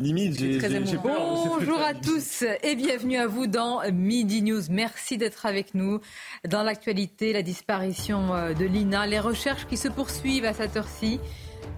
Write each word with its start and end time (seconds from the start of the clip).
Limite, 0.00 0.38
j'ai 0.38 0.58
Bonjour 0.96 1.78
à 1.78 1.92
tous 1.92 2.44
et 2.62 2.76
bienvenue 2.76 3.18
à 3.18 3.26
vous 3.26 3.46
dans 3.46 3.82
Midi 3.92 4.40
News. 4.40 4.62
Merci 4.70 5.18
d'être 5.18 5.44
avec 5.44 5.74
nous. 5.74 6.00
Dans 6.48 6.62
l'actualité, 6.62 7.34
la 7.34 7.42
disparition 7.42 8.34
euh, 8.34 8.54
de 8.54 8.64
Lina, 8.64 9.06
les 9.06 9.20
recherches 9.20 9.66
qui 9.66 9.76
se 9.76 9.88
poursuivent 9.88 10.46
à 10.46 10.54
cette 10.54 10.78
heure-ci 10.78 11.20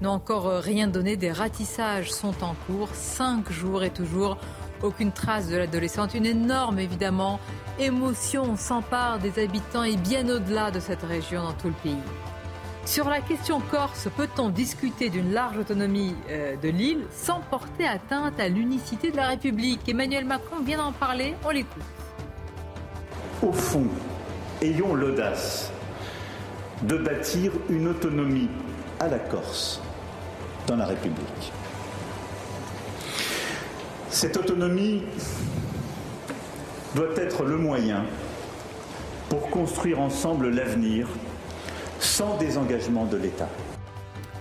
n'ont 0.00 0.10
encore 0.10 0.46
euh, 0.46 0.60
rien 0.60 0.86
donné. 0.86 1.16
Des 1.16 1.32
ratissages 1.32 2.12
sont 2.12 2.44
en 2.44 2.54
cours. 2.68 2.94
Cinq 2.94 3.50
jours 3.50 3.82
et 3.82 3.90
toujours 3.90 4.38
aucune 4.80 5.10
trace 5.10 5.48
de 5.48 5.56
l'adolescente. 5.56 6.14
Une 6.14 6.26
énorme, 6.26 6.78
évidemment, 6.78 7.40
émotion 7.80 8.56
s'empare 8.56 9.18
des 9.18 9.42
habitants 9.42 9.82
et 9.82 9.96
bien 9.96 10.28
au-delà 10.28 10.70
de 10.70 10.78
cette 10.78 11.02
région 11.02 11.42
dans 11.42 11.54
tout 11.54 11.68
le 11.68 11.74
pays. 11.82 12.33
Sur 12.86 13.08
la 13.08 13.20
question 13.20 13.60
corse, 13.70 14.08
peut-on 14.14 14.50
discuter 14.50 15.08
d'une 15.08 15.32
large 15.32 15.56
autonomie 15.56 16.14
euh, 16.28 16.54
de 16.56 16.68
l'île 16.68 17.06
sans 17.10 17.40
porter 17.50 17.86
atteinte 17.86 18.38
à 18.38 18.48
l'unicité 18.48 19.10
de 19.10 19.16
la 19.16 19.28
République? 19.28 19.88
Emmanuel 19.88 20.26
Macron 20.26 20.60
vient 20.62 20.76
d'en 20.76 20.92
parler, 20.92 21.34
on 21.46 21.50
l'écoute. 21.50 21.82
Au 23.42 23.52
fond, 23.52 23.86
ayons 24.60 24.94
l'audace 24.94 25.72
de 26.82 26.98
bâtir 26.98 27.52
une 27.70 27.88
autonomie 27.88 28.50
à 29.00 29.08
la 29.08 29.18
Corse 29.18 29.80
dans 30.66 30.76
la 30.76 30.84
République. 30.84 31.52
Cette 34.10 34.36
autonomie 34.36 35.02
doit 36.94 37.14
être 37.16 37.44
le 37.44 37.56
moyen 37.56 38.04
pour 39.30 39.48
construire 39.48 40.00
ensemble 40.00 40.50
l'avenir 40.50 41.08
sans 42.04 42.36
désengagement 42.36 43.06
de 43.06 43.16
l'État. 43.16 43.48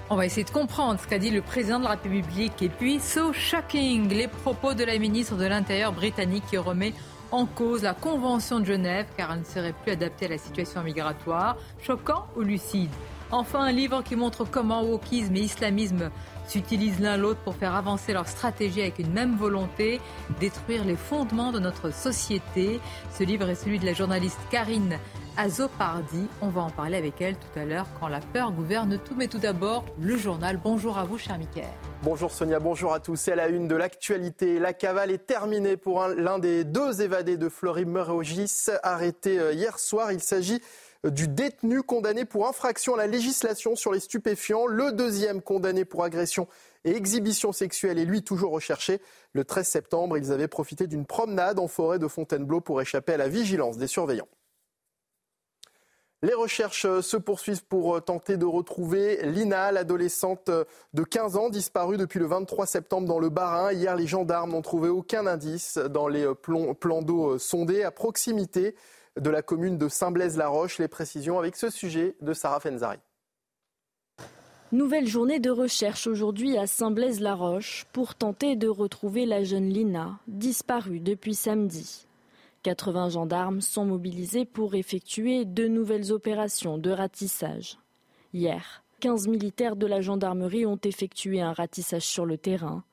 On 0.09 0.15
va 0.15 0.25
essayer 0.25 0.43
de 0.43 0.51
comprendre 0.51 0.99
ce 0.99 1.07
qu'a 1.07 1.17
dit 1.17 1.31
le 1.31 1.41
président 1.41 1.79
de 1.79 1.85
la 1.85 1.91
République. 1.91 2.61
Et 2.61 2.69
puis, 2.69 2.99
so 2.99 3.31
shocking, 3.31 4.09
les 4.09 4.27
propos 4.27 4.73
de 4.73 4.83
la 4.83 4.97
ministre 4.99 5.35
de 5.37 5.45
l'Intérieur 5.45 5.93
britannique 5.93 6.43
qui 6.49 6.57
remet 6.57 6.93
en 7.31 7.45
cause 7.45 7.83
la 7.83 7.93
Convention 7.93 8.59
de 8.59 8.65
Genève 8.65 9.07
car 9.17 9.31
elle 9.31 9.39
ne 9.39 9.45
serait 9.45 9.73
plus 9.73 9.93
adaptée 9.93 10.25
à 10.25 10.29
la 10.29 10.37
situation 10.37 10.83
migratoire. 10.83 11.55
Choquant 11.81 12.27
ou 12.35 12.41
lucide? 12.41 12.91
Enfin, 13.31 13.61
un 13.61 13.71
livre 13.71 14.03
qui 14.03 14.15
montre 14.15 14.43
comment 14.43 14.83
wokisme 14.83 15.35
et 15.37 15.41
islamisme 15.41 16.11
s'utilisent 16.47 16.99
l'un 16.99 17.17
l'autre 17.17 17.39
pour 17.41 17.55
faire 17.55 17.75
avancer 17.75 18.13
leur 18.13 18.27
stratégie 18.27 18.81
avec 18.81 18.99
une 18.99 19.11
même 19.11 19.35
volonté, 19.35 19.99
détruire 20.39 20.85
les 20.85 20.95
fondements 20.95 21.51
de 21.51 21.59
notre 21.59 21.93
société. 21.93 22.79
Ce 23.17 23.23
livre 23.23 23.49
est 23.49 23.55
celui 23.55 23.79
de 23.79 23.85
la 23.85 23.93
journaliste 23.93 24.39
Karine 24.51 24.97
Azopardi. 25.37 26.27
On 26.41 26.49
va 26.49 26.61
en 26.61 26.69
parler 26.69 26.97
avec 26.97 27.21
elle 27.21 27.35
tout 27.35 27.59
à 27.59 27.65
l'heure 27.65 27.87
quand 27.99 28.07
la 28.07 28.19
peur 28.19 28.51
gouverne 28.51 28.99
tout. 28.99 29.15
Mais 29.17 29.27
tout 29.27 29.39
d'abord, 29.39 29.85
le 29.99 30.17
journal. 30.17 30.59
Bonjour 30.63 30.97
à 30.97 31.05
vous, 31.05 31.17
cher 31.17 31.37
Mickaël. 31.37 31.65
Bonjour 32.03 32.31
Sonia, 32.31 32.59
bonjour 32.59 32.93
à 32.93 32.99
tous. 32.99 33.15
C'est 33.15 33.35
la 33.35 33.47
une 33.47 33.67
de 33.67 33.75
l'actualité. 33.75 34.59
La 34.59 34.73
cavale 34.73 35.09
est 35.09 35.25
terminée 35.25 35.77
pour 35.77 36.05
l'un 36.07 36.37
des 36.37 36.65
deux 36.65 37.01
évadés 37.01 37.37
de 37.37 37.47
Fleury-Mérogis, 37.47 38.67
arrêté 38.83 39.39
euh, 39.39 39.53
hier 39.53 39.79
soir. 39.79 40.11
Il 40.11 40.19
s'agit 40.19 40.59
du 41.03 41.27
détenu 41.27 41.83
condamné 41.83 42.25
pour 42.25 42.47
infraction 42.47 42.95
à 42.95 42.97
la 42.97 43.07
législation 43.07 43.75
sur 43.75 43.91
les 43.91 43.99
stupéfiants. 43.99 44.67
Le 44.67 44.91
deuxième 44.91 45.41
condamné 45.41 45.85
pour 45.85 46.03
agression 46.03 46.47
et 46.85 46.95
exhibition 46.95 47.51
sexuelle 47.51 47.99
est 47.99 48.05
lui 48.05 48.23
toujours 48.23 48.51
recherché. 48.51 49.01
Le 49.33 49.43
13 49.43 49.67
septembre, 49.67 50.17
ils 50.17 50.31
avaient 50.31 50.47
profité 50.47 50.87
d'une 50.87 51.05
promenade 51.05 51.59
en 51.59 51.67
forêt 51.67 51.99
de 51.99 52.07
Fontainebleau 52.07 52.61
pour 52.61 52.81
échapper 52.81 53.13
à 53.13 53.17
la 53.17 53.27
vigilance 53.27 53.77
des 53.77 53.87
surveillants. 53.87 54.27
Les 56.21 56.33
recherches 56.33 57.01
se 57.01 57.17
poursuivent 57.17 57.65
pour 57.65 58.01
tenter 58.01 58.37
de 58.37 58.45
retrouver 58.45 59.23
Lina, 59.23 59.73
l'adolescente 59.73 60.49
de 60.93 61.03
15 61.03 61.35
ans 61.35 61.49
disparue 61.49 61.97
depuis 61.97 62.19
le 62.19 62.27
23 62.27 62.65
septembre 62.65 63.09
dans 63.09 63.19
le 63.19 63.27
Bas-Rhin. 63.27 63.73
Hier, 63.73 63.93
les 63.97 64.07
gendarmes 64.07 64.51
n'ont 64.51 64.61
trouvé 64.61 64.87
aucun 64.87 65.27
indice 65.27 65.77
dans 65.77 66.07
les 66.07 66.25
plans 66.79 67.01
d'eau 67.01 67.37
sondés 67.39 67.83
à 67.83 67.91
proximité 67.91 68.73
de 69.19 69.29
la 69.29 69.41
commune 69.41 69.77
de 69.77 69.87
Saint-Blaise-la-Roche. 69.87 70.79
Les 70.79 70.87
précisions 70.87 71.39
avec 71.39 71.55
ce 71.55 71.69
sujet 71.69 72.15
de 72.21 72.33
Sarah 72.33 72.59
Fenzari. 72.59 72.99
Nouvelle 74.71 75.07
journée 75.07 75.39
de 75.39 75.51
recherche 75.51 76.07
aujourd'hui 76.07 76.57
à 76.57 76.65
Saint-Blaise-la-Roche 76.65 77.85
pour 77.93 78.15
tenter 78.15 78.55
de 78.55 78.67
retrouver 78.67 79.27
la 79.27 79.43
jeune 79.43 79.69
Lina, 79.69 80.17
disparue 80.27 80.99
depuis 80.99 81.35
samedi. 81.35 82.07
80 82.63 83.09
gendarmes 83.09 83.61
sont 83.61 83.85
mobilisés 83.85 84.45
pour 84.45 84.73
effectuer 84.73 85.45
de 85.45 85.67
nouvelles 85.67 86.11
opérations 86.11 86.79
de 86.79 86.89
ratissage. 86.89 87.77
Hier, 88.33 88.83
15 89.01 89.27
militaires 89.27 89.75
de 89.75 89.85
la 89.85 90.01
gendarmerie 90.01 90.65
ont 90.65 90.79
effectué 90.83 91.39
un 91.41 91.53
ratissage 91.53 92.07
sur 92.07 92.25
le 92.25 92.37
terrain. 92.37 92.83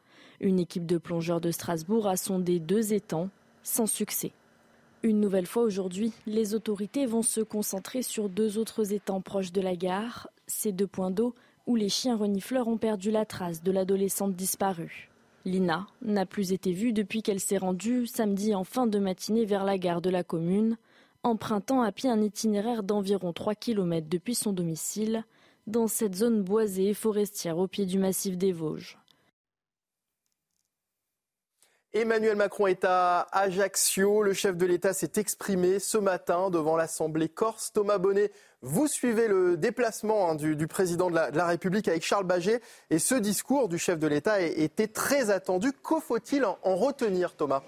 Une 0.41 0.59
équipe 0.59 0.87
de 0.87 0.99
plongeurs 0.99 1.41
de 1.41 1.51
Strasbourg 1.51 2.09
a 2.09 2.17
sondé 2.17 2.59
deux 2.59 2.93
étangs 2.93 3.31
sans 3.63 3.87
succès. 3.87 4.33
Une 5.03 5.19
nouvelle 5.19 5.47
fois 5.47 5.63
aujourd'hui, 5.63 6.13
les 6.27 6.55
autorités 6.55 7.07
vont 7.07 7.23
se 7.23 7.41
concentrer 7.41 8.03
sur 8.03 8.29
deux 8.29 8.59
autres 8.59 8.93
étangs 8.93 9.23
proches 9.23 9.51
de 9.51 9.63
la 9.63 9.75
gare, 9.75 10.29
ces 10.47 10.73
deux 10.73 10.87
points 10.87 11.11
d'eau 11.11 11.35
où 11.67 11.75
les 11.75 11.89
chiens 11.89 12.17
renifleurs 12.17 12.69
ont 12.69 12.77
perdu 12.77 13.11
la 13.11 13.25
trace 13.25 13.63
de 13.63 13.73
l'adolescente 13.73 14.37
disparue. 14.37 15.09
Lina 15.47 15.87
n'a 16.03 16.27
plus 16.27 16.53
été 16.53 16.73
vue 16.73 16.93
depuis 16.93 17.23
qu'elle 17.23 17.41
s'est 17.41 17.57
rendue 17.57 18.07
samedi 18.07 18.55
en 18.55 18.65
fin 18.65 18.87
de 18.87 18.99
matinée 18.99 19.47
vers 19.47 19.65
la 19.65 19.79
gare 19.79 20.03
de 20.03 20.11
la 20.11 20.23
commune, 20.23 20.77
empruntant 21.23 21.81
à 21.81 21.93
pied 21.93 22.11
un 22.11 22.21
itinéraire 22.21 22.83
d'environ 22.83 23.33
3 23.33 23.55
km 23.55 24.07
depuis 24.07 24.35
son 24.35 24.53
domicile, 24.53 25.25
dans 25.67 25.87
cette 25.87 26.15
zone 26.15 26.43
boisée 26.43 26.89
et 26.89 26.95
forestière 26.95 27.57
au 27.57 27.67
pied 27.67 27.87
du 27.87 27.99
massif 27.99 28.37
des 28.37 28.53
Vosges. 28.53 28.99
Emmanuel 31.93 32.37
Macron 32.37 32.69
est 32.69 32.85
à 32.85 33.27
Ajaccio. 33.33 34.23
Le 34.23 34.33
chef 34.33 34.57
de 34.57 34.65
l'État 34.65 34.93
s'est 34.93 35.13
exprimé 35.17 35.81
ce 35.81 35.99
matin 35.99 36.49
devant 36.49 36.77
l'Assemblée 36.77 37.29
corse. 37.29 37.73
Thomas 37.73 37.99
Bonnet, 37.99 38.31
vous 38.63 38.87
suivez 38.87 39.27
le 39.27 39.57
déplacement 39.57 40.31
hein, 40.31 40.35
du, 40.37 40.69
président 40.69 41.11
de 41.11 41.17
la, 41.17 41.47
République 41.47 41.89
avec 41.89 42.05
Charles 42.05 42.27
Baget. 42.27 42.61
Et 42.91 43.01
ce 43.01 43.17
discours 43.17 43.69
du 43.69 43.77
chef 43.77 43.99
de 43.99 44.07
l'État 44.07 44.41
était 44.41 44.87
très 44.87 45.31
attendu. 45.31 45.73
Que 45.73 45.99
faut-il 45.99 46.45
en 46.45 46.77
retenir, 46.77 47.35
Thomas? 47.35 47.65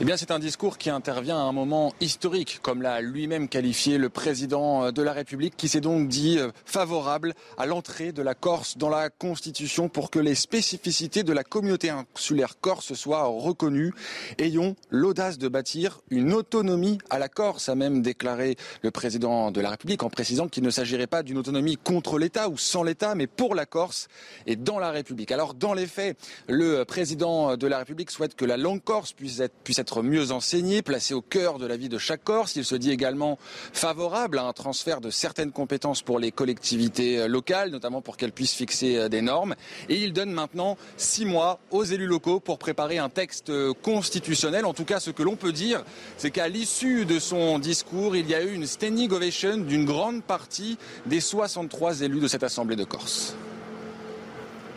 Eh 0.00 0.04
bien, 0.04 0.16
c'est 0.16 0.30
un 0.30 0.38
discours 0.38 0.78
qui 0.78 0.90
intervient 0.90 1.36
à 1.36 1.42
un 1.42 1.50
moment 1.50 1.92
historique, 2.00 2.60
comme 2.62 2.82
l'a 2.82 3.00
lui-même 3.00 3.48
qualifié 3.48 3.98
le 3.98 4.08
président 4.08 4.84
euh, 4.84 4.90
de 4.92 5.02
la 5.02 5.12
République, 5.12 5.56
qui 5.56 5.66
s'est 5.66 5.80
donc 5.80 6.06
dit 6.06 6.38
euh, 6.38 6.52
favorable 6.64 7.34
à 7.56 7.66
l'entrée 7.66 8.12
de 8.12 8.22
la 8.22 8.36
Corse 8.36 8.78
dans 8.78 8.90
la 8.90 9.10
Constitution 9.10 9.88
pour 9.88 10.12
que 10.12 10.20
les 10.20 10.36
spécificités 10.36 11.24
de 11.24 11.32
la 11.32 11.42
communauté 11.42 11.90
insulaire 11.90 12.60
corse 12.60 12.94
soient 12.94 13.24
reconnues. 13.24 13.92
Ayons 14.38 14.76
l'audace 14.90 15.36
de 15.36 15.48
bâtir 15.48 15.98
une 16.10 16.32
autonomie 16.32 16.98
à 17.10 17.18
la 17.18 17.28
Corse, 17.28 17.68
a 17.68 17.74
même 17.74 18.00
déclaré 18.00 18.54
le 18.82 18.92
président 18.92 19.50
de 19.50 19.60
la 19.60 19.70
République, 19.70 20.04
en 20.04 20.10
précisant 20.10 20.46
qu'il 20.46 20.62
ne 20.62 20.70
s'agirait 20.70 21.08
pas 21.08 21.24
d'une 21.24 21.38
autonomie 21.38 21.76
contre 21.76 22.20
l'État 22.20 22.48
ou 22.48 22.56
sans 22.56 22.84
l'État, 22.84 23.16
mais 23.16 23.26
pour 23.26 23.56
la 23.56 23.66
Corse 23.66 24.06
et 24.46 24.54
dans 24.54 24.78
la 24.78 24.92
République. 24.92 25.32
Alors, 25.32 25.54
dans 25.54 25.74
les 25.74 25.88
faits, 25.88 26.16
le 26.46 26.84
président 26.84 27.56
de 27.56 27.66
la 27.66 27.78
République 27.78 28.12
souhaite 28.12 28.36
que 28.36 28.44
la 28.44 28.56
langue 28.56 28.84
corse 28.84 29.12
puisse 29.12 29.40
être, 29.40 29.54
puisse 29.64 29.80
être 29.80 29.87
mieux 30.02 30.32
enseigné, 30.32 30.82
placé 30.82 31.14
au 31.14 31.20
cœur 31.20 31.58
de 31.58 31.66
la 31.66 31.76
vie 31.76 31.88
de 31.88 31.98
chaque 31.98 32.24
Corse. 32.24 32.56
Il 32.56 32.64
se 32.64 32.74
dit 32.74 32.90
également 32.90 33.38
favorable 33.72 34.38
à 34.38 34.44
un 34.44 34.52
transfert 34.52 35.00
de 35.00 35.10
certaines 35.10 35.52
compétences 35.52 36.02
pour 36.02 36.18
les 36.18 36.30
collectivités 36.30 37.18
euh, 37.18 37.28
locales, 37.28 37.70
notamment 37.70 38.02
pour 38.02 38.16
qu'elles 38.16 38.32
puissent 38.32 38.54
fixer 38.54 38.96
euh, 38.96 39.08
des 39.08 39.22
normes. 39.22 39.54
Et 39.88 39.96
il 39.96 40.12
donne 40.12 40.30
maintenant 40.30 40.76
six 40.96 41.24
mois 41.24 41.58
aux 41.70 41.84
élus 41.84 42.06
locaux 42.06 42.40
pour 42.40 42.58
préparer 42.58 42.98
un 42.98 43.08
texte 43.08 43.50
euh, 43.50 43.72
constitutionnel. 43.82 44.64
En 44.64 44.74
tout 44.74 44.84
cas, 44.84 45.00
ce 45.00 45.10
que 45.10 45.22
l'on 45.22 45.36
peut 45.36 45.52
dire, 45.52 45.84
c'est 46.16 46.30
qu'à 46.30 46.48
l'issue 46.48 47.06
de 47.06 47.18
son 47.18 47.58
discours, 47.58 48.16
il 48.16 48.28
y 48.28 48.34
a 48.34 48.42
eu 48.42 48.52
une 48.52 48.66
standing 48.66 49.10
ovation 49.10 49.56
d'une 49.56 49.84
grande 49.84 50.22
partie 50.22 50.78
des 51.06 51.20
63 51.20 52.02
élus 52.02 52.20
de 52.20 52.28
cette 52.28 52.42
Assemblée 52.42 52.76
de 52.76 52.84
Corse 52.84 53.34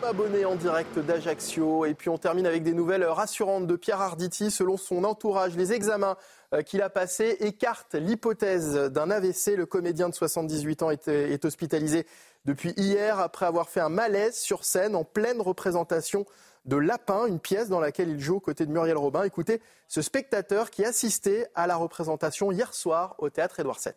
abonné 0.04 0.44
en 0.44 0.56
direct 0.56 0.98
d'Ajaccio. 0.98 1.86
Et 1.86 1.94
puis 1.94 2.08
on 2.08 2.18
termine 2.18 2.46
avec 2.46 2.62
des 2.62 2.72
nouvelles 2.72 3.04
rassurantes 3.04 3.66
de 3.66 3.76
Pierre 3.76 4.00
Arditi. 4.00 4.50
Selon 4.50 4.76
son 4.76 5.04
entourage, 5.04 5.56
les 5.56 5.72
examens 5.72 6.16
euh, 6.52 6.62
qu'il 6.62 6.82
a 6.82 6.90
passés 6.90 7.36
écartent 7.40 7.94
l'hypothèse 7.94 8.74
d'un 8.90 9.10
AVC. 9.10 9.56
Le 9.56 9.66
comédien 9.66 10.08
de 10.08 10.14
78 10.14 10.82
ans 10.82 10.90
est, 10.90 11.44
hospitalisé 11.44 12.06
depuis 12.44 12.72
hier 12.76 13.20
après 13.20 13.46
avoir 13.46 13.68
fait 13.68 13.80
un 13.80 13.88
malaise 13.88 14.38
sur 14.38 14.64
scène 14.64 14.96
en 14.96 15.04
pleine 15.04 15.40
représentation 15.40 16.26
de 16.64 16.76
Lapin, 16.76 17.26
une 17.26 17.40
pièce 17.40 17.68
dans 17.68 17.80
laquelle 17.80 18.08
il 18.08 18.20
joue 18.20 18.36
aux 18.36 18.40
côtés 18.40 18.66
de 18.66 18.72
Muriel 18.72 18.96
Robin. 18.96 19.24
Écoutez 19.24 19.60
ce 19.88 20.02
spectateur 20.02 20.70
qui 20.70 20.84
assistait 20.84 21.48
à 21.54 21.66
la 21.66 21.76
représentation 21.76 22.50
hier 22.50 22.74
soir 22.74 23.14
au 23.18 23.30
théâtre 23.30 23.60
Édouard 23.60 23.78
VII. 23.84 23.92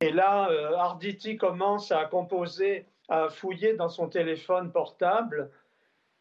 Et 0.00 0.12
là, 0.12 0.48
euh, 0.50 0.76
Arditi 0.76 1.36
commence 1.36 1.90
à 1.90 2.04
composer, 2.04 2.86
à 3.08 3.28
fouiller 3.28 3.74
dans 3.74 3.88
son 3.88 4.08
téléphone 4.08 4.72
portable 4.72 5.50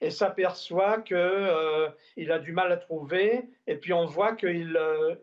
et 0.01 0.11
s'aperçoit 0.11 1.01
qu'il 1.01 1.17
euh, 1.17 1.89
a 2.29 2.39
du 2.39 2.51
mal 2.51 2.71
à 2.71 2.77
trouver. 2.77 3.49
Et 3.65 3.75
puis 3.75 3.93
on 3.93 4.05
voit 4.05 4.33
que 4.33 4.47
euh, 4.47 5.15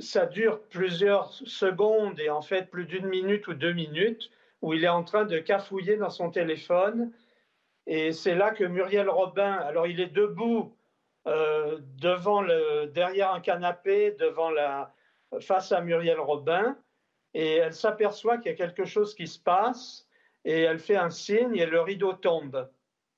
ça 0.00 0.26
dure 0.26 0.62
plusieurs 0.68 1.32
secondes 1.32 2.18
et 2.20 2.30
en 2.30 2.42
fait 2.42 2.70
plus 2.70 2.84
d'une 2.84 3.06
minute 3.06 3.46
ou 3.48 3.54
deux 3.54 3.72
minutes 3.72 4.30
où 4.60 4.74
il 4.74 4.84
est 4.84 4.88
en 4.88 5.04
train 5.04 5.24
de 5.24 5.38
cafouiller 5.38 5.96
dans 5.96 6.10
son 6.10 6.30
téléphone. 6.30 7.12
Et 7.86 8.12
c'est 8.12 8.34
là 8.34 8.50
que 8.50 8.64
Muriel 8.64 9.08
Robin, 9.08 9.52
alors 9.52 9.86
il 9.86 10.00
est 10.00 10.12
debout 10.12 10.74
euh, 11.26 11.78
devant 11.96 12.42
le, 12.42 12.86
derrière 12.86 13.32
un 13.32 13.40
canapé, 13.40 14.12
devant 14.18 14.50
la, 14.50 14.92
face 15.40 15.72
à 15.72 15.80
Muriel 15.80 16.18
Robin, 16.18 16.76
et 17.34 17.56
elle 17.56 17.74
s'aperçoit 17.74 18.38
qu'il 18.38 18.50
y 18.50 18.54
a 18.54 18.56
quelque 18.56 18.84
chose 18.84 19.14
qui 19.14 19.26
se 19.26 19.38
passe, 19.38 20.07
et 20.44 20.62
elle 20.62 20.78
fait 20.78 20.96
un 20.96 21.10
signe 21.10 21.56
et 21.56 21.66
le 21.66 21.80
rideau 21.80 22.12
tombe. 22.12 22.68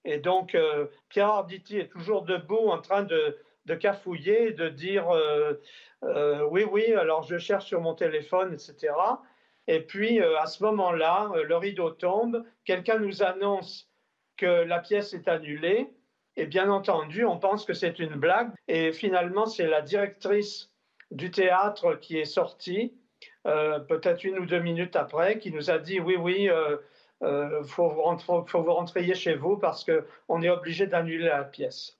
Et 0.04 0.18
donc, 0.18 0.54
euh, 0.54 0.86
Pierre 1.08 1.28
Arditi 1.28 1.78
est 1.78 1.88
toujours 1.88 2.22
debout 2.22 2.68
en 2.68 2.80
train 2.80 3.02
de, 3.02 3.38
de 3.66 3.74
cafouiller, 3.74 4.52
de 4.52 4.68
dire 4.68 5.10
euh, 5.10 5.54
euh, 6.04 6.46
oui, 6.50 6.64
oui, 6.64 6.92
alors 6.94 7.22
je 7.22 7.38
cherche 7.38 7.66
sur 7.66 7.80
mon 7.80 7.94
téléphone, 7.94 8.54
etc. 8.54 8.94
Et 9.66 9.80
puis, 9.80 10.20
à 10.20 10.46
ce 10.46 10.64
moment-là, 10.64 11.30
le 11.44 11.56
rideau 11.56 11.90
tombe, 11.90 12.44
quelqu'un 12.64 12.98
nous 12.98 13.22
annonce 13.22 13.88
que 14.36 14.46
la 14.46 14.80
pièce 14.80 15.14
est 15.14 15.28
annulée. 15.28 15.90
Et 16.36 16.46
bien 16.46 16.70
entendu, 16.70 17.24
on 17.24 17.38
pense 17.38 17.64
que 17.64 17.74
c'est 17.74 17.98
une 18.00 18.14
blague. 18.14 18.50
Et 18.66 18.92
finalement, 18.92 19.46
c'est 19.46 19.68
la 19.68 19.82
directrice 19.82 20.72
du 21.12 21.30
théâtre 21.30 21.94
qui 22.00 22.18
est 22.18 22.24
sortie, 22.24 22.94
peut-être 23.44 24.24
une 24.24 24.40
ou 24.40 24.46
deux 24.46 24.60
minutes 24.60 24.96
après, 24.96 25.38
qui 25.38 25.52
nous 25.52 25.70
a 25.70 25.78
dit 25.78 26.00
oui, 26.00 26.16
oui, 26.16 26.48
il 27.22 27.26
euh, 27.26 27.62
faut, 27.64 27.90
faut, 28.46 28.62
vous 28.62 28.72
rentrer 28.72 29.14
chez 29.14 29.34
vous 29.34 29.56
parce 29.56 29.84
qu'on 29.84 30.42
est 30.42 30.48
obligé 30.48 30.86
d'annuler 30.86 31.26
la 31.26 31.44
pièce. 31.44 31.96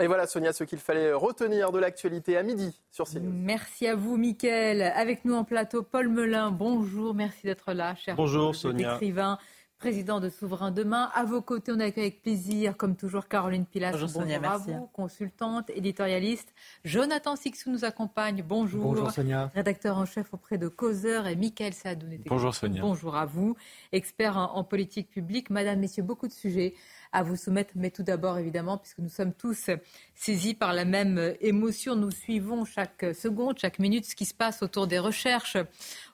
Et 0.00 0.06
voilà, 0.06 0.26
Sonia, 0.28 0.52
ce 0.52 0.62
qu'il 0.62 0.78
fallait 0.78 1.12
retenir 1.12 1.72
de 1.72 1.78
l'actualité 1.80 2.36
à 2.36 2.44
midi 2.44 2.80
sur 2.90 3.06
CNews. 3.06 3.32
Merci 3.32 3.88
à 3.88 3.96
vous, 3.96 4.16
Mickaël. 4.16 4.82
Avec 4.82 5.24
nous 5.24 5.34
en 5.34 5.42
plateau, 5.42 5.82
Paul 5.82 6.08
Melun. 6.08 6.52
Bonjour, 6.52 7.14
merci 7.14 7.46
d'être 7.46 7.72
là, 7.72 7.96
cher 7.96 8.14
Bonjour, 8.14 8.54
Sonia. 8.54 8.94
écrivain 8.94 9.38
président 9.78 10.18
de 10.20 10.28
Souverain 10.28 10.70
Demain. 10.70 11.10
À 11.14 11.24
vos 11.24 11.40
côtés, 11.40 11.72
on 11.72 11.80
accueille 11.80 12.04
avec 12.04 12.22
plaisir, 12.22 12.76
comme 12.76 12.96
toujours, 12.96 13.28
Caroline 13.28 13.64
Pilas. 13.64 13.92
Bonjour, 13.92 14.08
Sonia, 14.10 14.40
à 14.42 14.58
vous, 14.58 14.88
consultante, 14.92 15.70
éditorialiste. 15.70 16.52
Jonathan 16.84 17.36
Sixou 17.36 17.70
nous 17.70 17.84
accompagne. 17.84 18.42
Bonjour. 18.42 18.82
Bonjour, 18.82 19.10
Sonia. 19.10 19.50
Rédacteur 19.54 19.96
en 19.96 20.04
chef 20.04 20.34
auprès 20.34 20.58
de 20.58 20.68
Causeur 20.68 21.26
et 21.28 21.36
Michael 21.36 21.72
Saadoun. 21.72 22.18
Bonjour, 22.26 22.54
Sonia. 22.54 22.82
Bonjour 22.82 23.16
à 23.16 23.24
vous. 23.24 23.56
Expert 23.92 24.36
en, 24.36 24.64
politique 24.64 25.10
publique. 25.10 25.48
Madame, 25.50 25.78
Messieurs, 25.78 26.02
beaucoup 26.02 26.26
de 26.26 26.32
sujets 26.32 26.74
à 27.12 27.22
vous 27.22 27.36
soumettre. 27.36 27.72
Mais 27.74 27.90
tout 27.90 28.02
d'abord, 28.02 28.38
évidemment, 28.38 28.78
puisque 28.78 28.98
nous 28.98 29.08
sommes 29.08 29.32
tous 29.32 29.70
saisis 30.14 30.54
par 30.54 30.72
la 30.72 30.84
même 30.84 31.34
émotion, 31.40 31.96
nous 31.96 32.10
suivons 32.10 32.64
chaque 32.64 33.06
seconde, 33.14 33.58
chaque 33.58 33.78
minute 33.78 34.04
ce 34.04 34.14
qui 34.14 34.24
se 34.24 34.34
passe 34.34 34.62
autour 34.62 34.86
des 34.86 34.98
recherches 34.98 35.56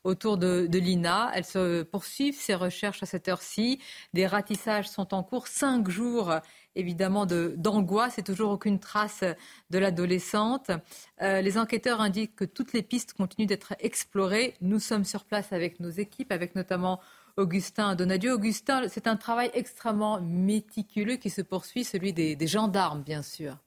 autour 0.05 0.37
de, 0.37 0.69
l'INA. 0.73 1.31
Elles 1.35 1.45
se 1.45 1.83
poursuivent, 1.83 2.39
ces 2.39 2.55
recherches 2.55 3.03
à 3.03 3.07
cette 3.07 3.29
heure-ci. 3.29 3.81
Des 4.13 4.27
ratissages 4.27 4.89
sont 4.89 5.15
en 5.15 5.23
cours. 5.23 5.49
Cinq 5.49 5.89
jours 5.89 6.35
évidemment 6.77 7.27
d'angoisse 7.27 8.19
et 8.19 8.23
toujours 8.23 8.51
aucune 8.51 8.79
trace 8.79 9.25
de 9.71 9.79
l'adolescente. 9.79 10.71
Euh, 11.23 11.41
les 11.41 11.57
enquêteurs 11.59 12.01
indiquent 12.01 12.37
que 12.37 12.45
toutes 12.45 12.73
les 12.73 12.83
pistes 12.83 13.13
continuent 13.13 13.47
d'être 13.47 13.75
explorées. 13.79 14.55
Nous 14.61 14.81
sommes 14.81 15.05
sur 15.05 15.25
place 15.25 15.53
avec 15.53 15.81
nos 15.81 15.91
équipes, 15.91 16.33
avec 16.33 16.55
notamment 16.55 17.01
Augustin 17.37 17.95
Donadieu. 17.95 18.33
Augustin, 18.33 18.89
c'est 18.89 19.07
un 19.07 19.17
travail 19.17 19.51
extrêmement 19.55 20.21
méticuleux 20.21 21.17
qui 21.17 21.31
se 21.31 21.43
poursuit, 21.43 21.85
celui 21.85 22.13
des 22.13 22.47
gendarmes, 22.47 23.03
bien 23.03 23.23
sûr. 23.23 23.64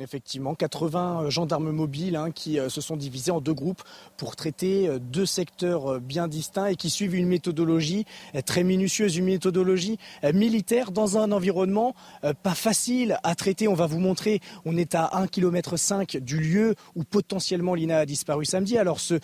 Effectivement, 0.00 0.54
80 0.54 1.24
euh, 1.24 1.30
gendarmes 1.30 1.70
mobiles 1.70 2.16
hein, 2.16 2.30
qui 2.30 2.58
euh, 2.58 2.70
se 2.70 2.80
sont 2.80 2.96
divisés 2.96 3.30
en 3.30 3.42
deux 3.42 3.52
groupes 3.52 3.82
pour 4.16 4.36
traiter 4.36 4.88
euh, 4.88 4.98
deux 4.98 5.26
secteurs 5.26 6.00
bien 6.00 6.28
distincts 6.28 6.68
et 6.68 6.76
qui 6.76 6.88
suivent 6.88 7.14
une 7.14 7.26
méthodologie 7.26 8.06
très 8.46 8.64
minutieuse, 8.64 9.16
une 9.16 9.26
méthodologie 9.26 9.98
militaire 10.32 10.92
dans 10.92 11.18
un 11.18 11.32
environnement 11.32 11.94
pas 12.42 12.54
facile 12.54 13.18
à 13.22 13.34
traiter. 13.34 13.68
On 13.68 13.74
va 13.74 13.86
vous 13.86 13.98
montrer, 13.98 14.40
on 14.64 14.76
est 14.76 14.94
à 14.94 15.10
1,5 15.14 15.28
km 15.28 16.18
du 16.20 16.38
lieu 16.38 16.74
où 16.94 17.04
potentiellement 17.04 17.74
l'INA 17.74 17.98
a 17.98 18.06
disparu 18.06 18.44
samedi. 18.44 18.78
Alors 18.78 19.00
ce, 19.00 19.14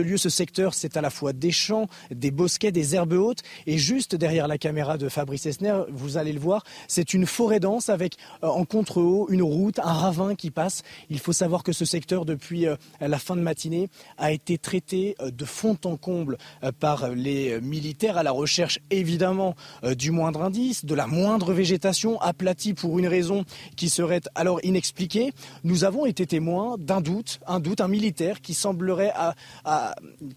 lieu, 0.00 0.16
ce 0.16 0.28
secteur, 0.28 0.74
c'est 0.74 0.96
à 0.96 1.00
la 1.00 1.10
fois 1.10 1.32
des 1.32 1.50
champs, 1.50 1.88
des 2.10 2.30
bosquets, 2.30 2.72
des 2.72 2.94
herbes 2.94 3.14
hautes 3.14 3.42
et 3.66 3.78
juste 3.78 4.14
derrière 4.14 4.48
la 4.48 4.58
caméra 4.58 4.98
de 4.98 5.08
Fabrice 5.08 5.46
Esner, 5.46 5.82
vous 5.90 6.16
allez 6.16 6.32
le 6.32 6.40
voir, 6.40 6.64
c'est 6.88 7.14
une 7.14 7.26
forêt 7.26 7.60
dense 7.60 7.88
avec 7.88 8.16
en 8.42 8.64
contre-haut 8.64 9.28
une 9.30 9.42
route, 9.42 9.78
un 9.80 9.95
ravin 9.96 10.34
qui 10.34 10.50
passe. 10.50 10.82
Il 11.10 11.18
faut 11.18 11.32
savoir 11.32 11.62
que 11.62 11.72
ce 11.72 11.84
secteur, 11.84 12.24
depuis 12.24 12.66
euh, 12.66 12.76
la 13.00 13.18
fin 13.18 13.36
de 13.36 13.40
matinée, 13.40 13.88
a 14.18 14.32
été 14.32 14.58
traité 14.58 15.16
euh, 15.20 15.30
de 15.30 15.44
fond 15.44 15.76
en 15.84 15.96
comble 15.96 16.38
euh, 16.62 16.72
par 16.72 17.10
les 17.10 17.60
militaires 17.60 18.16
à 18.16 18.22
la 18.22 18.30
recherche 18.30 18.78
évidemment 18.90 19.54
du 19.96 20.10
moindre 20.10 20.42
indice, 20.42 20.84
de 20.84 20.94
la 20.94 21.06
moindre 21.06 21.52
végétation 21.52 22.20
aplatie 22.20 22.74
pour 22.74 22.98
une 22.98 23.06
raison 23.06 23.44
qui 23.76 23.88
serait 23.88 24.20
alors 24.34 24.60
inexpliquée. 24.64 25.32
Nous 25.64 25.84
avons 25.84 26.06
été 26.06 26.26
témoins 26.26 26.76
d'un 26.78 27.00
doute, 27.00 27.40
un 27.46 27.60
doute, 27.60 27.80
un 27.80 27.88
militaire 27.88 28.40
qui 28.40 28.54
semblerait 28.54 29.12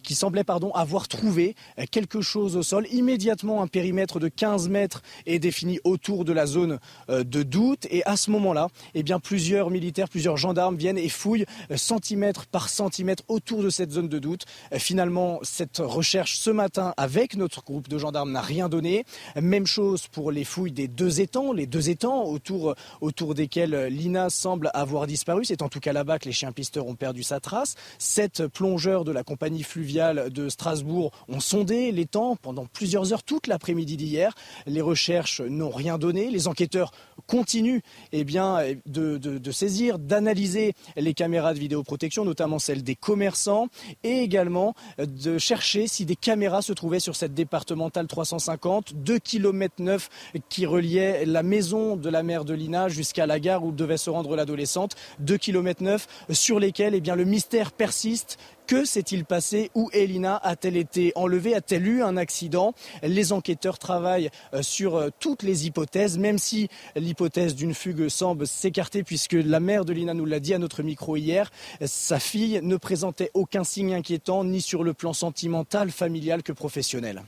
qui 0.04 0.16
semblait 0.16 0.44
avoir 0.74 1.08
trouvé 1.08 1.56
quelque 1.92 2.22
chose 2.22 2.56
au 2.58 2.64
sol. 2.64 2.88
Immédiatement, 2.92 3.62
un 3.62 3.68
périmètre 3.68 4.20
de 4.20 4.28
15 4.28 4.70
mètres 4.70 5.02
est 5.26 5.40
défini 5.40 5.80
autour 5.84 6.26
de 6.26 6.34
la 6.34 6.46
zone 6.46 6.80
de 7.08 7.44
doute 7.44 7.88
et 7.90 8.04
à 8.06 8.18
ce 8.18 8.32
moment-là, 8.32 8.68
eh 8.94 9.04
bien 9.04 9.20
plusieurs 9.20 9.49
plusieurs 9.50 9.72
militaires, 9.72 10.10
plusieurs 10.10 10.38
gendarmes 10.38 10.76
viennent 10.76 11.00
et 11.00 11.10
fouillent 11.10 11.48
euh, 11.72 11.76
centimètre 11.76 12.46
par 12.46 12.70
centimètre 12.70 13.24
autour 13.30 13.64
de 13.64 13.72
cette 13.72 13.90
zone 13.90 14.08
de 14.08 14.20
doute. 14.20 14.46
Euh, 14.74 14.78
finalement, 14.78 15.40
cette 15.42 15.80
recherche 15.80 16.38
ce 16.38 16.52
matin 16.52 16.94
avec 16.98 17.36
notre 17.36 17.64
groupe 17.64 17.88
de 17.88 17.98
gendarmes 17.98 18.32
n'a 18.32 18.42
rien 18.42 18.70
donné. 18.70 19.06
Même 19.42 19.66
chose 19.66 20.06
pour 20.08 20.32
les 20.32 20.44
fouilles 20.44 20.72
des 20.72 20.88
deux 20.88 21.20
étangs, 21.20 21.52
les 21.52 21.66
deux 21.66 21.90
étangs 21.90 22.26
autour, 22.26 22.76
autour 23.02 23.34
desquels 23.34 23.88
l'INA 23.88 24.30
semble 24.30 24.70
avoir 24.76 25.08
disparu. 25.08 25.46
C'est 25.46 25.64
en 25.64 25.70
tout 25.70 25.80
cas 25.80 25.94
là-bas 25.94 26.20
que 26.20 26.26
les 26.26 26.32
chiens 26.32 26.52
pisteurs 26.52 26.86
ont 26.86 26.94
perdu 26.94 27.24
sa 27.24 27.40
trace. 27.40 27.74
Sept 27.98 28.46
plongeurs 28.46 29.04
de 29.04 29.12
la 29.12 29.24
compagnie 29.24 29.64
fluviale 29.64 30.30
de 30.30 30.48
Strasbourg 30.48 31.10
ont 31.28 31.40
sondé 31.40 31.92
l'étang 31.92 32.36
pendant 32.40 32.68
plusieurs 32.68 33.14
heures, 33.14 33.24
toute 33.24 33.48
l'après-midi 33.48 33.98
d'hier. 33.98 34.36
Les 34.68 34.82
recherches 34.82 35.42
n'ont 35.42 35.72
rien 35.72 35.98
donné. 35.98 36.30
Les 36.30 36.48
enquêteurs 36.48 36.92
continuent 37.26 37.82
eh 38.12 38.24
bien, 38.24 38.60
de, 38.86 39.18
de 39.18 39.39
saisir, 39.52 40.00
d'analyser 40.00 40.74
les 40.96 41.14
caméras 41.14 41.54
de 41.54 41.60
vidéoprotection, 41.60 42.26
notamment 42.26 42.60
celles 42.60 42.84
des 42.84 42.96
commerçants, 42.96 43.68
et 44.04 44.20
également 44.20 44.74
de 44.98 45.38
chercher 45.38 45.88
si 45.88 46.06
des 46.06 46.16
caméras 46.16 46.62
se 46.62 46.74
trouvaient 46.74 47.00
sur 47.00 47.16
cette 47.16 47.34
départementale 47.34 48.08
350, 48.08 48.94
2 48.96 49.20
km 49.20 49.76
9 49.80 50.10
qui 50.50 50.66
reliait 50.66 51.26
la 51.26 51.44
maison 51.44 51.96
de 51.96 52.10
la 52.10 52.24
mère 52.24 52.46
de 52.46 52.54
Lina 52.54 52.90
jusqu'à 52.90 53.26
la 53.26 53.40
gare 53.40 53.64
où 53.64 53.72
devait 53.72 53.98
se 53.98 54.10
rendre 54.10 54.36
l'adolescente, 54.36 54.96
2 55.20 55.38
km 55.38 55.84
9 55.84 56.08
sur 56.32 56.60
lesquels 56.60 56.96
eh 56.96 57.02
bien, 57.02 57.16
le 57.16 57.26
mystère 57.26 57.72
persiste. 57.72 58.38
Que 58.70 58.86
s'est-il 58.86 59.26
passé 59.26 59.72
Où 59.74 59.90
Elina 59.94 60.38
a-t-elle 60.38 60.78
été 60.78 61.12
enlevée 61.16 61.56
A-t-elle 61.56 61.88
eu 61.88 62.04
un 62.04 62.18
accident 62.18 62.76
Les 63.02 63.34
enquêteurs 63.34 63.80
travaillent 63.80 64.30
euh, 64.54 64.62
sur 64.62 64.96
euh, 64.96 65.10
toutes 65.20 65.42
les 65.42 65.66
hypothèses, 65.66 66.20
même 66.20 66.38
si 66.38 66.70
l'hypothèse 66.96 67.56
d'une 67.56 67.74
fugue 67.74 68.10
semble 68.10 68.46
s'écarter, 68.46 69.02
puisque 69.02 69.34
la 69.34 69.60
mère 69.60 69.86
de 69.86 69.94
Lina 69.94 70.14
nous 70.14 70.28
l'a 70.28 70.40
dit 70.40 70.54
à 70.54 70.60
notre 70.60 70.84
micro 70.84 71.18
hier, 71.18 71.50
sa 71.84 72.20
fille 72.20 72.60
ne 72.62 72.78
présentait 72.78 73.32
aucun 73.34 73.64
signe 73.64 73.96
inquiétant, 73.96 74.44
ni 74.44 74.62
sur 74.62 74.84
le 74.84 74.94
plan 74.94 75.14
sentimental, 75.14 75.90
familial 75.90 76.44
que 76.44 76.52
professionnel. 76.52 77.24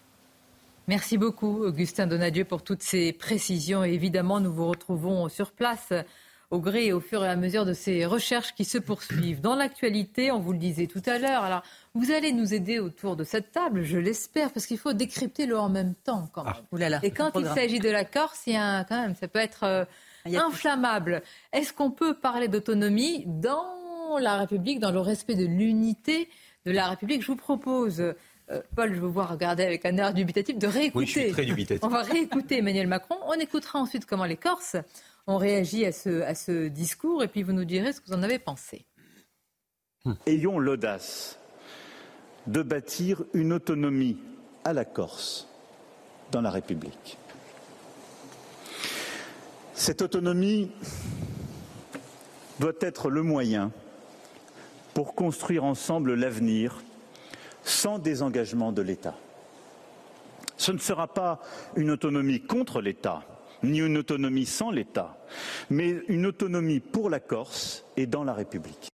Merci 0.88 1.18
beaucoup, 1.18 1.64
Augustin 1.64 2.06
Donadieu, 2.06 2.46
pour 2.46 2.62
toutes 2.64 2.84
ces 2.84 3.14
précisions. 3.14 3.84
Évidemment, 3.84 4.42
nous 4.42 4.54
vous 4.54 4.68
retrouvons 4.68 5.28
sur 5.28 5.54
place 5.54 5.92
au 6.52 6.60
gré 6.60 6.88
et 6.88 6.94
au 6.94 7.00
fur 7.00 7.24
et 7.24 7.30
à 7.30 7.36
mesure 7.38 7.66
de 7.66 7.74
ces 7.74 8.06
recherches 8.06 8.54
qui 8.54 8.66
se 8.66 8.78
poursuivent. 8.78 9.40
Dans 9.40 9.56
l'actualité, 9.56 10.32
on 10.32 10.40
vous 10.40 10.52
le 10.52 10.60
disait 10.60 10.88
tout 10.88 11.02
à 11.06 11.18
l'heure, 11.18 11.44
alors 11.44 11.64
vous 11.96 12.12
allez 12.12 12.34
nous 12.34 12.54
aider 12.54 12.80
autour 12.80 13.16
de 13.16 13.24
cette 13.24 13.52
table, 13.52 13.84
je 13.84 13.98
l'espère, 13.98 14.52
parce 14.52 14.66
qu'il 14.66 14.78
faut 14.78 14.94
décrypter 14.94 15.46
le 15.46 15.58
en 15.58 15.70
même 15.70 15.96
temps 15.96 16.30
quand 16.34 16.44
même. 16.44 16.54
Ah, 16.94 17.00
et 17.04 17.12
quand 17.12 17.32
il 17.40 17.48
s'agit 17.48 17.80
de 17.80 17.90
la 17.90 18.04
Corse, 18.04 18.44
il 18.48 18.54
y 18.54 18.58
a 18.58 18.84
quand 18.84 19.02
même, 19.02 19.16
ça 19.16 19.30
peut 19.30 19.40
être 19.40 19.64
euh, 19.64 19.86
inflammable. 20.26 21.24
Est-ce 21.54 21.72
qu'on 21.72 21.92
peut 21.92 22.14
parler 22.14 22.50
d'autonomie 22.50 23.24
dans 23.28 24.18
la 24.20 24.38
République, 24.38 24.80
dans 24.80 24.92
le 24.92 25.00
respect 25.00 25.36
de 25.36 25.46
l'unité 25.46 26.30
de 26.66 26.72
la 26.72 26.90
République? 26.90 27.22
Je 27.22 27.28
vous 27.28 27.38
propose, 27.38 28.02
euh, 28.02 28.14
Paul, 28.76 28.94
je 28.94 29.00
vous 29.00 29.12
vois 29.12 29.26
regarder 29.26 29.64
avec 29.64 29.86
un 29.86 29.98
air 29.98 30.14
dubitatif, 30.14 30.58
de 30.58 30.68
réécouter. 30.68 30.98
Oui, 30.98 31.06
je 31.08 31.20
suis 31.20 31.32
très 31.32 31.46
dubitatif. 31.46 31.82
On 31.84 31.88
va 31.88 32.02
réécouter 32.02 32.58
Emmanuel 32.58 32.88
Macron. 32.88 33.16
On 33.26 33.40
écoutera 33.40 33.80
ensuite 33.80 34.06
comment 34.06 34.26
les 34.26 34.36
Corses 34.36 34.76
ont 35.28 35.38
réagi 35.38 35.86
à 35.86 35.92
ce, 35.92 36.22
à 36.22 36.36
ce 36.36 36.68
discours 36.68 37.24
et 37.24 37.28
puis 37.28 37.44
vous 37.44 37.54
nous 37.54 37.66
direz 37.66 37.94
ce 37.94 38.02
que 38.02 38.08
vous 38.08 38.14
en 38.14 38.24
avez 38.24 38.40
pensé. 38.40 38.86
Ayons 40.26 40.60
l'audace 40.60 41.38
de 42.48 42.64
bâtir 42.64 43.24
une 43.34 43.54
autonomie 43.54 44.18
à 44.64 44.74
la 44.74 44.86
Corse 44.86 45.48
dans 46.32 46.42
la 46.42 46.50
République. 46.50 47.18
Cette 49.74 50.02
autonomie 50.02 50.72
doit 52.60 52.74
être 52.82 53.10
le 53.10 53.24
moyen 53.24 53.72
pour 54.94 55.16
construire 55.16 55.64
ensemble 55.64 56.14
l'avenir 56.14 56.84
sans 57.64 58.00
désengagement 58.00 58.72
de 58.72 58.82
l'État. 58.82 59.16
Ce 60.58 60.72
ne 60.72 60.78
sera 60.78 61.08
pas 61.08 61.40
une 61.76 61.90
autonomie 61.90 62.42
contre 62.42 62.82
l'État, 62.82 63.24
ni 63.64 63.80
une 63.80 63.98
autonomie 63.98 64.46
sans 64.46 64.72
l'État, 64.72 65.18
mais 65.70 66.02
une 66.08 66.26
autonomie 66.26 66.80
pour 66.80 67.10
la 67.10 67.20
Corse 67.20 67.86
et 67.98 68.06
dans 68.06 68.24
la 68.24 68.34
République. 68.34 68.90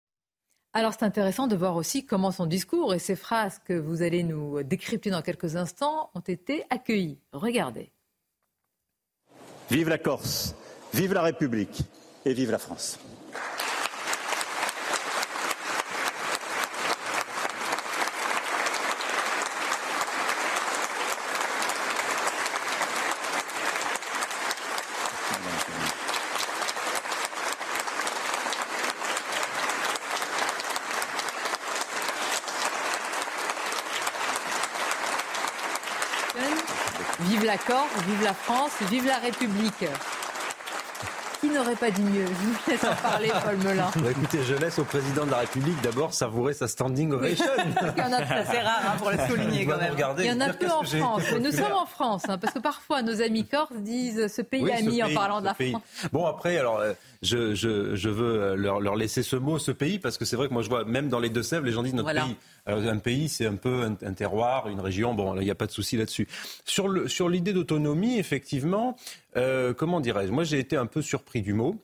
Alors 0.74 0.94
c'est 0.94 1.06
intéressant 1.06 1.48
de 1.48 1.56
voir 1.56 1.78
aussi 1.78 2.06
comment 2.06 2.32
son 2.32 2.46
discours 2.46 2.94
et 2.94 3.00
ces 3.00 3.16
phrases 3.16 3.60
que 3.64 3.74
vous 3.74 4.02
allez 4.02 4.24
nous 4.24 4.62
décrypter 4.62 5.10
dans 5.10 5.22
quelques 5.22 5.56
instants 5.56 6.10
ont 6.16 6.20
été 6.20 6.66
accueillies. 6.70 7.18
Regardez. 7.32 7.92
Vive 9.72 9.88
la 9.90 9.98
Corse, 9.98 10.54
vive 10.94 11.14
la 11.14 11.22
République 11.22 11.84
et 12.26 12.34
vive 12.34 12.52
la 12.52 12.60
France. 12.60 13.00
Vive 37.22 37.46
la 37.46 37.58
Corse, 37.58 37.90
vive 38.08 38.24
la 38.24 38.34
France, 38.34 38.72
vive 38.90 39.08
la 39.08 39.18
République. 39.18 39.86
Qui 41.46 41.52
n'aurait 41.52 41.76
pas 41.76 41.92
dit 41.92 42.02
mieux 42.02 42.26
Je 42.26 42.32
vous 42.32 42.56
laisse 42.68 42.84
en 42.84 42.96
parler, 42.96 43.30
Paul 43.46 43.58
Melun. 43.58 43.92
Bah, 43.98 44.10
écoutez, 44.12 44.40
je 44.44 44.56
laisse 44.56 44.80
au 44.80 44.84
président 44.84 45.26
de 45.28 45.32
la 45.32 45.38
République 45.38 45.80
d'abord 45.84 46.12
savourer 46.14 46.54
sa 46.54 46.68
standing 46.68 47.12
ovation. 47.12 47.46
Il 47.98 48.02
y 48.02 48.04
en 48.04 48.14
a 48.14 48.26
C'est 48.26 48.62
rare 48.62 48.82
hein, 48.88 48.98
pour 48.98 49.12
le 49.12 49.18
souligner 49.28 49.66
quand 49.68 49.78
même. 49.78 49.94
Il 50.18 50.26
y 50.26 50.32
en 50.32 50.42
a 50.42 50.54
peu 50.54 50.66
en 50.72 50.82
France. 50.84 51.22
Mais 51.34 51.40
nous 51.40 51.52
sommes 51.52 51.72
en 51.74 51.86
France, 51.86 52.24
hein, 52.28 52.38
parce 52.40 52.54
que 52.54 52.60
parfois 52.60 53.04
nos 53.04 53.22
amis 53.22 53.46
corses 53.46 53.74
disent 53.76 54.28
ce 54.34 54.42
pays 54.42 54.64
Oui, 54.64 54.72
ami 54.72 54.98
ce 55.00 55.04
en 55.04 55.14
parlant 55.14 55.40
de 55.40 55.46
la 55.46 55.54
pays. 55.54 55.72
France. 55.72 55.84
Bon, 56.12 56.26
après, 56.26 56.58
alors, 56.58 56.80
euh, 56.80 56.94
je, 57.22 57.54
je, 57.54 57.96
je 57.96 58.10
veux 58.10 58.42
euh, 58.42 58.56
leur, 58.56 58.80
leur 58.80 58.96
laisser 58.96 59.22
ce 59.22 59.36
mot, 59.36 59.60
ce 59.60 59.72
pays, 59.72 60.00
parce 60.00 60.18
que 60.18 60.26
c'est 60.26 60.36
vrai 60.36 60.48
que 60.48 60.54
moi, 60.54 60.64
je 60.64 60.70
vois, 60.70 60.84
même 60.84 61.10
dans 61.10 61.20
les 61.20 61.30
Deux-Sèvres, 61.30 61.66
les 61.66 61.72
gens 61.74 61.84
disent 61.84 61.94
notre 61.94 62.06
Voilà. 62.08 62.24
pays. 62.24 62.36
Alors, 62.66 62.80
un 62.82 62.98
pays, 62.98 63.30
c'est 63.30 63.46
un 63.46 63.56
peu 63.56 63.84
un, 63.84 63.96
un 64.08 64.14
terroir, 64.14 64.68
une 64.70 64.80
région. 64.80 65.14
Bon, 65.14 65.36
il 65.36 65.44
n'y 65.44 65.52
a 65.52 65.56
pas 65.56 65.68
de 65.68 65.72
souci 65.72 65.98
là-dessus. 65.98 66.28
Sur 66.66 66.88
le- 66.88 67.08
sur 67.08 67.30
l'idée 67.30 67.54
d'autonomie, 67.54 68.18
effectivement, 68.18 68.96
euh, 69.38 69.74
comment 69.74 70.00
dirais-je? 70.00 70.32
Moi, 70.32 70.44
j'ai 70.44 70.60
été 70.60 70.78
un 70.78 70.86
peu 70.86 71.02
surpris 71.02 71.42
du 71.42 71.54
mot. 71.54 71.78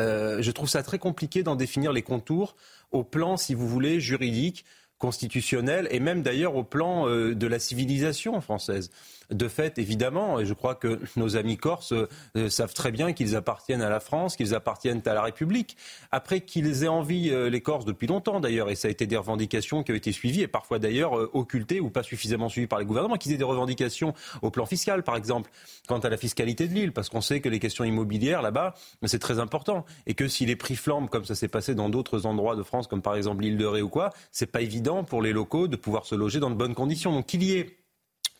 Euh, 0.00 0.42
je 0.42 0.50
trouve 0.50 0.68
ça 0.68 0.82
très 0.82 0.98
compliqué 0.98 1.42
d'en 1.42 1.56
définir 1.56 1.92
les 1.92 2.02
contours 2.02 2.56
au 2.90 3.04
plan, 3.04 3.36
si 3.36 3.54
vous 3.54 3.68
voulez, 3.68 4.00
juridique, 4.00 4.64
constitutionnel 4.98 5.88
et 5.90 5.98
même 5.98 6.22
d'ailleurs 6.22 6.54
au 6.54 6.62
plan 6.62 7.08
euh, 7.08 7.34
de 7.34 7.46
la 7.46 7.58
civilisation 7.58 8.40
française. 8.40 8.90
De 9.30 9.48
fait, 9.48 9.78
évidemment, 9.78 10.40
et 10.40 10.46
je 10.46 10.54
crois 10.54 10.74
que 10.74 11.00
nos 11.16 11.36
amis 11.36 11.56
corses 11.56 11.92
euh, 11.92 12.48
savent 12.48 12.74
très 12.74 12.90
bien 12.90 13.12
qu'ils 13.12 13.36
appartiennent 13.36 13.82
à 13.82 13.88
la 13.88 14.00
France, 14.00 14.36
qu'ils 14.36 14.54
appartiennent 14.54 15.02
à 15.06 15.14
la 15.14 15.22
République. 15.22 15.76
Après 16.10 16.40
qu'ils 16.40 16.84
aient 16.84 16.88
envie, 16.88 17.30
euh, 17.30 17.48
les 17.48 17.60
Corses, 17.60 17.84
depuis 17.84 18.06
longtemps 18.06 18.40
d'ailleurs, 18.40 18.70
et 18.70 18.74
ça 18.74 18.88
a 18.88 18.90
été 18.90 19.06
des 19.06 19.16
revendications 19.16 19.82
qui 19.82 19.92
ont 19.92 19.94
été 19.94 20.12
suivies 20.12 20.42
et 20.42 20.48
parfois 20.48 20.78
d'ailleurs 20.78 21.18
euh, 21.18 21.30
occultées 21.32 21.80
ou 21.80 21.90
pas 21.90 22.02
suffisamment 22.02 22.48
suivies 22.48 22.66
par 22.66 22.78
les 22.78 22.84
gouvernements, 22.84 23.16
qu'ils 23.16 23.32
aient 23.32 23.38
des 23.38 23.44
revendications 23.44 24.14
au 24.42 24.50
plan 24.50 24.66
fiscal, 24.66 25.02
par 25.02 25.16
exemple, 25.16 25.50
quant 25.88 25.98
à 25.98 26.08
la 26.08 26.16
fiscalité 26.16 26.68
de 26.68 26.74
l'île, 26.74 26.92
parce 26.92 27.08
qu'on 27.08 27.20
sait 27.20 27.40
que 27.40 27.48
les 27.48 27.58
questions 27.58 27.84
immobilières 27.84 28.42
là-bas, 28.42 28.74
c'est 29.04 29.18
très 29.18 29.38
important, 29.38 29.84
et 30.06 30.14
que 30.14 30.28
si 30.28 30.46
les 30.46 30.56
prix 30.56 30.76
flambent, 30.76 31.08
comme 31.08 31.24
ça 31.24 31.34
s'est 31.34 31.48
passé 31.48 31.74
dans 31.74 31.88
d'autres 31.88 32.26
endroits 32.26 32.56
de 32.56 32.62
France, 32.62 32.86
comme 32.86 33.02
par 33.02 33.16
exemple 33.16 33.42
l'île 33.42 33.56
de 33.56 33.66
Ré 33.66 33.82
ou 33.82 33.88
quoi, 33.88 34.10
c'est 34.30 34.50
pas 34.50 34.60
évident 34.60 35.04
pour 35.04 35.22
les 35.22 35.32
locaux 35.32 35.68
de 35.68 35.76
pouvoir 35.76 36.06
se 36.06 36.14
loger 36.14 36.40
dans 36.40 36.50
de 36.50 36.56
bonnes 36.56 36.74
conditions. 36.74 37.12
Donc 37.12 37.26
qu'il 37.26 37.42
y 37.42 37.52
ait 37.52 37.76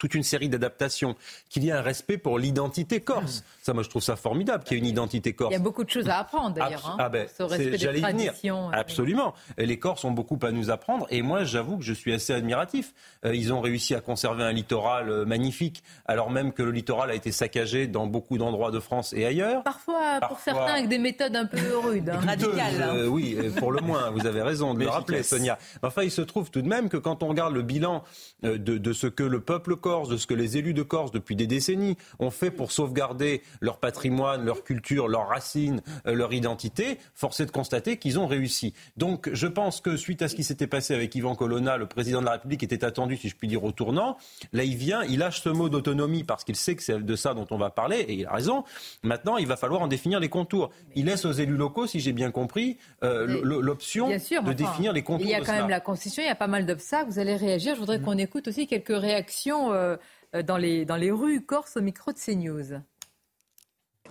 toute 0.03 0.15
une 0.17 0.25
série 0.25 0.49
d'adaptations, 0.49 1.15
qu'il 1.49 1.63
y 1.63 1.69
ait 1.69 1.73
un 1.73 1.81
respect 1.81 2.19
pour 2.19 2.37
l'identité 2.41 2.99
corse. 3.01 3.45
Ça, 3.63 3.73
moi, 3.73 3.85
je 3.85 3.89
trouve 3.89 4.03
ça 4.03 4.17
formidable 4.17 4.65
qu'il 4.65 4.77
y 4.77 4.81
ait 4.81 4.83
une 4.83 4.89
identité 4.89 5.33
corse. 5.33 5.53
Il 5.53 5.55
y 5.55 5.61
a 5.61 5.63
beaucoup 5.63 5.85
de 5.85 5.91
choses 5.91 6.09
à 6.09 6.19
apprendre 6.19 6.57
d'ailleurs. 6.57 6.81
Abs- 6.85 6.89
hein, 6.89 6.97
ah 6.99 7.09
ben, 7.09 7.29
ce 7.39 7.43
respect 7.45 7.65
c'est- 7.65 7.71
des 7.71 7.79
j'allais 7.79 8.01
y 8.01 8.03
venir. 8.03 8.33
euh, 8.47 8.71
Absolument. 8.73 9.33
Et 9.59 9.67
Les 9.67 9.79
Corses 9.79 10.05
ont 10.05 10.11
beaucoup 10.11 10.37
à 10.43 10.51
nous 10.51 10.71
apprendre. 10.71 11.07
Et 11.11 11.23
moi, 11.23 11.45
j'avoue 11.45 11.79
que 11.79 11.85
je 11.85 11.93
suis 11.93 12.13
assez 12.13 12.33
admiratif. 12.33 12.93
Euh, 13.25 13.33
ils 13.37 13.53
ont 13.53 13.61
réussi 13.61 13.95
à 13.95 14.01
conserver 14.01 14.43
un 14.43 14.51
littoral 14.51 15.09
euh, 15.09 15.25
magnifique, 15.25 15.85
alors 16.07 16.31
même 16.31 16.53
que 16.53 16.65
le 16.65 16.73
littoral 16.73 17.09
a 17.13 17.15
été 17.15 17.31
saccagé 17.31 17.87
dans 17.87 18.09
beaucoup 18.09 18.39
d'endroits 18.39 18.73
de 18.73 18.81
France 18.81 19.13
et 19.13 19.25
ailleurs. 19.25 19.63
Parfois, 19.63 20.19
pour 20.29 20.41
certains, 20.41 20.73
avec 20.73 20.89
des 20.89 20.99
méthodes 20.99 21.37
un 21.37 21.47
peu 21.47 21.59
rudes. 21.77 22.09
hein. 22.09 22.19
Radical. 22.27 22.83
hein. 22.83 22.97
Euh, 22.97 23.07
oui, 23.07 23.37
pour 23.61 23.71
le 23.71 23.81
moins, 23.83 24.11
vous 24.11 24.27
avez 24.27 24.43
raison 24.43 24.75
de 24.75 24.81
le 24.81 24.87
Mais 24.87 24.91
rappeler. 24.91 25.23
Sonia. 25.23 25.59
Enfin, 25.85 26.03
il 26.03 26.11
se 26.11 26.23
trouve 26.23 26.51
tout 26.51 26.61
de 26.63 26.69
même 26.69 26.89
que 26.89 26.97
quand 26.97 27.23
on 27.23 27.29
regarde 27.29 27.55
le 27.55 27.63
bilan 27.63 28.03
euh, 28.45 28.59
de, 28.59 28.79
de 28.79 28.93
ce 28.93 29.07
que 29.07 29.23
le 29.23 29.39
peuple 29.41 29.77
corse, 29.77 29.92
de 29.93 30.17
ce 30.17 30.27
que 30.27 30.35
les 30.35 30.57
élus 30.57 30.75
de 30.75 30.83
Corse 30.83 31.11
depuis 31.11 31.37
des 31.37 31.47
décennies 31.47 31.97
ont 32.19 32.31
fait 32.31 32.51
pour 32.51 32.73
sauvegarder 32.73 33.43
leur 33.61 33.77
patrimoine, 33.79 34.45
leur 34.45 34.65
culture, 34.65 35.07
leurs 35.09 35.29
racines, 35.29 35.83
euh, 36.07 36.15
leur 36.15 36.33
identité, 36.33 36.99
force 37.15 37.41
est 37.41 37.47
de 37.47 37.51
constater 37.51 37.99
qu'ils 37.99 38.19
ont 38.19 38.27
réussi. 38.27 38.73
Donc, 38.97 39.29
je 39.33 39.47
pense 39.47 39.81
que 39.81 39.97
suite 39.97 40.23
à 40.23 40.29
ce 40.29 40.35
qui 40.35 40.45
s'était 40.45 40.67
passé 40.67 40.95
avec 40.95 41.15
Ivan 41.15 41.35
Colonna, 41.35 41.77
le 41.77 41.87
président 41.87 42.21
de 42.21 42.27
la 42.27 42.33
République 42.33 42.63
était 42.63 42.85
attendu, 42.85 43.17
si 43.17 43.29
je 43.29 43.37
puis 43.37 43.49
dire, 43.49 43.63
au 43.65 43.73
tournant. 43.73 44.17
Là, 44.53 44.65
il 44.65 44.77
vient, 44.77 45.03
il 45.05 45.19
lâche 45.19 45.43
ce 45.43 45.49
mot 45.51 45.69
d'autonomie 45.69 46.25
parce 46.25 46.45
qu'il 46.45 46.57
sait 46.57 46.75
que 46.75 46.83
c'est 46.83 46.99
de 47.05 47.17
ça 47.17 47.35
dont 47.35 47.47
on 47.51 47.59
va 47.59 47.71
parler, 47.71 47.99
et 48.01 48.15
il 48.15 48.27
a 48.27 48.33
raison. 48.33 48.65
Maintenant, 49.03 49.37
il 49.37 49.47
va 49.47 49.57
falloir 49.57 49.83
en 49.83 49.89
définir 49.89 50.21
les 50.21 50.29
contours. 50.29 50.71
Il 50.95 51.07
laisse 51.07 51.25
aux 51.25 51.33
élus 51.33 51.57
locaux, 51.57 51.87
si 51.87 52.01
j'ai 52.01 52.13
bien 52.13 52.31
compris, 52.31 52.79
euh, 53.05 53.41
l'option 53.43 54.09
de 54.09 54.15
enfin, 54.15 54.55
définir 54.55 54.93
les 54.93 55.03
contours 55.03 55.27
Il 55.27 55.31
y 55.31 55.35
a 55.35 55.41
de 55.41 55.45
quand 55.45 55.53
cela. 55.53 55.61
même 55.63 55.71
la 55.71 55.81
Constitution, 55.81 56.23
il 56.23 56.27
y 56.27 56.31
a 56.31 56.35
pas 56.35 56.47
mal 56.47 56.67
d'obstacles. 56.67 57.11
Vous 57.11 57.19
allez 57.19 57.37
réagir. 57.37 57.75
Je 57.75 57.81
voudrais 57.81 57.99
Mm. 57.99 58.03
qu'on 58.03 58.19
écoute 58.19 58.49
aussi 58.49 58.67
quelques 58.67 58.97
réactions 58.97 59.73
euh, 59.73 59.82
dans, 60.45 60.57
les, 60.57 60.85
dans 60.85 60.97
les 60.97 61.11
rues 61.11 61.45
corse 61.45 61.77
au 61.77 61.83
micro 61.83 62.13
de 62.13 62.19
CNews. 62.19 62.83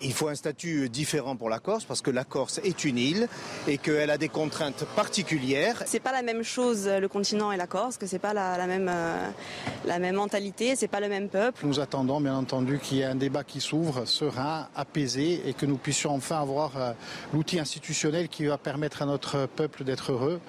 Il 0.04 0.14
faut 0.14 0.28
un 0.30 0.36
statut 0.36 0.90
différent 0.90 1.36
pour 1.36 1.50
la 1.50 1.60
Corse 1.60 1.86
parce 1.86 2.02
que 2.02 2.10
la 2.12 2.24
Corse 2.24 2.60
est 2.64 2.84
une 2.86 2.98
île 2.98 3.28
et 3.68 3.78
qu'elle 3.78 4.10
a 4.10 4.18
des 4.18 4.30
contraintes 4.30 4.84
particulières. 4.96 5.84
C'est 5.86 6.00
pas 6.00 6.12
la 6.12 6.24
même 6.24 6.44
chose 6.44 6.88
le 6.88 7.08
continent 7.08 7.52
et 7.52 7.58
la 7.58 7.68
Corse, 7.68 7.98
que 7.98 8.08
c'est 8.08 8.20
pas 8.20 8.34
la, 8.34 8.58
la 8.58 8.68
même 8.68 8.90
euh, 8.90 9.28
la 9.86 10.00
même 10.00 10.16
mentalité, 10.16 10.76
c'est 10.76 10.88
pas 10.88 11.00
le 11.00 11.10
même 11.10 11.30
peuple. 11.30 11.66
Nous 11.66 11.80
attendons 11.80 12.20
bien 12.20 12.36
entendu 12.36 12.80
qu'il 12.80 12.98
y 12.98 13.02
ait 13.02 13.06
un 13.06 13.16
débat 13.16 13.44
qui 13.44 13.62
s'ouvre, 13.62 14.06
serein, 14.06 14.68
apaisé 14.76 15.42
et 15.48 15.54
que 15.54 15.66
nous 15.66 15.78
puissions 15.78 16.14
enfin 16.16 16.42
avoir 16.42 16.78
euh, 16.78 16.94
l'outil 17.34 17.60
institutionnel 17.60 18.28
qui 18.28 18.46
va 18.46 18.58
permettre 18.58 19.02
à 19.02 19.06
notre 19.06 19.46
peuple 19.46 19.84
d'être 19.84 20.12
heureux 20.12 20.40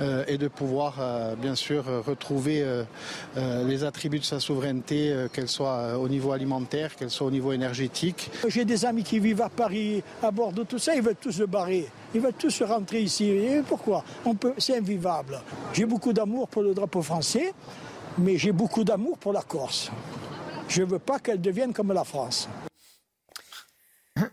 euh, 0.00 0.24
et 0.28 0.38
de 0.38 0.48
pouvoir 0.48 0.96
euh, 1.00 1.34
bien 1.34 1.54
sûr 1.54 1.88
euh, 1.88 2.00
retrouver 2.00 2.62
euh, 2.62 2.84
euh, 3.36 3.64
les 3.66 3.84
attributs 3.84 4.20
de 4.20 4.24
sa 4.24 4.38
souveraineté, 4.40 5.10
euh, 5.10 5.28
qu'elle 5.28 5.48
soit 5.48 5.72
euh, 5.76 5.96
au 5.96 6.08
niveau 6.08 6.32
alimentaire, 6.32 6.94
qu'elle 6.96 7.10
soit 7.10 7.26
au 7.26 7.30
niveau 7.30 7.52
énergétique. 7.52 8.30
J'ai 8.48 8.64
des 8.64 8.84
amis 8.92 9.02
qui 9.04 9.18
vivent 9.18 9.40
à 9.40 9.48
Paris, 9.48 10.02
à 10.22 10.30
Bordeaux, 10.30 10.64
tout 10.64 10.78
ça, 10.78 10.94
ils 10.94 11.02
veulent 11.02 11.16
tous 11.16 11.32
se 11.32 11.44
barrer. 11.44 11.88
Ils 12.14 12.20
veulent 12.20 12.34
tous 12.38 12.50
se 12.50 12.62
rentrer 12.64 13.00
ici. 13.00 13.24
Et 13.30 13.62
pourquoi? 13.66 14.04
On 14.24 14.34
peut, 14.34 14.52
C'est 14.58 14.76
invivable. 14.76 15.40
J'ai 15.72 15.86
beaucoup 15.86 16.12
d'amour 16.12 16.46
pour 16.48 16.62
le 16.62 16.74
drapeau 16.74 17.00
français, 17.02 17.54
mais 18.18 18.36
j'ai 18.36 18.52
beaucoup 18.52 18.84
d'amour 18.84 19.16
pour 19.18 19.32
la 19.32 19.40
Corse. 19.42 19.90
Je 20.68 20.82
ne 20.82 20.86
veux 20.86 20.98
pas 20.98 21.18
qu'elle 21.18 21.40
devienne 21.40 21.72
comme 21.72 21.92
la 21.92 22.04
France. 22.04 22.48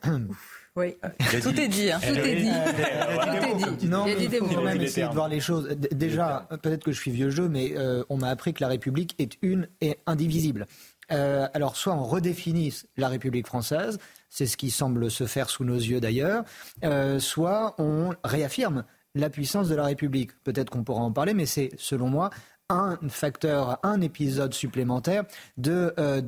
Oui. 0.76 0.96
Tout 1.42 1.60
est 1.60 1.68
dit. 1.68 1.92
hein. 1.92 2.00
Tout 2.00 2.16
est 2.16 2.36
dit. 2.36 2.50
Tout 2.52 3.70
est 3.70 3.76
dit. 3.78 3.88
Non, 3.88 4.06
Il 4.06 4.30
faut 4.30 4.46
quand 4.46 4.62
même 4.62 4.80
essayer 4.80 5.08
de 5.08 5.14
voir 5.14 5.28
les 5.28 5.40
choses. 5.42 5.68
Déjà, 5.92 6.48
peut-être 6.62 6.84
que 6.86 6.92
je 6.94 7.00
suis 7.02 7.12
vieux 7.12 7.32
jeu, 7.32 7.50
mais 7.50 7.74
euh, 7.76 8.04
on 8.10 8.16
m'a 8.18 8.30
appris 8.30 8.54
que 8.54 8.62
la 8.62 8.70
République 8.70 9.14
est 9.20 9.34
une 9.42 9.68
et 9.82 9.98
indivisible. 10.06 10.68
Euh, 11.12 11.48
alors, 11.54 11.76
soit 11.76 11.94
on 11.94 12.04
redéfinit 12.04 12.74
la 12.98 13.08
République 13.08 13.48
française, 13.48 13.98
c'est 14.30 14.46
ce 14.46 14.58
qui 14.58 14.70
semble 14.72 15.10
se 15.10 15.26
faire 15.26 15.50
sous 15.50 15.64
nos 15.64 15.76
yeux 15.78 16.00
d'ailleurs, 16.00 16.44
euh, 16.84 17.20
soit 17.20 17.76
on 17.80 18.14
réaffirme 18.24 18.84
la 19.16 19.30
puissance 19.30 19.68
de 19.70 19.76
la 19.76 19.86
République. 19.86 20.32
Peut-être 20.44 20.70
qu'on 20.70 20.84
pourra 20.84 21.02
en 21.02 21.12
parler, 21.12 21.34
mais 21.34 21.46
c'est, 21.48 21.72
selon 21.78 22.10
moi, 22.10 22.30
un 22.70 23.00
facteur, 23.10 23.80
un 23.82 24.00
épisode 24.02 24.54
supplémentaire 24.54 25.24
de, 25.58 25.92
euh, 25.98 26.22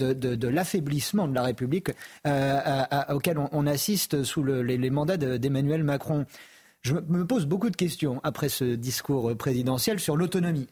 l'affaiblissement 0.50 1.28
de 1.28 1.36
la 1.36 1.44
République 1.44 1.92
auquel 3.10 3.38
on, 3.52 3.68
assiste 3.68 4.24
sous 4.24 4.42
le- 4.42 4.64
les, 4.64 4.90
mandats 4.90 5.18
de- 5.18 5.38
d'Emmanuel 5.38 5.84
Macron. 5.84 6.26
Je 6.82 6.96
me 6.96 7.28
pose 7.28 7.46
beaucoup 7.46 7.70
de 7.70 7.76
questions 7.76 8.20
après 8.24 8.50
ce 8.50 8.64
discours 8.66 9.38
présidentiel 9.38 10.00
sur 10.00 10.18
l'autonomie. 10.18 10.68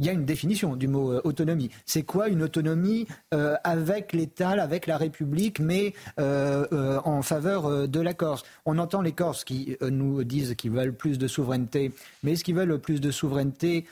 Il 0.00 0.06
y 0.06 0.08
a 0.08 0.12
une 0.12 0.24
définition 0.24 0.74
du 0.74 0.88
mot 0.88 1.12
euh, 1.12 1.20
autonomie. 1.24 1.70
C'est 1.84 2.02
quoi 2.02 2.28
une 2.28 2.42
autonomie 2.42 3.06
euh, 3.34 3.56
avec 3.62 4.12
l'État, 4.12 4.50
avec 4.50 4.86
la 4.86 4.96
République, 4.96 5.60
mais 5.60 5.92
euh, 6.18 6.98
en 7.04 7.22
faveur 7.22 7.86
de 7.86 8.00
la 8.00 8.14
Corse? 8.14 8.42
On 8.64 8.78
entend 8.78 9.02
les 9.02 9.12
Corses 9.12 9.44
qui 9.44 9.76
nous 9.82 10.24
disent 10.24 10.54
qu'ils 10.54 10.70
veulent 10.70 10.94
plus 10.94 11.18
de 11.18 11.28
souveraineté, 11.28 11.92
mais 12.22 12.32
est-ce 12.32 12.42
qu'ils 12.42 12.54
veulent 12.54 12.78
plus 12.78 13.00
de 13.00 13.10
souveraineté 13.10 13.84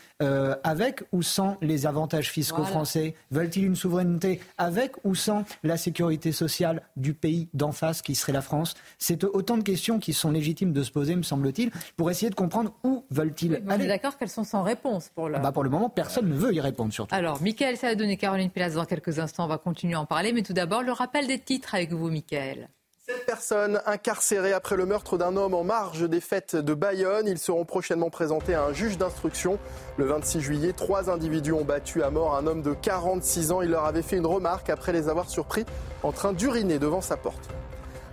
avec 0.64 1.02
ou 1.12 1.22
sans 1.22 1.58
les 1.60 1.86
avantages 1.86 2.30
fiscaux 2.30 2.64
français? 2.64 3.14
Veulent-ils 3.30 3.66
une 3.66 3.76
souveraineté 3.76 4.40
avec 4.56 4.92
ou 5.04 5.14
sans 5.14 5.44
la 5.62 5.76
sécurité 5.76 6.32
sociale 6.32 6.82
du 6.96 7.12
pays 7.12 7.48
d'en 7.52 7.72
face, 7.72 8.00
qui 8.00 8.14
serait 8.14 8.32
la 8.32 8.42
France? 8.42 8.74
C'est 8.98 9.24
autant 9.24 9.58
de 9.58 9.62
questions 9.62 9.98
qui 9.98 10.12
sont 10.12 10.30
légitimes 10.30 10.72
de 10.72 10.82
se 10.82 10.90
poser, 10.90 11.14
me 11.16 11.22
semble-t-il, 11.22 11.70
pour 11.96 12.10
essayer 12.10 12.30
de 12.30 12.34
comprendre 12.34 12.72
où 12.84 13.04
veulent-ils 13.10 13.56
aller. 13.56 13.64
On 13.68 13.80
est 13.80 13.86
d'accord 13.86 14.16
qu'elles 14.16 14.28
sont 14.28 14.44
sans 14.44 14.62
réponse 14.62 15.10
pour 15.14 15.28
le. 15.28 15.38
Bah 15.38 15.52
pour 15.52 15.64
le 15.64 15.70
moment, 15.70 15.90
personne 16.02 16.28
ne 16.28 16.34
veut 16.34 16.54
y 16.54 16.60
répondre 16.60 16.92
surtout. 16.92 17.14
Alors, 17.14 17.42
Michael 17.42 17.76
Saladon 17.76 18.08
et 18.08 18.16
Caroline 18.16 18.50
Pilas, 18.50 18.70
dans 18.70 18.84
quelques 18.84 19.18
instants, 19.18 19.44
on 19.44 19.48
va 19.48 19.58
continuer 19.58 19.94
à 19.94 20.00
en 20.00 20.06
parler. 20.06 20.32
Mais 20.32 20.42
tout 20.42 20.52
d'abord, 20.52 20.82
le 20.82 20.92
rappel 20.92 21.26
des 21.26 21.38
titres 21.38 21.74
avec 21.74 21.92
vous, 21.92 22.08
Michael. 22.08 22.68
Sept 23.08 23.24
personnes 23.26 23.80
incarcérées 23.86 24.52
après 24.52 24.76
le 24.76 24.84
meurtre 24.84 25.16
d'un 25.16 25.34
homme 25.36 25.54
en 25.54 25.64
marge 25.64 26.08
des 26.08 26.20
fêtes 26.20 26.54
de 26.54 26.74
Bayonne. 26.74 27.26
Ils 27.26 27.38
seront 27.38 27.64
prochainement 27.64 28.10
présentés 28.10 28.54
à 28.54 28.64
un 28.64 28.72
juge 28.72 28.98
d'instruction. 28.98 29.58
Le 29.96 30.04
26 30.04 30.40
juillet, 30.40 30.72
trois 30.72 31.10
individus 31.10 31.52
ont 31.52 31.64
battu 31.64 32.02
à 32.02 32.10
mort 32.10 32.36
un 32.36 32.46
homme 32.46 32.62
de 32.62 32.74
46 32.74 33.50
ans. 33.50 33.62
Il 33.62 33.70
leur 33.70 33.86
avait 33.86 34.02
fait 34.02 34.18
une 34.18 34.26
remarque 34.26 34.68
après 34.70 34.92
les 34.92 35.08
avoir 35.08 35.28
surpris 35.30 35.64
en 36.02 36.12
train 36.12 36.32
d'uriner 36.32 36.78
devant 36.78 37.00
sa 37.00 37.16
porte. 37.16 37.48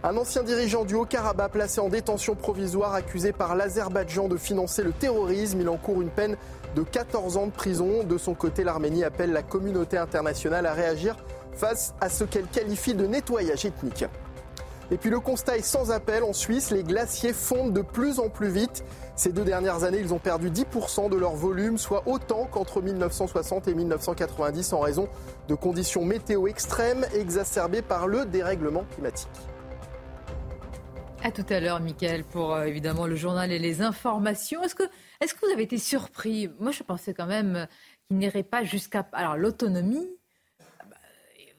Un 0.03 0.17
ancien 0.17 0.43
dirigeant 0.43 0.85
du 0.85 0.93
Haut-Karabakh 0.93 1.51
placé 1.51 1.81
en 1.81 1.89
détention 1.89 2.35
provisoire 2.35 2.93
accusé 2.93 3.31
par 3.31 3.55
l'Azerbaïdjan 3.55 4.27
de 4.27 4.37
financer 4.37 4.83
le 4.83 4.91
terrorisme. 4.91 5.61
Il 5.61 5.67
encourt 5.67 6.01
une 6.01 6.11
peine 6.11 6.37
de 6.75 6.83
14 6.83 7.37
ans 7.37 7.47
de 7.47 7.51
prison. 7.51 8.03
De 8.03 8.17
son 8.17 8.33
côté, 8.33 8.63
l'Arménie 8.63 9.03
appelle 9.03 9.31
la 9.31 9.43
communauté 9.43 9.97
internationale 9.97 10.65
à 10.65 10.73
réagir 10.73 11.15
face 11.53 11.93
à 12.01 12.09
ce 12.09 12.23
qu'elle 12.23 12.47
qualifie 12.47 12.93
de 12.93 13.07
nettoyage 13.07 13.65
ethnique. 13.65 14.05
Et 14.91 14.97
puis 14.97 15.09
le 15.09 15.19
constat 15.19 15.57
est 15.57 15.63
sans 15.63 15.91
appel. 15.91 16.23
En 16.23 16.33
Suisse, 16.33 16.69
les 16.69 16.83
glaciers 16.83 17.33
fondent 17.33 17.73
de 17.73 17.81
plus 17.81 18.19
en 18.19 18.29
plus 18.29 18.49
vite. 18.49 18.83
Ces 19.15 19.31
deux 19.31 19.43
dernières 19.43 19.83
années, 19.83 19.99
ils 19.99 20.13
ont 20.13 20.19
perdu 20.19 20.51
10% 20.51 21.09
de 21.09 21.15
leur 21.15 21.33
volume, 21.33 21.77
soit 21.77 22.03
autant 22.05 22.45
qu'entre 22.45 22.81
1960 22.81 23.67
et 23.67 23.73
1990 23.73 24.73
en 24.73 24.79
raison 24.81 25.07
de 25.47 25.55
conditions 25.55 26.05
météo 26.05 26.47
extrêmes 26.47 27.05
exacerbées 27.15 27.81
par 27.81 28.07
le 28.07 28.25
dérèglement 28.25 28.83
climatique. 28.93 29.29
À 31.23 31.31
tout 31.31 31.45
à 31.49 31.59
l'heure, 31.59 31.79
Michael, 31.79 32.23
pour 32.23 32.53
euh, 32.53 32.65
évidemment 32.65 33.07
le 33.07 33.15
journal 33.15 33.51
et 33.51 33.57
les 33.57 33.81
informations. 33.81 34.61
Est-ce 34.61 34.75
que, 34.75 34.83
est 35.21 35.33
que 35.33 35.45
vous 35.45 35.51
avez 35.51 35.63
été 35.63 35.77
surpris? 35.77 36.49
Moi, 36.59 36.71
je 36.71 36.83
pensais 36.83 37.13
quand 37.13 37.25
même 37.25 37.67
qu'il 38.07 38.17
n'irait 38.17 38.43
pas 38.43 38.63
jusqu'à. 38.63 39.07
Alors, 39.11 39.37
l'autonomie. 39.37 40.07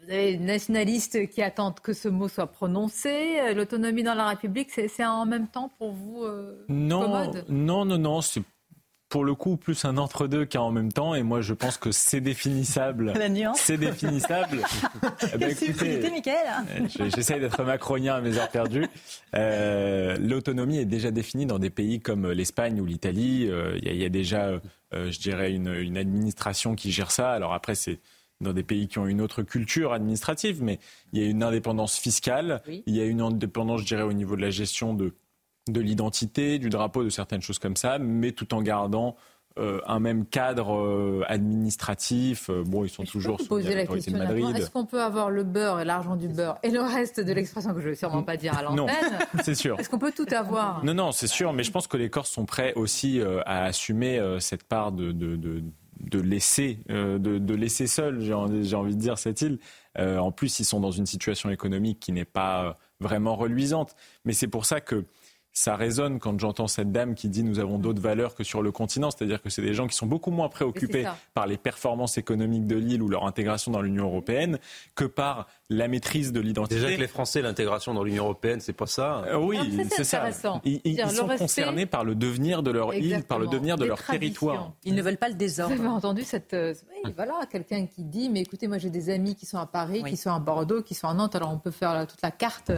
Vous 0.02 0.12
avez 0.12 0.32
les 0.32 0.38
nationalistes 0.38 1.28
qui 1.30 1.42
attendent 1.42 1.80
que 1.80 1.92
ce 1.92 2.08
mot 2.08 2.28
soit 2.28 2.46
prononcé. 2.46 3.52
L'autonomie 3.54 4.04
dans 4.04 4.14
la 4.14 4.28
République, 4.28 4.70
c'est 4.70 5.04
en 5.04 5.26
même 5.26 5.48
temps 5.48 5.68
pour 5.78 5.90
vous 5.90 6.22
euh, 6.22 6.64
non, 6.68 7.32
Non, 7.48 7.84
non, 7.84 7.98
non, 7.98 8.20
c'est 8.20 8.42
pour 9.16 9.24
le 9.24 9.34
coup 9.34 9.56
plus 9.56 9.86
un 9.86 9.96
entre-deux 9.96 10.44
qu'un 10.44 10.60
en 10.60 10.70
même 10.70 10.92
temps. 10.92 11.14
Et 11.14 11.22
moi, 11.22 11.40
je 11.40 11.54
pense 11.54 11.78
que 11.78 11.90
c'est 11.90 12.20
définissable. 12.20 13.14
C'est 13.56 13.78
définissable. 13.78 14.58
ben, 15.38 15.50
écoutez, 15.50 16.02
euh, 16.04 17.08
J'essaye 17.16 17.40
d'être 17.40 17.64
macronien 17.64 18.16
à 18.16 18.20
mes 18.20 18.36
heures 18.36 18.50
perdues. 18.50 18.86
Euh, 19.34 20.18
L'autonomie 20.20 20.76
est 20.76 20.84
déjà 20.84 21.10
définie 21.10 21.46
dans 21.46 21.58
des 21.58 21.70
pays 21.70 22.00
comme 22.00 22.30
l'Espagne 22.30 22.78
ou 22.78 22.84
l'Italie. 22.84 23.48
Euh, 23.48 23.78
il 23.80 23.96
y, 23.96 24.04
a 24.04 24.10
déjà, 24.10 24.48
euh, 24.48 25.10
je 25.10 25.18
dirais, 25.18 25.50
une, 25.50 25.72
une, 25.72 25.96
administration 25.96 26.74
qui 26.74 26.92
gère 26.92 27.10
ça. 27.10 27.32
Alors 27.32 27.54
après, 27.54 27.74
c'est 27.74 28.00
dans 28.42 28.52
des 28.52 28.64
pays 28.64 28.86
qui 28.86 28.98
ont 28.98 29.06
une 29.06 29.22
autre 29.22 29.42
culture 29.42 29.94
administrative, 29.94 30.62
mais 30.62 30.78
il 31.14 31.22
y 31.22 31.26
a 31.26 31.26
une 31.26 31.42
indépendance 31.42 31.96
fiscale. 31.96 32.62
Il 32.68 32.94
y 32.94 33.00
a 33.00 33.06
une 33.06 33.22
indépendance, 33.22 33.80
je 33.80 33.86
dirais, 33.86 34.02
au 34.02 34.12
niveau 34.12 34.36
de 34.36 34.42
la 34.42 34.50
gestion 34.50 34.92
de 34.92 35.14
de 35.68 35.80
l'identité, 35.80 36.58
du 36.58 36.68
drapeau, 36.68 37.02
de 37.04 37.08
certaines 37.08 37.42
choses 37.42 37.58
comme 37.58 37.76
ça, 37.76 37.98
mais 37.98 38.32
tout 38.32 38.54
en 38.54 38.62
gardant 38.62 39.16
euh, 39.58 39.80
un 39.86 40.00
même 40.00 40.26
cadre 40.26 40.76
euh, 40.76 41.22
administratif. 41.28 42.50
Euh, 42.50 42.62
bon, 42.62 42.84
ils 42.84 42.90
sont 42.90 43.04
toujours 43.04 43.40
sous 43.40 43.46
poser 43.46 43.74
la 43.74 43.86
question 43.86 44.12
de 44.12 44.18
Madrid. 44.18 44.54
Est-ce 44.54 44.68
qu'on 44.68 44.84
peut 44.84 45.00
avoir 45.00 45.30
le 45.30 45.44
beurre 45.44 45.80
et 45.80 45.86
l'argent 45.86 46.14
du 46.14 46.28
beurre 46.28 46.58
et 46.62 46.70
le 46.70 46.82
reste 46.82 47.20
de 47.20 47.32
l'expression 47.32 47.72
que 47.72 47.80
je 47.80 47.86
ne 47.86 47.90
vais 47.90 47.96
sûrement 47.96 48.22
pas 48.22 48.36
dire 48.36 48.54
à 48.54 48.62
l'antenne 48.62 48.86
Non, 48.86 49.40
c'est 49.42 49.54
sûr. 49.54 49.80
Est-ce 49.80 49.88
qu'on 49.88 49.98
peut 49.98 50.12
tout 50.14 50.26
avoir 50.30 50.84
Non, 50.84 50.92
non, 50.92 51.10
c'est 51.10 51.26
sûr. 51.26 51.54
Mais 51.54 51.62
je 51.62 51.70
pense 51.70 51.86
que 51.86 51.96
les 51.96 52.10
Corses 52.10 52.30
sont 52.30 52.44
prêts 52.44 52.74
aussi 52.74 53.22
à 53.46 53.64
assumer 53.64 54.20
cette 54.40 54.64
part 54.64 54.92
de, 54.92 55.12
de, 55.12 55.36
de 55.36 55.62
de 55.98 56.20
laisser, 56.20 56.80
de, 56.90 57.16
de, 57.16 57.54
laisser 57.54 57.86
seul, 57.86 58.20
j'ai 58.20 58.34
envie 58.34 58.94
de 58.94 59.00
dire, 59.00 59.16
cette 59.16 59.40
île. 59.40 59.58
en 59.98 60.30
plus, 60.30 60.60
ils 60.60 60.66
sont 60.66 60.78
dans 60.78 60.90
une 60.90 61.06
situation 61.06 61.48
économique 61.48 61.98
qui 61.98 62.12
n'est 62.12 62.26
pas 62.26 62.76
vraiment 63.00 63.34
reluisante. 63.34 63.96
Mais 64.26 64.34
c'est 64.34 64.46
pour 64.46 64.66
ça 64.66 64.82
que 64.82 65.06
ça 65.56 65.74
résonne 65.74 66.18
quand 66.18 66.38
j'entends 66.38 66.68
cette 66.68 66.92
dame 66.92 67.14
qui 67.14 67.30
dit 67.30 67.42
nous 67.42 67.58
avons 67.58 67.78
d'autres 67.78 68.02
valeurs 68.02 68.34
que 68.34 68.44
sur 68.44 68.60
le 68.60 68.72
continent, 68.72 69.10
c'est-à-dire 69.10 69.40
que 69.40 69.48
c'est 69.48 69.62
des 69.62 69.72
gens 69.72 69.86
qui 69.86 69.96
sont 69.96 70.06
beaucoup 70.06 70.30
moins 70.30 70.50
préoccupés 70.50 71.06
par 71.32 71.46
les 71.46 71.56
performances 71.56 72.18
économiques 72.18 72.66
de 72.66 72.76
l'île 72.76 73.02
ou 73.02 73.08
leur 73.08 73.26
intégration 73.26 73.72
dans 73.72 73.80
l'Union 73.80 74.04
européenne 74.04 74.58
que 74.94 75.06
par 75.06 75.48
la 75.68 75.88
maîtrise 75.88 76.32
de 76.32 76.40
l'identité. 76.40 76.76
Déjà 76.76 76.94
que 76.94 77.00
les 77.00 77.08
Français, 77.08 77.42
l'intégration 77.42 77.92
dans 77.92 78.04
l'Union 78.04 78.24
européenne, 78.24 78.60
c'est 78.60 78.72
pas 78.72 78.86
ça. 78.86 79.24
Euh, 79.26 79.36
oui, 79.36 79.58
c'est 79.90 80.04
ça. 80.04 80.28
Ils, 80.64 80.98
sont 81.10 81.28
concernés 81.28 81.86
par 81.86 82.04
le 82.04 82.14
devenir 82.14 82.62
de 82.62 82.70
leur 82.70 82.94
île, 82.94 83.24
par 83.24 83.38
le 83.38 83.48
devenir 83.48 83.76
de 83.76 83.84
leur 83.84 84.02
territoire. 84.02 84.72
Ils 84.84 84.94
ne 84.94 85.02
veulent 85.02 85.16
pas 85.16 85.28
le 85.28 85.34
désordre. 85.34 85.74
Vous 85.74 85.80
avez 85.80 85.90
entendu 85.90 86.22
cette, 86.22 86.54
euh, 86.54 86.74
voilà, 87.16 87.34
quelqu'un 87.50 87.86
qui 87.86 88.04
dit, 88.04 88.28
mais 88.28 88.42
écoutez, 88.42 88.68
moi 88.68 88.78
j'ai 88.78 88.90
des 88.90 89.10
amis 89.10 89.34
qui 89.34 89.46
sont 89.46 89.58
à 89.58 89.66
Paris, 89.66 90.04
qui 90.04 90.16
sont 90.16 90.30
à 90.30 90.38
Bordeaux, 90.38 90.82
qui 90.82 90.94
sont 90.94 91.08
à 91.08 91.14
Nantes. 91.14 91.34
Alors 91.34 91.52
on 91.52 91.58
peut 91.58 91.70
faire 91.70 92.06
toute 92.06 92.22
la 92.22 92.30
carte 92.30 92.70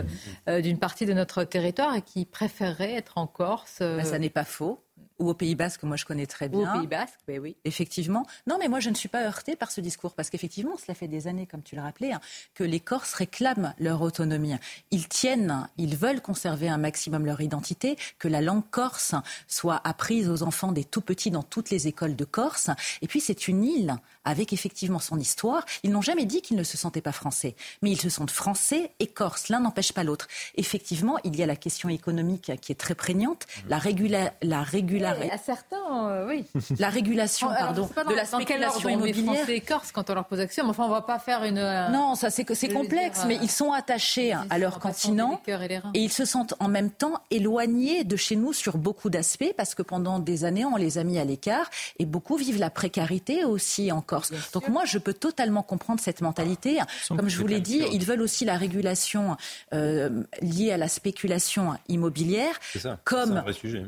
euh, 0.48 0.60
d'une 0.60 0.78
partie 0.78 1.04
de 1.04 1.12
notre 1.12 1.44
territoire 1.44 1.94
et 1.94 2.02
qui 2.02 2.24
préféreraient 2.24 2.94
être 2.94 3.18
en 3.18 3.26
Corse. 3.26 3.80
Ben, 3.80 4.04
ça 4.04 4.18
n'est 4.18 4.30
pas 4.30 4.44
faux 4.44 4.80
ou 5.18 5.28
au 5.28 5.34
Pays 5.34 5.54
Basque, 5.54 5.82
moi 5.82 5.96
je 5.96 6.04
connais 6.04 6.26
très 6.26 6.48
bien. 6.48 6.60
Ou 6.60 6.76
au 6.76 6.78
Pays 6.80 6.86
Basque, 6.86 7.18
oui, 7.28 7.38
oui. 7.38 7.56
Effectivement. 7.64 8.26
Non, 8.46 8.56
mais 8.58 8.68
moi 8.68 8.80
je 8.80 8.90
ne 8.90 8.94
suis 8.94 9.08
pas 9.08 9.24
heurtée 9.24 9.56
par 9.56 9.70
ce 9.70 9.80
discours, 9.80 10.14
parce 10.14 10.30
qu'effectivement, 10.30 10.76
cela 10.76 10.94
fait 10.94 11.08
des 11.08 11.26
années, 11.26 11.46
comme 11.46 11.62
tu 11.62 11.76
l'as 11.76 11.82
rappelé, 11.82 12.12
hein, 12.12 12.20
que 12.54 12.64
les 12.64 12.80
Corses 12.80 13.14
réclament 13.14 13.74
leur 13.78 14.02
autonomie. 14.02 14.54
Ils 14.90 15.08
tiennent, 15.08 15.68
ils 15.76 15.96
veulent 15.96 16.20
conserver 16.20 16.68
un 16.68 16.78
maximum 16.78 17.26
leur 17.26 17.40
identité, 17.40 17.96
que 18.18 18.28
la 18.28 18.40
langue 18.40 18.68
corse 18.70 19.14
soit 19.46 19.80
apprise 19.84 20.28
aux 20.28 20.42
enfants 20.42 20.72
des 20.72 20.84
tout 20.84 21.00
petits 21.00 21.30
dans 21.30 21.42
toutes 21.42 21.70
les 21.70 21.86
écoles 21.86 22.16
de 22.16 22.24
Corse. 22.24 22.70
Et 23.02 23.08
puis 23.08 23.20
c'est 23.20 23.48
une 23.48 23.64
île 23.64 23.96
avec 24.28 24.52
effectivement 24.52 24.98
son 24.98 25.18
histoire. 25.18 25.64
Ils 25.82 25.90
n'ont 25.90 26.02
jamais 26.02 26.26
dit 26.26 26.42
qu'ils 26.42 26.56
ne 26.56 26.62
se 26.62 26.76
sentaient 26.76 27.00
pas 27.00 27.12
français, 27.12 27.56
mais 27.82 27.90
ils 27.90 28.00
se 28.00 28.10
sentent 28.10 28.30
français 28.30 28.92
et 29.00 29.06
corses. 29.06 29.48
L'un 29.48 29.60
n'empêche 29.60 29.92
pas 29.92 30.04
l'autre. 30.04 30.28
Effectivement, 30.56 31.16
il 31.24 31.34
y 31.36 31.42
a 31.42 31.46
la 31.46 31.56
question 31.56 31.88
économique 31.88 32.52
qui 32.60 32.72
est 32.72 32.76
très 32.76 32.94
prégnante, 32.94 33.46
la, 33.68 33.78
régula 33.78 34.32
la 34.42 34.62
régularité. 34.62 35.32
à 35.32 35.38
certains, 35.38 36.10
euh, 36.10 36.26
oui. 36.28 36.44
La 36.78 36.90
régulation, 36.90 37.48
pardon, 37.48 37.88
de 38.08 38.14
la 38.14 38.24
spéculation 38.24 38.88
immobilière. 38.88 39.34
Français 39.34 39.56
et 39.56 39.60
corse 39.60 39.90
quand 39.90 40.10
on 40.10 40.14
leur 40.14 40.26
pose 40.26 40.40
action, 40.40 40.64
mais 40.64 40.70
enfin, 40.70 40.84
on 40.84 40.90
va 40.90 41.00
pas 41.00 41.18
faire 41.18 41.44
une. 41.44 41.58
Euh, 41.58 41.88
non, 41.88 42.14
ça 42.14 42.30
c'est 42.30 42.46
c'est 42.54 42.68
complexe, 42.68 43.24
mais 43.26 43.36
ils 43.42 43.50
sont 43.50 43.72
attachés 43.72 44.32
à 44.32 44.58
leur 44.58 44.78
continent 44.78 45.40
et, 45.46 45.52
et 45.94 46.00
ils 46.00 46.12
se 46.12 46.24
sentent 46.24 46.54
en 46.60 46.68
même 46.68 46.90
temps 46.90 47.14
éloignés 47.30 48.04
de 48.04 48.16
chez 48.16 48.36
nous 48.36 48.52
sur 48.52 48.76
beaucoup 48.76 49.10
d'aspects 49.10 49.52
parce 49.56 49.74
que 49.74 49.82
pendant 49.82 50.18
des 50.18 50.44
années 50.44 50.64
on 50.64 50.76
les 50.76 50.98
a 50.98 51.04
mis 51.04 51.18
à 51.18 51.24
l'écart 51.24 51.70
et 51.98 52.06
beaucoup 52.06 52.36
vivent 52.36 52.58
la 52.58 52.70
précarité 52.70 53.44
aussi 53.44 53.90
encore 53.92 54.17
donc 54.52 54.68
moi, 54.68 54.84
je 54.84 54.98
peux 54.98 55.14
totalement 55.14 55.62
comprendre 55.62 56.00
cette 56.00 56.20
mentalité. 56.20 56.78
Comme 57.08 57.28
je 57.28 57.38
vous 57.38 57.46
l'ai 57.46 57.60
dit, 57.60 57.82
ils 57.92 58.04
veulent 58.04 58.22
aussi 58.22 58.44
la 58.44 58.56
régulation 58.56 59.36
euh, 59.72 60.22
liée 60.42 60.72
à 60.72 60.76
la 60.76 60.88
spéculation 60.88 61.74
immobilière, 61.88 62.58
comme 63.04 63.42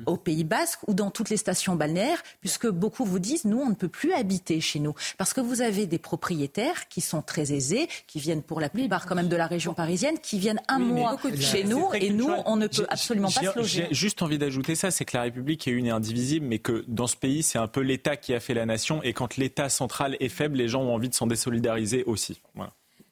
au 0.06 0.16
Pays 0.16 0.44
Basque 0.44 0.80
ou 0.86 0.94
dans 0.94 1.10
toutes 1.10 1.30
les 1.30 1.36
stations 1.36 1.76
balnéaires, 1.76 2.22
puisque 2.40 2.68
beaucoup 2.68 3.04
vous 3.04 3.18
disent, 3.18 3.44
nous, 3.44 3.58
on 3.58 3.70
ne 3.70 3.74
peut 3.74 3.88
plus 3.88 4.12
habiter 4.12 4.60
chez 4.60 4.78
nous, 4.78 4.94
parce 5.18 5.32
que 5.32 5.40
vous 5.40 5.60
avez 5.60 5.86
des 5.86 5.98
propriétaires 5.98 6.88
qui 6.88 7.00
sont 7.00 7.22
très 7.22 7.52
aisés, 7.52 7.88
qui 8.06 8.20
viennent 8.20 8.42
pour 8.42 8.60
la 8.60 8.68
plupart 8.68 9.06
quand 9.06 9.14
même 9.14 9.28
de 9.28 9.36
la 9.36 9.46
région 9.46 9.74
parisienne, 9.74 10.18
qui 10.22 10.38
viennent 10.38 10.60
un 10.68 10.78
mois 10.78 11.16
chez 11.38 11.64
nous, 11.64 11.88
et 11.94 12.10
nous, 12.10 12.30
on 12.46 12.56
ne 12.56 12.66
peut 12.66 12.86
absolument 12.88 13.30
pas 13.30 13.40
se 13.40 13.58
loger. 13.58 13.86
J'ai 13.90 13.94
juste 13.94 14.22
envie 14.22 14.38
d'ajouter 14.38 14.74
ça, 14.74 14.90
c'est 14.90 15.04
que 15.04 15.16
la 15.16 15.24
République 15.24 15.66
est 15.68 15.72
une 15.72 15.86
et 15.86 15.90
indivisible, 15.90 16.46
mais 16.46 16.58
que 16.58 16.84
dans 16.88 17.06
ce 17.06 17.16
pays, 17.16 17.42
c'est 17.42 17.58
un 17.58 17.68
peu 17.68 17.80
l'État 17.80 18.16
qui 18.16 18.34
a 18.34 18.40
fait 18.40 18.54
la 18.54 18.66
nation, 18.66 19.02
et 19.02 19.12
quand 19.12 19.36
l'État 19.36 19.68
central 19.68 20.09
est 20.20 20.28
faible, 20.28 20.56
les 20.56 20.68
gens 20.68 20.82
ont 20.82 20.94
envie 20.94 21.08
de 21.08 21.14
s'en 21.14 21.26
désolidariser 21.26 22.04
aussi. 22.04 22.40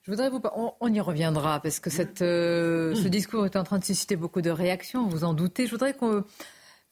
Je 0.02 0.10
voudrais 0.10 0.30
vous. 0.30 0.40
On, 0.80 0.92
y 0.92 1.00
reviendra 1.00 1.60
parce 1.60 1.80
que 1.80 1.90
euh, 2.22 2.94
ce 2.94 3.08
discours 3.08 3.44
est 3.44 3.56
en 3.56 3.64
train 3.64 3.78
de 3.78 3.84
susciter 3.84 4.16
beaucoup 4.16 4.40
de 4.40 4.50
réactions, 4.50 5.06
vous 5.06 5.24
en 5.24 5.34
doutez. 5.34 5.66
Je 5.66 5.72
voudrais 5.72 5.92
qu'on 5.92 6.24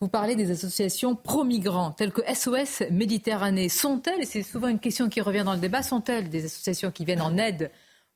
vous 0.00 0.08
parlez 0.08 0.36
des 0.36 0.50
associations 0.50 1.16
pro-migrants, 1.16 1.92
telles 1.92 2.12
que 2.12 2.20
SOS 2.32 2.82
Méditerranée. 2.90 3.70
Sont-elles, 3.70 4.20
et 4.20 4.26
c'est 4.26 4.42
souvent 4.42 4.68
une 4.68 4.78
question 4.78 5.08
qui 5.08 5.22
revient 5.22 5.44
dans 5.44 5.54
le 5.54 5.60
débat, 5.60 5.82
sont-elles 5.82 6.28
des 6.28 6.44
associations 6.44 6.90
qui 6.90 7.06
viennent 7.06 7.22
en 7.22 7.38
aide 7.38 7.70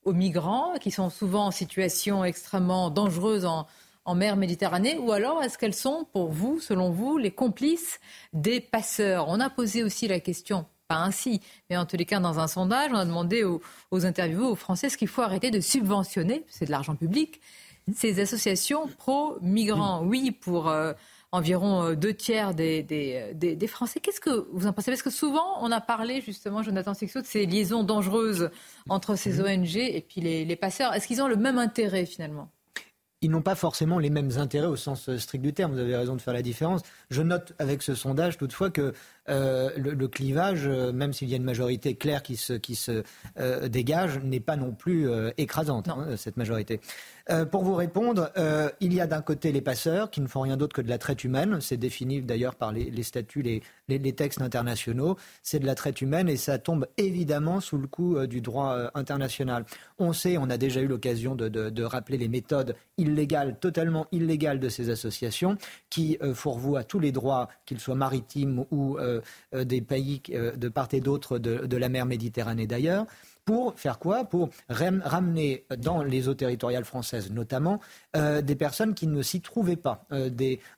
aux 0.05 0.13
migrants, 0.13 0.75
qui 0.79 0.91
sont 0.91 1.09
souvent 1.09 1.47
en 1.47 1.51
situation 1.51 2.23
extrêmement 2.25 2.91
dangereuse 2.91 3.47
en 3.47 3.67
mer 4.15 4.37
Méditerranée 4.37 4.99
ou 4.99 5.13
alors 5.13 5.43
est-ce 5.43 5.57
qu'elles 5.57 5.75
sont, 5.75 6.07
pour 6.13 6.31
vous, 6.31 6.61
selon 6.61 6.91
vous, 6.91 7.17
les 7.17 7.31
complices 7.31 8.01
des 8.33 8.61
passeurs? 8.61 9.27
On 9.29 9.41
a 9.41 9.51
posé 9.51 9.83
aussi 9.83 10.09
la 10.09 10.21
question, 10.21 10.67
pas 10.91 10.97
ainsi, 10.97 11.41
mais 11.71 11.77
en 11.77 11.87
tous 11.87 11.97
les 11.97 12.05
cas, 12.05 12.19
dans 12.19 12.41
un 12.41 12.49
sondage, 12.49 12.91
on 12.93 12.97
a 12.97 13.05
demandé 13.05 13.45
aux, 13.45 13.63
aux 13.93 14.07
interviewés, 14.07 14.45
aux 14.45 14.57
Français, 14.57 14.89
est-ce 14.89 14.99
qu'il 14.99 15.07
faut 15.07 15.23
arrêter 15.23 15.53
de 15.53 15.61
subventionner, 15.61 16.45
c'est 16.49 16.65
de 16.65 16.73
l'argent 16.73 16.97
public, 16.97 17.41
ces 17.95 18.19
associations 18.21 18.89
pro-migrants 18.99 20.03
Oui, 20.05 20.33
pour 20.33 20.69
euh, 20.69 20.93
environ 21.31 21.85
euh, 21.85 21.95
deux 21.95 22.13
tiers 22.13 22.55
des, 22.55 22.83
des, 22.83 23.67
Français. 23.69 24.01
Qu'est-ce 24.01 24.21
que 24.21 24.49
vous 24.53 24.67
en 24.67 24.73
pensez? 24.73 24.91
Parce 24.91 25.03
que 25.03 25.11
souvent, 25.11 25.63
on 25.63 25.71
a 25.71 25.81
parlé 25.81 26.23
justement, 26.23 26.65
Jonathan 26.65 26.93
Sixot, 26.93 27.21
de 27.21 27.27
ces 27.27 27.47
liaisons 27.47 27.85
dangereuses 27.85 28.51
entre 28.89 29.15
ces 29.15 29.35
mhm. 29.35 29.63
ONG 29.63 29.77
et 29.77 30.05
puis 30.07 30.21
les, 30.21 30.45
les 30.45 30.57
passeurs. 30.57 30.93
Est-ce 30.93 31.07
qu'ils 31.07 31.23
ont 31.23 31.29
le 31.29 31.37
même 31.37 31.59
intérêt 31.59 32.05
finalement? 32.05 32.51
Ils 33.23 33.31
n'ont 33.31 33.43
pas 33.43 33.55
forcément 33.55 33.99
les 33.99 34.09
mêmes 34.09 34.39
intérêts 34.39 34.67
au 34.67 34.77
sens 34.77 35.15
strict 35.19 35.43
du 35.43 35.53
terme. 35.53 35.73
Vous 35.73 35.79
avez 35.79 35.95
raison 35.95 36.17
de 36.17 36.23
faire 36.23 36.33
la 36.33 36.41
différence. 36.41 36.81
Je 37.11 37.21
note 37.21 37.53
avec 37.59 37.83
ce 37.83 37.95
sondage 37.95 38.39
toutefois 38.39 38.71
que 38.71 38.95
euh, 39.29 39.71
le, 39.77 40.09
clivage, 40.09 40.67
euh, 40.67 40.93
même 40.93 41.13
s'il 41.13 41.29
y 41.29 41.35
a 41.35 41.37
une 41.37 41.45
majorité 41.45 41.95
claire 41.95 42.23
qui 42.23 42.37
se, 42.37 42.55
qui 42.55 42.75
se 42.75 43.03
euh, 43.39 43.69
dégage, 43.69 44.19
n'est 44.25 44.41
pas 44.41 44.57
non 44.57 44.73
plus 44.73 45.09
écrasante, 45.37 45.89
hein, 45.89 46.17
cette 46.17 46.37
majorité. 46.37 46.81
pour 47.51 47.63
vous 47.63 47.75
répondre, 47.75 48.31
il 48.81 48.93
y 48.93 49.01
a 49.01 49.07
d'un 49.07 49.23
côté 49.23 49.53
les 49.53 49.61
passeurs 49.61 50.11
qui 50.11 50.21
ne 50.21 50.27
font 50.27 50.41
rien 50.41 50.57
d'autre 50.57 50.75
que 50.75 50.83
de 50.83 50.89
la 50.89 50.99
traite 50.99 51.23
humaine. 51.25 51.61
C'est 51.61 51.77
défini 51.77 52.23
d'ailleurs 52.23 52.55
par 52.55 52.73
les, 52.73 53.03
statuts, 53.03 53.43
les, 53.43 53.63
les, 53.89 54.13
textes 54.13 54.41
internationaux. 54.41 55.17
C'est 55.43 55.59
de 55.59 55.67
la 55.67 55.75
traite 55.75 56.01
humaine 56.01 56.29
et 56.29 56.37
ça 56.37 56.59
tombe 56.59 56.87
évidemment 56.97 57.61
sous 57.61 57.79
le 57.79 57.87
coup 57.87 58.27
du 58.27 58.41
droit 58.41 58.91
international. 58.95 59.65
On 59.99 60.13
sait, 60.13 60.39
on 60.39 60.51
a 60.51 60.57
déjà 60.57 60.81
eu 60.81 60.87
l'occasion 60.87 61.35
de, 61.35 61.49
de, 61.49 61.83
rappeler 61.85 62.19
les 62.19 62.29
méthodes 62.29 62.75
illégales, 62.97 63.59
totalement 63.61 64.07
illégales 64.13 64.61
de 64.61 64.69
ces 64.69 64.91
associations 64.91 65.57
qui 65.89 66.19
fourvoient 66.35 66.85
tous 66.85 67.01
les 67.01 67.13
droits, 67.13 67.49
qu'ils 67.67 67.81
soient 67.81 67.95
maritimes 67.95 68.65
ou 68.71 68.99
des 69.65 69.81
pays 69.81 70.23
euh, 70.31 70.53
de 70.57 70.69
part 70.69 70.89
et 70.93 71.01
d'autre 71.01 71.39
de, 71.39 71.77
la 71.77 71.89
mer 71.89 72.07
Méditerranée 72.07 72.67
d'ailleurs 72.67 73.07
pour 73.45 73.75
faire 73.79 73.99
quoi? 73.99 74.25
Pour 74.25 74.51
ramener 74.69 75.65
dans 75.79 76.03
les 76.03 76.29
eaux 76.29 76.35
territoriales 76.35 76.85
françaises 76.85 77.31
notamment 77.33 77.81
euh, 78.17 78.43
des 78.43 78.57
personnes 78.57 78.95
qui 78.95 79.07
ne 79.07 79.23
s'y 79.23 79.41
trouvaient 79.41 79.77
pas, 79.77 80.07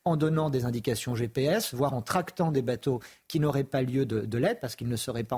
en 0.05 0.17
donnant 0.17 0.51
des 0.51 0.65
indications 0.65 1.15
GPS, 1.15 1.75
voire 1.75 1.95
en 1.95 2.03
tractant 2.03 2.53
des 2.53 2.63
bateaux 2.63 3.01
qui 3.33 3.41
n'auraient 3.41 3.65
pas 3.65 3.81
lieu 3.81 4.05
de, 4.05 4.21
de 4.21 4.39
l'aide 4.39 4.59
parce 4.61 4.77
qu'ils 4.77 4.89
ne 4.89 4.97
seraient 4.97 5.25
pas 5.25 5.37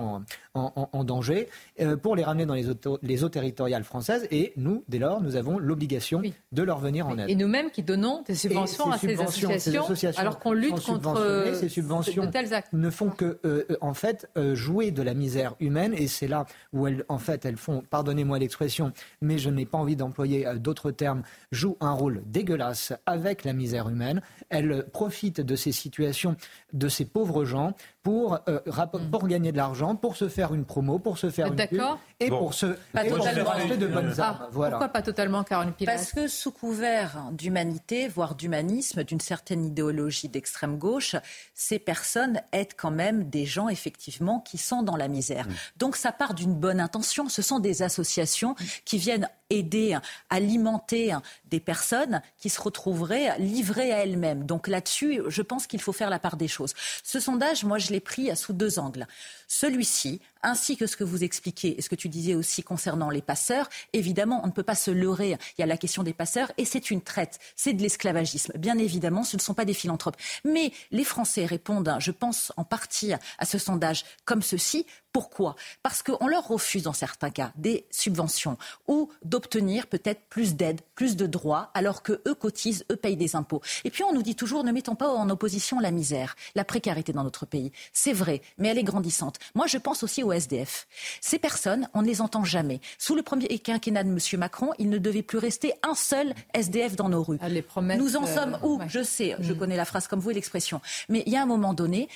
en, 0.55 1.05
danger, 1.05 1.49
euh, 1.81 1.97
pour 1.97 2.17
les 2.17 2.25
ramener 2.25 2.45
dans 2.45 2.55
les, 2.55 2.67
les, 3.03 3.23
eaux 3.23 3.29
territoriales 3.29 3.85
françaises. 3.85 4.27
Et 4.33 4.53
nous, 4.57 4.83
dès 4.89 4.99
lors, 4.99 5.21
nous 5.21 5.37
avons 5.37 5.61
l'obligation 5.61 6.21
de 6.51 6.63
leur 6.65 6.81
venir 6.81 7.07
en 7.07 7.17
aide. 7.17 7.31
Et 7.31 7.37
nous-mêmes 7.37 7.71
qui 7.71 7.85
donnons 7.85 8.23
des 8.27 8.35
subventions, 8.35 8.91
à 8.91 8.99
ces, 8.99 9.21
associations, 9.21 9.85
alors 10.17 10.41
qu'on 10.41 10.53
lutte 10.53 10.81
contre 10.81 11.21
euh, 11.21 11.55
ces 11.55 11.69
subventions 11.69 12.27
de 12.27 12.31
tels 12.33 12.53
actes. 12.53 12.73
ne 12.73 12.91
font 12.91 13.11
que, 13.11 13.39
euh, 13.45 13.65
en 13.81 13.95
fait, 13.95 14.29
jouer 14.55 14.91
de 14.91 15.03
la 15.03 15.15
misère 15.15 15.55
humaine. 15.61 15.95
Et 15.97 16.09
c'est 16.09 16.27
là 16.27 16.47
où 16.73 16.89
elles, 16.89 17.05
en 17.09 17.19
fait, 17.19 17.45
elles 17.45 17.57
font, 17.57 17.85
pardonnez-moi 17.89 18.41
l'expression, 18.41 18.93
mais 19.21 19.39
je 19.39 19.51
n'ai 19.51 19.67
pas 19.67 19.79
envie 19.79 19.95
d'employer 19.95 20.47
d'autres 20.57 20.91
termes, 20.91 21.23
jouent 21.53 21.77
un 21.85 21.93
rôle 21.93 22.23
dégueulasse 22.27 22.93
avec 23.07 23.45
la 23.45 23.53
misère 23.53 23.89
humaine. 23.89 24.23
Elles 24.49 24.87
profitent 24.93 25.41
de 25.41 25.57
ces 25.57 25.73
situations, 25.73 26.37
de 26.73 26.89
ces 26.89 27.05
pauvres 27.05 27.45
gens 27.45 27.75
pour, 28.05 28.39
euh, 28.49 28.61
mm. 28.67 29.11
pour 29.11 29.27
gagner 29.27 29.51
de 29.51 29.57
l'argent, 29.57 29.97
pour 29.97 30.15
se 30.15 30.29
faire 30.29 30.55
une 30.55 30.67
promo, 30.67 30.99
pour 30.99 31.17
se 31.17 31.31
faire 31.31 31.47
une 31.47 31.57
pub 31.57 31.81
et 32.21 32.29
pour 32.29 32.53
se 32.53 32.67
pas 32.93 33.05
et 33.05 33.09
de 33.09 33.87
bonnes 33.87 34.21
armes. 34.21 34.39
Ah, 34.43 34.49
voilà. 34.53 34.73
Pourquoi 34.73 34.91
pas 34.91 35.01
totalement, 35.01 35.43
Caroline 35.43 35.73
Pilas 35.73 35.95
Parce 35.95 36.13
que 36.13 36.29
sous 36.29 36.53
couvert 36.53 37.25
d'humanité, 37.33 38.07
voire 38.07 38.35
d'humanisme, 38.35 39.05
d'une 39.05 39.21
certaine 39.21 39.65
idéologie 39.65 40.29
d'extrême 40.29 40.77
gauche, 40.77 41.17
ces 41.55 41.79
personnes 41.79 42.43
aident 42.53 42.75
quand 42.77 42.91
même 42.91 43.31
des 43.31 43.47
gens 43.47 43.71
effectivement 43.71 44.39
qui 44.39 44.59
sont 44.59 44.83
dans 44.83 44.97
la 44.97 45.09
misère. 45.09 45.49
Mm. 45.49 45.53
Donc 45.79 45.97
ça 45.97 46.13
part 46.13 46.35
d'une 46.35 46.55
bonne 46.55 46.81
intention. 46.81 47.31
Ce 47.31 47.41
sont 47.41 47.59
des 47.59 47.83
associations 47.83 48.55
qui 48.85 48.99
viennent 48.99 49.29
aider, 49.49 49.97
alimenter 50.29 51.17
des 51.47 51.61
personnes 51.61 52.21
qui 52.39 52.51
se 52.51 52.61
retrouveraient 52.61 53.39
livrées 53.39 53.93
à 53.93 53.99
elles-mêmes. 53.99 54.45
Donc 54.45 54.69
là-dessus, 54.69 55.23
je 55.27 55.43
pense 55.43 55.67
qu'il 55.67 55.81
faut 55.81 55.93
faire 55.93 56.11
la 56.11 56.19
part 56.19 56.37
des 56.37 56.49
choses. 56.49 56.75
Ce 57.03 57.21
sondage, 57.21 57.65
moi, 57.65 57.79
je 57.79 57.94
l'ai 57.95 58.01
pris 58.01 58.35
sous 58.37 58.53
deux 58.53 58.79
angles. 58.79 59.07
Celui-ci, 59.49 60.21
ainsi 60.43 60.77
que 60.77 60.87
ce 60.87 60.97
que 60.97 61.05
vous 61.05 61.25
expliquez 61.25 61.79
et 61.79 61.83
ce 61.83 61.89
que 61.89 61.95
tu 61.95 62.09
disais 62.09 62.35
aussi 62.35 62.63
concernant 62.63 63.11
les 63.11 63.23
passeurs, 63.23 63.69
évidemment, 63.93 64.41
on 64.45 64.49
ne 64.49 64.53
peut 64.53 64.63
pas 64.63 64.75
se 64.75 64.91
leurrer. 64.91 65.37
Il 65.57 65.61
y 65.61 65.65
a 65.65 65.67
la 65.67 65.77
question 65.77 66.03
des 66.03 66.13
passeurs 66.13 66.53
et 66.59 66.65
c'est 66.65 66.91
une 66.91 67.01
traite, 67.01 67.39
c'est 67.57 67.73
de 67.73 67.83
l'esclavagisme. 67.83 68.53
Bien 68.59 68.79
évidemment, 68.79 69.25
ce 69.25 69.37
ne 69.37 69.41
sont 69.41 69.55
pas 69.55 69.65
des 69.65 69.75
philanthropes. 69.75 70.17
Mais 70.45 70.73
les 70.91 71.05
Français 71.05 71.47
répondent, 71.47 71.97
je 71.99 72.11
pense 72.11 72.53
en 72.57 72.65
partie 72.65 73.13
à 73.13 73.45
ce 73.45 73.59
sondage 73.59 74.05
comme 74.25 74.43
ceci. 74.43 74.87
Pourquoi? 75.13 75.55
Parce 75.85 76.03
qu'on 76.03 76.27
leur 76.27 76.49
refuse 76.49 76.83
dans 76.83 76.93
certains 76.93 77.31
cas 77.31 77.53
des 77.55 77.87
subventions 77.91 78.59
ou 78.89 79.11
d'obtenir 79.25 79.87
peut-être 79.87 80.23
plus 80.29 80.57
d'aide, 80.57 80.81
plus 80.97 81.15
de 81.15 81.27
droits, 81.27 81.71
alors 81.75 82.03
que 82.03 82.21
eux 82.27 82.35
cotisent, 82.35 82.85
eux 82.91 82.97
payent 82.97 83.17
des 83.17 83.37
impôts. 83.37 83.63
Et 83.85 83.91
puis 83.91 84.03
on 84.03 84.13
nous 84.13 84.25
dit 84.25 84.35
toujours 84.35 84.65
ne 84.65 84.73
mettons 84.73 84.97
pas 84.97 85.09
en 85.09 85.31
opposition 85.31 85.79
la 85.79 85.93
misère, 85.93 86.35
la 86.57 86.65
précarité 86.65 87.13
dans 87.13 87.23
notre 87.23 87.47
pays. 87.47 87.71
C'est 87.93 88.13
vrai, 88.13 88.43
mais 88.59 88.69
elle 88.69 88.79
est 88.79 88.83
grandissante. 88.83 89.34
Moi, 89.55 89.67
je 89.67 89.79
pense 89.79 90.03
aussi 90.03 90.23
aux 90.23 90.33
SDF. 90.33 90.87
Ces 91.21 91.39
personnes, 91.39 91.89
on 91.95 92.03
ne 92.03 92.07
les 92.07 92.21
entend 92.21 92.45
jamais. 92.45 92.81
Sous 92.99 93.15
le 93.15 93.23
premier 93.23 93.47
quinquennat 93.59 94.05
de 94.05 94.09
M. 94.09 94.19
Macron, 94.39 94.73
il 94.79 94.89
ne 94.89 94.99
devait 94.99 95.23
plus 95.23 95.39
rester 95.39 95.73
un 95.83 95.95
seul 95.95 96.35
SDF 96.55 96.97
dans 96.97 97.09
nos 97.09 97.23
rues. 97.23 97.39
Ah, 97.41 97.49
les 97.49 97.63
promesses, 97.63 97.99
Nous 97.99 98.17
en 98.17 98.27
sommes 98.27 98.59
où? 98.63 98.81
Je 98.89 99.03
sais, 99.03 99.37
je 99.41 99.53
mm. 99.53 99.59
connais 99.59 99.77
la 99.77 99.85
phrase 99.85 100.07
comme 100.07 100.21
vous 100.21 100.31
et 100.31 100.35
l'expression. 100.35 100.81
Mais 101.09 101.23
il 101.27 101.33
y 101.33 101.37
a 101.37 101.43
un 101.43 101.47
moment 101.47 101.75
donné, 101.75 102.09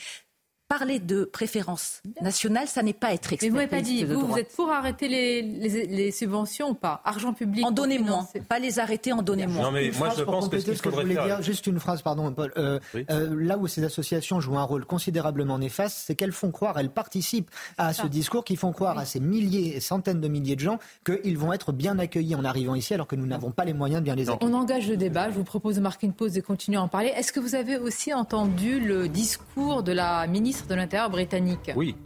parler 0.69 0.99
de 0.99 1.25
préférence 1.25 2.03
nationale, 2.21 2.69
ça 2.69 2.83
n'est 2.83 2.93
pas 2.93 3.15
être 3.15 3.33
extrémiste. 3.33 3.43
Mais 3.43 3.49
vous 3.49 3.57
n'avez 3.57 3.69
pas 3.69 3.81
dit, 3.81 4.05
vous, 4.05 4.27
vous 4.27 4.39
êtes 4.39 4.55
pour 4.55 4.71
arrêter 4.71 5.09
les, 5.09 5.41
les, 5.43 6.11
subventions 6.11 6.71
ou 6.71 6.75
pas? 6.75 7.01
Argent 7.05 7.33
public 7.33 7.65
En 7.65 7.71
donnez 7.71 7.99
moins, 7.99 8.29
pas 8.49 8.59
les 8.59 8.79
arrêter, 8.79 9.13
en 9.13 9.23
donnez 9.23 9.47
moins. 9.47 9.65
Non 9.65 9.71
mais 9.71 9.91
moi 9.99 10.11
je 10.17 10.23
pense 10.23 10.49
que 10.49 10.59
ce 10.59 10.71
qu'il 10.71 10.77
faudrait 10.77 11.07
faire... 11.07 11.25
Dire, 11.25 11.43
juste 11.43 11.67
une 11.67 11.81
phrase, 11.81 12.03
pardon 12.03 12.31
Paul. 12.33 12.53
Euh, 12.59 12.79
euh, 13.11 13.35
là 13.39 13.57
où 13.57 13.67
ces 13.67 13.83
associations 13.83 14.41
jouent 14.41 14.59
un 14.59 14.63
rôle 14.63 14.85
considérablement 14.85 15.59
néfaste, 15.59 15.97
c'est 16.05 16.15
qu'elles 16.15 16.33
font 16.33 16.51
croire, 16.51 16.79
elles 16.79 16.91
participent 16.91 17.51
à 17.79 17.95
ce 17.95 18.07
discours 18.07 18.45
qui 18.45 18.57
font 18.57 18.73
croire 18.73 18.99
à 18.99 19.07
ces 19.07 19.21
milliers 19.21 19.77
et 19.77 19.81
centaines 19.81 20.21
de 20.21 20.29
milliers 20.29 20.57
de 20.57 20.61
gens 20.61 20.79
qu'ils 21.05 21.39
vont 21.39 21.53
être 21.55 21.73
bien 21.73 21.99
accueillis 21.99 22.35
en 22.35 22.45
arrivant 22.45 22.75
ici 22.75 22.93
alors 22.93 23.07
que 23.07 23.17
nous 23.17 23.27
n'avons 23.27 23.53
pas 23.53 23.65
les 23.65 23.73
moyens 23.73 24.01
de 24.01 24.05
bien 24.05 24.15
les 24.15 24.29
accueillir. 24.29 24.55
On 24.55 24.55
engage 24.55 24.89
le 24.89 24.99
débat, 24.99 25.31
je 25.31 25.35
vous 25.35 25.45
propose 25.45 25.77
de 25.77 25.81
marquer 25.81 26.07
une 26.07 26.13
pause 26.13 26.37
et 26.37 26.43
continuer 26.43 26.77
à 26.77 26.83
en 26.83 26.89
parler. 26.89 27.09
Est-ce 27.17 27.33
que 27.33 27.41
vous 27.41 27.55
avez 27.55 27.79
aussi 27.79 28.13
entendu 28.13 28.81
le 28.81 29.09
discours 29.09 29.83
de 29.83 29.93
la 29.93 30.27
ministre 30.27 30.58
de 30.67 30.75
l'Intérieur 30.75 31.11
britannique. 31.11 31.71
Oui. 31.77 31.97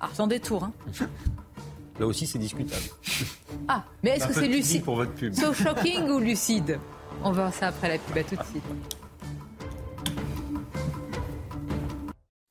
Ah, 0.00 0.08
sans 0.12 0.26
détour. 0.26 0.64
Hein. 0.64 0.72
Là 1.98 2.06
aussi, 2.06 2.26
c'est 2.26 2.38
discutable. 2.38 2.82
Ah, 3.66 3.84
mais 4.02 4.10
est-ce 4.10 4.28
que 4.28 4.34
c'est 4.34 4.48
lucide 4.48 4.84
pour 4.84 4.96
votre 4.96 5.12
pub. 5.12 5.34
So 5.34 5.52
shocking 5.52 6.08
ou 6.08 6.18
lucide? 6.18 6.78
On 7.24 7.32
va 7.32 7.42
voir 7.42 7.54
ça 7.54 7.68
après 7.68 7.88
la 7.88 7.98
pub. 7.98 8.16
À 8.16 8.24
tout 8.24 8.36
de 8.36 8.44
suite. 8.44 8.62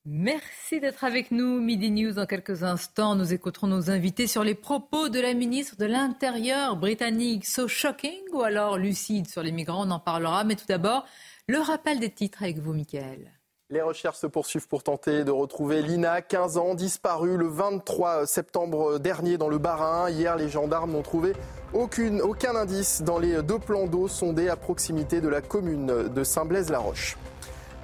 Merci 0.04 0.80
d'être 0.80 1.04
avec 1.04 1.30
nous. 1.30 1.60
Midi 1.60 1.90
News 1.90 2.12
dans 2.12 2.26
quelques 2.26 2.62
instants. 2.62 3.14
Nous 3.14 3.32
écouterons 3.32 3.68
nos 3.68 3.90
invités 3.90 4.26
sur 4.26 4.44
les 4.44 4.54
propos 4.54 5.08
de 5.08 5.20
la 5.20 5.32
ministre 5.32 5.76
de 5.76 5.86
l'Intérieur 5.86 6.76
britannique. 6.76 7.46
So 7.46 7.68
shocking 7.68 8.20
ou 8.32 8.42
alors 8.42 8.76
lucide 8.76 9.28
sur 9.28 9.42
les 9.42 9.52
migrants 9.52 9.86
On 9.86 9.90
en 9.90 10.00
parlera. 10.00 10.44
Mais 10.44 10.56
tout 10.56 10.66
d'abord, 10.68 11.06
le 11.46 11.58
rappel 11.58 12.00
des 12.00 12.10
titres 12.10 12.42
avec 12.42 12.58
vous, 12.58 12.74
Michael. 12.74 13.37
Les 13.70 13.82
recherches 13.82 14.16
se 14.16 14.26
poursuivent 14.26 14.66
pour 14.66 14.82
tenter 14.82 15.24
de 15.24 15.30
retrouver 15.30 15.82
Lina, 15.82 16.22
15 16.22 16.56
ans, 16.56 16.74
disparue 16.74 17.36
le 17.36 17.48
23 17.48 18.26
septembre 18.26 18.98
dernier 18.98 19.36
dans 19.36 19.50
le 19.50 19.58
Bas-Rhin. 19.58 20.08
Hier, 20.08 20.36
les 20.36 20.48
gendarmes 20.48 20.92
n'ont 20.92 21.02
trouvé 21.02 21.34
aucune, 21.74 22.22
aucun 22.22 22.56
indice 22.56 23.02
dans 23.02 23.18
les 23.18 23.42
deux 23.42 23.58
plans 23.58 23.86
d'eau 23.86 24.08
sondés 24.08 24.48
à 24.48 24.56
proximité 24.56 25.20
de 25.20 25.28
la 25.28 25.42
commune 25.42 26.08
de 26.08 26.24
Saint-Blaise-la-Roche. 26.24 27.18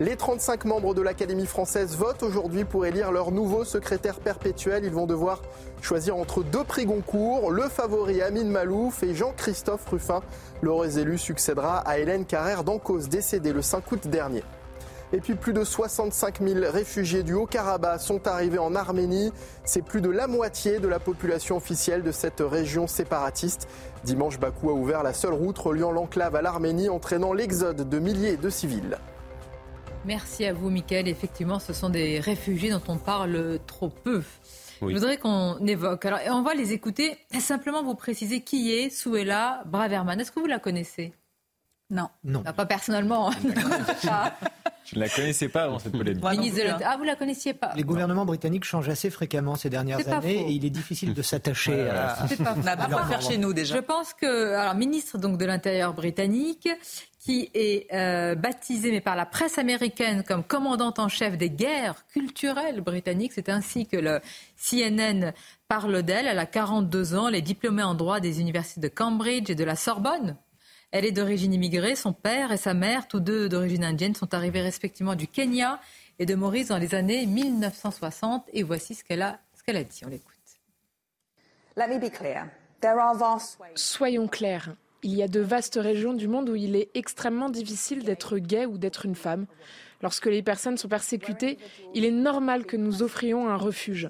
Les 0.00 0.16
35 0.16 0.64
membres 0.64 0.94
de 0.94 1.02
l'Académie 1.02 1.44
française 1.44 1.98
votent 1.98 2.22
aujourd'hui 2.22 2.64
pour 2.64 2.86
élire 2.86 3.12
leur 3.12 3.30
nouveau 3.30 3.66
secrétaire 3.66 4.20
perpétuel. 4.20 4.86
Ils 4.86 4.90
vont 4.90 5.04
devoir 5.04 5.42
choisir 5.82 6.16
entre 6.16 6.42
deux 6.42 6.64
prix 6.64 6.86
Goncourt, 6.86 7.50
le 7.50 7.68
favori 7.68 8.22
Amine 8.22 8.48
Malouf 8.48 9.02
et 9.02 9.14
Jean-Christophe 9.14 9.86
Ruffin. 9.86 10.22
L'heureux 10.62 10.98
élu 10.98 11.18
succédera 11.18 11.80
à 11.80 11.98
Hélène 11.98 12.24
Carrère 12.24 12.64
d'Ancos, 12.64 13.06
décédée 13.10 13.52
le 13.52 13.60
5 13.60 13.92
août 13.92 14.08
dernier. 14.08 14.42
Et 15.14 15.20
puis 15.20 15.36
plus 15.36 15.52
de 15.52 15.62
65 15.62 16.42
000 16.42 16.72
réfugiés 16.72 17.22
du 17.22 17.34
Haut-Karabakh 17.34 18.00
sont 18.00 18.26
arrivés 18.26 18.58
en 18.58 18.74
Arménie. 18.74 19.30
C'est 19.64 19.84
plus 19.84 20.00
de 20.00 20.10
la 20.10 20.26
moitié 20.26 20.80
de 20.80 20.88
la 20.88 20.98
population 20.98 21.56
officielle 21.56 22.02
de 22.02 22.10
cette 22.10 22.40
région 22.40 22.88
séparatiste. 22.88 23.68
Dimanche, 24.02 24.40
Bakou 24.40 24.70
a 24.70 24.72
ouvert 24.72 25.04
la 25.04 25.12
seule 25.12 25.34
route 25.34 25.56
reliant 25.56 25.92
l'enclave 25.92 26.34
à 26.34 26.42
l'Arménie, 26.42 26.88
entraînant 26.88 27.32
l'exode 27.32 27.88
de 27.88 27.98
milliers 28.00 28.36
de 28.36 28.50
civils. 28.50 28.98
Merci 30.04 30.46
à 30.46 30.52
vous, 30.52 30.68
Mickaël. 30.68 31.06
Effectivement, 31.06 31.60
ce 31.60 31.72
sont 31.72 31.90
des 31.90 32.18
réfugiés 32.18 32.72
dont 32.72 32.82
on 32.88 32.98
parle 32.98 33.60
trop 33.68 33.90
peu. 33.90 34.24
Je 34.80 34.86
voudrais 34.86 35.18
qu'on 35.18 35.64
évoque. 35.64 36.06
Alors, 36.06 36.18
on 36.32 36.42
va 36.42 36.54
les 36.54 36.72
écouter. 36.72 37.16
Simplement 37.38 37.84
vous 37.84 37.94
préciser 37.94 38.40
qui 38.40 38.72
est 38.72 38.90
Souela 38.90 39.62
Braverman. 39.66 40.20
Est-ce 40.20 40.32
que 40.32 40.40
vous 40.40 40.46
la 40.46 40.58
connaissez? 40.58 41.12
Non. 41.90 42.08
Non. 42.24 42.40
Bah, 42.40 42.52
pas 42.52 42.66
personnellement. 42.66 43.30
Je 44.84 44.94
ne 44.96 45.00
la 45.00 45.08
connaissais 45.08 45.48
pas 45.48 45.64
avant 45.64 45.78
cette 45.78 45.92
polémique. 45.92 46.24
Hein. 46.24 46.78
Ah, 46.84 46.96
vous 46.96 47.04
la 47.04 47.14
connaissiez 47.14 47.54
pas 47.54 47.72
Les 47.76 47.84
gouvernements 47.84 48.24
britanniques 48.24 48.64
changent 48.64 48.88
assez 48.88 49.10
fréquemment 49.10 49.54
ces 49.54 49.70
dernières 49.70 50.08
années 50.08 50.48
et 50.48 50.50
il 50.50 50.64
est 50.64 50.70
difficile 50.70 51.14
de 51.14 51.22
s'attacher 51.22 51.88
à. 51.88 52.26
On 52.56 52.62
n'a 52.62 52.76
pas 52.76 53.04
faire 53.04 53.20
chez 53.20 53.38
nous 53.38 53.52
déjà. 53.52 53.76
Je 53.76 53.80
pense 53.80 54.14
que, 54.14 54.54
alors, 54.54 54.74
ministre 54.74 55.18
donc 55.18 55.38
de 55.38 55.44
l'Intérieur 55.44 55.92
britannique, 55.94 56.68
qui 57.18 57.50
est 57.54 57.86
euh, 57.94 58.34
baptisée 58.34 58.90
mais 58.90 59.00
par 59.00 59.16
la 59.16 59.24
presse 59.24 59.56
américaine 59.56 60.22
comme 60.24 60.44
commandante 60.44 60.98
en 60.98 61.08
chef 61.08 61.38
des 61.38 61.50
guerres 61.50 62.06
culturelles 62.08 62.80
britanniques. 62.80 63.32
C'est 63.34 63.48
ainsi 63.48 63.86
que 63.86 63.96
le 63.96 64.20
CNN 64.56 65.32
parle 65.68 66.02
d'elle. 66.02 66.26
Elle 66.26 66.38
a 66.38 66.46
42 66.46 67.14
ans, 67.14 67.28
elle 67.28 67.34
est 67.34 67.42
diplômée 67.42 67.82
en 67.82 67.94
droit 67.94 68.20
des 68.20 68.40
universités 68.40 68.80
de 68.80 68.88
Cambridge 68.88 69.50
et 69.50 69.54
de 69.54 69.64
la 69.64 69.76
Sorbonne. 69.76 70.36
Elle 70.94 71.04
est 71.04 71.10
d'origine 71.10 71.52
immigrée. 71.52 71.96
Son 71.96 72.12
père 72.12 72.52
et 72.52 72.56
sa 72.56 72.72
mère, 72.72 73.08
tous 73.08 73.18
deux 73.18 73.48
d'origine 73.48 73.82
indienne, 73.82 74.14
sont 74.14 74.32
arrivés 74.32 74.62
respectivement 74.62 75.16
du 75.16 75.26
Kenya 75.26 75.80
et 76.20 76.24
de 76.24 76.36
Maurice 76.36 76.68
dans 76.68 76.78
les 76.78 76.94
années 76.94 77.26
1960. 77.26 78.44
Et 78.52 78.62
voici 78.62 78.94
ce 78.94 79.02
qu'elle 79.02 79.22
a, 79.22 79.40
ce 79.58 79.64
qu'elle 79.64 79.76
a 79.76 79.82
dit. 79.82 80.02
On 80.06 80.08
l'écoute. 80.08 80.38
Soyons 83.74 84.28
clairs. 84.28 84.76
Il 85.02 85.12
y 85.12 85.24
a 85.24 85.26
de 85.26 85.40
vastes 85.40 85.80
régions 85.82 86.14
du 86.14 86.28
monde 86.28 86.48
où 86.48 86.54
il 86.54 86.76
est 86.76 86.90
extrêmement 86.94 87.50
difficile 87.50 88.04
d'être 88.04 88.38
gay 88.38 88.64
ou 88.64 88.78
d'être 88.78 89.04
une 89.04 89.16
femme. 89.16 89.46
Lorsque 90.00 90.26
les 90.26 90.44
personnes 90.44 90.78
sont 90.78 90.86
persécutées, 90.86 91.58
il 91.94 92.04
est 92.04 92.12
normal 92.12 92.66
que 92.66 92.76
nous 92.76 93.02
offrions 93.02 93.48
un 93.48 93.56
refuge. 93.56 94.08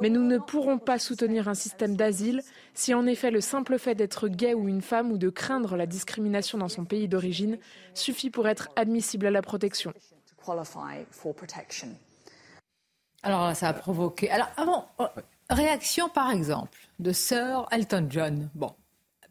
Mais 0.00 0.08
nous 0.10 0.24
ne 0.24 0.38
pourrons 0.38 0.78
pas 0.78 0.98
soutenir 0.98 1.48
un 1.48 1.54
système 1.54 1.96
d'asile 1.96 2.42
si 2.74 2.94
en 2.94 3.06
effet 3.06 3.30
le 3.30 3.40
simple 3.40 3.78
fait 3.78 3.94
d'être 3.94 4.28
gay 4.28 4.52
ou 4.54 4.68
une 4.68 4.82
femme 4.82 5.12
ou 5.12 5.18
de 5.18 5.30
craindre 5.30 5.76
la 5.76 5.86
discrimination 5.86 6.58
dans 6.58 6.68
son 6.68 6.84
pays 6.84 7.08
d'origine 7.08 7.58
suffit 7.94 8.30
pour 8.30 8.48
être 8.48 8.68
admissible 8.76 9.26
à 9.26 9.30
la 9.30 9.42
protection. 9.42 9.92
Alors 13.22 13.54
ça 13.56 13.68
a 13.68 13.72
provoqué. 13.72 14.30
Alors 14.30 14.48
avant, 14.56 14.88
euh, 15.00 15.06
réaction 15.48 16.08
par 16.08 16.30
exemple 16.30 16.78
de 16.98 17.12
Sir 17.12 17.66
Elton 17.70 18.06
John. 18.10 18.50
Bon, 18.54 18.74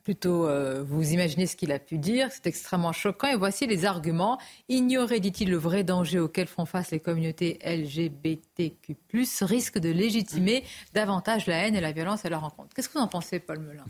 plutôt 0.04 0.48
euh, 0.48 0.84
vous 0.86 1.14
imaginez 1.14 1.48
ce 1.48 1.56
qu'il 1.56 1.72
a 1.72 1.80
pu 1.80 1.98
dire, 1.98 2.28
c'est 2.32 2.48
extrêmement 2.48 2.92
choquant 2.92 3.30
et 3.30 3.36
voici 3.36 3.66
les 3.68 3.86
arguments. 3.86 4.38
Ignorer, 4.68 5.20
dit-il, 5.20 5.50
le 5.50 5.58
vrai 5.58 5.84
danger 5.84 6.20
auquel 6.20 6.48
font 6.48 6.66
face 6.66 6.92
les 6.92 7.00
communautés 7.00 7.60
LGBTQ+, 7.66 8.98
risque 9.42 9.80
de 9.80 9.90
légitimer 9.90 10.64
davantage 10.94 11.48
la 11.48 11.66
haine 11.66 11.76
et 11.76 11.82
la 11.82 11.92
violence 11.92 12.26
à 12.26 12.30
leur 12.30 12.42
rencontre. 12.42 12.70
Qu'est-ce 12.76 12.90
que 12.90 12.94
vous 12.94 13.04
en 13.04 13.08
pensez, 13.08 13.40
Paul 13.40 13.60
Melun? 13.60 13.86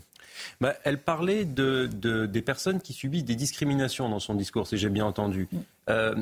Bah, 0.60 0.74
elle 0.84 1.02
parlait 1.02 1.44
de, 1.44 1.86
des 2.26 2.42
personnes 2.42 2.80
qui 2.80 2.92
subissent 2.92 3.24
des 3.24 3.36
discriminations 3.36 4.08
dans 4.08 4.20
son 4.20 4.34
discours, 4.34 4.66
si 4.66 4.78
j'ai 4.78 4.88
bien 4.88 5.06
entendu. 5.06 5.48
Euh, 5.90 6.14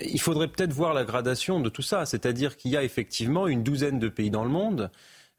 il 0.00 0.20
faudrait 0.20 0.48
peut-être 0.48 0.72
voir 0.72 0.94
la 0.94 1.04
gradation 1.04 1.60
de 1.60 1.68
tout 1.68 1.82
ça, 1.82 2.06
c'est-à-dire 2.06 2.56
qu'il 2.56 2.70
y 2.70 2.76
a 2.76 2.84
effectivement 2.84 3.48
une 3.48 3.62
douzaine 3.62 3.98
de 3.98 4.08
pays 4.08 4.30
dans 4.30 4.44
le 4.44 4.50
monde 4.50 4.90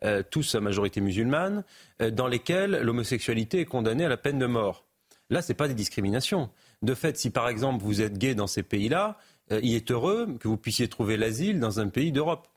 euh, 0.03 0.23
tous 0.27 0.55
à 0.55 0.61
majorité 0.61 1.01
musulmane, 1.01 1.63
euh, 2.01 2.11
dans 2.11 2.27
lesquels 2.27 2.81
l'homosexualité 2.81 3.59
est 3.59 3.65
condamnée 3.65 4.05
à 4.05 4.09
la 4.09 4.17
peine 4.17 4.39
de 4.39 4.45
mort. 4.45 4.85
Là, 5.29 5.41
ce 5.41 5.51
n'est 5.51 5.55
pas 5.55 5.67
des 5.67 5.73
discriminations. 5.73 6.49
De 6.81 6.93
fait, 6.93 7.17
si 7.17 7.29
par 7.29 7.47
exemple 7.47 7.83
vous 7.83 8.01
êtes 8.01 8.17
gay 8.17 8.35
dans 8.35 8.47
ces 8.47 8.63
pays-là, 8.63 9.17
euh, 9.51 9.59
il 9.63 9.75
est 9.75 9.91
heureux 9.91 10.37
que 10.39 10.47
vous 10.47 10.57
puissiez 10.57 10.87
trouver 10.87 11.17
l'asile 11.17 11.59
dans 11.59 11.79
un 11.79 11.87
pays 11.87 12.11
d'Europe. 12.11 12.47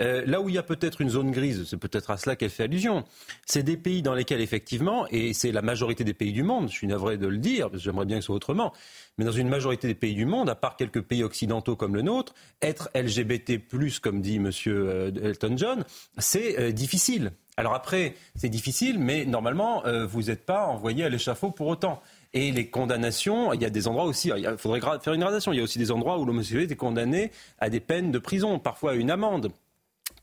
Euh, 0.00 0.24
là 0.26 0.40
où 0.40 0.48
il 0.48 0.54
y 0.54 0.58
a 0.58 0.62
peut-être 0.62 1.00
une 1.00 1.10
zone 1.10 1.30
grise, 1.30 1.64
c'est 1.68 1.76
peut-être 1.76 2.10
à 2.10 2.16
cela 2.16 2.36
qu'elle 2.36 2.50
fait 2.50 2.64
allusion, 2.64 3.04
c'est 3.46 3.62
des 3.62 3.76
pays 3.76 4.02
dans 4.02 4.14
lesquels 4.14 4.40
effectivement, 4.40 5.06
et 5.10 5.32
c'est 5.32 5.52
la 5.52 5.62
majorité 5.62 6.04
des 6.04 6.14
pays 6.14 6.32
du 6.32 6.42
monde, 6.42 6.68
je 6.68 6.74
suis 6.74 6.86
navré 6.86 7.16
de 7.16 7.26
le 7.26 7.38
dire, 7.38 7.70
parce 7.70 7.82
que 7.82 7.84
j'aimerais 7.84 8.06
bien 8.06 8.16
que 8.16 8.22
ce 8.22 8.26
soit 8.26 8.36
autrement, 8.36 8.72
mais 9.18 9.24
dans 9.24 9.32
une 9.32 9.48
majorité 9.48 9.86
des 9.86 9.94
pays 9.94 10.14
du 10.14 10.26
monde, 10.26 10.48
à 10.48 10.54
part 10.54 10.76
quelques 10.76 11.02
pays 11.02 11.22
occidentaux 11.22 11.76
comme 11.76 11.94
le 11.94 12.02
nôtre, 12.02 12.34
être 12.62 12.90
LGBT+, 12.94 13.60
comme 14.02 14.20
dit 14.20 14.36
M. 14.36 14.50
Euh, 14.66 15.12
Elton 15.22 15.56
John, 15.56 15.84
c'est 16.18 16.58
euh, 16.58 16.72
difficile. 16.72 17.32
Alors 17.56 17.74
après, 17.74 18.14
c'est 18.34 18.48
difficile, 18.48 18.98
mais 18.98 19.24
normalement, 19.26 19.84
vous 20.08 20.22
n'êtes 20.22 20.44
pas 20.44 20.66
envoyé 20.66 21.04
à 21.04 21.08
l'échafaud 21.08 21.52
pour 21.52 21.68
autant. 21.68 22.02
Et 22.32 22.50
les 22.50 22.68
condamnations, 22.68 23.52
il 23.52 23.62
y 23.62 23.64
a 23.64 23.70
des 23.70 23.86
endroits 23.86 24.06
aussi, 24.06 24.32
il 24.36 24.56
faudrait 24.58 24.80
faire 24.80 25.14
une 25.14 25.20
gradation, 25.20 25.52
il 25.52 25.58
y 25.58 25.60
a 25.60 25.62
aussi 25.62 25.78
des 25.78 25.92
endroits 25.92 26.18
où 26.18 26.24
l'homosexualité 26.24 26.72
est 26.72 26.76
condamnée 26.76 27.30
à 27.60 27.70
des 27.70 27.78
peines 27.78 28.10
de 28.10 28.18
prison, 28.18 28.58
parfois 28.58 28.90
à 28.90 28.94
une 28.94 29.12
amende. 29.12 29.52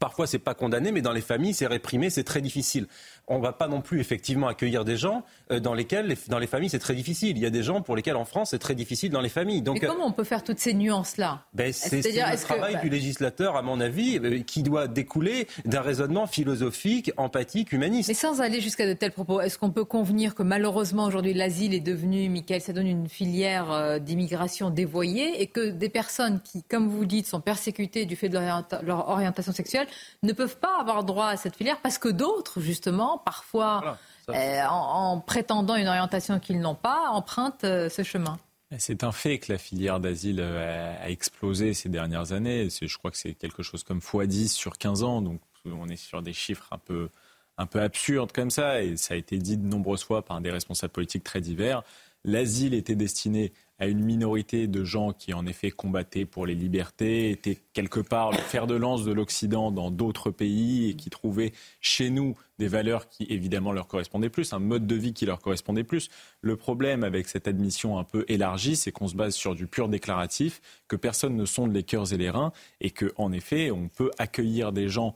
Parfois, 0.02 0.26
c'est 0.26 0.40
pas 0.40 0.56
condamné, 0.56 0.92
mais 0.92 1.04
dans 1.04 1.12
les 1.12 1.22
familles, 1.22 1.54
c'est 1.54 1.68
réprimé, 1.68 2.10
c'est 2.10 2.24
très 2.24 2.42
difficile. 2.42 2.88
On 3.28 3.38
ne 3.38 3.44
va 3.44 3.54
pas 3.54 3.68
non 3.68 3.82
plus 3.82 4.00
effectivement 4.00 4.48
accueillir 4.48 4.84
des 4.84 4.98
gens 4.98 5.24
euh, 5.52 5.60
dans 5.60 5.74
lesquels, 5.74 6.16
dans 6.28 6.40
les 6.40 6.48
familles, 6.48 6.70
c'est 6.70 6.80
très 6.80 6.96
difficile. 6.96 7.38
Il 7.38 7.44
y 7.44 7.46
a 7.46 7.50
des 7.50 7.64
gens 7.64 7.82
pour 7.82 7.96
lesquels 7.96 8.16
en 8.16 8.26
France, 8.26 8.50
c'est 8.52 8.60
très 8.60 8.76
difficile 8.76 9.12
dans 9.12 9.22
les 9.22 9.30
familles. 9.30 9.62
Donc, 9.62 9.82
mais 9.82 9.88
comment 9.88 10.06
on 10.06 10.12
peut 10.12 10.24
faire 10.24 10.44
toutes 10.44 10.60
ces 10.60 10.74
nuances-là 10.74 11.46
ben, 11.54 11.72
C'est 11.72 12.02
le 12.02 12.42
travail 12.42 12.80
du 12.82 12.90
législateur, 12.90 13.56
à 13.56 13.62
mon 13.62 13.80
avis, 13.80 14.20
euh, 14.20 14.40
qui 14.40 14.64
doit 14.64 14.88
découler 14.88 15.48
d'un 15.66 15.82
raisonnement 15.82 16.28
philosophique, 16.28 17.12
empathique, 17.18 17.72
humaniste. 17.72 18.10
Mais 18.10 18.16
sans 18.16 18.42
aller 18.42 18.60
jusqu'à 18.62 18.88
de 18.88 18.94
tels 18.94 19.12
propos, 19.12 19.42
est-ce 19.42 19.58
qu'on 19.58 19.72
peut 19.72 19.86
convenir 19.86 20.36
que 20.36 20.44
malheureusement 20.44 21.06
aujourd'hui 21.06 21.34
l'asile 21.34 21.74
est 21.74 21.80
devenu, 21.80 22.28
Michael, 22.30 22.62
ça 22.62 22.74
donne 22.74 22.88
une 22.88 23.08
filière 23.08 23.72
euh, 23.72 24.00
d'immigration 24.00 24.70
dévoyée 24.70 25.42
et 25.42 25.48
que 25.48 25.70
des 25.70 25.90
personnes 25.90 26.42
qui, 26.44 26.64
comme 26.64 26.90
vous 26.90 27.06
dites, 27.06 27.28
sont 27.28 27.42
persécutées 27.42 28.06
du 28.06 28.16
fait 28.16 28.30
de 28.30 28.40
leur 28.84 29.10
orientation 29.10 29.52
sexuelle 29.52 29.88
ne 30.24 30.34
peuvent 30.34 30.58
pas 30.58 30.80
avoir 30.80 31.04
droit 31.04 31.28
à 31.28 31.38
cette 31.38 31.56
filière 31.56 31.80
parce 31.82 31.98
que 31.98 32.10
d'autres, 32.10 32.60
justement, 32.62 33.11
parfois, 33.18 33.98
euh, 34.30 34.62
en, 34.70 35.20
prétendant 35.20 35.76
une 35.76 35.88
orientation 35.88 36.40
qu'ils 36.40 36.60
n'ont 36.60 36.76
pas, 36.76 37.10
empruntent 37.10 37.64
euh, 37.64 37.90
ce 37.90 38.04
chemin. 38.04 38.40
C'est 38.78 39.04
un 39.04 39.12
fait 39.12 39.40
que 39.40 39.52
la 39.52 39.58
filière 39.58 40.00
d'asile 40.00 40.40
euh, 40.40 40.96
a, 41.02 41.10
explosé 41.10 41.74
ces 41.74 41.90
dernières 41.90 42.32
années. 42.32 42.70
Je 42.70 42.98
crois 42.98 43.12
que 43.12 43.18
c'est 43.18 43.34
quelque 43.34 43.64
chose 43.64 43.84
comme 43.84 44.00
x10 44.00 44.48
sur 44.48 44.78
15 44.78 45.04
ans. 45.04 45.22
Donc 45.22 45.42
on 45.66 45.90
est 45.90 45.98
sur 45.98 46.22
des 46.22 46.34
chiffres 46.34 46.68
un 46.72 46.78
peu, 46.78 47.10
un 47.58 47.66
peu 47.66 47.82
absurdes 47.82 48.32
comme 48.32 48.50
ça. 48.50 48.82
Et 48.82 48.96
ça 48.96 49.14
a 49.14 49.18
été 49.18 49.38
dit 49.38 49.58
de 49.58 49.68
nombreuses 49.68 50.04
fois 50.04 50.24
par 50.24 50.40
des 50.40 50.52
responsables 50.52 50.94
politiques 50.94 51.24
très 51.24 51.42
divers. 51.42 51.84
L'asile 52.24 52.74
était 52.74 52.96
destiné 52.96 53.52
à 53.82 53.88
une 53.88 54.06
minorité 54.06 54.68
de 54.68 54.84
gens 54.84 55.12
qui 55.12 55.34
en 55.34 55.48
effet 55.48 55.72
combattaient 55.72 56.26
pour 56.26 56.46
les 56.46 56.54
libertés, 56.54 57.32
étaient 57.32 57.58
quelque 57.74 58.00
part 58.00 58.32
le 58.32 58.38
fer 58.38 58.68
de 58.68 58.76
lance 58.76 59.04
de 59.04 59.12
l'Occident 59.12 59.72
dans 59.72 59.90
d'autres 59.90 60.30
pays 60.30 60.92
et 60.92 60.94
qui 60.94 61.10
trouvaient 61.10 61.52
chez 61.80 62.12
nous 62.12 62.38
des 62.60 62.68
valeurs 62.68 63.10
qui 63.10 63.24
évidemment 63.24 63.72
leur 63.72 63.88
correspondaient 63.88 64.30
plus, 64.30 64.54
un 64.54 64.60
mode 64.60 64.86
de 64.86 64.94
vie 64.94 65.14
qui 65.14 65.26
leur 65.26 65.42
correspondait 65.42 65.84
plus. 65.84 66.10
Le 66.42 66.56
problème 66.56 67.04
avec 67.04 67.28
cette 67.28 67.48
admission 67.48 67.98
un 67.98 68.04
peu 68.04 68.24
élargie, 68.28 68.76
c'est 68.76 68.92
qu'on 68.92 69.08
se 69.08 69.16
base 69.16 69.34
sur 69.34 69.56
du 69.56 69.66
pur 69.66 69.90
déclaratif, 69.90 70.62
que 70.88 70.96
personne 70.96 71.36
ne 71.36 71.46
sonde 71.46 71.74
les 71.74 71.82
cœurs 71.82 72.14
et 72.14 72.18
les 72.18 72.30
reins 72.30 72.52
et 72.82 72.92
que 72.92 73.12
en 73.18 73.32
effet 73.32 73.72
on 73.72 73.88
peut 73.88 74.12
accueillir 74.20 74.74
des 74.74 74.90
gens 74.90 75.16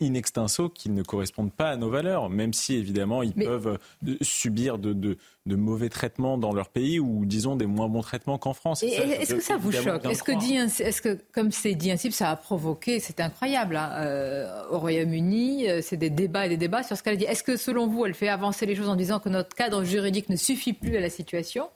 in 0.00 0.14
extenso 0.14 0.68
qui 0.68 0.88
ne 0.90 1.02
correspondent 1.02 1.52
pas 1.52 1.70
à 1.70 1.76
nos 1.76 1.90
valeurs, 1.90 2.28
même 2.28 2.52
si 2.52 2.76
évidemment 2.76 3.22
ils 3.22 3.34
peuvent 3.34 3.78
euh, 4.06 4.16
subir 4.20 4.78
de, 4.78 4.92
de, 4.92 5.16
mauvais 5.56 5.88
traitements 5.88 6.38
dans 6.38 6.52
leur 6.52 6.68
pays 6.68 7.00
ou 7.00 7.24
disons 7.24 7.56
des 7.56 7.66
moins 7.66 7.88
bons 7.88 8.02
traitements 8.02 8.38
qu'en 8.38 8.52
France. 8.52 8.82
Est-ce 8.82 9.34
que 9.34 9.42
ça 9.42 9.56
vous 9.56 9.72
choque? 9.72 10.04
Est-ce 10.04 10.22
que, 10.22 10.38
dit, 10.38 10.56
est 10.56 11.00
que, 11.00 11.18
comme 11.32 11.50
c'est 11.50 11.74
dit 11.74 11.90
ainsi, 11.90 12.12
ça 12.12 12.30
a 12.30 12.36
provoqué, 12.36 13.00
c'est 13.00 13.20
incroyable, 13.20 13.76
hein, 13.76 13.90
euh, 13.96 14.62
au 14.70 14.78
Royaume-Uni, 14.78 15.66
c'est 15.82 15.96
des 15.96 16.10
débats 16.10 16.46
et 16.46 16.48
des 16.48 16.56
débats 16.56 16.82
sur 16.82 16.96
ce 16.96 17.02
qu'elle 17.02 17.16
dit. 17.16 17.24
Est-ce 17.24 17.42
que 17.42 17.56
selon 17.56 17.88
vous, 17.88 18.06
elle 18.06 18.14
fait 18.14 18.28
avancer 18.28 18.66
les 18.66 18.76
choses 18.76 18.88
en 18.88 18.96
disant 18.96 19.18
que 19.18 19.28
notre 19.28 19.56
cadre 19.56 19.82
juridique 19.82 20.28
ne 20.28 20.36
suffit 20.36 20.72
plus 20.72 20.96
à 20.96 21.00
la 21.00 21.10
situation? 21.10 21.68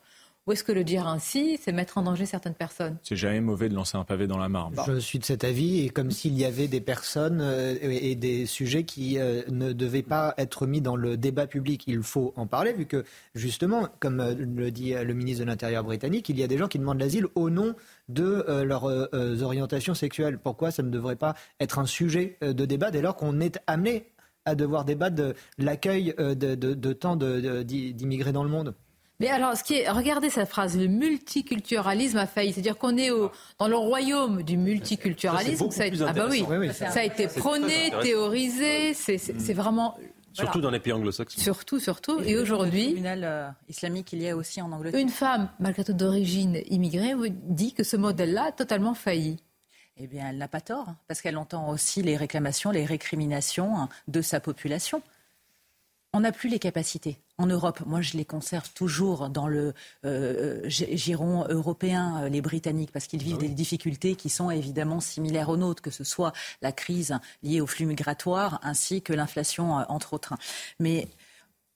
Ou 0.46 0.52
est-ce 0.52 0.64
que 0.64 0.72
le 0.72 0.83
dire 0.83 1.07
ainsi, 1.07 1.57
c'est 1.62 1.70
mettre 1.70 1.98
en 1.98 2.02
danger 2.02 2.26
certaines 2.26 2.55
personnes? 2.55 2.96
C'est 3.02 3.16
jamais 3.16 3.40
mauvais 3.40 3.68
de 3.68 3.74
lancer 3.74 3.96
un 3.96 4.05
pavé 4.05 4.26
dans 4.26 4.38
la 4.38 4.48
mare. 4.48 4.72
Je 4.87 4.98
suis 4.98 5.20
de 5.20 5.24
cet 5.24 5.44
avis, 5.44 5.85
et 5.85 5.88
comme 5.88 6.11
s'il 6.11 6.37
y 6.37 6.44
avait 6.44 6.66
des 6.66 6.81
personnes 6.81 7.40
euh, 7.40 7.76
et 7.81 8.16
des 8.16 8.46
sujets 8.46 8.83
qui 8.83 9.18
euh, 9.18 9.42
ne 9.50 9.72
devaient 9.72 10.02
pas 10.02 10.35
être 10.38 10.66
mis 10.66 10.81
dans 10.81 10.96
le 10.96 11.16
débat 11.16 11.46
public. 11.46 11.85
Il 11.87 12.02
faut 12.02 12.33
en 12.37 12.48
parler, 12.48 12.72
vu 12.72 12.87
que, 12.87 13.05
justement, 13.37 13.88
comme 14.00 14.20
euh, 14.20 14.35
le 14.35 14.70
dit 14.72 14.94
le 14.94 15.14
ministre 15.14 15.44
de 15.44 15.48
l'Intérieur 15.48 15.85
britannique, 15.85 16.28
il 16.28 16.38
y 16.40 16.42
a 16.42 16.48
des 16.48 16.59
gens 16.59 16.66
qui 16.66 16.81
demandent 16.81 17.00
l'asile 17.00 17.26
au 17.37 17.48
nom 17.48 17.76
de 18.09 18.44
leurs 18.64 18.85
orientations 19.42 19.94
sexuelles. 19.94 20.38
Pourquoi 20.38 20.70
ça 20.70 20.83
ne 20.83 20.90
devrait 20.90 21.16
pas 21.16 21.35
être 21.61 21.78
un 21.78 21.87
sujet 21.87 22.37
de 22.42 22.64
débat 22.66 22.90
dès 22.90 23.00
lors 23.00 23.16
qu'on 23.16 23.40
est 23.40 23.59
amené 23.66 24.09
à 24.44 24.55
devoir 24.55 24.85
débattre 24.85 25.14
de 25.14 25.35
l'accueil 25.57 26.14
de, 26.18 26.35
de, 26.35 26.74
de 26.74 26.92
tant 26.92 27.16
d'immigrés 27.16 28.33
dans 28.33 28.44
le 28.44 28.50
monde? 28.50 28.74
Mais 29.23 29.29
alors, 29.29 29.57
ce 29.57 29.63
qui 29.63 29.75
est, 29.75 29.89
regardez 29.89 30.31
cette 30.31 30.49
phrase, 30.49 30.77
le 30.77 30.89
multiculturalisme 30.89 32.19
a 32.19 32.27
failli. 32.27 32.53
C'est-à-dire 32.53 32.77
qu'on 32.77 32.97
est 32.97 33.11
au, 33.11 33.31
dans 33.61 33.69
le 33.69 33.77
royaume 33.77 34.43
du 34.43 34.57
multiculturalisme. 34.57 35.71
Ça, 35.71 35.85
a, 35.85 35.87
ah 36.09 36.13
bah 36.13 36.27
oui, 36.29 36.45
ça 36.73 36.91
a 36.97 37.05
été 37.05 37.29
prôné, 37.29 37.93
théorisé. 38.03 38.95
C'est 38.95 39.55
vraiment 39.55 39.97
Surtout 40.33 40.61
dans 40.61 40.71
les 40.71 40.81
pays 40.81 40.93
anglo-saxons. 40.93 41.41
Surtout, 41.41 41.79
surtout. 41.79 42.21
Et, 42.25 42.37
aujourd'hui. 42.37 42.81
Le 42.81 42.87
tribunal 42.87 43.21
euh, 43.23 43.49
islamique, 43.69 44.13
il 44.13 44.23
y 44.23 44.29
a 44.29 44.37
aussi 44.37 44.61
en 44.61 44.73
Angleterre. 44.73 44.99
Une 44.99 45.09
femme, 45.09 45.51
malgré 45.61 45.85
tout 45.85 45.93
d'origine 45.93 46.61
immigrée, 46.69 47.15
dit 47.45 47.75
que 47.75 47.85
ce 47.85 47.97
modèle-là 47.97 48.47
a 48.49 48.53
totalement 48.53 48.95
failli. 48.95 49.37
Eh 49.99 50.07
bien, 50.07 50.31
elle 50.31 50.39
n'a 50.39 50.49
pas 50.49 50.63
tort, 50.63 50.87
parce 51.07 51.21
qu'elle 51.21 51.37
entend 51.37 51.69
aussi 51.69 52.03
les 52.03 52.17
réclamations, 52.17 52.71
les 52.71 52.87
récriminations 52.87 53.77
hein, 53.77 53.89
de 54.09 54.23
sa 54.23 54.41
population. 54.41 55.03
On 56.12 56.20
n'a 56.20 56.33
plus 56.33 56.48
les 56.48 56.59
capacités. 56.59 57.18
En 57.38 57.46
Europe, 57.46 57.83
moi 57.87 58.03
je 58.03 58.16
les 58.16 58.25
conserve 58.25 58.70
toujours 58.75 59.31
dans 59.31 59.48
le 59.48 59.72
euh, 60.05 60.62
giron 60.68 61.46
européen, 61.48 62.22
euh, 62.22 62.29
les 62.29 62.42
Britanniques, 62.42 62.92
parce 62.92 63.07
qu'ils 63.07 63.22
vivent 63.22 63.38
ah 63.38 63.42
des 63.42 63.48
difficultés 63.48 64.14
qui 64.14 64.29
sont 64.29 64.51
évidemment 64.51 65.01
similaires 65.01 65.48
aux 65.48 65.57
nôtres, 65.57 65.83
que 65.83 65.90
ce 65.90 66.05
soit 66.05 66.33
la 66.61 66.72
crise 66.72 67.18
liée 67.42 67.61
au 67.61 67.66
flux 67.66 67.87
migratoire 67.87 68.61
ainsi 68.62 69.01
que 69.03 69.12
l'inflation, 69.12 69.79
euh, 69.79 69.85
entre 69.88 70.12
autres. 70.12 70.35
Mais 70.79 71.09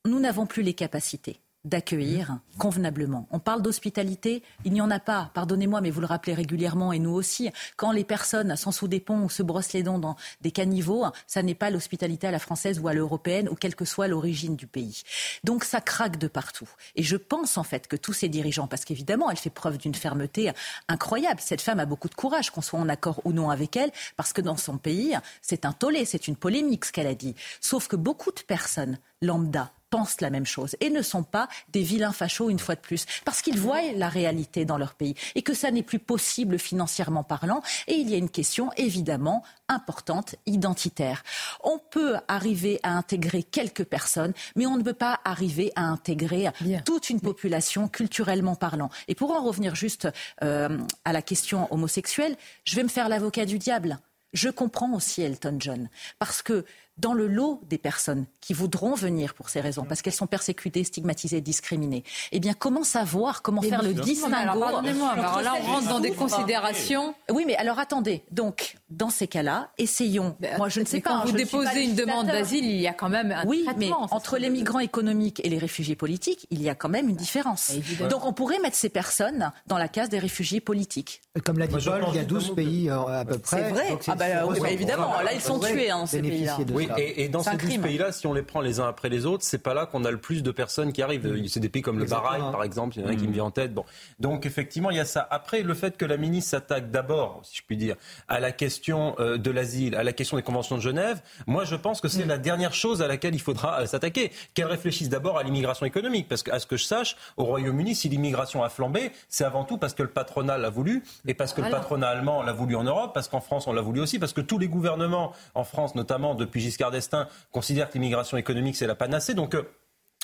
nous 0.04 0.20
n'avons 0.20 0.46
plus 0.46 0.62
les 0.62 0.74
capacités 0.74 1.40
d'accueillir 1.66 2.38
convenablement. 2.58 3.26
On 3.30 3.38
parle 3.38 3.60
d'hospitalité, 3.60 4.42
il 4.64 4.72
n'y 4.72 4.80
en 4.80 4.90
a 4.90 4.98
pas, 4.98 5.30
pardonnez-moi, 5.34 5.80
mais 5.80 5.90
vous 5.90 6.00
le 6.00 6.06
rappelez 6.06 6.32
régulièrement, 6.32 6.92
et 6.92 6.98
nous 6.98 7.10
aussi, 7.10 7.50
quand 7.76 7.92
les 7.92 8.04
personnes 8.04 8.56
sont 8.56 8.72
sous 8.72 8.88
des 8.88 9.00
ponts 9.00 9.24
ou 9.24 9.28
se 9.28 9.42
brossent 9.42 9.72
les 9.72 9.82
dents 9.82 9.98
dans 9.98 10.16
des 10.40 10.52
caniveaux, 10.52 11.04
ça 11.26 11.42
n'est 11.42 11.54
pas 11.54 11.70
l'hospitalité 11.70 12.26
à 12.28 12.30
la 12.30 12.38
française 12.38 12.78
ou 12.80 12.88
à 12.88 12.94
l'européenne, 12.94 13.48
ou 13.48 13.54
quelle 13.54 13.74
que 13.74 13.84
soit 13.84 14.08
l'origine 14.08 14.56
du 14.56 14.66
pays. 14.66 15.02
Donc 15.44 15.64
ça 15.64 15.80
craque 15.80 16.18
de 16.18 16.28
partout. 16.28 16.68
Et 16.94 17.02
je 17.02 17.16
pense 17.16 17.58
en 17.58 17.64
fait 17.64 17.88
que 17.88 17.96
tous 17.96 18.12
ces 18.12 18.28
dirigeants, 18.28 18.68
parce 18.68 18.84
qu'évidemment, 18.84 19.30
elle 19.30 19.36
fait 19.36 19.50
preuve 19.50 19.76
d'une 19.76 19.94
fermeté 19.94 20.52
incroyable, 20.88 21.40
cette 21.40 21.60
femme 21.60 21.80
a 21.80 21.86
beaucoup 21.86 22.08
de 22.08 22.14
courage, 22.14 22.50
qu'on 22.50 22.62
soit 22.62 22.78
en 22.78 22.88
accord 22.88 23.20
ou 23.24 23.32
non 23.32 23.50
avec 23.50 23.76
elle, 23.76 23.90
parce 24.16 24.32
que 24.32 24.40
dans 24.40 24.56
son 24.56 24.78
pays, 24.78 25.16
c'est 25.42 25.66
un 25.66 25.72
tollé, 25.72 26.04
c'est 26.04 26.28
une 26.28 26.36
polémique 26.36 26.84
ce 26.84 26.92
qu'elle 26.92 27.06
a 27.08 27.14
dit. 27.14 27.34
Sauf 27.60 27.88
que 27.88 27.96
beaucoup 27.96 28.30
de 28.30 28.40
personnes 28.40 28.98
lambda 29.22 29.72
pensent 29.90 30.20
la 30.20 30.30
même 30.30 30.46
chose 30.46 30.76
et 30.80 30.90
ne 30.90 31.02
sont 31.02 31.22
pas 31.22 31.48
des 31.68 31.82
vilains 31.82 32.12
fachos 32.12 32.50
une 32.50 32.58
fois 32.58 32.74
de 32.74 32.80
plus, 32.80 33.06
parce 33.24 33.42
qu'ils 33.42 33.58
voient 33.58 33.92
la 33.94 34.08
réalité 34.08 34.64
dans 34.64 34.78
leur 34.78 34.94
pays 34.94 35.14
et 35.34 35.42
que 35.42 35.54
ça 35.54 35.70
n'est 35.70 35.82
plus 35.82 35.98
possible 35.98 36.58
financièrement 36.58 37.22
parlant. 37.22 37.62
Et 37.86 37.94
il 37.94 38.10
y 38.10 38.14
a 38.14 38.18
une 38.18 38.30
question 38.30 38.70
évidemment 38.76 39.42
importante, 39.68 40.36
identitaire. 40.46 41.22
On 41.62 41.78
peut 41.78 42.16
arriver 42.28 42.80
à 42.82 42.90
intégrer 42.92 43.42
quelques 43.42 43.84
personnes, 43.84 44.32
mais 44.54 44.66
on 44.66 44.76
ne 44.76 44.82
peut 44.82 44.92
pas 44.92 45.20
arriver 45.24 45.72
à 45.76 45.82
intégrer 45.82 46.50
toute 46.84 47.10
une 47.10 47.20
population 47.20 47.88
culturellement 47.88 48.54
parlant. 48.54 48.90
Et 49.08 49.14
pour 49.14 49.32
en 49.32 49.42
revenir 49.42 49.74
juste 49.74 50.08
euh, 50.42 50.78
à 51.04 51.12
la 51.12 51.22
question 51.22 51.72
homosexuelle, 51.72 52.36
je 52.64 52.76
vais 52.76 52.82
me 52.82 52.88
faire 52.88 53.08
l'avocat 53.08 53.46
du 53.46 53.58
diable. 53.58 53.98
Je 54.32 54.48
comprends 54.48 54.92
aussi 54.92 55.22
Elton 55.22 55.56
John, 55.58 55.88
parce 56.18 56.42
que 56.42 56.64
dans 56.98 57.12
le 57.12 57.26
lot 57.26 57.60
des 57.68 57.78
personnes 57.78 58.26
qui 58.40 58.54
voudront 58.54 58.94
venir 58.94 59.34
pour 59.34 59.48
ces 59.48 59.60
raisons, 59.60 59.84
parce 59.84 60.02
qu'elles 60.02 60.12
sont 60.12 60.26
persécutées, 60.26 60.84
stigmatisées, 60.84 61.40
discriminées, 61.40 62.04
eh 62.32 62.40
bien, 62.40 62.54
comment 62.54 62.84
savoir, 62.84 63.42
comment 63.42 63.62
faire 63.62 63.82
le 63.82 63.92
distinguo 63.92 64.60
Pardonnez-moi, 64.60 65.10
alors 65.10 65.42
là, 65.42 65.54
on 65.60 65.66
rentre 65.66 65.88
dans 65.88 66.00
des 66.00 66.12
considérations. 66.12 67.14
Oui, 67.30 67.44
mais 67.46 67.56
alors 67.56 67.78
attendez. 67.78 68.24
Donc, 68.30 68.76
dans 68.88 69.10
ces 69.10 69.26
cas-là, 69.26 69.70
essayons. 69.78 70.36
Ben, 70.40 70.56
moi, 70.58 70.68
je 70.68 70.80
ne 70.80 70.86
sais 70.86 71.00
pas. 71.00 71.20
Quand 71.20 71.26
vous 71.26 71.32
déposez 71.32 71.82
une 71.82 71.94
demande 71.94 72.26
d'asile, 72.26 72.64
il 72.64 72.80
y 72.80 72.86
a 72.86 72.92
quand 72.92 73.08
même 73.08 73.32
un 73.32 73.44
Oui, 73.46 73.66
mais 73.76 73.90
entre 74.10 74.38
les 74.38 74.50
migrants 74.50 74.80
économiques 74.80 75.40
et 75.44 75.48
les 75.48 75.58
réfugiés 75.58 75.96
politiques, 75.96 76.46
il 76.50 76.62
y 76.62 76.68
a 76.68 76.74
quand 76.74 76.88
même 76.88 77.08
une 77.08 77.16
différence. 77.16 77.72
Donc, 78.08 78.24
on 78.24 78.32
pourrait 78.32 78.58
mettre 78.60 78.76
ces 78.76 78.88
personnes 78.88 79.52
dans 79.66 79.78
la 79.78 79.88
case 79.88 80.08
des 80.08 80.18
réfugiés 80.18 80.60
politiques. 80.60 81.20
Comme 81.44 81.58
l'a 81.58 81.66
dit 81.66 81.76
Paul, 81.84 82.04
il 82.08 82.16
y 82.16 82.18
a 82.18 82.24
12 82.24 82.54
pays 82.54 82.88
euh, 82.88 83.20
à 83.20 83.24
peu 83.24 83.38
près. 83.38 83.56
C'est 83.56 83.70
vrai. 83.70 83.98
Ah 84.08 84.14
bah, 84.14 84.70
évidemment, 84.70 85.20
là, 85.20 85.32
ils 85.34 85.40
sont 85.40 85.58
tués, 85.58 85.90
hein, 85.90 86.06
ces 86.06 86.22
pays-là. 86.22 86.56
Et, 86.98 87.28
dans 87.28 87.42
ces 87.42 87.56
12 87.56 87.78
pays-là, 87.78 88.12
si 88.12 88.26
on 88.26 88.32
les 88.32 88.42
prend 88.42 88.60
les 88.60 88.80
uns 88.80 88.88
après 88.88 89.08
les 89.08 89.26
autres, 89.26 89.44
c'est 89.44 89.58
pas 89.58 89.74
là 89.74 89.86
qu'on 89.86 90.04
a 90.04 90.10
le 90.10 90.18
plus 90.18 90.42
de 90.42 90.50
personnes 90.50 90.92
qui 90.92 91.02
arrivent. 91.02 91.26
Mm. 91.26 91.48
C'est 91.48 91.60
des 91.60 91.68
pays 91.68 91.82
comme 91.82 91.98
le 91.98 92.04
Bahreïn, 92.04 92.50
par 92.52 92.62
exemple, 92.62 92.96
il 92.96 93.02
y 93.02 93.04
en 93.04 93.08
a 93.08 93.14
qui 93.14 93.24
me 93.24 93.28
mm. 93.28 93.32
vient 93.32 93.44
en 93.44 93.50
tête. 93.50 93.74
Bon. 93.74 93.84
Donc 94.18 94.46
effectivement, 94.46 94.90
il 94.90 94.96
y 94.96 95.00
a 95.00 95.04
ça. 95.04 95.26
Après, 95.30 95.62
le 95.62 95.74
fait 95.74 95.96
que 95.96 96.04
la 96.04 96.16
ministre 96.16 96.50
s'attaque 96.50 96.90
d'abord, 96.90 97.40
si 97.44 97.56
je 97.58 97.62
puis 97.66 97.76
dire, 97.76 97.96
à 98.28 98.40
la 98.40 98.52
question 98.52 99.14
euh, 99.18 99.38
de 99.38 99.50
l'asile, 99.50 99.94
à 99.94 100.04
la 100.04 100.12
question 100.12 100.36
des 100.36 100.42
conventions 100.42 100.76
de 100.76 100.82
Genève, 100.82 101.20
moi 101.46 101.64
je 101.64 101.76
pense 101.76 102.00
que 102.00 102.08
c'est 102.08 102.24
mm. 102.24 102.28
la 102.28 102.38
dernière 102.38 102.74
chose 102.74 103.02
à 103.02 103.06
laquelle 103.06 103.34
il 103.34 103.40
faudra 103.40 103.80
euh, 103.80 103.86
s'attaquer. 103.86 104.32
Qu'elle 104.54 104.66
réfléchisse 104.66 105.08
d'abord 105.08 105.38
à 105.38 105.42
l'immigration 105.42 105.86
économique, 105.86 106.28
parce 106.28 106.42
qu'à 106.42 106.58
ce 106.58 106.66
que 106.66 106.76
je 106.76 106.84
sache, 106.84 107.16
au 107.36 107.44
Royaume-Uni, 107.44 107.94
si 107.94 108.08
l'immigration 108.08 108.62
a 108.62 108.68
flambé, 108.68 109.12
c'est 109.28 109.44
avant 109.44 109.64
tout 109.64 109.78
parce 109.78 109.94
que 109.94 110.02
le 110.02 110.08
patronat 110.08 110.58
l'a 110.58 110.70
voulu, 110.70 111.02
et 111.26 111.34
parce 111.34 111.52
que 111.52 111.60
le 111.60 111.70
patronat 111.70 112.08
allemand 112.08 112.42
l'a 112.42 112.52
voulu 112.52 112.76
en 112.76 112.84
Europe, 112.84 113.12
parce 113.14 113.28
qu'en 113.28 113.40
France 113.40 113.66
on 113.66 113.72
l'a 113.72 113.82
voulu 113.82 114.00
aussi, 114.00 114.18
parce 114.18 114.32
que 114.32 114.40
tous 114.40 114.58
les 114.58 114.68
gouvernements 114.68 115.32
en 115.54 115.64
France, 115.64 115.94
notamment 115.94 116.34
depuis 116.34 116.60
Giscard 116.76 116.90
d'Estaing, 116.90 117.26
considère 117.52 117.88
que 117.88 117.94
l'immigration 117.94 118.36
économique, 118.36 118.76
c'est 118.76 118.86
la 118.86 118.94
panacée. 118.94 119.32
Donc, 119.32 119.54
euh, 119.54 119.62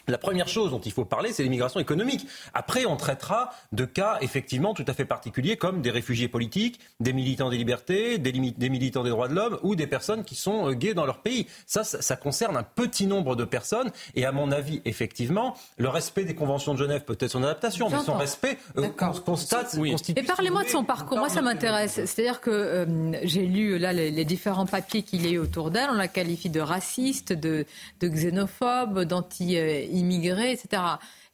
la 0.09 0.19
première 0.19 0.49
chose 0.49 0.71
dont 0.71 0.81
il 0.81 0.93
faut 0.93 1.05
parler, 1.05 1.33
c'est 1.33 1.43
l'immigration 1.43 1.81
économique. 1.81 2.27
Après, 2.55 2.87
on 2.87 2.97
traitera 2.97 3.51
de 3.73 3.85
cas 3.85 4.19
effectivement 4.21 4.75
tout 4.75 4.85
à 4.87 4.95
fait 4.95 5.05
particuliers 5.05 5.57
comme 5.57 5.83
des 5.83 5.91
réfugiés 5.91 6.29
politiques, 6.29 6.81
des 7.01 7.13
militants 7.13 7.51
des 7.51 7.57
libertés, 7.57 8.19
des, 8.19 8.33
militants 8.33 9.03
des 9.05 9.11
droits 9.11 9.29
de 9.29 9.35
l'homme 9.35 9.59
ou 9.63 9.75
des 9.75 9.87
personnes 9.87 10.25
qui 10.25 10.35
sont 10.35 10.69
euh, 10.69 10.73
gays 10.73 10.95
dans 10.95 11.07
leur 11.07 11.19
pays. 11.19 11.47
Ça, 11.67 11.85
ça, 11.85 12.17
concerne 12.17 12.57
un 12.57 12.63
petit 12.63 13.07
nombre 13.07 13.37
de 13.37 13.45
personnes. 13.45 13.91
Et 14.15 14.25
à 14.25 14.33
mon 14.33 14.53
avis, 14.53 14.81
effectivement, 14.85 15.55
le 15.77 15.89
respect 15.89 16.25
des 16.25 16.35
conventions 16.35 16.75
de 16.75 16.79
Genève 16.79 17.03
peut 17.05 17.17
être 17.19 17.31
son 17.31 17.43
adaptation, 17.43 17.89
mais 17.91 17.99
son 17.99 18.15
respect 18.15 18.59
euh, 18.79 18.89
constate. 19.25 19.77
Oui. 19.79 19.95
Et 20.17 20.23
parlez-moi 20.23 20.65
de 20.65 20.69
son 20.69 20.85
parcours. 20.85 21.19
Moi, 21.19 21.29
ça 21.29 21.43
m'intéresse. 21.43 21.95
C'est-à-dire 22.05 22.41
que 22.41 22.51
euh, 22.51 23.13
j'ai 23.25 23.47
lu 23.47 23.79
là 23.79 23.93
les, 23.93 24.25
différents 24.25 24.67
papiers 24.67 25.03
qu'il 25.03 25.27
y 25.27 25.31
a 25.31 25.33
eu 25.33 25.39
autour 25.39 25.71
d'elle. 25.71 25.91
On 25.91 25.95
la 25.95 26.09
qualifie 26.09 26.49
de 26.49 26.61
raciste, 26.61 27.33
de, 27.33 27.67
de 28.01 28.09
xénophobe, 28.09 29.01
d'anti 29.01 29.57
immigrés, 29.93 30.53
etc. 30.53 30.83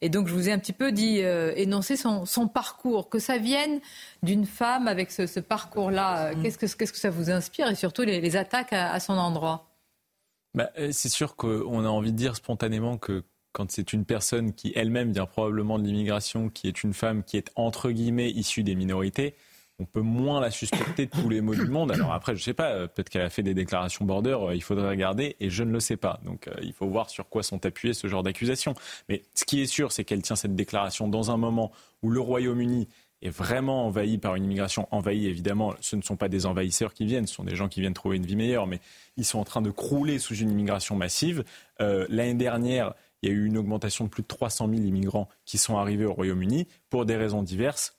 Et 0.01 0.09
donc, 0.09 0.27
je 0.27 0.33
vous 0.33 0.49
ai 0.49 0.51
un 0.51 0.59
petit 0.59 0.73
peu 0.73 0.91
dit, 0.91 1.21
euh, 1.21 1.53
énoncer 1.55 1.95
son, 1.95 2.47
parcours, 2.47 3.09
que 3.09 3.19
ça 3.19 3.37
vienne 3.37 3.79
d'une 4.23 4.45
femme 4.45 4.87
avec 4.87 5.11
ce, 5.11 5.39
parcours-là. 5.39 6.35
Mm. 6.35 6.43
Qu'est-ce 6.43 6.57
que, 6.57 6.65
qu'est-ce 6.77 6.93
que 6.93 6.99
ça 6.99 7.09
vous 7.09 7.31
inspire 7.31 7.69
et 7.69 7.75
surtout 7.75 8.03
les, 8.03 8.35
attaques 8.35 8.73
à, 8.73 8.99
son 8.99 9.13
endroit? 9.13 9.69
Bah, 10.53 10.69
euh, 10.77 10.89
C'est 10.91 11.09
sûr 11.09 11.35
qu'on 11.35 11.85
a 11.85 11.89
envie 11.89 12.11
de 12.11 12.17
dire 12.17 12.35
spontanément 12.35 12.97
que 12.97 13.23
quand 13.51 13.71
c'est 13.71 13.93
une 13.93 14.05
personne 14.05 14.53
qui 14.53 14.71
elle-même 14.75 15.11
vient 15.11 15.25
probablement 15.25 15.79
de 15.79 15.83
l'immigration, 15.83 16.49
qui 16.49 16.67
est 16.67 16.83
une 16.83 16.93
femme 16.93 17.23
qui 17.23 17.37
est 17.37 17.49
entre 17.55 17.91
guillemets 17.91 18.29
issue 18.29 18.63
des 18.63 18.75
minorités, 18.75 19.35
on 19.79 19.85
peut 19.85 20.01
moins 20.01 20.41
la 20.41 20.51
suspecter 20.51 21.05
de 21.05 21.11
tous 21.11 21.29
les 21.29 21.41
maux 21.41 21.55
du 21.55 21.65
monde. 21.65 21.91
Alors 21.91 22.11
après, 22.11 22.35
je 22.35 22.41
ne 22.41 22.43
sais 22.43 22.53
pas, 22.53 22.71
euh, 22.71 22.87
peut-être 22.87 23.09
qu'elle 23.09 23.21
a 23.21 23.29
fait 23.29 23.43
des 23.43 23.53
déclarations 23.53 24.05
border, 24.05 24.37
euh, 24.41 24.55
il 24.55 24.61
faudrait 24.61 24.89
regarder, 24.89 25.37
et 25.39 25.49
je 25.49 25.63
ne 25.63 25.71
le 25.71 25.79
sais 25.79 25.97
pas. 25.97 26.19
Donc 26.25 26.47
euh, 26.47 26.53
il 26.61 26.73
faut 26.73 26.87
voir 26.87 27.09
sur 27.09 27.29
quoi 27.29 27.43
sont 27.43 27.65
appuyés 27.65 27.93
ce 27.93 28.07
genre 28.07 28.21
d'accusations. 28.21 28.73
Mais 29.07 29.23
ce 29.33 29.45
qui 29.45 29.61
est 29.61 29.67
sûr, 29.67 29.91
c'est 29.91 30.03
qu'elle 30.03 30.21
tient 30.21 30.35
cette 30.35 30.55
déclaration 30.55 31.07
dans 31.07 31.31
un 31.31 31.37
moment 31.37 31.71
où 32.03 32.09
le 32.09 32.19
Royaume-Uni 32.19 32.89
est 33.21 33.29
vraiment 33.29 33.85
envahi 33.85 34.17
par 34.17 34.35
une 34.35 34.45
immigration 34.45 34.87
envahie, 34.91 35.27
évidemment, 35.27 35.73
ce 35.81 35.95
ne 35.95 36.01
sont 36.01 36.15
pas 36.15 36.29
des 36.29 36.45
envahisseurs 36.45 36.93
qui 36.93 37.05
viennent, 37.05 37.27
ce 37.27 37.35
sont 37.35 37.43
des 37.43 37.55
gens 37.55 37.67
qui 37.67 37.81
viennent 37.81 37.93
trouver 37.93 38.15
une 38.15 38.25
vie 38.25 38.37
meilleure, 38.37 38.65
mais 38.65 38.79
ils 39.17 39.25
sont 39.25 39.39
en 39.39 39.43
train 39.43 39.61
de 39.61 39.71
crouler 39.71 40.19
sous 40.19 40.35
une 40.35 40.49
immigration 40.49 40.95
massive. 40.95 41.43
L'année 41.79 42.35
dernière, 42.35 42.93
il 43.21 43.29
y 43.29 43.31
a 43.33 43.35
eu 43.35 43.45
une 43.45 43.57
augmentation 43.57 44.05
de 44.05 44.09
plus 44.09 44.23
de 44.23 44.27
300 44.27 44.69
000 44.69 44.83
immigrants 44.83 45.27
qui 45.43 45.57
sont 45.57 45.77
arrivés 45.77 46.05
au 46.05 46.13
Royaume-Uni 46.13 46.67
pour 46.89 47.05
des 47.05 47.17
raisons 47.17 47.43
diverses 47.43 47.98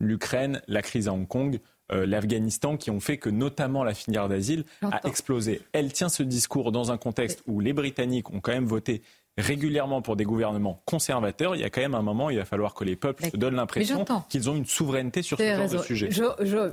l'Ukraine, 0.00 0.60
la 0.68 0.82
crise 0.82 1.08
à 1.08 1.12
Hong 1.12 1.26
Kong, 1.26 1.60
euh, 1.92 2.06
l'Afghanistan, 2.06 2.76
qui 2.76 2.90
ont 2.90 3.00
fait 3.00 3.18
que 3.18 3.28
notamment 3.28 3.84
la 3.84 3.94
filière 3.94 4.28
d'asile 4.28 4.64
a 4.82 5.06
explosé. 5.06 5.60
Elle 5.72 5.92
tient 5.92 6.08
ce 6.08 6.22
discours 6.22 6.72
dans 6.72 6.90
un 6.92 6.96
contexte 6.96 7.42
où 7.46 7.60
les 7.60 7.72
Britanniques 7.72 8.30
ont 8.30 8.40
quand 8.40 8.52
même 8.52 8.66
voté 8.66 9.02
régulièrement 9.36 10.00
pour 10.00 10.16
des 10.16 10.24
gouvernements 10.24 10.80
conservateurs, 10.84 11.56
il 11.56 11.60
y 11.60 11.64
a 11.64 11.70
quand 11.70 11.80
même 11.80 11.94
un 11.94 12.02
moment, 12.02 12.30
il 12.30 12.38
va 12.38 12.44
falloir 12.44 12.72
que 12.72 12.84
les 12.84 12.96
peuples 12.96 13.28
se 13.30 13.36
donnent 13.36 13.56
l'impression 13.56 14.04
qu'ils 14.28 14.48
ont 14.48 14.54
une 14.54 14.64
souveraineté 14.64 15.22
sur 15.22 15.38
ce 15.38 15.56
genre 15.56 15.68
de 15.68 15.78
sujet. 15.78 16.08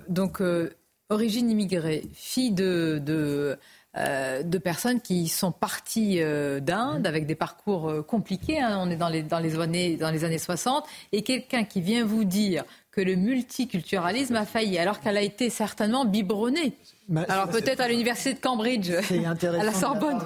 donc, 0.08 0.42
euh, 0.42 0.70
origine 1.10 1.50
immigrée, 1.50 2.04
fille 2.14 2.52
de, 2.52 3.02
de 3.04 3.58
euh, 3.98 4.42
de 4.44 4.58
personnes 4.58 5.02
qui 5.02 5.28
sont 5.28 5.52
parties 5.52 6.22
euh, 6.22 6.62
d'Inde 6.62 7.06
avec 7.06 7.26
des 7.26 7.36
parcours 7.36 7.90
euh, 7.90 8.02
compliqués. 8.02 8.62
Hein. 8.62 8.80
on 8.80 8.90
est 8.90 8.96
dans 8.96 9.10
les, 9.10 9.22
dans, 9.22 9.40
les 9.40 9.60
années, 9.60 9.98
dans 9.98 10.12
les 10.12 10.24
années 10.24 10.38
60. 10.38 10.86
Et 11.12 11.24
quelqu'un 11.24 11.66
qui 11.66 11.82
vient 11.82 12.06
vous 12.06 12.24
dire 12.24 12.64
que 12.92 13.02
le 13.02 13.16
multiculturalisme 13.16 14.36
a 14.36 14.46
failli, 14.46 14.78
alors 14.78 15.00
qu'elle 15.00 15.18
a 15.18 15.22
été 15.22 15.50
certainement 15.50 16.06
biberonnée. 16.06 16.78
Bah, 17.08 17.26
alors 17.30 17.50
peut-être 17.50 17.82
à 17.82 17.88
l'université 17.88 18.34
de 18.34 18.40
Cambridge, 18.40 18.92
à 18.92 19.64
la 19.64 19.74
Sorbonne 19.74 20.20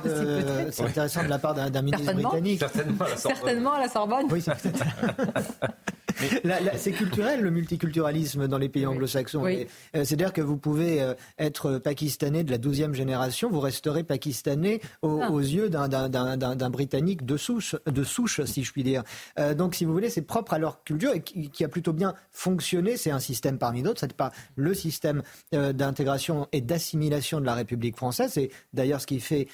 C'est 0.71 0.83
intéressant 0.83 1.23
de 1.23 1.29
la 1.29 1.39
part 1.39 1.53
d'un 1.53 1.81
ministre 1.81 2.13
britannique. 2.13 2.63
Certainement 3.17 3.73
à 3.73 3.79
la 3.79 3.87
Sorbonne. 3.87 4.27
Oui, 4.31 4.41
c'est 4.41 4.53
culturel 6.95 7.41
le 7.41 7.51
multiculturalisme 7.51 8.47
dans 8.47 8.57
les 8.57 8.69
pays 8.69 8.85
anglo-saxons. 8.85 9.45
Euh, 9.45 9.65
c'est-à-dire 9.93 10.33
que 10.33 10.41
vous 10.41 10.57
pouvez 10.57 11.01
euh, 11.01 11.13
être 11.37 11.77
pakistanais 11.77 12.43
de 12.43 12.51
la 12.51 12.57
12e 12.57 12.93
génération, 12.93 13.49
vous 13.49 13.59
resterez 13.59 14.03
pakistanais 14.03 14.81
ah. 15.03 15.07
aux, 15.07 15.39
yeux 15.39 15.69
d'un 15.69 16.69
Britannique 16.69 17.25
de 17.25 17.37
souche, 17.37 17.75
de 17.85 18.03
souche, 18.03 18.43
si 18.45 18.63
je 18.63 18.71
puis 18.71 18.83
dire. 18.83 19.03
Euh, 19.39 19.53
donc, 19.53 19.75
si 19.75 19.85
vous 19.85 19.93
voulez, 19.93 20.09
c'est 20.09 20.21
propre 20.21 20.53
à 20.53 20.59
leur 20.59 20.83
culture 20.83 21.13
et 21.13 21.21
qui, 21.21 21.63
a 21.63 21.67
plutôt 21.67 21.93
bien 21.93 22.13
fonctionné. 22.31 22.97
C'est 22.97 23.11
un 23.11 23.19
système 23.19 23.57
parmi 23.57 23.81
d'autres. 23.81 23.99
Ce 24.01 24.05
n'est 24.05 24.13
pas 24.13 24.31
le 24.55 24.73
système 24.73 25.23
d'intégration 25.51 26.47
et 26.51 26.61
d'assimilation 26.61 27.39
de 27.39 27.45
la 27.45 27.55
République 27.55 27.95
française. 27.95 28.31
C'est 28.33 28.51
d'ailleurs 28.73 29.01
ce 29.01 29.07
qui 29.07 29.19
fait. 29.19 29.47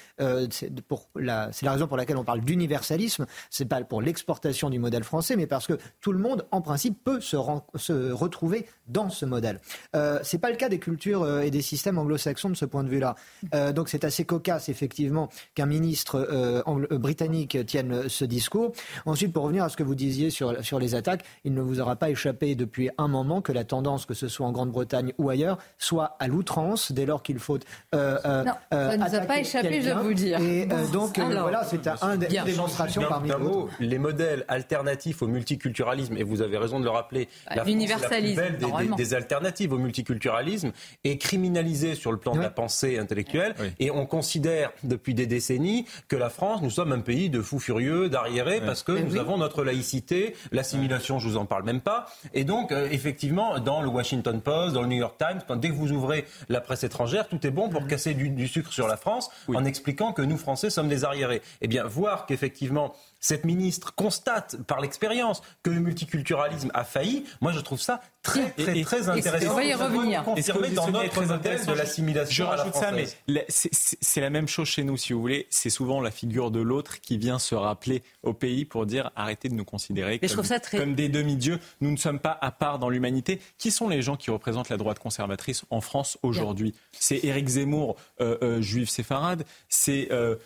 c'est 0.50 0.70
la, 1.16 1.50
la 1.62 1.72
raison 1.72 1.86
pour 1.86 1.96
laquelle 1.96 2.16
on 2.16 2.24
parle 2.24 2.40
d'universalisme. 2.40 3.26
C'est 3.50 3.64
pas 3.64 3.82
pour 3.82 4.02
l'exportation 4.02 4.68
du 4.68 4.78
modèle 4.78 5.04
français, 5.04 5.36
mais 5.36 5.46
parce 5.46 5.66
que 5.66 5.78
tout 6.00 6.12
le 6.12 6.18
monde 6.18 6.46
en 6.52 6.60
principe, 6.60 7.02
peut 7.02 7.20
se, 7.20 7.36
se 7.76 8.12
retrouver 8.12 8.66
dans 8.86 9.10
ce 9.10 9.24
modèle. 9.24 9.60
Euh, 9.96 10.20
ce 10.22 10.36
n'est 10.36 10.40
pas 10.40 10.50
le 10.50 10.56
cas 10.56 10.68
des 10.68 10.78
cultures 10.78 11.22
euh, 11.22 11.40
et 11.40 11.50
des 11.50 11.62
systèmes 11.62 11.98
anglo-saxons 11.98 12.50
de 12.50 12.54
ce 12.54 12.64
point 12.64 12.84
de 12.84 12.88
vue-là. 12.88 13.16
Euh, 13.54 13.72
donc 13.72 13.88
c'est 13.88 14.04
assez 14.04 14.24
cocasse, 14.24 14.68
effectivement, 14.68 15.28
qu'un 15.54 15.66
ministre 15.66 16.26
euh, 16.30 16.62
britannique 16.98 17.58
tienne 17.66 18.08
ce 18.08 18.24
discours. 18.24 18.72
Ensuite, 19.06 19.32
pour 19.32 19.44
revenir 19.44 19.64
à 19.64 19.68
ce 19.68 19.76
que 19.76 19.82
vous 19.82 19.94
disiez 19.94 20.30
sur, 20.30 20.62
sur 20.64 20.78
les 20.78 20.94
attaques, 20.94 21.24
il 21.44 21.54
ne 21.54 21.62
vous 21.62 21.80
aura 21.80 21.96
pas 21.96 22.10
échappé 22.10 22.54
depuis 22.54 22.90
un 22.98 23.08
moment 23.08 23.40
que 23.40 23.52
la 23.52 23.64
tendance, 23.64 24.04
que 24.06 24.14
ce 24.14 24.28
soit 24.28 24.46
en 24.46 24.52
Grande-Bretagne 24.52 25.12
ou 25.18 25.30
ailleurs, 25.30 25.58
soit 25.78 26.16
à 26.20 26.28
l'outrance, 26.28 26.92
dès 26.92 27.06
lors 27.06 27.22
qu'il 27.22 27.38
faut... 27.38 27.58
non, 27.92 28.16
ça 28.22 28.48
ne 28.72 28.96
nous 28.96 29.14
a 29.14 29.20
pas 29.20 29.40
échappé, 29.40 29.80
je 29.80 29.86
vais 29.86 29.94
vous 29.94 30.14
dire. 30.14 30.38
Et 30.40 30.66
donc, 30.92 31.18
voilà, 31.18 31.64
c'est 31.64 31.88
un 32.02 32.16
des 32.16 32.26
démonstrations 32.26 33.02
parmi 33.08 33.30
d'autres. 33.30 33.68
Les 33.80 33.98
modèles 33.98 34.44
alternatifs 34.48 35.22
au 35.22 35.26
multiculturalisme, 35.26 36.16
et 36.16 36.22
vous 36.22 36.41
avez 36.42 36.58
raison 36.58 36.78
de 36.78 36.84
le 36.84 36.90
rappeler, 36.90 37.28
bah, 37.54 37.62
l'universalisme, 37.64 38.42
des, 38.58 38.96
des, 38.96 39.14
alternatives 39.14 39.72
au 39.72 39.78
multiculturalisme, 39.78 40.72
est 41.04 41.18
criminalisé 41.18 41.94
sur 41.94 42.12
le 42.12 42.18
plan 42.18 42.34
de 42.34 42.40
la 42.40 42.50
pensée 42.50 42.98
intellectuelle. 42.98 43.54
Et 43.78 43.90
on 43.90 44.06
considère 44.06 44.72
depuis 44.82 45.14
des 45.14 45.26
décennies 45.26 45.86
que 46.08 46.16
la 46.16 46.30
France, 46.30 46.62
nous 46.62 46.70
sommes 46.70 46.92
un 46.92 47.00
pays 47.00 47.30
de 47.30 47.40
fous 47.40 47.58
furieux, 47.58 48.08
d'arriérés, 48.08 48.60
parce 48.60 48.82
que 48.82 48.92
nous 48.92 49.16
avons 49.16 49.38
notre 49.38 49.64
laïcité, 49.64 50.34
l'assimilation, 50.50 51.18
je 51.18 51.28
vous 51.28 51.36
en 51.36 51.46
parle 51.46 51.64
même 51.64 51.80
pas. 51.80 52.06
Et 52.34 52.44
donc, 52.44 52.72
euh, 52.72 52.88
effectivement, 52.90 53.58
dans 53.58 53.82
le 53.82 53.88
Washington 53.88 54.40
Post, 54.40 54.74
dans 54.74 54.82
le 54.82 54.88
New 54.88 54.96
York 54.96 55.16
Times, 55.18 55.40
quand, 55.46 55.56
dès 55.56 55.68
que 55.68 55.74
vous 55.74 55.92
ouvrez 55.92 56.24
la 56.48 56.60
presse 56.60 56.84
étrangère, 56.84 57.28
tout 57.28 57.46
est 57.46 57.50
bon 57.50 57.68
pour 57.68 57.86
casser 57.86 58.14
du, 58.14 58.30
du 58.30 58.48
sucre 58.48 58.72
sur 58.72 58.88
la 58.88 58.96
France 58.96 59.30
en 59.48 59.64
expliquant 59.64 60.12
que 60.12 60.22
nous, 60.22 60.36
Français, 60.36 60.70
sommes 60.70 60.88
des 60.88 61.04
arriérés. 61.04 61.42
Eh 61.60 61.68
bien, 61.68 61.84
voir 61.84 62.26
qu'effectivement, 62.26 62.94
cette 63.22 63.44
ministre 63.44 63.94
constate 63.94 64.56
par 64.66 64.80
l'expérience 64.80 65.42
que 65.62 65.70
le 65.70 65.80
multiculturalisme 65.80 66.70
a 66.74 66.84
failli, 66.84 67.24
moi 67.40 67.52
je 67.52 67.60
trouve 67.60 67.80
ça 67.80 68.02
très 68.22 68.50
très 68.50 68.82
très 68.82 69.08
intéressant. 69.08 69.52
on 69.52 69.54
va 69.54 69.64
y 69.64 69.74
revenir. 69.74 70.24
Confirmé 70.24 70.68
dans 70.70 70.90
notre 70.90 71.24
modèle 71.24 71.64
de 71.64 71.72
l'assimilation. 71.72 72.44
Je 72.44 72.50
rajoute 72.50 72.74
ça, 72.74 72.92
mais 72.92 73.06
c'est 73.48 74.20
la 74.20 74.30
même 74.30 74.48
chose 74.48 74.68
chez 74.68 74.84
nous, 74.84 74.96
si 74.96 75.12
vous 75.12 75.20
voulez. 75.20 75.46
C'est 75.50 75.70
souvent 75.70 76.00
la 76.00 76.10
figure 76.10 76.50
de 76.50 76.60
l'autre 76.60 77.00
qui 77.00 77.16
vient 77.16 77.38
se 77.38 77.54
rappeler 77.54 78.02
au 78.22 78.32
pays 78.32 78.64
pour 78.64 78.86
dire 78.86 79.10
arrêtez 79.16 79.48
de 79.48 79.54
nous 79.54 79.64
considérer 79.64 80.18
comme, 80.18 80.44
comme, 80.72 80.94
des 80.94 81.08
demi-dieux. 81.08 81.58
Nous 81.80 81.90
ne 81.90 81.96
sommes 81.96 82.18
pas 82.18 82.36
à 82.40 82.50
part 82.50 82.78
dans 82.78 82.88
l'humanité. 82.88 83.40
Qui 83.56 83.70
sont 83.70 83.88
les 83.88 84.02
gens 84.02 84.16
qui 84.16 84.30
représentent 84.30 84.68
la 84.68 84.76
droite 84.76 84.98
conservatrice 84.98 85.64
en 85.70 85.80
France 85.80 86.18
aujourd'hui? 86.22 86.74
C'est 86.92 87.24
Éric 87.24 87.46
Zemmour, 87.48 87.96
euh, 88.20 88.36
euh, 88.42 88.60
juif 88.60 88.90
séfarade. 88.90 89.44
C'est 89.68 90.08
euh, 90.10 90.36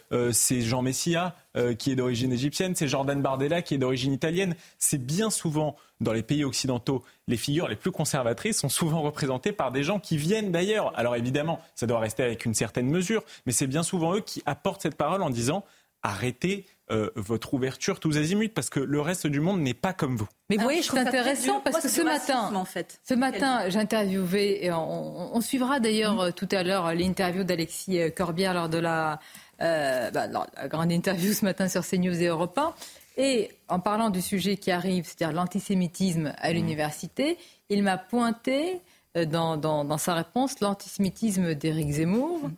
Jean 0.51 0.83
Messia. 0.83 1.35
Euh, 1.57 1.75
qui 1.75 1.91
est 1.91 1.95
d'origine 1.95 2.33
égyptienne, 2.33 2.75
c'est 2.75 2.87
Jordan 2.87 3.23
Bardella 3.23 3.63
qui 3.63 3.73
est 3.75 3.79
d'origine 3.79 4.13
italienne. 4.13 4.55
C'est 4.79 5.05
bien 5.05 5.31
souvent 5.31 5.75
dans 6.01 6.13
les 6.13 6.23
pays 6.23 6.45
occidentaux, 6.45 7.03
les 7.29 7.39
figures 7.39 7.69
les 7.69 7.77
plus 7.77 7.91
conservatrices 7.91 8.59
sont 8.59 8.69
souvent 8.69 9.01
représentées 9.01 9.53
par 9.53 9.73
des 9.73 9.83
gens 9.83 9.99
qui 9.99 10.19
viennent 10.19 10.53
d'ailleurs. 10.53 10.93
Alors 10.99 11.17
évidemment, 11.17 11.59
ça 11.75 11.87
doit 11.87 11.99
rester 11.99 12.23
avec 12.23 12.45
une 12.45 12.53
certaine 12.53 12.91
mesure, 12.91 13.25
mais 13.47 13.53
c'est 13.53 13.67
bien 13.67 13.83
souvent 13.83 14.17
eux 14.17 14.21
qui 14.21 14.43
apportent 14.45 14.83
cette 14.83 14.97
parole 14.97 15.23
en 15.23 15.31
disant 15.31 15.65
arrêtez 16.03 16.67
euh, 16.91 17.11
votre 17.17 17.55
ouverture 17.55 17.99
tous 17.99 18.17
azimuts 18.19 18.51
parce 18.51 18.71
que 18.71 18.79
le 18.79 19.01
reste 19.01 19.27
du 19.27 19.41
monde 19.41 19.61
n'est 19.61 19.75
pas 19.75 19.93
comme 19.93 20.17
vous. 20.17 20.29
Mais 20.51 20.57
vous 20.57 20.63
voyez, 20.63 20.83
c'est 20.83 20.99
intéressant 20.99 21.61
parce 21.61 21.81
que 21.81 21.89
ce 21.89 22.03
matin, 22.03 22.55
en 22.55 22.65
fait. 22.65 23.01
ce 23.03 23.15
matin, 23.15 23.69
j'ai 23.71 23.79
interviewé 23.79 24.67
et 24.67 24.71
on, 24.73 25.41
suivra 25.41 25.81
d'ailleurs 25.81 26.21
euh, 26.21 26.31
tout 26.31 26.49
à 26.53 26.63
l'heure 26.63 26.95
l'interview 26.95 27.43
d'Alexis 27.43 27.99
Corbière 28.15 28.55
lors 28.55 28.69
de 28.69 28.79
la 28.79 29.19
euh, 29.63 30.11
bah, 30.11 30.27
la 30.27 30.69
grande 30.69 30.93
interview 30.93 31.33
ce 31.33 31.45
matin 31.45 31.69
sur 31.69 31.87
CNews 31.87 32.21
et 32.21 32.27
Europe 32.27 32.59
1. 32.59 32.75
Et 33.19 33.51
en 33.69 33.81
parlant 33.81 34.11
du 34.11 34.21
sujet 34.21 34.57
qui 34.57 34.71
arrive, 34.71 35.05
c'est-à-dire 35.07 35.35
l'antisémitisme 35.35 36.35
à 36.39 36.51
mmh. 36.51 36.55
l'université, 36.55 37.39
il 37.71 37.83
m'a 37.83 37.97
pointé 37.97 38.81
euh, 39.17 39.25
dans, 39.25 39.57
dans, 39.57 39.99
sa 39.99 40.15
réponse 40.15 40.61
l'antisémitisme 40.61 41.55
d'Éric 41.55 41.91
Zemmour. 41.93 42.51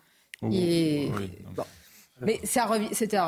Mmh. 0.43 0.53
Et, 0.53 1.13
mais 2.21 2.41
ça 2.45 2.69
c'était. 2.93 3.19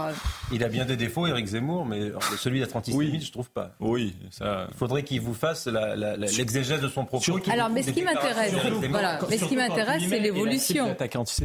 Il 0.53 0.65
a 0.65 0.69
bien 0.69 0.85
des 0.85 0.97
défauts, 0.97 1.27
Éric 1.27 1.47
Zemmour, 1.47 1.87
mais 1.87 2.11
celui 2.39 2.61
d'être 2.61 2.77
antisémite, 2.77 3.13
oui. 3.13 3.21
je 3.21 3.33
trouve 3.33 3.51
pas. 3.51 3.73
Oui, 3.81 4.17
ça. 4.31 4.67
Il 4.71 4.77
faudrait 4.77 5.03
qu'il 5.03 5.21
vous 5.21 5.35
fasse 5.35 5.67
l'exégèse 5.67 6.81
de 6.81 6.89
son 6.89 7.05
propos. 7.05 7.39
Alors, 7.51 7.71
mais 7.71 7.83
ce 7.83 7.91
qui 7.91 8.03
m'intéresse, 8.03 8.55
voilà, 8.91 9.19
mais 9.29 9.39
ce 9.39 9.45
qui 9.45 9.57
m'intéresse, 9.57 10.03
c'est 10.09 10.19
l'évolution. 10.19 10.97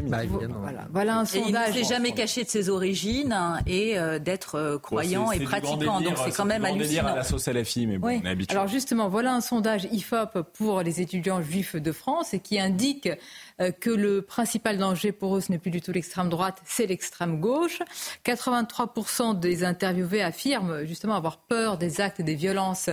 Bah, 0.07 0.19
voilà. 0.27 0.87
voilà 0.91 1.19
un 1.19 1.25
sondage. 1.25 1.69
il 1.69 1.79
ne 1.79 1.83
s'est 1.83 1.93
jamais 1.93 2.11
caché 2.11 2.43
de 2.43 2.49
ses 2.49 2.69
origines 2.69 3.33
hein, 3.33 3.59
et 3.65 3.97
euh, 3.97 4.19
d'être 4.19 4.55
euh, 4.55 4.77
croyant 4.77 5.31
et 5.31 5.39
pratiquant. 5.39 6.01
Donc 6.01 6.17
c'est 6.23 6.35
quand 6.35 6.45
même 6.45 6.65
hallucinant. 6.65 7.07
à 7.07 7.15
la 7.15 7.23
sauce 7.23 7.47
à 7.47 7.53
la 7.53 7.63
fille, 7.63 7.87
mais 7.87 7.97
bon, 7.97 8.07
on 8.07 8.25
est 8.25 8.29
habitué. 8.29 8.55
Alors 8.55 8.67
justement, 8.67 9.09
voilà 9.09 9.33
un 9.33 9.41
sondage 9.41 9.87
IFOP 9.91 10.41
pour 10.53 10.81
les 10.81 11.01
étudiants 11.01 11.41
juifs 11.41 11.75
de 11.75 11.91
France 11.91 12.33
et 12.33 12.39
qui 12.39 12.59
indique 12.59 13.07
euh, 13.07 13.15
que 13.57 13.89
le 13.89 14.21
principal 14.21 14.77
danger 14.77 15.11
pour 15.11 15.37
eux, 15.37 15.41
ce 15.41 15.51
n'est 15.51 15.57
plus 15.57 15.71
du 15.71 15.81
tout 15.81 15.91
l'extrême 15.91 16.29
droite, 16.29 16.61
c'est 16.65 16.87
l'extrême 16.87 17.39
gauche. 17.39 17.79
83% 18.25 19.39
des 19.39 19.63
interviewés 19.63 20.21
affirment 20.21 20.85
justement 20.85 21.15
avoir 21.15 21.37
peur 21.37 21.77
des 21.77 22.01
actes 22.01 22.19
et 22.19 22.23
des 22.23 22.35
violences 22.35 22.89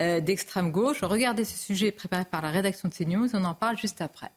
euh, 0.00 0.20
d'extrême 0.20 0.70
gauche. 0.70 1.02
Regardez 1.02 1.44
ce 1.44 1.58
sujet 1.58 1.90
préparé 1.92 2.24
par 2.24 2.42
la 2.42 2.50
rédaction 2.50 2.88
de 2.88 2.94
CNews, 2.94 3.28
on 3.34 3.44
en 3.44 3.54
parle 3.54 3.76
juste 3.78 4.00
après. 4.00 4.30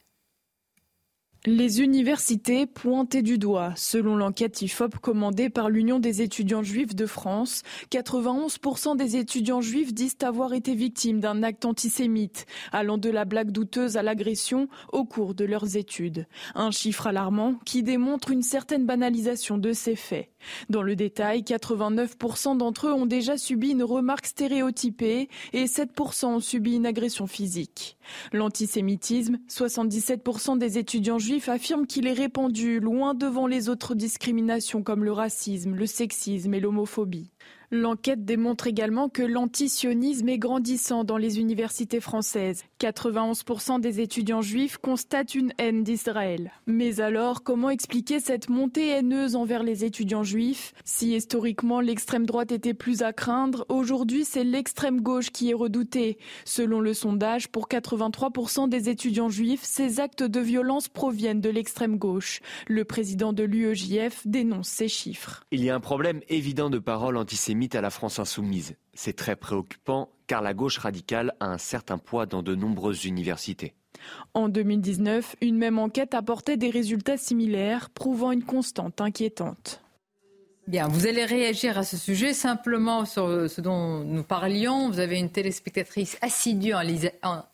Les 1.46 1.80
universités 1.80 2.66
pointées 2.66 3.22
du 3.22 3.38
doigt. 3.38 3.72
Selon 3.78 4.18
l'enquête 4.18 4.62
IFOP 4.62 4.98
commandée 5.02 5.50
par 5.50 5.70
l'Union 5.70 5.98
des 5.98 6.22
étudiants 6.22 6.64
juifs 6.64 6.96
de 6.96 7.06
France, 7.06 7.64
91% 7.92 8.98
des 8.98 9.16
étudiants 9.16 9.62
juifs 9.62 9.94
disent 9.94 10.18
avoir 10.22 10.52
été 10.52 10.76
victimes 10.76 11.22
d'un 11.22 11.42
acte 11.42 11.64
antisémite, 11.64 12.46
allant 12.74 12.98
de 12.98 13.10
la 13.10 13.24
blague 13.24 13.52
douteuse 13.52 13.96
à 13.96 14.04
l'agression 14.04 14.68
au 14.92 15.06
cours 15.06 15.34
de 15.34 15.46
leurs 15.46 15.78
études. 15.78 16.28
Un 16.56 16.72
chiffre 16.72 17.08
alarmant 17.08 17.56
qui 17.64 17.84
démontre 17.84 18.32
une 18.32 18.44
certaine 18.44 18.86
banalisation 18.86 19.58
de 19.58 19.72
ces 19.72 19.96
faits. 19.96 20.28
Dans 20.70 20.82
le 20.82 20.96
détail, 20.96 21.42
89% 21.42 22.58
d'entre 22.58 22.88
eux 22.88 22.94
ont 22.94 23.06
déjà 23.06 23.38
subi 23.38 23.72
une 23.72 23.84
remarque 23.84 24.26
stéréotypée 24.26 25.30
et 25.54 25.66
7% 25.66 26.26
ont 26.26 26.40
subi 26.40 26.76
une 26.76 26.86
agression 26.86 27.28
physique. 27.28 27.98
L'antisémitisme, 28.34 29.38
77% 29.50 30.58
des 30.58 30.78
étudiants 30.78 31.20
juifs 31.20 31.29
affirment 31.48 31.86
qu'il 31.86 32.08
est 32.08 32.14
répandu 32.14 32.80
loin 32.80 33.14
devant 33.14 33.46
les 33.46 33.70
autres 33.70 33.96
discriminations 33.96 34.84
comme 34.84 35.04
le 35.04 35.12
racisme, 35.12 35.76
le 35.76 35.86
sexisme 35.86 36.54
et 36.54 36.60
l'homophobie. 36.60 37.30
L'enquête 37.72 38.26
démontre 38.26 38.68
également 38.68 39.10
que 39.10 39.22
l'antisionisme 39.22 40.28
est 40.30 40.40
grandissant 40.40 41.04
dans 41.04 41.18
les 41.18 41.40
universités 41.40 42.00
françaises. 42.00 42.64
91% 42.80 43.82
des 43.82 44.00
étudiants 44.00 44.42
juifs 44.42 44.78
constatent 44.78 45.36
une 45.36 45.54
haine 45.58 45.84
d'Israël. 45.84 46.52
Mais 46.66 47.02
alors, 47.02 47.44
comment 47.44 47.70
expliquer 47.70 48.20
cette 48.20 48.50
montée 48.50 48.90
haineuse 48.90 49.36
envers 49.36 49.64
les 49.64 49.84
étudiants 49.84 50.24
juifs? 50.24 50.74
Si 50.86 51.16
historiquement 51.16 51.82
l'extrême 51.82 52.26
droite 52.26 52.52
était 52.52 52.74
plus 52.74 53.02
à 53.02 53.12
craindre, 53.12 53.66
aujourd'hui 53.70 54.24
c'est 54.24 54.44
l'extrême 54.44 55.02
gauche 55.02 55.32
qui 55.32 55.52
est 55.52 55.54
redoutée. 55.54 56.18
Selon 56.46 56.80
le 56.80 56.94
sondage, 56.94 57.50
pour 57.50 57.68
83% 57.68 58.70
des 58.70 58.90
étudiants 58.90 59.30
juifs, 59.30 59.64
ces 59.64 60.00
actes 60.00 60.24
de 60.24 60.40
violence 60.40 60.88
proviennent 60.88 61.42
de 61.42 61.50
l'extrême 61.50 61.98
gauche. 61.98 62.40
Le 62.68 62.86
président 62.86 63.34
de 63.34 63.44
l'UEJF 63.44 64.26
dénonce 64.26 64.70
ces 64.70 64.88
chiffres. 64.88 65.44
Il 65.52 65.64
y 65.64 65.70
a 65.70 65.76
un 65.76 65.80
problème 65.80 66.22
évident 66.30 66.70
de 66.70 66.80
parole 66.80 67.18
antisémite 67.18 67.76
à 67.76 67.82
la 67.82 67.90
France 67.90 68.20
insoumise. 68.20 68.76
C'est 68.94 69.16
très 69.16 69.36
préoccupant 69.36 70.10
car 70.30 70.44
la 70.44 70.54
gauche 70.54 70.78
radicale 70.78 71.34
a 71.40 71.48
un 71.48 71.58
certain 71.58 71.98
poids 71.98 72.28
dans 72.28 72.44
de 72.44 72.54
nombreuses 72.54 73.04
universités. 73.06 73.74
En 74.36 74.48
2019, 74.48 75.36
une 75.42 75.58
même 75.58 75.80
enquête 75.80 76.14
apportait 76.14 76.56
des 76.56 76.70
résultats 76.70 77.18
similaires, 77.18 77.90
prouvant 77.90 78.32
une 78.32 78.44
constante 78.44 79.02
inquiétante. 79.02 79.82
Bien, 80.70 80.88
vous 80.88 81.08
allez 81.08 81.26
réagir 81.26 81.80
à 81.80 81.84
ce 81.84 81.98
sujet 81.98 82.32
simplement 82.32 83.04
sur 83.04 83.50
ce 83.50 83.60
dont 83.60 84.04
nous 84.04 84.22
parlions. 84.22 84.92
Vous 84.92 85.00
avez 85.00 85.18
une 85.18 85.32
téléspectatrice 85.32 86.16
assidue, 86.22 86.74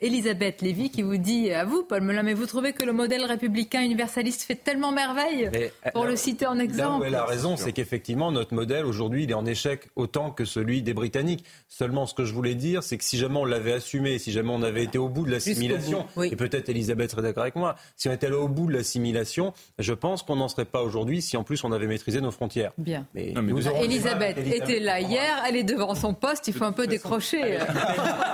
Elisabeth 0.02 0.62
Lévy, 0.62 0.90
qui 0.90 1.02
vous 1.02 1.16
dit 1.16 1.50
à 1.52 1.64
vous, 1.64 1.84
Paul 1.84 2.02
Melun, 2.02 2.24
mais 2.24 2.34
vous 2.34 2.46
trouvez 2.46 2.74
que 2.74 2.84
le 2.84 2.92
modèle 2.92 3.24
républicain 3.24 3.84
universaliste 3.84 4.42
fait 4.42 4.56
tellement 4.56 4.92
merveille 4.92 5.50
pour 5.94 6.04
le 6.04 6.18
citer 6.18 6.46
en 6.46 6.60
exemple 6.60 6.90
Là 6.90 7.00
où 7.00 7.04
elle 7.06 7.16
a 7.16 7.24
raison, 7.24 7.56
c'est 7.56 7.72
qu'effectivement, 7.72 8.34
notre 8.34 8.54
modèle 8.54 8.84
aujourd'hui, 8.84 9.24
il 9.24 9.32
est 9.32 9.34
en 9.36 9.46
échec 9.46 9.88
autant 9.96 10.30
que 10.30 10.44
celui 10.44 10.82
des 10.82 10.94
Britanniques. 10.94 11.46
Seulement, 11.70 12.08
ce 12.08 12.16
que 12.16 12.26
je 12.26 12.34
voulais 12.34 12.56
dire, 12.56 12.84
c'est 12.84 12.98
que 12.98 13.06
si 13.06 13.18
jamais 13.18 13.38
on 13.38 13.46
l'avait 13.46 13.72
assumé, 13.72 14.20
si 14.20 14.34
jamais 14.34 14.52
on 14.52 14.62
avait 14.62 14.84
été 14.84 14.98
au 14.98 15.08
bout 15.08 15.26
de 15.26 15.32
l'assimilation, 15.32 16.06
et 16.22 16.36
peut-être 16.36 16.68
Elisabeth 16.68 17.12
serait 17.12 17.22
d'accord 17.22 17.44
avec 17.44 17.56
moi, 17.56 17.78
si 17.96 18.10
on 18.10 18.12
était 18.12 18.28
allé 18.28 18.36
au 18.36 18.50
bout 18.50 18.68
de 18.68 18.74
l'assimilation, 18.74 19.54
je 19.80 19.94
pense 19.94 20.22
qu'on 20.22 20.36
n'en 20.36 20.50
serait 20.50 20.66
pas 20.66 20.82
aujourd'hui 20.82 21.22
si 21.22 21.38
en 21.38 21.46
plus 21.46 21.64
on 21.64 21.72
avait 21.72 21.88
maîtrisé 21.88 22.20
nos 22.20 22.32
frontières. 22.32 22.74
Bien. 22.78 23.05
Elisabeth 23.16 24.38
était 24.38 24.80
là 24.80 25.00
hier, 25.00 25.44
elle 25.48 25.56
est 25.56 25.64
devant 25.64 25.96
son 25.96 26.14
poste, 26.14 26.48
il 26.48 26.54
faut 26.54 26.66
un 26.66 26.72
peu 26.72 26.88
décrocher 26.88 27.60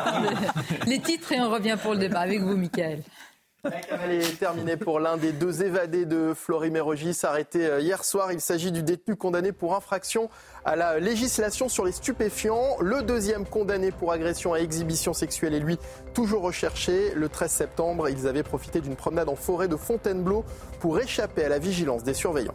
les 0.87 0.99
titres 0.99 1.31
et 1.31 1.41
on 1.41 1.49
revient 1.49 1.77
pour 1.81 1.93
le 1.93 1.99
débat 1.99 2.19
avec 2.21 2.41
vous, 2.41 2.55
Michael. 2.55 3.03
La 3.63 3.79
cavale 3.79 4.13
est 4.13 4.39
terminée 4.39 4.75
pour 4.75 4.99
l'un 4.99 5.17
des 5.17 5.33
deux 5.33 5.61
évadés 5.61 6.05
de 6.05 6.33
Florimérogis 6.33 7.19
arrêté 7.21 7.67
euh, 7.67 7.79
hier 7.79 8.03
soir. 8.03 8.31
Il 8.31 8.41
s'agit 8.41 8.71
du 8.71 8.81
détenu 8.81 9.15
condamné 9.15 9.51
pour 9.51 9.75
infraction 9.75 10.31
à 10.65 10.75
la 10.75 10.99
législation 10.99 11.69
sur 11.69 11.85
les 11.85 11.91
stupéfiants. 11.91 12.77
Le 12.81 13.03
deuxième 13.03 13.45
condamné 13.45 13.91
pour 13.91 14.13
agression 14.13 14.53
à 14.53 14.57
exhibition 14.57 15.13
sexuelle 15.13 15.53
est 15.53 15.59
lui 15.59 15.77
toujours 16.15 16.41
recherché. 16.41 17.13
Le 17.13 17.29
13 17.29 17.51
septembre, 17.51 18.09
ils 18.09 18.25
avaient 18.25 18.41
profité 18.41 18.81
d'une 18.81 18.95
promenade 18.95 19.29
en 19.29 19.35
forêt 19.35 19.67
de 19.67 19.75
Fontainebleau 19.75 20.43
pour 20.79 20.99
échapper 20.99 21.43
à 21.43 21.49
la 21.49 21.59
vigilance 21.59 22.03
des 22.03 22.15
surveillants. 22.15 22.53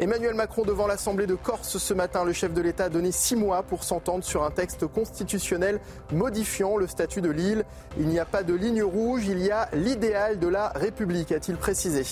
Emmanuel 0.00 0.34
Macron 0.34 0.64
devant 0.64 0.88
l'Assemblée 0.88 1.28
de 1.28 1.36
Corse 1.36 1.78
ce 1.78 1.94
matin, 1.94 2.24
le 2.24 2.32
chef 2.32 2.52
de 2.52 2.60
l'État 2.60 2.86
a 2.86 2.88
donné 2.88 3.12
six 3.12 3.36
mois 3.36 3.62
pour 3.62 3.84
s'entendre 3.84 4.24
sur 4.24 4.42
un 4.42 4.50
texte 4.50 4.88
constitutionnel 4.88 5.78
modifiant 6.12 6.76
le 6.76 6.88
statut 6.88 7.20
de 7.20 7.30
l'île. 7.30 7.64
Il 7.96 8.08
n'y 8.08 8.18
a 8.18 8.24
pas 8.24 8.42
de 8.42 8.54
ligne 8.54 8.82
rouge, 8.82 9.28
il 9.28 9.38
y 9.38 9.52
a 9.52 9.68
l'idéal 9.72 10.40
de 10.40 10.48
la 10.48 10.70
République, 10.70 11.30
a-t-il 11.30 11.56
précisé. 11.56 12.02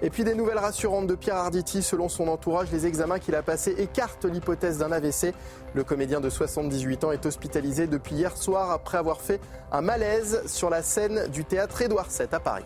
Et 0.00 0.08
puis 0.08 0.24
des 0.24 0.34
nouvelles 0.34 0.56
rassurantes 0.58 1.06
de 1.08 1.14
Pierre 1.14 1.36
Arditi. 1.36 1.82
Selon 1.82 2.08
son 2.08 2.28
entourage, 2.28 2.72
les 2.72 2.86
examens 2.86 3.18
qu'il 3.18 3.34
a 3.34 3.42
passés 3.42 3.74
écartent 3.76 4.24
l'hypothèse 4.24 4.78
d'un 4.78 4.90
AVC. 4.90 5.34
Le 5.74 5.84
comédien 5.84 6.22
de 6.22 6.30
78 6.30 7.04
ans 7.04 7.12
est 7.12 7.26
hospitalisé 7.26 7.86
depuis 7.86 8.14
hier 8.14 8.34
soir 8.34 8.70
après 8.70 8.96
avoir 8.96 9.20
fait 9.20 9.42
un 9.72 9.82
malaise 9.82 10.42
sur 10.46 10.70
la 10.70 10.82
scène 10.82 11.28
du 11.28 11.44
théâtre 11.44 11.82
Édouard 11.82 12.08
VII 12.08 12.28
à 12.32 12.40
Paris. 12.40 12.64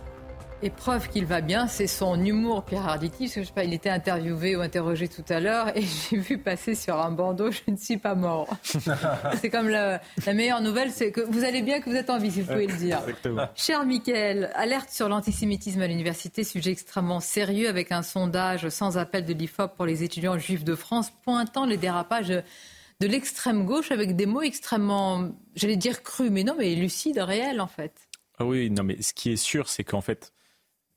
Et 0.62 0.68
preuve 0.68 1.08
qu'il 1.08 1.24
va 1.24 1.40
bien, 1.40 1.66
c'est 1.66 1.86
son 1.86 2.22
humour, 2.22 2.64
Pierre 2.64 2.86
Arditi. 2.86 3.28
je 3.28 3.42
sais 3.42 3.52
pas, 3.52 3.64
il 3.64 3.72
était 3.72 3.88
interviewé 3.88 4.56
ou 4.56 4.60
interrogé 4.60 5.08
tout 5.08 5.24
à 5.30 5.40
l'heure 5.40 5.74
et 5.74 5.82
j'ai 6.10 6.18
vu 6.18 6.36
passer 6.36 6.74
sur 6.74 7.00
un 7.00 7.10
bandeau 7.10 7.50
Je 7.50 7.70
ne 7.70 7.76
suis 7.76 7.96
pas 7.96 8.14
mort. 8.14 8.46
c'est 9.40 9.48
comme 9.48 9.70
la, 9.70 10.02
meilleure 10.26 10.60
nouvelle, 10.60 10.90
c'est 10.90 11.12
que 11.12 11.22
vous 11.22 11.44
allez 11.44 11.62
bien, 11.62 11.80
que 11.80 11.88
vous 11.88 11.96
êtes 11.96 12.10
en 12.10 12.18
vie, 12.18 12.30
si 12.30 12.42
vous 12.42 12.52
pouvez 12.52 12.66
le 12.66 12.76
dire. 12.76 12.98
Exactement. 12.98 13.48
Cher 13.54 13.86
Mickaël, 13.86 14.50
alerte 14.54 14.90
sur 14.90 15.08
l'antisémitisme 15.08 15.80
à 15.80 15.86
l'université, 15.86 16.44
sujet 16.44 16.72
extrêmement 16.72 17.20
sérieux 17.20 17.70
avec 17.70 17.90
un 17.90 18.02
sondage 18.02 18.68
sans 18.68 18.98
appel 18.98 19.24
de 19.24 19.32
l'IFOP 19.32 19.76
pour 19.76 19.86
les 19.86 20.02
étudiants 20.02 20.36
juifs 20.36 20.64
de 20.64 20.74
France 20.74 21.10
pointant 21.24 21.64
les 21.64 21.78
dérapages 21.78 22.28
de 22.28 23.06
l'extrême 23.06 23.64
gauche 23.64 23.92
avec 23.92 24.14
des 24.14 24.26
mots 24.26 24.42
extrêmement, 24.42 25.30
j'allais 25.54 25.76
dire 25.76 26.02
crus, 26.02 26.30
mais 26.30 26.44
non, 26.44 26.54
mais 26.58 26.74
lucides, 26.74 27.18
réels 27.18 27.62
en 27.62 27.66
fait. 27.66 27.94
Ah 28.38 28.44
oui, 28.44 28.70
non, 28.70 28.82
mais 28.82 29.00
ce 29.00 29.14
qui 29.14 29.32
est 29.32 29.36
sûr, 29.36 29.68
c'est 29.68 29.84
qu'en 29.84 30.02
fait, 30.02 30.32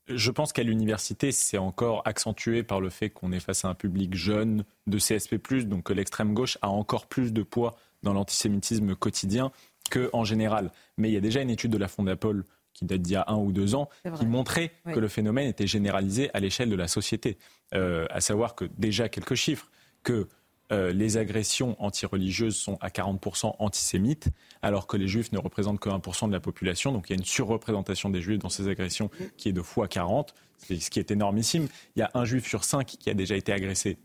je 0.08 0.30
pense 0.30 0.52
qu'à 0.52 0.62
l'université, 0.62 1.32
c'est 1.32 1.58
encore 1.58 2.02
accentué 2.04 2.62
par 2.62 2.80
le 2.80 2.90
fait 2.90 3.10
qu'on 3.10 3.32
est 3.32 3.40
face 3.40 3.64
à 3.64 3.68
un 3.68 3.74
public 3.74 4.14
jeune 4.14 4.64
de 4.86 4.98
CSP+, 4.98 5.38
donc 5.64 5.84
que 5.84 5.92
l'extrême 5.92 6.34
gauche 6.34 6.58
a 6.62 6.68
encore 6.68 7.06
plus 7.06 7.32
de 7.32 7.42
poids 7.42 7.76
dans 8.02 8.12
l'antisémitisme 8.12 8.94
quotidien 8.94 9.50
qu'en 9.90 10.24
général. 10.24 10.70
Mais 10.98 11.10
il 11.10 11.14
y 11.14 11.16
a 11.16 11.20
déjà 11.20 11.40
une 11.40 11.50
étude 11.50 11.70
de 11.70 11.78
la 11.78 11.88
Fondapol 11.88 12.44
qui 12.74 12.84
date 12.84 13.02
d'il 13.02 13.12
y 13.12 13.16
a 13.16 13.24
un 13.28 13.36
ou 13.36 13.52
deux 13.52 13.74
ans, 13.74 13.88
qui 14.18 14.26
montrait 14.26 14.72
que 14.92 14.98
le 14.98 15.08
phénomène 15.08 15.48
était 15.48 15.66
généralisé 15.66 16.30
à 16.34 16.40
l'échelle 16.40 16.68
de 16.68 16.76
la 16.76 16.88
société. 16.88 17.38
Euh, 17.72 18.04
à 18.10 18.20
savoir 18.20 18.56
que 18.56 18.64
déjà 18.76 19.08
quelques 19.08 19.36
chiffres, 19.36 19.70
que 20.02 20.28
euh, 20.72 20.92
les 20.92 21.16
agressions 21.16 21.76
antireligieuses 21.78 22.56
sont 22.56 22.78
à 22.80 22.88
40% 22.88 23.56
antisémites, 23.58 24.28
alors 24.62 24.86
que 24.86 24.96
les 24.96 25.08
juifs 25.08 25.32
ne 25.32 25.38
représentent 25.38 25.80
que 25.80 25.90
1% 25.90 26.28
de 26.28 26.32
la 26.32 26.40
population. 26.40 26.92
Donc 26.92 27.08
il 27.08 27.12
y 27.12 27.16
a 27.16 27.18
une 27.18 27.24
surreprésentation 27.24 28.08
des 28.10 28.22
juifs 28.22 28.38
dans 28.38 28.48
ces 28.48 28.68
agressions 28.68 29.10
qui 29.36 29.50
est 29.50 29.52
de 29.52 29.62
fois 29.62 29.88
40, 29.88 30.34
ce 30.58 30.90
qui 30.90 30.98
est 30.98 31.10
énormissime. 31.10 31.68
Il 31.96 32.00
y 32.00 32.02
a 32.02 32.10
un 32.14 32.24
juif 32.24 32.48
sur 32.48 32.64
cinq 32.64 32.96
qui 32.98 33.10
a 33.10 33.14
déjà 33.14 33.36
été 33.36 33.52
agressé 33.52 33.98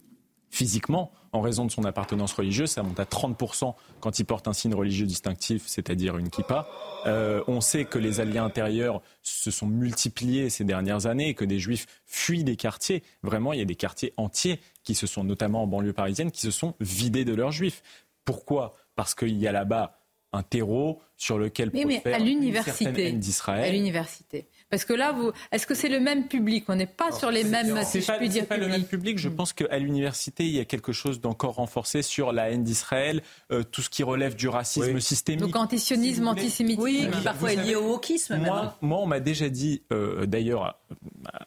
physiquement 0.50 1.12
en 1.32 1.42
raison 1.42 1.66
de 1.66 1.72
son 1.72 1.84
appartenance 1.84 2.34
religieuse. 2.34 2.72
Ça 2.72 2.84
monte 2.84 3.00
à 3.00 3.06
30% 3.06 3.76
quand 4.00 4.20
il 4.20 4.26
porte 4.26 4.48
un 4.48 4.54
signe 4.54 4.74
religieux 4.74 5.06
distinctif, 5.06 5.64
c'est-à-dire 5.68 6.18
une 6.18 6.30
kippa. 6.30 6.68
Euh, 7.06 7.44
on 7.48 7.62
sait 7.62 7.86
que 7.86 8.00
les 8.00 8.20
alliés 8.20 8.40
intérieurs 8.40 9.02
se 9.22 9.52
sont 9.52 9.68
multipliés 9.68 10.50
ces 10.50 10.64
dernières 10.64 11.06
années 11.06 11.30
et 11.30 11.34
que 11.34 11.46
des 11.46 11.60
juifs 11.60 11.86
fuient 12.06 12.44
des 12.44 12.56
quartiers. 12.56 13.04
Vraiment, 13.24 13.54
il 13.54 13.60
y 13.60 13.62
a 13.62 13.66
des 13.66 13.76
quartiers 13.76 14.14
entiers 14.18 14.60
qui 14.84 14.96
se 14.96 15.08
sont, 15.08 15.24
notamment 15.24 15.64
en 15.64 15.68
banlieue 15.68 15.94
parisienne, 15.94 16.32
qui 16.32 16.42
se 16.42 16.52
sont 16.52 16.76
vidés 16.80 17.26
de 17.26 17.34
leurs 17.34 17.52
juifs. 17.52 17.84
Pourquoi? 18.26 18.74
Parce 18.96 19.16
qu'il 19.16 19.38
y 19.38 19.48
a 19.48 19.52
là-bas 19.52 20.00
un 20.32 20.44
terreau 20.44 21.02
sur 21.18 21.38
lequel 21.38 21.72
mais, 21.74 21.86
mais 21.86 22.14
à 22.14 22.20
l'université, 22.20 23.12
d'Israël. 23.14 23.70
À 23.70 23.72
l'université. 23.72 24.48
Parce 24.70 24.86
que 24.86 24.94
là, 24.94 25.12
vous, 25.12 25.32
est-ce 25.52 25.66
que 25.66 25.74
c'est 25.74 25.90
le 25.90 26.00
même 26.00 26.28
public? 26.28 26.66
On 26.68 26.76
n'est 26.76 26.86
pas 26.86 27.12
sur 27.12 27.32
les 27.32 27.44
mêmes. 27.44 27.80
C'est 27.84 28.06
pas, 28.06 28.18
puis 28.18 28.30
pas 28.44 28.58
le 28.58 28.68
même 28.68 28.84
public. 28.84 29.18
Je 29.18 29.30
pense 29.30 29.54
qu'à 29.54 29.78
l'université, 29.80 30.46
il 30.46 30.52
y 30.52 30.60
a 30.60 30.66
quelque 30.66 30.92
chose 30.92 31.22
d'encore 31.22 31.56
renforcé 31.56 32.02
sur 32.02 32.32
la 32.32 32.52
haine 32.52 32.64
d'Israël, 32.64 33.22
euh, 33.52 33.64
tout 33.64 33.82
ce 33.82 33.90
qui 33.90 34.04
relève 34.04 34.36
du 34.36 34.48
racisme 34.48 35.00
systémique. 35.00 35.42
Donc 35.42 35.56
antisionisme, 35.56 36.28
antisémitisme. 36.28 36.82
Oui, 36.82 37.08
qui 37.12 37.24
parfois 37.24 37.54
est 37.54 37.64
lié 37.64 37.76
au 37.76 37.94
wokisme. 37.94 38.38
Moi, 38.38 38.78
moi 38.82 39.00
on 39.00 39.06
m'a 39.08 39.20
déjà 39.20 39.50
dit, 39.50 39.84
euh, 39.92 40.26
d'ailleurs 40.26 40.80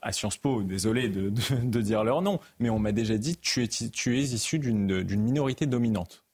à 0.00 0.12
Sciences 0.12 0.36
Po, 0.36 0.62
désolé 0.62 1.08
de, 1.08 1.30
de, 1.62 1.80
dire 1.80 2.04
leur 2.04 2.22
nom, 2.22 2.40
mais 2.58 2.70
on 2.70 2.78
m'a 2.78 2.92
déjà 2.92 3.16
dit 3.16 3.36
tu 3.36 3.62
es, 3.62 3.68
tu 3.68 4.18
es 4.18 4.22
issu 4.22 4.58
d'une 4.58 5.04
minorité 5.20 5.66
dominante. 5.66 6.24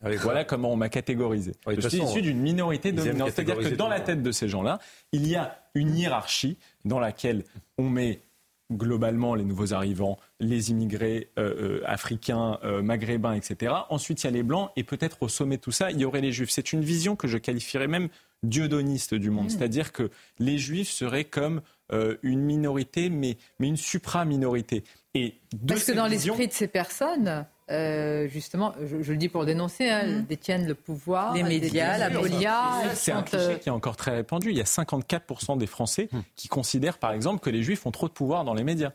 voilà 0.00 0.44
comment 0.44 0.72
on 0.72 0.76
m'a 0.76 0.88
catégorisé. 0.88 1.52
je 1.66 1.88
suis 1.88 2.02
issu 2.02 2.22
d'une 2.22 2.40
minorité 2.40 2.92
dominante. 2.92 3.30
C'est-à-dire 3.34 3.58
que 3.58 3.74
dans 3.74 3.88
la 3.88 4.00
tête 4.00 4.22
de 4.22 4.32
ces 4.32 4.48
gens-là, 4.48 4.78
il 5.12 5.26
y 5.26 5.36
a 5.36 5.58
une 5.78 5.96
hiérarchie 5.96 6.58
dans 6.84 6.98
laquelle 6.98 7.44
on 7.78 7.88
met 7.88 8.20
globalement 8.70 9.34
les 9.34 9.44
nouveaux 9.44 9.72
arrivants, 9.72 10.18
les 10.40 10.70
immigrés 10.70 11.30
euh, 11.38 11.80
euh, 11.80 11.82
africains, 11.86 12.58
euh, 12.64 12.82
maghrébins, 12.82 13.32
etc. 13.32 13.72
Ensuite, 13.88 14.22
il 14.22 14.26
y 14.26 14.28
a 14.28 14.32
les 14.32 14.42
blancs 14.42 14.70
et 14.76 14.84
peut-être 14.84 15.22
au 15.22 15.28
sommet 15.28 15.56
de 15.56 15.62
tout 15.62 15.72
ça, 15.72 15.90
il 15.90 15.98
y 15.98 16.04
aurait 16.04 16.20
les 16.20 16.32
juifs. 16.32 16.50
C'est 16.50 16.72
une 16.72 16.82
vision 16.82 17.16
que 17.16 17.28
je 17.28 17.38
qualifierais 17.38 17.88
même 17.88 18.08
diodoniste 18.42 19.14
du 19.14 19.30
monde. 19.30 19.46
Mmh. 19.46 19.50
C'est-à-dire 19.50 19.92
que 19.92 20.10
les 20.38 20.58
juifs 20.58 20.90
seraient 20.90 21.24
comme 21.24 21.62
une 22.22 22.42
minorité, 22.42 23.08
mais, 23.08 23.38
mais 23.58 23.66
une 23.66 23.78
supra-minorité. 23.78 24.84
Et 25.14 25.40
Parce 25.66 25.84
que 25.84 25.92
dans 25.92 26.06
l'esprit 26.06 26.46
de 26.46 26.52
ces 26.52 26.68
personnes, 26.68 27.46
euh, 27.70 28.28
justement, 28.28 28.74
je, 28.82 29.12
le 29.12 29.18
dis 29.18 29.28
pour 29.28 29.44
dénoncer, 29.44 29.90
hein, 29.90 30.06
mm. 30.06 30.26
détiennent 30.26 30.66
le 30.66 30.74
pouvoir, 30.74 31.34
les 31.34 31.42
médias, 31.42 31.98
la 31.98 32.10
police. 32.10 32.48
C'est 32.94 33.12
un 33.12 33.22
cliché 33.22 33.44
euh, 33.44 33.56
qui 33.56 33.68
est 33.68 33.72
encore 33.72 33.96
très 33.96 34.12
répandu. 34.12 34.50
Il 34.50 34.56
y 34.56 34.60
a 34.60 34.64
54% 34.64 35.58
des 35.58 35.66
Français 35.66 36.08
mm. 36.10 36.18
qui 36.34 36.48
considèrent, 36.48 36.98
par 36.98 37.12
exemple, 37.12 37.40
que 37.40 37.50
les 37.50 37.62
Juifs 37.62 37.84
ont 37.84 37.90
trop 37.90 38.08
de 38.08 38.12
pouvoir 38.12 38.44
dans 38.44 38.54
les 38.54 38.64
médias. 38.64 38.92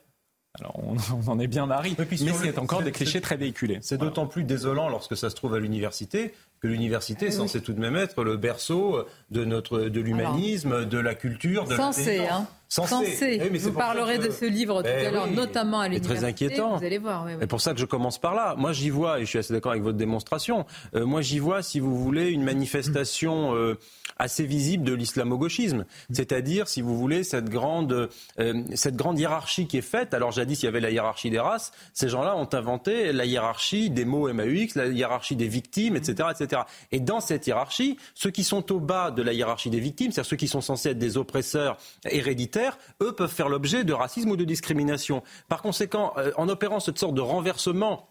Alors 0.60 0.76
on, 1.28 1.32
en 1.32 1.40
est 1.40 1.48
bien 1.48 1.66
marre, 1.66 1.84
mais, 1.84 2.18
c'est 2.18 2.60
encore 2.60 2.84
des 2.84 2.92
clichés 2.92 3.22
très 3.22 3.38
véhiculés. 3.38 3.80
C'est 3.82 3.98
d'autant 3.98 4.28
plus 4.28 4.44
désolant 4.44 4.88
lorsque 4.90 5.18
ça 5.18 5.30
se 5.30 5.36
trouve 5.36 5.56
à 5.56 5.60
l'université 5.60 6.34
que 6.62 6.68
l'université 6.68 7.28
est 7.28 7.32
censée 7.32 7.62
tout 7.62 7.74
de 7.74 7.80
même 7.80 7.98
être 7.98 8.24
le 8.24 8.38
berceau 8.38 9.06
de 9.32 9.44
notre 9.44 9.82
de 9.82 10.00
l'humanisme, 10.00 10.86
de 10.86 10.98
la 10.98 11.16
culture, 11.16 11.66
de 11.66 11.76
censé, 11.76 12.20
hein. 12.20 12.48
Censé. 12.70 13.40
Eh 13.44 13.58
vous 13.58 13.72
parlerez 13.72 14.18
de 14.18 14.32
ce 14.32 14.46
livre 14.46 14.82
tout 14.82 14.90
eh 14.90 15.06
à 15.06 15.12
l'heure, 15.12 15.28
notamment 15.28 15.82
à 15.82 15.88
l'université. 15.88 16.16
très 16.16 16.28
inquiétant. 16.28 16.78
Vous 16.78 16.86
allez 16.86 16.98
voir. 16.98 17.28
C'est 17.40 17.48
pour 17.48 17.62
ça 17.62 17.74
que 17.74 17.80
je 17.80 17.86
commence 17.86 18.20
par 18.20 18.34
là. 18.34 18.56
Moi, 18.58 18.74
j'y 18.74 18.90
vois, 18.90 19.20
et 19.20 19.26
je 19.26 19.30
suis 19.30 19.38
assez 19.38 19.54
d'accord 19.54 19.74
avec 19.74 19.84
votre 19.84 19.98
démonstration. 19.98 20.66
Euh, 20.96 21.06
moi, 21.06 21.22
j'y 21.22 21.38
vois, 21.38 21.62
si 21.62 21.80
vous 21.80 21.96
voulez, 21.96 22.30
une 22.30 22.44
manifestation 22.44 23.54
euh, 23.54 23.78
assez 24.18 24.46
visible 24.46 24.84
de 24.84 24.94
l'islamo-gauchisme. 24.94 25.86
C'est-à-dire, 26.12 26.68
si 26.68 26.82
vous 26.82 26.98
voulez, 26.98 27.24
cette 27.24 27.50
grande, 27.50 28.10
euh, 28.40 28.64
cette 28.76 28.96
grande 28.96 29.20
hiérarchie 29.20 29.68
qui 29.68 29.78
est 29.78 29.82
faite. 29.82 30.14
Alors, 30.14 30.32
jadis, 30.32 30.62
il 30.62 30.66
y 30.66 30.68
avait 30.68 30.80
la 30.80 30.92
hiérarchie 30.92 31.30
des 31.30 31.40
races. 31.40 31.72
Ces 31.94 32.10
gens-là 32.10 32.36
ont 32.36 32.50
inventé 32.54 33.12
la 33.12 33.26
hiérarchie 33.26 33.90
des 33.90 34.06
mots 34.06 34.32
MAUX, 34.32 34.76
la 34.76 34.88
hiérarchie 34.88 35.36
des 35.36 35.48
victimes, 35.48 35.96
etc., 35.96 36.30
etc. 36.32 36.64
Et 36.92 37.00
dans 37.00 37.20
cette 37.20 37.48
hiérarchie, 37.48 37.98
ceux 38.14 38.32
qui 38.32 38.44
sont 38.44 38.72
au 38.72 38.80
bas 38.80 39.12
de 39.12 39.22
la 39.22 39.34
hiérarchie 39.34 39.70
des 39.70 39.80
victimes, 39.80 40.12
c'est-à-dire 40.12 40.30
ceux 40.30 40.38
qui 40.38 40.48
sont 40.48 40.62
censés 40.62 40.90
être 40.90 41.00
des 41.00 41.18
oppresseurs 41.18 41.78
héréditaires, 42.06 42.78
eux 43.02 43.14
peuvent 43.14 43.32
faire 43.32 43.50
l'objet 43.50 43.84
de 43.84 43.94
racisme 43.94 44.32
ou 44.32 44.38
de 44.38 44.46
discrimination. 44.46 45.24
Par 45.50 45.62
conséquent, 45.62 46.14
euh, 46.18 46.32
en 46.38 46.50
opérant 46.50 46.80
cette 46.80 47.00
sorte 47.00 47.16
de 47.16 47.22
renversement 47.22 48.10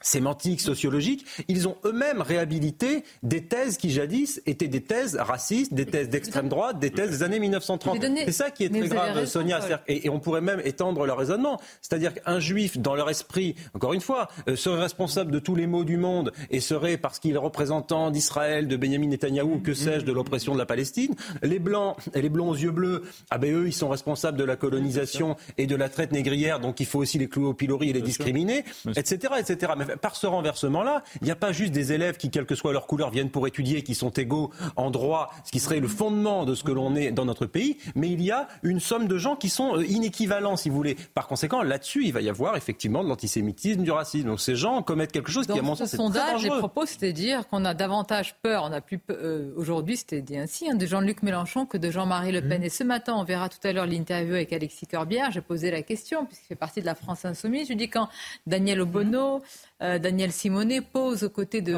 sémantique, 0.00 0.60
sociologique, 0.60 1.26
ils 1.48 1.66
ont 1.66 1.76
eux-mêmes 1.84 2.22
réhabilité 2.22 3.04
des 3.22 3.44
thèses 3.44 3.76
qui 3.76 3.90
jadis 3.90 4.40
étaient 4.46 4.68
des 4.68 4.82
thèses 4.82 5.16
racistes, 5.16 5.37
des 5.70 5.86
thèses 5.86 6.08
d'extrême 6.08 6.48
droite, 6.48 6.78
des 6.78 6.90
thèses 6.90 7.10
des 7.10 7.22
années 7.22 7.40
1930. 7.40 8.04
C'est 8.24 8.32
ça 8.32 8.50
qui 8.50 8.64
est 8.64 8.68
très 8.68 8.88
grave, 8.88 9.24
Sonia. 9.26 9.60
Et, 9.86 10.08
on 10.08 10.20
pourrait 10.20 10.40
même 10.40 10.60
étendre 10.64 11.04
leur 11.06 11.18
raisonnement. 11.18 11.60
C'est-à-dire 11.82 12.14
qu'un 12.14 12.40
juif, 12.40 12.78
dans 12.78 12.94
leur 12.94 13.10
esprit, 13.10 13.54
encore 13.74 13.92
une 13.92 14.00
fois, 14.00 14.28
euh, 14.48 14.56
serait 14.56 14.80
responsable 14.80 15.30
de 15.30 15.38
tous 15.38 15.54
les 15.54 15.66
maux 15.66 15.84
du 15.84 15.96
monde 15.96 16.32
et 16.50 16.60
serait, 16.60 16.96
parce 16.96 17.18
qu'il 17.18 17.34
est 17.34 17.38
représentant 17.38 18.10
d'Israël, 18.10 18.68
de 18.68 18.76
Benjamin 18.76 19.08
Netanyahou, 19.08 19.60
que 19.60 19.74
sais-je, 19.74 20.04
de 20.04 20.12
l'oppression 20.12 20.54
de 20.54 20.58
la 20.58 20.66
Palestine. 20.66 21.14
Les 21.42 21.58
blancs, 21.58 21.96
et 22.14 22.22
les 22.22 22.28
blonds 22.28 22.50
aux 22.50 22.56
yeux 22.56 22.70
bleus, 22.70 23.02
ah 23.30 23.38
ben 23.38 23.54
eux, 23.54 23.66
ils 23.66 23.72
sont 23.72 23.88
responsables 23.88 24.38
de 24.38 24.44
la 24.44 24.56
colonisation 24.56 25.36
et 25.56 25.66
de 25.66 25.76
la 25.76 25.88
traite 25.88 26.12
négrière, 26.12 26.60
donc 26.60 26.80
il 26.80 26.86
faut 26.86 26.98
aussi 26.98 27.18
les 27.18 27.28
clouer 27.28 27.46
au 27.46 27.54
pilori 27.54 27.90
et 27.90 27.92
les 27.92 28.02
discriminer, 28.02 28.64
etc., 28.96 29.34
etc. 29.38 29.72
Mais 29.76 29.96
par 29.96 30.16
ce 30.16 30.26
renversement-là, 30.26 31.02
il 31.20 31.24
n'y 31.24 31.30
a 31.30 31.36
pas 31.36 31.52
juste 31.52 31.72
des 31.72 31.92
élèves 31.92 32.16
qui, 32.16 32.30
quelle 32.30 32.46
que 32.46 32.54
soit 32.54 32.72
leur 32.72 32.86
couleur, 32.86 33.10
viennent 33.10 33.30
pour 33.30 33.46
étudier, 33.46 33.82
qui 33.82 33.94
sont 33.94 34.10
égaux 34.10 34.50
en 34.76 34.90
droit, 34.90 35.27
ce 35.44 35.50
qui 35.50 35.60
serait 35.60 35.80
le 35.80 35.88
fondement 35.88 36.44
de 36.44 36.54
ce 36.54 36.64
que 36.64 36.72
l'on 36.72 36.94
est 36.94 37.12
dans 37.12 37.24
notre 37.24 37.46
pays, 37.46 37.78
mais 37.94 38.08
il 38.10 38.22
y 38.22 38.30
a 38.30 38.48
une 38.62 38.80
somme 38.80 39.08
de 39.08 39.18
gens 39.18 39.36
qui 39.36 39.48
sont 39.48 39.76
euh, 39.76 39.86
inéquivalents, 39.86 40.56
si 40.56 40.68
vous 40.68 40.76
voulez. 40.76 40.96
Par 41.14 41.26
conséquent, 41.26 41.62
là-dessus, 41.62 42.04
il 42.04 42.12
va 42.12 42.20
y 42.20 42.28
avoir 42.28 42.56
effectivement 42.56 43.02
de 43.02 43.08
l'antisémitisme, 43.08 43.82
du 43.82 43.90
racisme. 43.90 44.28
Donc 44.28 44.40
ces 44.40 44.56
gens 44.56 44.82
commettent 44.82 45.12
quelque 45.12 45.30
chose 45.30 45.46
qui, 45.46 45.58
à 45.58 45.62
mon 45.62 45.74
sens, 45.74 45.90
très 45.90 45.98
dangereux. 45.98 46.56
les 46.56 46.58
propos, 46.58 46.86
c'était 46.86 47.12
dire 47.12 47.46
qu'on 47.48 47.64
a 47.64 47.74
davantage 47.74 48.36
peur, 48.42 48.64
on 48.64 48.72
a 48.72 48.80
plus 48.80 49.00
euh, 49.10 49.52
aujourd'hui, 49.56 49.96
c'était 49.96 50.22
dit 50.22 50.36
ainsi, 50.36 50.68
hein, 50.70 50.74
de 50.74 50.86
Jean-Luc 50.86 51.22
Mélenchon 51.22 51.66
que 51.66 51.78
de 51.78 51.90
Jean-Marie 51.90 52.32
Le 52.32 52.42
Pen. 52.42 52.60
Mmh. 52.60 52.64
Et 52.64 52.68
ce 52.68 52.84
matin, 52.84 53.14
on 53.16 53.24
verra 53.24 53.48
tout 53.48 53.58
à 53.64 53.72
l'heure 53.72 53.86
l'interview 53.86 54.34
avec 54.34 54.52
Alexis 54.52 54.86
Corbière, 54.86 55.30
j'ai 55.30 55.40
posé 55.40 55.70
la 55.70 55.82
question, 55.82 56.26
puisqu'il 56.26 56.46
fait 56.46 56.54
partie 56.54 56.80
de 56.80 56.86
la 56.86 56.94
France 56.94 57.24
Insoumise. 57.24 57.68
Je 57.68 57.74
dis 57.74 57.88
quand 57.88 58.08
Daniel 58.46 58.80
Obono, 58.80 59.42
euh, 59.80 59.98
Daniel 59.98 60.32
Simonet 60.32 60.80
pose 60.80 61.22
aux 61.22 61.30
côtés 61.30 61.62
de 61.62 61.76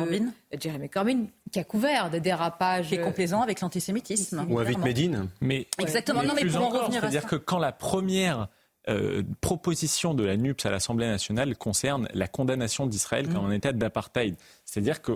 Jeremy 0.58 0.88
Corbyn, 0.88 1.26
qui 1.52 1.58
a 1.58 1.64
couvert 1.64 2.10
des 2.10 2.20
dérapages. 2.20 2.88
Qui 2.88 2.94
est 2.94 3.02
complaisant 3.02 3.42
avec 3.42 3.60
l'antisémitisme. 3.60 4.46
Ou 4.48 4.58
invite 4.58 4.78
Médine. 4.78 5.28
Mais, 5.40 5.66
Exactement. 5.78 6.22
non, 6.22 6.34
mais 6.34 6.46
pour 6.46 6.62
en 6.62 6.68
revenir 6.70 7.00
C'est-à-dire 7.00 7.26
que 7.26 7.36
quand 7.36 7.58
la 7.58 7.72
première 7.72 8.48
euh, 8.88 9.22
proposition 9.42 10.14
de 10.14 10.24
la 10.24 10.38
NUPS 10.38 10.64
à 10.64 10.70
l'Assemblée 10.70 11.06
nationale 11.06 11.54
concerne 11.56 12.08
la 12.14 12.26
condamnation 12.26 12.86
d'Israël 12.86 13.28
comme 13.28 13.44
un 13.44 13.50
état 13.50 13.72
d'apartheid. 13.72 14.36
C'est-à-dire 14.64 15.02
que 15.02 15.12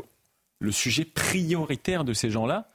le 0.58 0.70
sujet 0.70 1.06
prioritaire 1.06 2.04
de 2.04 2.12
ces 2.12 2.28
gens-là 2.28 2.68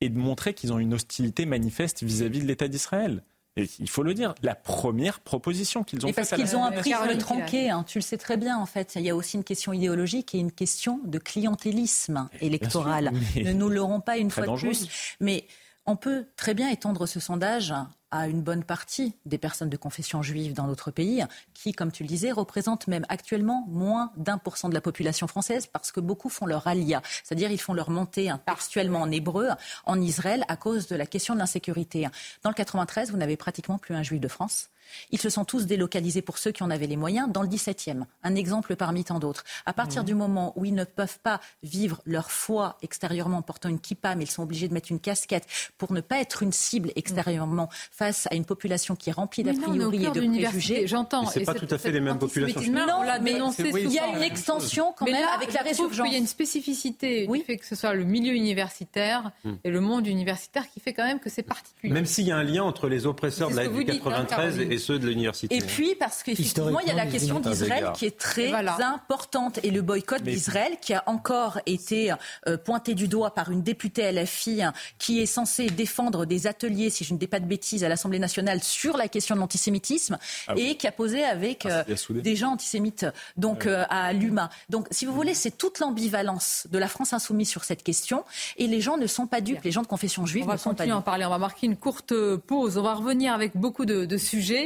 est 0.00 0.08
de 0.08 0.18
montrer 0.18 0.54
qu'ils 0.54 0.72
ont 0.72 0.78
une 0.78 0.94
hostilité 0.94 1.44
manifeste 1.44 2.04
vis-à-vis 2.04 2.40
de 2.40 2.46
l'État 2.46 2.68
d'Israël. 2.68 3.24
Et 3.56 3.68
il 3.78 3.88
faut 3.88 4.02
le 4.02 4.14
dire, 4.14 4.34
la 4.42 4.54
première 4.54 5.20
proposition 5.20 5.84
qu'ils 5.84 6.06
ont 6.06 6.08
faite. 6.08 6.16
Parce 6.16 6.30
qu'ils 6.30 6.56
ont 6.56 6.64
appris 6.64 6.94
à 6.94 7.06
le 7.06 7.18
tranquer, 7.18 7.68
hein, 7.68 7.84
tu 7.86 7.98
le 7.98 8.02
sais 8.02 8.16
très 8.16 8.38
bien 8.38 8.56
en 8.56 8.64
fait. 8.64 8.94
Il 8.96 9.02
y 9.02 9.10
a 9.10 9.16
aussi 9.16 9.36
une 9.36 9.44
question 9.44 9.74
idéologique 9.74 10.34
et 10.34 10.38
une 10.38 10.52
question 10.52 11.00
de 11.04 11.18
clientélisme 11.18 12.28
électoral. 12.40 13.12
Ne 13.36 13.52
nous 13.52 13.68
l'aurons 13.68 14.00
pas 14.00 14.16
une 14.16 14.30
fois 14.30 14.46
de 14.46 14.56
plus. 14.56 14.88
Mais 15.20 15.46
on 15.86 15.96
peut 15.96 16.26
très 16.36 16.54
bien 16.54 16.68
étendre 16.68 17.06
ce 17.06 17.20
sondage 17.20 17.74
à 18.12 18.28
une 18.28 18.42
bonne 18.42 18.62
partie 18.62 19.14
des 19.24 19.38
personnes 19.38 19.70
de 19.70 19.76
confession 19.76 20.22
juive 20.22 20.52
dans 20.52 20.66
notre 20.66 20.90
pays, 20.90 21.24
qui, 21.54 21.72
comme 21.72 21.90
tu 21.90 22.02
le 22.02 22.08
disais, 22.08 22.30
représentent 22.30 22.86
même 22.86 23.06
actuellement 23.08 23.64
moins 23.68 24.12
d'un 24.16 24.36
pour 24.36 24.58
cent 24.58 24.68
de 24.68 24.74
la 24.74 24.82
population 24.82 25.26
française, 25.26 25.66
parce 25.66 25.90
que 25.90 26.00
beaucoup 26.00 26.28
font 26.28 26.46
leur 26.46 26.66
alia, 26.66 27.00
c'est-à-dire 27.24 27.50
ils 27.50 27.60
font 27.60 27.72
leur 27.72 27.90
montée 27.90 28.30
textuellement 28.46 29.00
en 29.00 29.10
hébreu 29.10 29.48
en 29.86 30.00
Israël 30.00 30.44
à 30.48 30.56
cause 30.56 30.86
de 30.88 30.96
la 30.96 31.06
question 31.06 31.34
de 31.34 31.38
l'insécurité. 31.38 32.06
Dans 32.42 32.50
le 32.50 32.54
93, 32.54 33.10
vous 33.10 33.16
n'avez 33.16 33.38
pratiquement 33.38 33.78
plus 33.78 33.94
un 33.94 34.02
juif 34.02 34.20
de 34.20 34.28
France. 34.28 34.68
Ils 35.10 35.20
se 35.20 35.30
sont 35.30 35.44
tous 35.44 35.66
délocalisés 35.66 36.22
pour 36.22 36.38
ceux 36.38 36.52
qui 36.52 36.62
en 36.62 36.70
avaient 36.70 36.86
les 36.86 36.96
moyens 36.96 37.30
dans 37.30 37.42
le 37.42 37.48
17e. 37.48 38.04
Un 38.22 38.34
exemple 38.34 38.76
parmi 38.76 39.04
tant 39.04 39.18
d'autres. 39.18 39.44
À 39.66 39.72
partir 39.72 40.02
mmh. 40.02 40.06
du 40.06 40.14
moment 40.14 40.52
où 40.56 40.64
ils 40.64 40.74
ne 40.74 40.84
peuvent 40.84 41.18
pas 41.22 41.40
vivre 41.62 42.00
leur 42.04 42.30
foi 42.30 42.78
extérieurement 42.82 43.38
en 43.38 43.42
portant 43.42 43.68
une 43.68 43.80
kippa, 43.80 44.14
mais 44.14 44.24
ils 44.24 44.30
sont 44.30 44.42
obligés 44.42 44.68
de 44.68 44.74
mettre 44.74 44.90
une 44.90 45.00
casquette 45.00 45.46
pour 45.78 45.92
ne 45.92 46.00
pas 46.00 46.20
être 46.20 46.42
une 46.42 46.52
cible 46.52 46.92
extérieurement 46.96 47.68
face 47.90 48.28
à 48.30 48.34
une 48.34 48.44
population 48.44 48.96
qui 48.96 49.10
est 49.10 49.12
remplie 49.12 49.42
d'a 49.42 49.52
priori 49.54 50.04
et 50.04 50.10
de 50.10 50.20
préjugés. 50.20 50.86
J'entends. 50.86 51.26
C'est 51.26 51.44
pas 51.44 51.54
tout 51.54 51.68
à 51.70 51.78
fait 51.78 51.92
les 51.92 52.00
mêmes 52.00 52.18
populations. 52.18 52.60
Non, 52.72 53.02
mais 53.20 53.32
il 53.32 53.92
y 53.92 53.98
a 53.98 54.08
une 54.08 54.22
extension 54.22 54.94
quand 54.96 55.06
même 55.06 55.28
avec 55.34 55.52
la 55.52 55.62
résurgence. 55.62 56.06
Il 56.06 56.12
y 56.12 56.16
a 56.16 56.18
une 56.18 56.26
spécificité 56.26 57.26
oui. 57.28 57.40
du 57.40 57.44
fait 57.44 57.56
que 57.56 57.66
ce 57.66 57.74
soit 57.74 57.94
le 57.94 58.04
milieu 58.04 58.32
universitaire 58.32 59.30
mmh. 59.44 59.52
et 59.64 59.70
le 59.70 59.80
monde 59.80 60.06
universitaire 60.06 60.68
qui 60.70 60.80
fait 60.80 60.92
quand 60.92 61.04
même 61.04 61.20
que 61.20 61.30
c'est 61.30 61.42
particulier. 61.42 61.92
Même 61.92 62.06
s'il 62.06 62.26
y 62.26 62.32
a 62.32 62.36
un 62.36 62.44
lien 62.44 62.62
entre 62.62 62.88
les 62.88 63.06
oppresseurs 63.06 63.50
de 63.50 63.56
la 63.56 63.66
93 63.66 64.58
et 64.60 64.71
ceux 64.78 64.98
de 64.98 65.08
l'université. 65.08 65.54
Et 65.54 65.60
puis, 65.60 65.94
parce 65.94 66.22
qu'effectivement, 66.22 66.80
il 66.80 66.88
y 66.88 66.90
a 66.90 66.94
la 66.94 67.06
question 67.06 67.40
d'Israël 67.40 67.90
qui 67.94 68.06
est 68.06 68.18
très 68.18 68.52
importante. 68.52 69.60
Et 69.62 69.70
le 69.70 69.82
boycott 69.82 70.22
d'Israël, 70.22 70.76
qui 70.80 70.94
a 70.94 71.02
encore 71.06 71.60
été 71.66 72.12
euh, 72.46 72.56
pointé 72.56 72.94
du 72.94 73.08
doigt 73.08 73.34
par 73.34 73.50
une 73.50 73.62
députée 73.62 74.10
LFI 74.12 74.62
qui 74.98 75.20
est 75.20 75.26
censée 75.26 75.66
défendre 75.66 76.26
des 76.26 76.46
ateliers, 76.46 76.90
si 76.90 77.04
je 77.04 77.14
ne 77.14 77.18
dis 77.18 77.26
pas 77.26 77.40
de 77.40 77.46
bêtises, 77.46 77.84
à 77.84 77.88
l'Assemblée 77.88 78.18
nationale 78.18 78.62
sur 78.62 78.96
la 78.96 79.08
question 79.08 79.34
de 79.34 79.40
l'antisémitisme 79.40 80.18
ah 80.48 80.54
et 80.56 80.76
qui 80.76 80.86
a 80.86 80.92
posé 80.92 81.24
avec 81.24 81.66
ah, 81.66 81.84
euh, 81.88 82.20
des 82.20 82.36
gens 82.36 82.52
antisémites 82.52 83.06
donc, 83.36 83.66
euh, 83.66 83.84
à 83.88 84.12
l'UMA. 84.12 84.50
Donc, 84.68 84.86
si 84.90 85.06
vous 85.06 85.14
voulez, 85.14 85.34
c'est 85.34 85.56
toute 85.56 85.78
l'ambivalence 85.78 86.66
de 86.70 86.78
la 86.78 86.88
France 86.88 87.12
insoumise 87.12 87.48
sur 87.48 87.64
cette 87.64 87.82
question. 87.82 88.24
Et 88.56 88.66
les 88.66 88.80
gens 88.80 88.96
ne 88.96 89.06
sont 89.06 89.26
pas 89.26 89.40
dupes. 89.40 89.62
Les 89.64 89.70
gens 89.70 89.82
de 89.82 89.86
confession 89.86 90.26
juive 90.26 90.48
ne 90.48 90.56
sont 90.56 90.74
pas 90.74 90.84
dupes. 90.84 90.92
On 90.92 90.94
va 90.94 90.94
continuer 90.94 90.96
en 90.96 91.02
parler. 91.02 91.24
On 91.24 91.30
va 91.30 91.38
marquer 91.38 91.66
une 91.66 91.76
courte 91.76 92.14
pause. 92.36 92.78
On 92.78 92.82
va 92.82 92.94
revenir 92.94 93.32
avec 93.32 93.56
beaucoup 93.56 93.84
de, 93.84 94.04
de 94.04 94.16
sujets. 94.16 94.61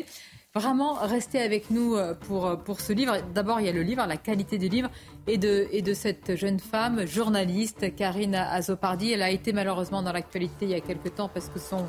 Vraiment, 0.56 0.94
restez 0.94 1.42
avec 1.42 1.70
nous 1.70 1.96
euh, 1.96 2.14
pour, 2.14 2.46
euh, 2.46 2.56
pour 2.56 2.80
ce 2.80 2.94
livre. 2.94 3.18
D'abord, 3.34 3.60
il 3.60 3.66
y 3.66 3.68
a 3.68 3.72
le 3.72 3.82
livre, 3.82 4.06
la 4.06 4.16
qualité 4.16 4.56
du 4.56 4.70
livre, 4.70 4.88
et 5.26 5.36
de, 5.36 5.68
et 5.70 5.82
de 5.82 5.92
cette 5.92 6.34
jeune 6.34 6.60
femme, 6.60 7.06
journaliste, 7.06 7.94
Karine 7.94 8.34
Azopardi. 8.34 9.12
Elle 9.12 9.20
a 9.20 9.30
été 9.30 9.52
malheureusement 9.52 10.00
dans 10.02 10.12
l'actualité 10.12 10.64
il 10.64 10.70
y 10.70 10.74
a 10.74 10.80
quelque 10.80 11.10
temps 11.10 11.28
parce 11.28 11.50
que 11.50 11.58
son, 11.58 11.84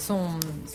son, 0.00 0.28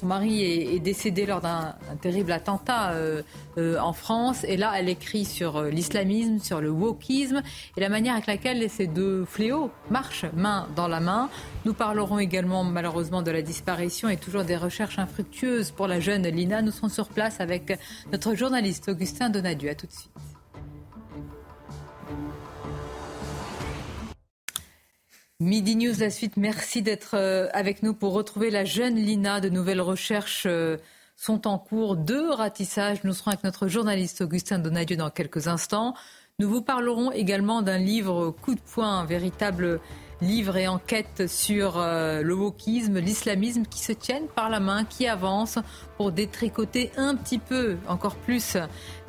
mari 0.04 0.44
est, 0.44 0.80
décédé 0.80 1.26
lors 1.26 1.42
d'un 1.42 1.76
terrible 2.02 2.32
attentat 2.32 2.92
euh, 2.92 3.22
euh, 3.58 3.78
en 3.80 3.94
France. 3.94 4.44
Et 4.44 4.58
là, 4.58 4.74
elle 4.76 4.90
écrit 4.90 5.26
sur 5.26 5.58
euh, 5.58 5.70
l'islamisme, 5.70 6.40
sur 6.40 6.62
le 6.62 6.70
wokisme 6.70 7.42
et 7.76 7.82
la 7.82 7.90
manière 7.90 8.14
avec 8.14 8.28
laquelle 8.28 8.70
ces 8.70 8.88
deux 8.88 9.26
fléaux 9.26 9.72
marchent 9.90 10.26
main 10.36 10.68
dans 10.76 10.88
la 10.88 11.00
main. 11.00 11.30
Nous 11.66 11.74
parlerons 11.74 12.20
également 12.20 12.64
malheureusement 12.64 13.22
de 13.22 13.32
la 13.32 13.42
disparition 13.42 14.10
et 14.10 14.18
toujours 14.18 14.44
des 14.44 14.58
recherches 14.58 15.00
infructueuses 15.00 15.72
pour 15.72 15.88
la 15.88 16.00
jeune 16.00 16.28
Lina. 16.28 16.62
Nous 16.62 16.72
serons 16.72 16.90
sur 16.90 17.10
place 17.10 17.40
avec 17.40 17.78
notre 18.12 18.36
journaliste 18.36 18.90
Augustin 18.90 19.30
Donadieu. 19.30 19.70
À 19.70 19.76
tout 19.76 19.88
de 19.88 19.92
suite. 19.92 20.12
Midi 25.42 25.76
News, 25.76 25.96
la 26.00 26.12
suite. 26.12 26.38
Merci 26.38 26.82
d'être 26.82 27.16
euh, 27.16 27.50
avec 27.52 27.84
nous 27.84 27.94
pour 27.94 28.14
retrouver 28.14 28.50
la 28.50 28.64
jeune 28.64 28.96
Lina. 28.96 29.42
De 29.42 29.50
nouvelles 29.50 29.82
recherches 29.82 30.46
euh, 30.46 30.78
sont 31.18 31.46
en 31.46 31.58
cours. 31.58 31.98
Deux 31.98 32.32
ratissages. 32.32 33.04
Nous 33.04 33.12
serons 33.12 33.32
avec 33.32 33.44
notre 33.44 33.68
journaliste 33.68 34.22
Augustin 34.22 34.60
Donadieu 34.60 34.96
dans 34.96 35.10
quelques 35.10 35.50
instants. 35.50 35.94
Nous 36.40 36.48
vous 36.48 36.62
parlerons 36.62 37.12
également 37.12 37.62
d'un 37.62 37.78
livre 37.78 38.32
coup 38.32 38.56
de 38.56 38.62
poing, 38.62 39.00
un 39.00 39.06
véritable 39.06 39.82
livre 40.22 40.57
et 40.57 40.68
enquête 40.68 41.28
sur 41.28 41.78
euh, 41.78 42.22
le 42.22 42.34
wokisme, 42.34 42.99
l'islamisme 42.99 43.63
qui 43.66 43.80
se 43.80 43.91
tiennent 43.91 44.28
par 44.28 44.49
la 44.49 44.59
main, 44.59 44.86
qui 44.86 45.07
avancent 45.07 45.59
pour 45.97 46.11
détricoter 46.11 46.91
un 46.97 47.16
petit 47.16 47.39
peu 47.39 47.78
encore 47.88 48.16
plus 48.16 48.57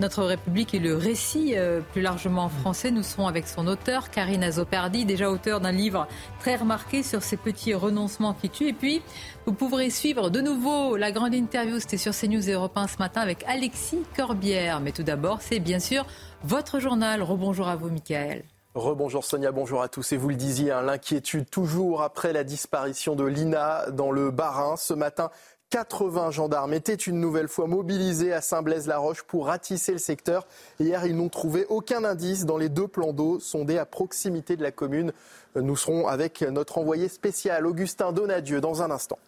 notre 0.01 0.25
République 0.25 0.75
et 0.75 0.79
le 0.79 0.97
récit 0.97 1.55
euh, 1.57 1.81
plus 1.93 2.03
largement 2.03 2.49
français. 2.49 2.91
Nous 2.91 3.03
serons 3.03 3.27
avec 3.27 3.49
son 3.49 3.67
auteur, 3.67 4.11
Karine 4.11 4.45
Azopardi, 4.45 5.05
déjà 5.05 5.31
auteur 5.31 5.61
d'un 5.61 5.73
livre 5.73 6.07
très 6.41 6.57
remarqué 6.57 7.03
sur 7.03 7.23
ces 7.23 7.37
petits 7.37 7.75
renoncements 7.75 8.35
qui 8.35 8.51
tuent. 8.51 8.69
Et 8.69 8.73
puis, 8.73 9.03
vous 9.47 9.53
pourrez 9.53 9.91
suivre 9.91 10.31
de 10.31 10.41
nouveau 10.41 10.97
la 10.97 11.13
grande 11.13 11.35
interview, 11.35 11.79
c'était 11.79 11.97
sur 11.97 12.13
CNews 12.13 12.49
et 12.49 12.53
Europe 12.53 12.77
1 12.77 12.89
ce 12.89 12.99
matin 12.99 13.21
avec 13.21 13.45
Alexis 13.47 14.03
Corbière. 14.17 14.81
Mais 14.81 14.93
tout 14.93 15.03
d'abord, 15.03 15.41
c'est 15.41 15.61
bien 15.61 15.79
sûr 15.79 16.07
votre 16.45 16.81
journal. 16.81 17.23
Rebonjour 17.23 17.69
à 17.69 17.77
vous, 17.77 17.91
Michael. 17.91 18.45
Rebonjour 18.77 19.25
Sonia, 19.25 19.53
bonjour 19.53 19.81
à 19.81 19.89
tous. 19.89 20.13
Et 20.13 20.19
vous 20.19 20.29
le 20.29 20.35
disiez, 20.35 20.71
hein, 20.71 20.83
l'inquiétude 20.83 21.49
toujours 21.49 22.03
après 22.03 22.35
la 22.35 22.45
disparition 22.45 23.17
de 23.17 23.25
Lina 23.25 23.91
dans 23.91 24.11
le 24.11 24.31
Bas-Rhin. 24.31 24.77
Ce 24.77 24.93
matin, 24.93 25.31
80 25.71 26.31
gendarmes 26.31 26.75
étaient 26.75 26.93
une 26.93 27.19
nouvelle 27.19 27.49
fois 27.49 27.69
mobilisés 27.69 28.35
à 28.35 28.43
Saint-Blaise-la-Roche 28.43 29.23
pour 29.23 29.47
ratisser 29.47 29.93
le 29.93 29.99
secteur. 29.99 30.47
Hier, 30.79 31.07
ils 31.07 31.17
n'ont 31.17 31.31
trouvé 31.31 31.65
aucun 31.71 32.05
indice 32.05 32.45
dans 32.45 32.59
les 32.59 32.69
deux 32.69 32.87
plans 32.87 33.15
d'eau 33.15 33.41
sondés 33.41 33.79
à 33.79 33.87
proximité 33.87 34.59
de 34.59 34.63
la 34.63 34.73
commune. 34.73 35.15
Nous 35.55 35.77
serons 35.77 36.07
avec 36.07 36.43
notre 36.43 36.77
envoyé 36.77 37.09
spécial 37.09 37.67
Augustin 37.67 38.13
Donadieu 38.13 38.61
dans 38.61 38.83
un 38.83 38.91
instant. 38.91 39.19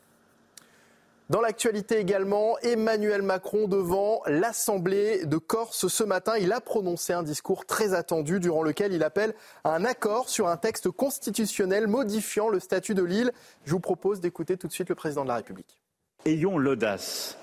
Dans 1.30 1.42
l'actualité 1.42 1.98
également, 1.98 2.58
Emmanuel 2.60 3.20
Macron 3.20 3.68
devant 3.68 4.22
l'Assemblée 4.24 5.26
de 5.26 5.36
Corse 5.36 5.88
ce 5.88 6.02
matin. 6.02 6.38
Il 6.38 6.52
a 6.52 6.62
prononcé 6.62 7.12
un 7.12 7.22
discours 7.22 7.66
très 7.66 7.92
attendu 7.92 8.40
durant 8.40 8.62
lequel 8.62 8.94
il 8.94 9.02
appelle 9.02 9.34
à 9.62 9.74
un 9.74 9.84
accord 9.84 10.30
sur 10.30 10.48
un 10.48 10.56
texte 10.56 10.90
constitutionnel 10.90 11.86
modifiant 11.86 12.48
le 12.48 12.60
statut 12.60 12.94
de 12.94 13.02
l'île. 13.02 13.32
Je 13.66 13.72
vous 13.72 13.80
propose 13.80 14.20
d'écouter 14.20 14.56
tout 14.56 14.68
de 14.68 14.72
suite 14.72 14.88
le 14.88 14.94
président 14.94 15.22
de 15.22 15.28
la 15.28 15.36
République. 15.36 15.78
Ayons 16.24 16.56
l'audace 16.56 17.36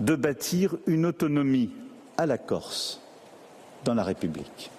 de 0.00 0.16
bâtir 0.16 0.76
une 0.88 1.06
autonomie 1.06 1.72
à 2.18 2.26
la 2.26 2.36
Corse 2.36 3.00
dans 3.84 3.94
la 3.94 4.02
République. 4.02 4.72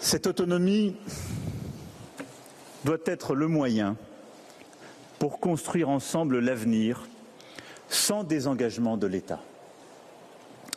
Cette 0.00 0.26
autonomie 0.26 0.96
doit 2.84 2.98
être 3.06 3.36
le 3.36 3.46
moyen 3.46 3.96
pour 5.24 5.40
construire 5.40 5.88
ensemble 5.88 6.38
l'avenir 6.38 7.08
sans 7.88 8.24
désengagement 8.24 8.98
de 8.98 9.06
l'État. 9.06 9.40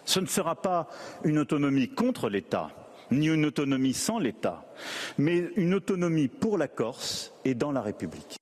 Ce 0.05 0.21
ne 0.21 0.25
sera 0.25 0.55
pas 0.55 0.87
une 1.25 1.39
autonomie 1.39 1.89
contre 1.89 2.29
l'État, 2.29 2.69
ni 3.11 3.27
une 3.27 3.43
autonomie 3.43 3.93
sans 3.93 4.19
l'État, 4.19 4.63
mais 5.17 5.49
une 5.57 5.73
autonomie 5.73 6.29
pour 6.29 6.57
la 6.57 6.69
Corse 6.69 7.33
et 7.43 7.55
dans 7.55 7.73
la 7.73 7.81
République. 7.81 8.37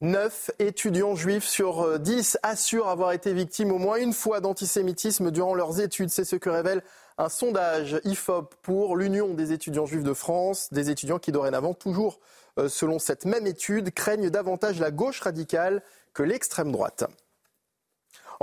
Neuf 0.00 0.50
étudiants 0.58 1.16
juifs 1.16 1.44
sur 1.44 1.98
dix 1.98 2.38
assurent 2.42 2.88
avoir 2.88 3.12
été 3.12 3.34
victimes 3.34 3.72
au 3.72 3.78
moins 3.78 3.98
une 3.98 4.14
fois 4.14 4.40
d'antisémitisme 4.40 5.30
durant 5.30 5.52
leurs 5.52 5.82
études. 5.82 6.08
C'est 6.08 6.24
ce 6.24 6.36
que 6.36 6.48
révèle 6.48 6.82
un 7.18 7.28
sondage 7.28 8.00
IFOP 8.04 8.54
pour 8.62 8.96
l'Union 8.96 9.34
des 9.34 9.52
étudiants 9.52 9.84
juifs 9.84 10.02
de 10.02 10.14
France, 10.14 10.72
des 10.72 10.88
étudiants 10.88 11.18
qui 11.18 11.30
dorénavant 11.30 11.74
toujours 11.74 12.14
euh, 12.14 12.39
selon 12.68 12.98
cette 12.98 13.24
même 13.24 13.46
étude, 13.46 13.92
craignent 13.92 14.30
davantage 14.30 14.80
la 14.80 14.90
gauche 14.90 15.20
radicale 15.20 15.82
que 16.12 16.22
l'extrême 16.22 16.72
droite. 16.72 17.04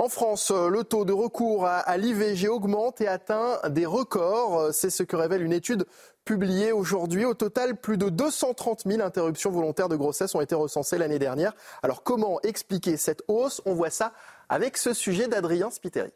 En 0.00 0.08
France, 0.08 0.52
le 0.52 0.84
taux 0.84 1.04
de 1.04 1.12
recours 1.12 1.66
à 1.66 1.96
l'IVG 1.96 2.46
augmente 2.46 3.00
et 3.00 3.08
atteint 3.08 3.58
des 3.68 3.84
records. 3.84 4.72
C'est 4.72 4.90
ce 4.90 5.02
que 5.02 5.16
révèle 5.16 5.42
une 5.42 5.52
étude 5.52 5.86
publiée 6.24 6.70
aujourd'hui. 6.70 7.24
Au 7.24 7.34
total, 7.34 7.74
plus 7.74 7.98
de 7.98 8.08
230 8.08 8.82
000 8.86 9.02
interruptions 9.02 9.50
volontaires 9.50 9.88
de 9.88 9.96
grossesse 9.96 10.36
ont 10.36 10.40
été 10.40 10.54
recensées 10.54 10.98
l'année 10.98 11.18
dernière. 11.18 11.52
Alors 11.82 12.04
comment 12.04 12.40
expliquer 12.42 12.96
cette 12.96 13.24
hausse? 13.26 13.60
On 13.64 13.74
voit 13.74 13.90
ça 13.90 14.12
avec 14.48 14.76
ce 14.76 14.94
sujet 14.94 15.26
d'Adrien 15.26 15.68
Spiteri. 15.70 16.12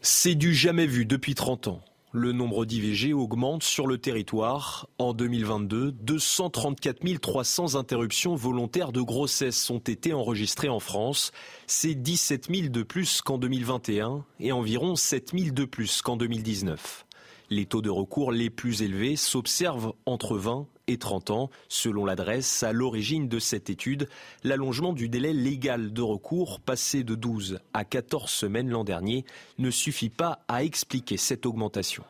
C'est 0.00 0.34
du 0.34 0.52
jamais 0.52 0.86
vu 0.86 1.04
depuis 1.04 1.36
30 1.36 1.68
ans. 1.68 1.80
Le 2.12 2.32
nombre 2.32 2.64
d'IVG 2.64 3.12
augmente 3.12 3.62
sur 3.62 3.86
le 3.86 3.96
territoire. 3.96 4.88
En 4.98 5.12
2022, 5.12 5.92
234 5.92 7.20
300 7.20 7.76
interruptions 7.76 8.34
volontaires 8.34 8.90
de 8.90 9.00
grossesse 9.00 9.70
ont 9.70 9.78
été 9.78 10.12
enregistrées 10.12 10.68
en 10.68 10.80
France. 10.80 11.30
C'est 11.68 11.94
17 11.94 12.48
000 12.52 12.68
de 12.70 12.82
plus 12.82 13.22
qu'en 13.22 13.38
2021 13.38 14.24
et 14.40 14.50
environ 14.50 14.96
7 14.96 15.30
000 15.38 15.54
de 15.54 15.64
plus 15.64 16.02
qu'en 16.02 16.16
2019. 16.16 17.06
Les 17.48 17.66
taux 17.66 17.80
de 17.80 17.90
recours 17.90 18.32
les 18.32 18.50
plus 18.50 18.82
élevés 18.82 19.14
s'observent 19.14 19.92
entre 20.04 20.36
20 20.36 20.66
et 20.90 20.98
30 20.98 21.30
ans. 21.30 21.50
Selon 21.68 22.04
l'adresse, 22.04 22.62
à 22.62 22.72
l'origine 22.72 23.28
de 23.28 23.38
cette 23.38 23.70
étude, 23.70 24.08
l'allongement 24.44 24.92
du 24.92 25.08
délai 25.08 25.32
légal 25.32 25.92
de 25.92 26.02
recours, 26.02 26.60
passé 26.60 27.04
de 27.04 27.14
12 27.14 27.60
à 27.72 27.84
14 27.84 28.30
semaines 28.30 28.68
l'an 28.68 28.84
dernier, 28.84 29.24
ne 29.58 29.70
suffit 29.70 30.10
pas 30.10 30.40
à 30.48 30.64
expliquer 30.64 31.16
cette 31.16 31.46
augmentation. 31.46 32.04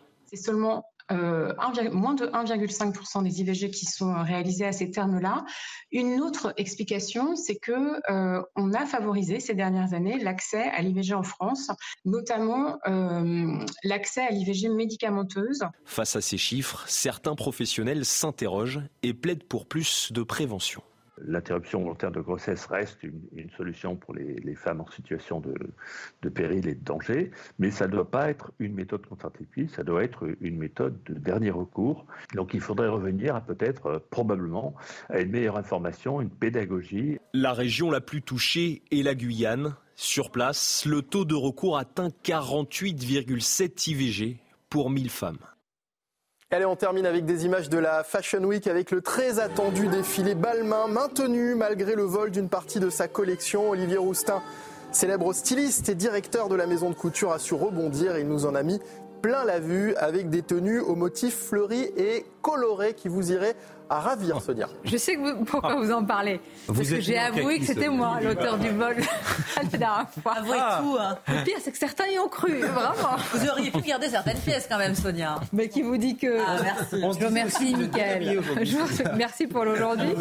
Euh, 1.11 1.53
moins 1.93 2.15
de 2.15 2.27
1,5% 2.27 3.23
des 3.23 3.41
IVG 3.41 3.71
qui 3.71 3.87
sont 3.87 4.11
euh, 4.11 4.23
réalisés 4.23 4.67
à 4.67 4.73
ces 4.73 4.91
termes-là. 4.91 5.45
Une 5.93 6.21
autre 6.21 6.55
explication, 6.57 7.37
c'est 7.37 7.57
que 7.57 7.73
euh, 8.11 8.43
on 8.57 8.73
a 8.73 8.87
favorisé 8.87 9.41
ces 9.41 9.55
dernières 9.55 9.95
années 9.95 10.19
l'accès 10.19 10.71
à 10.71 10.83
l'IVG 10.83 11.15
en 11.15 11.23
France, 11.23 11.71
notamment 12.05 12.79
l'accès 13.85 14.23
à 14.23 14.31
l'IVG 14.31 14.69
médicamenteuse. 14.69 15.63
Face 15.85 16.17
à 16.17 16.21
ces 16.21 16.39
chiffres, 16.39 16.85
certains 16.87 17.35
professionnels 17.35 18.05
s'interrogent 18.05 18.83
et 19.03 19.15
plaident 19.15 19.45
pour 19.45 19.67
plus 19.67 20.13
de 20.13 20.23
prévention. 20.23 20.83
L'interruption 21.27 21.83
volontaire 21.83 22.11
de 22.11 22.21
grossesse 22.21 22.67
reste 22.67 23.03
une, 23.03 23.51
solution 23.57 23.97
pour 23.97 24.15
les, 24.15 24.55
femmes 24.55 24.81
en 24.81 24.91
situation 24.91 25.41
de, 25.41 26.29
péril 26.29 26.69
et 26.69 26.75
de 26.75 26.85
danger, 26.85 27.31
mais 27.59 27.71
ça 27.71 27.87
ne 27.87 27.93
doit 27.93 28.11
pas 28.11 28.31
être 28.31 28.53
une 28.59 28.75
méthode 28.75 29.07
contraceptive, 29.07 29.71
ça 29.71 29.83
doit 29.83 30.05
être 30.05 30.29
une 30.41 30.59
méthode 30.59 31.03
de 31.05 31.15
dernier 31.15 31.51
recours. 31.51 32.07
Donc 32.35 32.55
il 32.55 32.61
faudrait 32.61 32.89
revenir 32.89 33.35
à 33.35 33.41
peut-être, 33.41 33.87
euh, 33.87 33.99
probablement, 34.11 34.75
à 35.09 35.21
une 35.21 35.31
meilleure 35.31 35.57
information, 35.57 36.21
une 36.21 36.31
pédagogie. 36.31 37.19
La 37.33 37.53
région 37.53 37.91
la 37.91 38.01
plus 38.01 38.23
touchée 38.23 38.83
est 38.91 39.03
la 39.03 39.15
Guyane. 39.15 39.75
Sur 39.97 40.31
place, 40.31 40.87
le 40.87 41.03
taux 41.03 41.25
de 41.25 41.35
recours 41.35 41.77
atteint 41.77 42.09
48,7 42.25 43.91
IVG 43.91 44.39
pour 44.71 44.91
1000 44.91 45.11
femmes. 45.11 45.39
Allez, 46.53 46.65
on 46.65 46.75
termine 46.75 47.07
avec 47.07 47.27
des 47.27 47.47
images 47.47 47.69
de 47.69 47.79
la 47.79 48.03
Fashion 48.03 48.43
Week 48.43 48.67
avec 48.67 48.91
le 48.91 49.01
très 49.03 49.39
attendu 49.39 49.87
défilé 49.87 50.35
Balmain 50.35 50.89
maintenu 50.89 51.55
malgré 51.55 51.95
le 51.95 52.03
vol 52.03 52.33
d'une 52.33 52.49
partie 52.49 52.81
de 52.81 52.91
sa 52.91 53.07
collection. 53.07 53.71
Olivier 53.71 53.99
Roustin, 53.99 54.43
célèbre 54.91 55.33
styliste 55.33 55.91
et 55.91 55.95
directeur 55.95 56.49
de 56.49 56.57
la 56.57 56.67
maison 56.67 56.91
de 56.91 56.97
couture, 56.97 57.31
a 57.31 57.39
su 57.39 57.55
rebondir. 57.55 58.19
Il 58.19 58.27
nous 58.27 58.47
en 58.47 58.57
a 58.57 58.65
mis 58.65 58.81
plein 59.23 59.45
la 59.45 59.61
vue 59.61 59.95
avec 59.95 60.29
des 60.29 60.43
tenues 60.43 60.81
aux 60.81 60.97
motifs 60.97 61.39
fleuris 61.39 61.93
et 61.97 62.27
colorés 62.43 62.95
qui 62.95 63.09
vous 63.09 63.33
iraient 63.33 63.57
à 63.91 63.99
ravir, 63.99 64.41
Sonia. 64.41 64.69
Je 64.85 64.97
sais 64.97 65.17
que 65.17 65.43
pourquoi 65.43 65.75
vous 65.75 65.91
en 65.91 66.05
parlez. 66.05 66.41
Parce 66.69 66.89
que 66.89 67.01
j'ai 67.01 67.19
avoué 67.19 67.59
que 67.59 67.65
c'était 67.67 67.89
moi 67.89 68.21
l'auteur 68.23 68.57
du 68.57 68.69
vol 68.71 68.97
la 69.57 69.79
dernière 69.79 70.07
fois. 70.23 70.35
Avouez 70.37 70.59
ah. 70.61 70.81
tout. 70.81 70.97
Hein. 70.99 71.19
Le 71.27 71.45
pire, 71.45 71.57
c'est 71.61 71.73
que 71.73 71.79
certains 71.79 72.07
y 72.07 72.19
ont 72.19 72.29
cru, 72.29 72.61
vraiment. 72.61 73.17
Vous 73.33 73.49
auriez 73.49 73.73
pu 73.73 73.81
garder 73.81 74.09
certaines 74.09 74.39
pièces 74.39 74.69
quand 74.71 74.79
même, 74.79 74.95
Sonia. 74.95 75.41
Mais 75.53 75.69
qui 75.69 75.83
vous 75.83 75.97
dit 75.97 76.17
que. 76.17 76.39
Ah, 76.41 76.59
merci. 76.63 77.01
Je 77.01 77.19
vous 77.19 77.27
remercie, 77.27 77.75
Mickaël. 77.75 78.41
Merci 79.17 79.49
pour 79.49 79.65
l'aujourd'hui. 79.65 80.15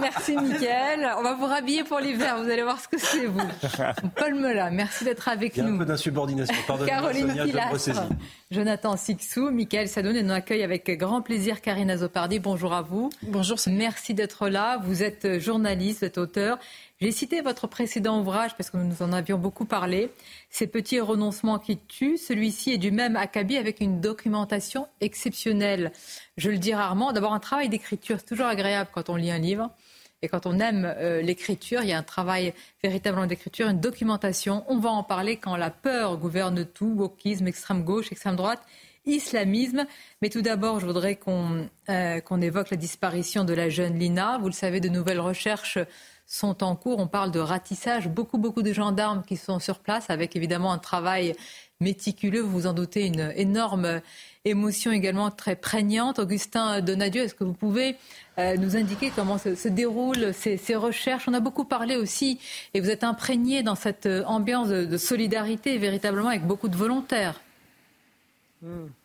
Merci, 0.00 0.36
Mickaël. 0.36 1.14
On 1.16 1.22
va 1.22 1.34
vous 1.34 1.46
rhabiller 1.46 1.84
pour 1.84 2.00
l'hiver. 2.00 2.36
Vous 2.42 2.50
allez 2.50 2.64
voir 2.64 2.80
ce 2.80 2.88
que 2.88 2.98
c'est, 2.98 3.26
vous. 3.26 3.40
Paul 4.16 4.34
Mela, 4.34 4.70
merci 4.70 5.04
d'être 5.04 5.28
avec 5.28 5.56
nous. 5.56 5.76
un 5.76 5.78
peu 5.78 5.84
d'insubordination. 5.84 6.54
Caroline 6.84 7.28
Sonia, 7.28 7.70
Jonathan 8.50 8.96
Sixou, 8.96 9.50
Mickaël 9.50 9.88
Sadoun 9.88 10.16
et 10.16 10.22
nous 10.22 10.34
accueille 10.34 10.62
avec 10.62 10.73
grand 10.82 11.22
plaisir 11.22 11.60
Karine 11.60 11.96
Zopar 11.96 12.28
bonjour 12.40 12.72
à 12.72 12.82
vous. 12.82 13.10
Bonjour. 13.22 13.58
Merci 13.68 14.14
d'être 14.14 14.48
là. 14.48 14.78
Vous 14.78 15.02
êtes 15.02 15.38
journaliste, 15.38 16.00
vous 16.00 16.04
êtes 16.06 16.18
auteur. 16.18 16.58
J'ai 17.00 17.12
cité 17.12 17.40
votre 17.40 17.66
précédent 17.66 18.20
ouvrage 18.20 18.56
parce 18.56 18.70
que 18.70 18.76
nous 18.76 19.02
en 19.02 19.12
avions 19.12 19.38
beaucoup 19.38 19.64
parlé. 19.64 20.10
Ces 20.50 20.66
petits 20.66 21.00
renoncements 21.00 21.58
qui 21.58 21.78
tuent. 21.78 22.16
Celui-ci 22.16 22.72
est 22.72 22.78
du 22.78 22.90
même 22.90 23.16
acabit 23.16 23.56
avec 23.56 23.80
une 23.80 24.00
documentation 24.00 24.88
exceptionnelle. 25.00 25.92
Je 26.36 26.50
le 26.50 26.58
dis 26.58 26.74
rarement. 26.74 27.12
D'abord, 27.12 27.34
un 27.34 27.40
travail 27.40 27.68
d'écriture. 27.68 28.16
C'est 28.18 28.26
toujours 28.26 28.46
agréable 28.46 28.90
quand 28.92 29.08
on 29.10 29.16
lit 29.16 29.30
un 29.30 29.38
livre. 29.38 29.70
Et 30.22 30.28
quand 30.28 30.46
on 30.46 30.58
aime 30.58 30.92
euh, 30.96 31.20
l'écriture, 31.20 31.82
il 31.82 31.88
y 31.88 31.92
a 31.92 31.98
un 31.98 32.02
travail 32.02 32.54
véritablement 32.82 33.26
d'écriture, 33.26 33.68
une 33.68 33.80
documentation. 33.80 34.64
On 34.68 34.78
va 34.78 34.88
en 34.88 35.02
parler 35.02 35.36
quand 35.36 35.56
la 35.56 35.70
peur 35.70 36.16
gouverne 36.16 36.64
tout, 36.64 36.94
wokisme, 36.96 37.46
extrême 37.46 37.84
gauche, 37.84 38.10
extrême 38.10 38.36
droite 38.36 38.62
islamisme. 39.06 39.86
Mais 40.22 40.30
tout 40.30 40.42
d'abord, 40.42 40.80
je 40.80 40.86
voudrais 40.86 41.18
euh, 41.88 42.20
qu'on 42.20 42.40
évoque 42.40 42.70
la 42.70 42.76
disparition 42.76 43.44
de 43.44 43.54
la 43.54 43.68
jeune 43.68 43.98
Lina. 43.98 44.38
Vous 44.38 44.46
le 44.46 44.52
savez, 44.52 44.80
de 44.80 44.88
nouvelles 44.88 45.20
recherches 45.20 45.78
sont 46.26 46.62
en 46.62 46.74
cours. 46.74 46.98
On 46.98 47.06
parle 47.06 47.30
de 47.30 47.40
ratissage. 47.40 48.08
Beaucoup, 48.08 48.38
beaucoup 48.38 48.62
de 48.62 48.72
gendarmes 48.72 49.22
qui 49.26 49.36
sont 49.36 49.58
sur 49.58 49.78
place 49.78 50.08
avec 50.08 50.36
évidemment 50.36 50.72
un 50.72 50.78
travail 50.78 51.34
méticuleux. 51.80 52.40
Vous 52.40 52.50
vous 52.50 52.66
en 52.66 52.72
doutez, 52.72 53.06
une 53.06 53.32
énorme 53.36 54.00
émotion 54.46 54.90
également 54.90 55.30
très 55.30 55.56
prégnante. 55.56 56.18
Augustin 56.18 56.80
Donadieu, 56.80 57.22
est-ce 57.22 57.34
que 57.34 57.44
vous 57.44 57.52
pouvez 57.52 57.96
euh, 58.38 58.56
nous 58.56 58.76
indiquer 58.76 59.12
comment 59.14 59.36
se, 59.36 59.68
déroulent 59.68 60.32
ces, 60.32 60.76
recherches? 60.76 61.28
On 61.28 61.34
a 61.34 61.40
beaucoup 61.40 61.64
parlé 61.64 61.96
aussi, 61.96 62.38
et 62.72 62.80
vous 62.80 62.90
êtes 62.90 63.04
imprégné 63.04 63.62
dans 63.62 63.74
cette 63.74 64.08
ambiance 64.26 64.68
de 64.68 64.96
solidarité 64.96 65.76
véritablement 65.78 66.28
avec 66.28 66.46
beaucoup 66.46 66.68
de 66.68 66.76
volontaires. 66.76 67.40
Mm. 68.64 69.03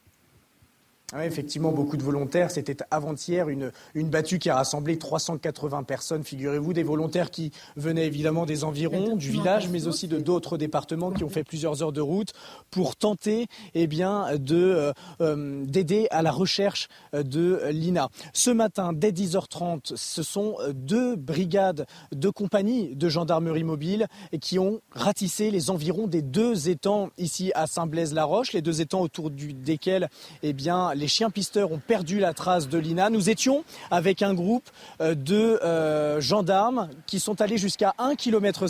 Oui, 1.16 1.24
effectivement, 1.24 1.72
beaucoup 1.72 1.98
de 1.98 2.04
volontaires. 2.04 2.52
C'était 2.52 2.78
avant-hier 2.92 3.50
une, 3.50 3.72
une 3.96 4.10
battue 4.10 4.38
qui 4.38 4.50
a 4.50 4.56
rassemblé 4.56 5.00
380 5.00 5.82
personnes, 5.84 6.24
figurez-vous, 6.24 6.74
des 6.74 6.84
volontaires 6.84 7.32
qui 7.32 7.52
venaient 7.78 8.06
évidemment 8.06 8.46
des 8.46 8.64
environs, 8.64 9.16
du 9.16 9.32
village, 9.32 9.70
mais 9.70 9.88
aussi 9.88 10.08
de 10.08 10.20
d'autres 10.20 10.58
départements 10.58 11.12
qui 11.12 11.24
ont 11.24 11.30
fait 11.30 11.44
plusieurs 11.44 11.82
heures 11.82 11.92
de 11.92 12.02
route 12.02 12.34
pour 12.70 12.96
tenter 12.96 13.48
eh 13.74 13.88
bien, 13.88 14.38
de, 14.38 14.56
euh, 14.56 14.94
euh, 15.22 15.66
d'aider 15.66 16.08
à 16.12 16.22
la 16.22 16.32
recherche 16.32 16.88
de 17.14 17.60
l'INA. 17.72 18.10
Ce 18.34 18.52
matin, 18.52 18.94
dès 18.94 19.12
10h30, 19.12 19.94
ce 19.96 20.22
sont 20.22 20.58
deux 20.74 21.16
brigades 21.16 21.88
de 22.12 22.30
compagnie 22.30 22.96
de 22.96 23.10
gendarmerie 23.10 23.64
mobile 23.64 24.08
qui 24.42 24.60
ont 24.60 24.82
ratissé 24.92 25.50
les 25.50 25.72
environs 25.72 26.06
des 26.06 26.22
deux 26.22 26.70
étangs 26.70 27.10
ici 27.18 27.52
à 27.56 27.66
Saint-Blaise-la-Roche, 27.66 28.54
les 28.54 28.62
deux 28.62 28.82
étangs 28.82 29.02
autour 29.02 29.32
du, 29.32 29.54
desquels 29.54 30.10
eh 30.44 30.54
bien, 30.54 30.94
les 31.00 31.08
chiens 31.08 31.30
pisteurs 31.30 31.72
ont 31.72 31.80
perdu 31.80 32.20
la 32.20 32.34
trace 32.34 32.68
de 32.68 32.78
Lina. 32.78 33.10
Nous 33.10 33.30
étions 33.30 33.64
avec 33.90 34.22
un 34.22 34.34
groupe 34.34 34.70
euh, 35.02 35.16
de 35.16 35.60
euh, 35.64 36.22
gendarmes 36.22 36.90
qui 37.08 37.20
sont 37.20 37.42
allés 37.42 37.58
jusqu'à 37.58 37.96
1,5 37.98 38.16
km 38.18 38.66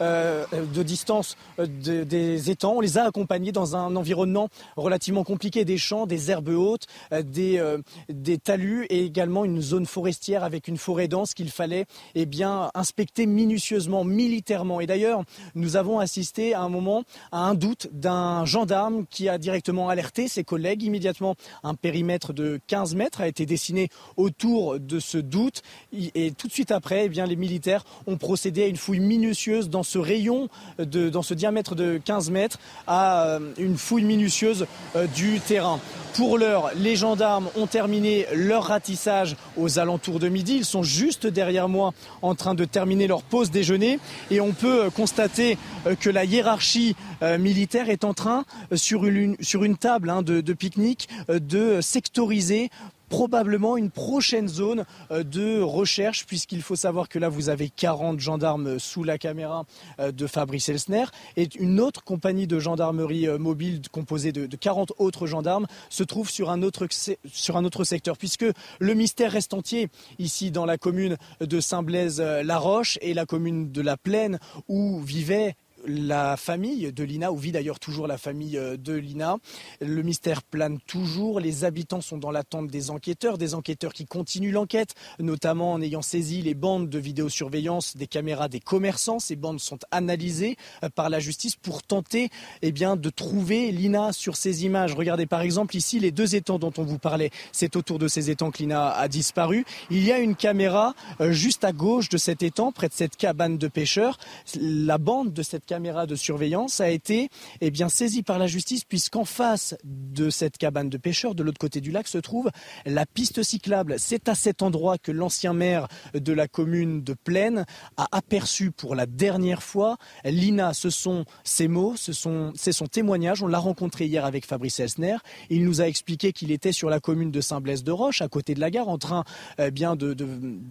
de 0.00 0.82
distance 0.82 1.36
euh, 1.58 1.66
des 2.04 2.50
étangs. 2.50 2.74
On 2.76 2.80
les 2.80 2.98
a 2.98 3.04
accompagnés 3.04 3.52
dans 3.52 3.76
un 3.76 3.94
environnement 3.96 4.48
relativement 4.76 5.24
compliqué, 5.24 5.64
des 5.64 5.78
champs, 5.78 6.06
des 6.06 6.30
herbes 6.30 6.48
hautes, 6.48 6.86
des, 7.24 7.62
des 8.08 8.38
talus 8.38 8.86
et 8.90 9.04
également 9.04 9.44
une 9.44 9.60
zone 9.60 9.86
forestière 9.86 10.42
avec 10.42 10.66
une 10.66 10.76
forêt 10.76 11.06
dense 11.06 11.34
qu'il 11.34 11.50
fallait 11.50 11.86
eh 12.14 12.26
bien, 12.26 12.70
inspecter 12.74 13.26
minutieusement, 13.26 14.04
militairement. 14.04 14.80
Et 14.80 14.86
d'ailleurs, 14.86 15.22
nous 15.54 15.76
avons 15.76 16.00
assisté 16.00 16.54
à 16.54 16.62
un 16.62 16.68
moment 16.68 17.04
à 17.30 17.38
un 17.38 17.54
doute 17.54 17.88
d'un 17.92 18.44
gendarme 18.44 19.06
qui 19.08 19.28
a 19.28 19.38
directement 19.38 19.88
alerté 19.88 20.26
ses 20.26 20.42
collègues 20.42 20.82
immédiatement 20.82 21.36
un 21.62 21.74
périmètre 21.74 22.32
de 22.32 22.60
15 22.66 22.94
mètres 22.94 23.20
a 23.20 23.28
été 23.28 23.46
dessiné 23.46 23.88
autour 24.16 24.78
de 24.78 25.00
ce 25.00 25.18
doute. 25.18 25.62
Et 25.92 26.32
tout 26.32 26.48
de 26.48 26.52
suite 26.52 26.70
après, 26.70 27.06
eh 27.06 27.26
les 27.26 27.36
militaires 27.36 27.84
ont 28.06 28.16
procédé 28.16 28.64
à 28.64 28.66
une 28.66 28.76
fouille 28.76 29.00
minutieuse 29.00 29.68
dans 29.68 29.82
ce 29.82 29.98
rayon, 29.98 30.48
de, 30.78 31.08
dans 31.08 31.22
ce 31.22 31.34
diamètre 31.34 31.74
de 31.74 32.00
15 32.04 32.30
mètres, 32.30 32.58
à 32.86 33.26
euh, 33.26 33.52
une 33.58 33.76
fouille 33.76 34.04
minutieuse 34.04 34.66
euh, 34.96 35.06
du 35.06 35.40
terrain. 35.40 35.78
Pour 36.14 36.36
l'heure, 36.36 36.70
les 36.76 36.96
gendarmes 36.96 37.48
ont 37.56 37.66
terminé 37.66 38.26
leur 38.34 38.64
ratissage 38.64 39.36
aux 39.56 39.78
alentours 39.78 40.18
de 40.18 40.28
midi. 40.28 40.56
Ils 40.56 40.64
sont 40.64 40.82
juste 40.82 41.26
derrière 41.26 41.68
moi 41.68 41.92
en 42.20 42.34
train 42.34 42.54
de 42.54 42.64
terminer 42.64 43.06
leur 43.06 43.22
pause 43.22 43.50
déjeuner. 43.50 43.98
Et 44.30 44.40
on 44.40 44.52
peut 44.52 44.84
euh, 44.84 44.90
constater 44.90 45.56
que 46.00 46.10
la 46.10 46.24
hiérarchie 46.24 46.94
militaire 47.38 47.88
est 47.88 48.04
en 48.04 48.14
train, 48.14 48.44
sur 48.74 49.04
une, 49.04 49.36
table 49.76 50.10
hein, 50.10 50.22
de 50.22 50.52
pique-nique, 50.52 51.08
de 51.46 51.80
sectoriser 51.80 52.70
probablement 53.08 53.76
une 53.76 53.90
prochaine 53.90 54.48
zone 54.48 54.86
de 55.10 55.60
recherche, 55.60 56.24
puisqu'il 56.24 56.62
faut 56.62 56.76
savoir 56.76 57.10
que 57.10 57.18
là, 57.18 57.28
vous 57.28 57.50
avez 57.50 57.68
40 57.68 58.18
gendarmes 58.18 58.78
sous 58.78 59.04
la 59.04 59.18
caméra 59.18 59.66
de 59.98 60.26
Fabrice 60.26 60.70
Elsner, 60.70 61.04
et 61.36 61.46
une 61.58 61.78
autre 61.78 62.04
compagnie 62.04 62.46
de 62.46 62.58
gendarmerie 62.58 63.28
mobile 63.38 63.82
composée 63.92 64.32
de, 64.32 64.56
40 64.56 64.94
autres 64.96 65.26
gendarmes 65.26 65.66
se 65.90 66.04
trouve 66.04 66.30
sur 66.30 66.48
un 66.48 66.62
autre, 66.62 66.88
sur 67.30 67.58
un 67.58 67.66
autre 67.66 67.84
secteur, 67.84 68.16
puisque 68.16 68.46
le 68.78 68.94
mystère 68.94 69.32
reste 69.32 69.52
entier 69.52 69.90
ici 70.18 70.50
dans 70.50 70.64
la 70.64 70.78
commune 70.78 71.18
de 71.40 71.60
Saint-Blaise-la-Roche 71.60 72.98
et 73.02 73.12
la 73.12 73.26
commune 73.26 73.72
de 73.72 73.82
la 73.82 73.98
Plaine 73.98 74.38
où 74.68 75.00
vivait 75.00 75.56
la 75.86 76.36
famille 76.36 76.92
de 76.92 77.04
Lina, 77.04 77.32
où 77.32 77.36
vit 77.36 77.52
d'ailleurs 77.52 77.80
toujours 77.80 78.06
la 78.06 78.18
famille 78.18 78.56
euh, 78.56 78.76
de 78.76 78.92
Lina. 78.92 79.38
Le 79.80 80.02
mystère 80.02 80.42
plane 80.42 80.78
toujours. 80.86 81.40
Les 81.40 81.64
habitants 81.64 82.00
sont 82.00 82.18
dans 82.18 82.30
l'attente 82.30 82.68
des 82.68 82.90
enquêteurs, 82.90 83.38
des 83.38 83.54
enquêteurs 83.54 83.92
qui 83.92 84.06
continuent 84.06 84.52
l'enquête, 84.52 84.94
notamment 85.18 85.72
en 85.72 85.82
ayant 85.82 86.02
saisi 86.02 86.42
les 86.42 86.54
bandes 86.54 86.88
de 86.88 86.98
vidéosurveillance 86.98 87.96
des 87.96 88.06
caméras 88.06 88.48
des 88.48 88.60
commerçants. 88.60 89.18
Ces 89.18 89.36
bandes 89.36 89.60
sont 89.60 89.78
analysées 89.90 90.56
euh, 90.82 90.88
par 90.88 91.10
la 91.10 91.20
justice 91.20 91.56
pour 91.56 91.82
tenter 91.82 92.30
eh 92.62 92.72
bien, 92.72 92.96
de 92.96 93.10
trouver 93.10 93.72
Lina 93.72 94.12
sur 94.12 94.36
ces 94.36 94.64
images. 94.64 94.94
Regardez 94.94 95.26
par 95.26 95.42
exemple 95.42 95.76
ici 95.76 95.98
les 95.98 96.10
deux 96.10 96.34
étangs 96.34 96.58
dont 96.58 96.72
on 96.78 96.84
vous 96.84 96.98
parlait. 96.98 97.30
C'est 97.52 97.76
autour 97.76 97.98
de 97.98 98.08
ces 98.08 98.30
étangs 98.30 98.50
que 98.50 98.58
Lina 98.58 98.90
a 98.90 99.08
disparu. 99.08 99.64
Il 99.90 100.04
y 100.04 100.12
a 100.12 100.18
une 100.18 100.36
caméra 100.36 100.94
euh, 101.20 101.32
juste 101.32 101.64
à 101.64 101.72
gauche 101.72 102.08
de 102.08 102.18
cet 102.18 102.42
étang, 102.42 102.72
près 102.72 102.88
de 102.88 102.94
cette 102.94 103.16
cabane 103.16 103.58
de 103.58 103.68
pêcheurs. 103.68 104.18
La 104.60 104.98
bande 104.98 105.32
de 105.32 105.42
cette 105.42 105.66
caméra 105.72 106.06
de 106.06 106.16
surveillance 106.16 106.82
a 106.82 106.90
été 106.90 107.30
eh 107.62 107.70
bien, 107.70 107.88
saisie 107.88 108.22
par 108.22 108.38
la 108.38 108.46
justice 108.46 108.84
puisqu'en 108.84 109.24
face 109.24 109.74
de 109.84 110.28
cette 110.28 110.58
cabane 110.58 110.90
de 110.90 110.98
pêcheurs, 110.98 111.34
de 111.34 111.42
l'autre 111.42 111.58
côté 111.58 111.80
du 111.80 111.90
lac, 111.90 112.08
se 112.08 112.18
trouve 112.18 112.50
la 112.84 113.06
piste 113.06 113.42
cyclable. 113.42 113.94
C'est 113.96 114.28
à 114.28 114.34
cet 114.34 114.60
endroit 114.60 114.98
que 114.98 115.10
l'ancien 115.10 115.54
maire 115.54 115.88
de 116.12 116.34
la 116.34 116.46
commune 116.46 117.02
de 117.02 117.14
Plaine 117.14 117.64
a 117.96 118.06
aperçu 118.12 118.70
pour 118.70 118.94
la 118.94 119.06
dernière 119.06 119.62
fois 119.62 119.96
Lina. 120.26 120.74
Ce 120.74 120.90
sont 120.90 121.24
ses 121.42 121.68
mots, 121.68 121.94
ce 121.96 122.12
c'est 122.54 122.72
son 122.72 122.86
témoignage. 122.86 123.42
On 123.42 123.46
l'a 123.46 123.58
rencontré 123.58 124.04
hier 124.04 124.26
avec 124.26 124.44
Fabrice 124.44 124.78
Elsner. 124.78 125.16
Il 125.48 125.64
nous 125.64 125.80
a 125.80 125.88
expliqué 125.88 126.34
qu'il 126.34 126.52
était 126.52 126.72
sur 126.72 126.90
la 126.90 127.00
commune 127.00 127.30
de 127.30 127.40
Saint-Blaise-de-Roche, 127.40 128.20
à 128.20 128.28
côté 128.28 128.52
de 128.52 128.60
la 128.60 128.70
gare, 128.70 128.90
en 128.90 128.98
train 128.98 129.24
eh 129.58 129.70
bien, 129.70 129.96
de, 129.96 130.12
de, 130.12 130.26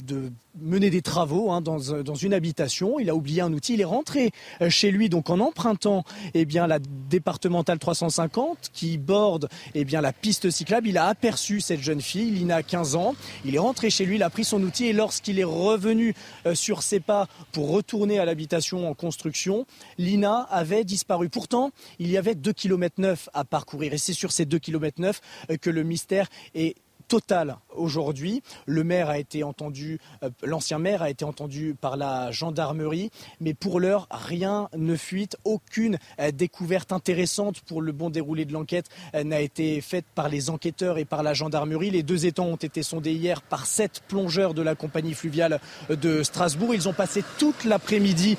de, 0.05 0.31
mener 0.59 0.91
des 0.91 1.01
travaux 1.01 1.49
hein, 1.49 1.61
dans, 1.61 1.79
dans 2.03 2.15
une 2.15 2.35
habitation. 2.35 2.99
Il 2.99 3.09
a 3.09 3.15
oublié 3.15 3.41
un 3.41 3.51
outil. 3.51 3.73
Il 3.73 3.81
est 3.81 3.85
rentré 3.85 4.29
chez 4.69 4.90
lui 4.91 5.09
donc 5.09 5.29
en 5.29 5.39
empruntant 5.39 6.03
eh 6.33 6.45
bien, 6.45 6.67
la 6.67 6.79
départementale 6.79 7.79
350 7.79 8.69
qui 8.73 8.97
borde 8.97 9.49
eh 9.73 9.85
bien, 9.85 10.01
la 10.01 10.13
piste 10.13 10.49
cyclable, 10.49 10.87
il 10.87 10.97
a 10.97 11.07
aperçu 11.07 11.61
cette 11.61 11.81
jeune 11.81 12.01
fille, 12.01 12.31
Lina, 12.31 12.63
15 12.63 12.95
ans. 12.95 13.15
Il 13.45 13.55
est 13.55 13.59
rentré 13.59 13.89
chez 13.89 14.05
lui, 14.05 14.15
il 14.15 14.23
a 14.23 14.29
pris 14.29 14.43
son 14.43 14.61
outil 14.61 14.87
et 14.87 14.93
lorsqu'il 14.93 15.39
est 15.39 15.43
revenu 15.43 16.13
euh, 16.45 16.55
sur 16.55 16.83
ses 16.83 16.99
pas 16.99 17.27
pour 17.51 17.71
retourner 17.71 18.19
à 18.19 18.25
l'habitation 18.25 18.89
en 18.89 18.93
construction, 18.93 19.65
Lina 19.97 20.47
avait 20.51 20.83
disparu. 20.83 21.29
Pourtant, 21.29 21.71
il 21.99 22.09
y 22.09 22.17
avait 22.17 22.35
2 22.35 22.53
km 22.53 22.95
9 22.97 23.29
à 23.33 23.43
parcourir 23.43 23.93
et 23.93 23.97
c'est 23.97 24.13
sur 24.13 24.31
ces 24.31 24.45
2 24.45 24.59
km 24.59 25.01
9 25.01 25.21
que 25.61 25.69
le 25.69 25.83
mystère 25.83 26.27
est 26.53 26.75
total 27.11 27.57
aujourd'hui. 27.75 28.41
Le 28.67 28.85
maire 28.85 29.09
a 29.09 29.19
été 29.19 29.43
entendu, 29.43 29.99
euh, 30.23 30.29
l'ancien 30.43 30.79
maire 30.79 31.01
a 31.01 31.09
été 31.09 31.25
entendu 31.25 31.75
par 31.79 31.97
la 31.97 32.31
gendarmerie, 32.31 33.11
mais 33.41 33.53
pour 33.53 33.81
l'heure, 33.81 34.07
rien 34.11 34.69
ne 34.77 34.95
fuite. 34.95 35.35
Aucune 35.43 35.99
euh, 36.21 36.31
découverte 36.31 36.93
intéressante 36.93 37.59
pour 37.61 37.81
le 37.81 37.91
bon 37.91 38.09
déroulé 38.09 38.45
de 38.45 38.53
l'enquête 38.53 38.85
euh, 39.13 39.25
n'a 39.25 39.41
été 39.41 39.81
faite 39.81 40.05
par 40.15 40.29
les 40.29 40.49
enquêteurs 40.49 40.97
et 40.99 41.03
par 41.03 41.21
la 41.21 41.33
gendarmerie. 41.33 41.91
Les 41.91 42.01
deux 42.01 42.25
étangs 42.25 42.45
ont 42.45 42.55
été 42.55 42.81
sondés 42.81 43.11
hier 43.11 43.41
par 43.41 43.65
sept 43.65 44.01
plongeurs 44.07 44.53
de 44.53 44.61
la 44.61 44.75
compagnie 44.75 45.13
fluviale 45.13 45.59
de 45.89 46.23
Strasbourg. 46.23 46.73
Ils 46.73 46.87
ont 46.87 46.93
passé 46.93 47.25
toute 47.37 47.65
l'après-midi 47.65 48.37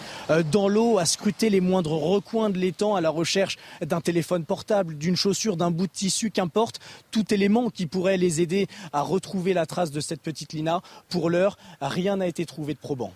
dans 0.51 0.69
l'eau 0.69 0.97
à 0.97 1.05
scruter 1.05 1.51
les 1.51 1.61
moindres 1.61 1.93
recoins 1.93 2.49
de 2.49 2.57
l'étang 2.57 2.95
à 2.95 3.03
la 3.03 3.11
recherche 3.11 3.59
d'un 3.85 4.01
téléphone 4.01 4.47
portable, 4.47 4.97
d'une 4.97 5.17
chaussure, 5.17 5.59
d'un 5.59 5.71
bout 5.71 5.89
de 5.89 5.93
tissu, 5.93 6.31
qu'importe, 6.31 6.81
tout 7.11 7.35
élément 7.35 7.69
qui 7.69 7.85
pourrait 7.85 8.17
les 8.17 8.41
aider 8.41 8.62
à 8.93 9.03
retrouver 9.03 9.55
la 9.55 9.67
trace 9.67 9.91
de 9.91 10.01
cette 10.01 10.23
petite 10.23 10.53
Lina. 10.53 10.83
Pour 11.09 11.31
l'heure, 11.31 11.57
rien 11.81 12.17
n'a 12.17 12.27
été 12.27 12.47
trouvé 12.47 12.75
de 12.75 12.79
probant. 12.79 13.13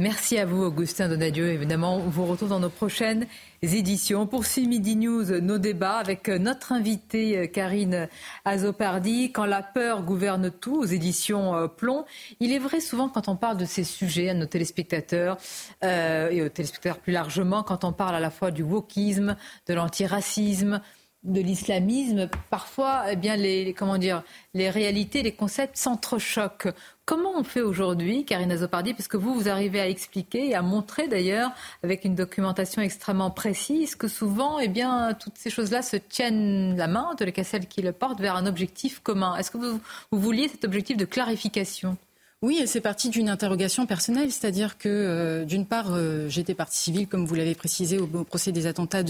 Merci 0.00 0.38
à 0.38 0.44
vous, 0.44 0.64
Augustin 0.64 1.08
Donadieu. 1.08 1.52
Évidemment, 1.52 1.98
on 1.98 2.08
vous 2.08 2.26
retrouve 2.26 2.48
dans 2.48 2.58
nos 2.58 2.68
prochaines 2.68 3.28
éditions. 3.62 4.22
On 4.22 4.26
poursuit 4.26 4.66
Midi 4.66 4.96
News, 4.96 5.40
nos 5.40 5.58
débats 5.58 5.98
avec 5.98 6.26
notre 6.26 6.72
invitée 6.72 7.48
Karine 7.52 8.08
Azopardi. 8.44 9.30
Quand 9.30 9.44
la 9.44 9.62
peur 9.62 10.02
gouverne 10.02 10.50
tout, 10.50 10.78
aux 10.78 10.84
éditions 10.84 11.54
euh, 11.54 11.68
Plomb. 11.68 12.06
Il 12.40 12.52
est 12.52 12.58
vrai 12.58 12.80
souvent 12.80 13.08
quand 13.08 13.28
on 13.28 13.36
parle 13.36 13.56
de 13.56 13.66
ces 13.66 13.84
sujets 13.84 14.30
à 14.30 14.34
nos 14.34 14.46
téléspectateurs 14.46 15.36
euh, 15.84 16.28
et 16.28 16.42
aux 16.42 16.48
téléspectateurs 16.48 16.98
plus 16.98 17.12
largement, 17.12 17.62
quand 17.62 17.84
on 17.84 17.92
parle 17.92 18.16
à 18.16 18.20
la 18.20 18.30
fois 18.30 18.50
du 18.50 18.64
wokisme, 18.64 19.36
de 19.68 19.74
l'antiracisme, 19.74 20.80
de 21.24 21.40
l'islamisme, 21.40 22.28
parfois, 22.50 23.04
eh 23.10 23.16
bien, 23.16 23.36
les, 23.36 23.74
comment 23.74 23.98
dire, 23.98 24.22
les 24.52 24.70
réalités, 24.70 25.22
les 25.22 25.32
concepts 25.32 25.76
s'entrechoquent. 25.76 26.68
Comment 27.06 27.32
on 27.36 27.44
fait 27.44 27.62
aujourd'hui, 27.62 28.24
Karina 28.24 28.58
Zopardi, 28.58 28.94
parce 28.94 29.08
que 29.08 29.16
vous, 29.16 29.34
vous 29.34 29.48
arrivez 29.48 29.80
à 29.80 29.88
expliquer 29.88 30.48
et 30.48 30.54
à 30.54 30.62
montrer 30.62 31.08
d'ailleurs, 31.08 31.50
avec 31.82 32.04
une 32.04 32.14
documentation 32.14 32.82
extrêmement 32.82 33.30
précise, 33.30 33.94
que 33.94 34.08
souvent, 34.08 34.58
eh 34.58 34.68
bien, 34.68 35.14
toutes 35.14 35.36
ces 35.36 35.50
choses-là 35.50 35.82
se 35.82 35.96
tiennent 35.96 36.76
la 36.76 36.86
main, 36.86 37.14
de 37.18 37.24
cas 37.26 37.44
celles 37.44 37.66
qui 37.66 37.82
le 37.82 37.92
portent, 37.92 38.20
vers 38.20 38.36
un 38.36 38.46
objectif 38.46 39.00
commun. 39.00 39.36
Est-ce 39.36 39.50
que 39.50 39.58
vous, 39.58 39.80
vous 40.10 40.18
vouliez 40.20 40.48
cet 40.48 40.64
objectif 40.64 40.96
de 40.96 41.04
clarification? 41.04 41.96
Oui, 42.44 42.60
c'est 42.66 42.82
parti 42.82 43.08
d'une 43.08 43.30
interrogation 43.30 43.86
personnelle, 43.86 44.30
c'est-à-dire 44.30 44.76
que 44.76 44.90
euh, 44.90 45.44
d'une 45.46 45.64
part, 45.64 45.94
euh, 45.94 46.28
j'étais 46.28 46.52
partie 46.52 46.76
civile, 46.76 47.08
comme 47.08 47.24
vous 47.24 47.34
l'avez 47.34 47.54
précisé, 47.54 47.96
au, 47.98 48.06
procès 48.06 48.52
des 48.52 48.66
attentats 48.66 49.02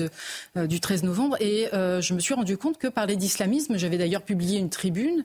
euh, 0.56 0.68
du 0.68 0.78
13 0.78 1.02
novembre, 1.02 1.36
et 1.40 1.68
je 1.72 2.14
me 2.14 2.20
suis 2.20 2.32
rendu 2.34 2.56
compte 2.56 2.78
que 2.78 2.86
parler 2.86 3.16
d'islamisme, 3.16 3.76
j'avais 3.76 3.98
d'ailleurs 3.98 4.22
publié 4.22 4.60
une 4.60 4.70
tribune, 4.70 5.24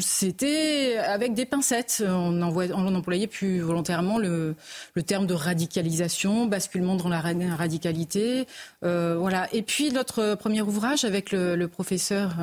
c'était 0.00 0.96
avec 0.98 1.34
des 1.34 1.46
pincettes. 1.46 2.02
On, 2.04 2.42
on, 2.42 2.94
employait 2.94 3.28
plus 3.28 3.60
volontairement 3.60 4.18
le, 4.18 4.56
le, 4.94 5.02
terme 5.04 5.26
de 5.26 5.34
radicalisation, 5.34 6.46
basculement 6.46 6.96
dans 6.96 7.08
la 7.08 7.20
radicalité, 7.20 8.46
voilà. 8.82 9.48
Et 9.52 9.62
puis 9.62 9.92
notre 9.92 10.34
premier 10.34 10.62
ouvrage 10.62 11.04
avec 11.04 11.30
le, 11.30 11.54
le 11.54 11.68
professeur, 11.68 12.34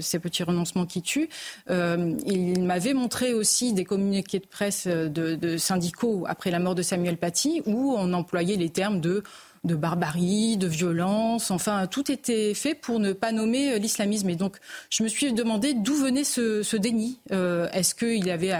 ces 0.00 0.18
petits 0.18 0.44
renoncements 0.44 0.86
qui 0.86 1.02
tuent, 1.02 1.28
il 1.68 2.62
m'avait 2.62 2.94
montré 2.94 3.34
aussi 3.34 3.74
des 3.74 3.81
communiqués 3.84 4.38
de 4.38 4.46
presse 4.46 4.86
de, 4.86 5.08
de 5.34 5.56
syndicaux 5.56 6.24
après 6.28 6.50
la 6.50 6.58
mort 6.58 6.74
de 6.74 6.82
Samuel 6.82 7.16
Paty 7.16 7.62
où 7.66 7.94
on 7.96 8.12
employait 8.12 8.56
les 8.56 8.70
termes 8.70 9.00
de 9.00 9.22
de 9.64 9.76
barbarie, 9.76 10.56
de 10.56 10.66
violence. 10.66 11.52
Enfin, 11.52 11.86
tout 11.86 12.10
était 12.10 12.52
fait 12.52 12.74
pour 12.74 12.98
ne 12.98 13.12
pas 13.12 13.30
nommer 13.30 13.74
euh, 13.74 13.78
l'islamisme. 13.78 14.28
Et 14.28 14.34
donc, 14.34 14.56
je 14.90 15.04
me 15.04 15.08
suis 15.08 15.32
demandé 15.32 15.72
d'où 15.72 15.94
venait 15.94 16.24
ce, 16.24 16.76
déni. 16.76 17.20
Euh, 17.30 17.68
est-ce 17.72 17.94
qu'il 17.94 18.28
avait 18.30 18.52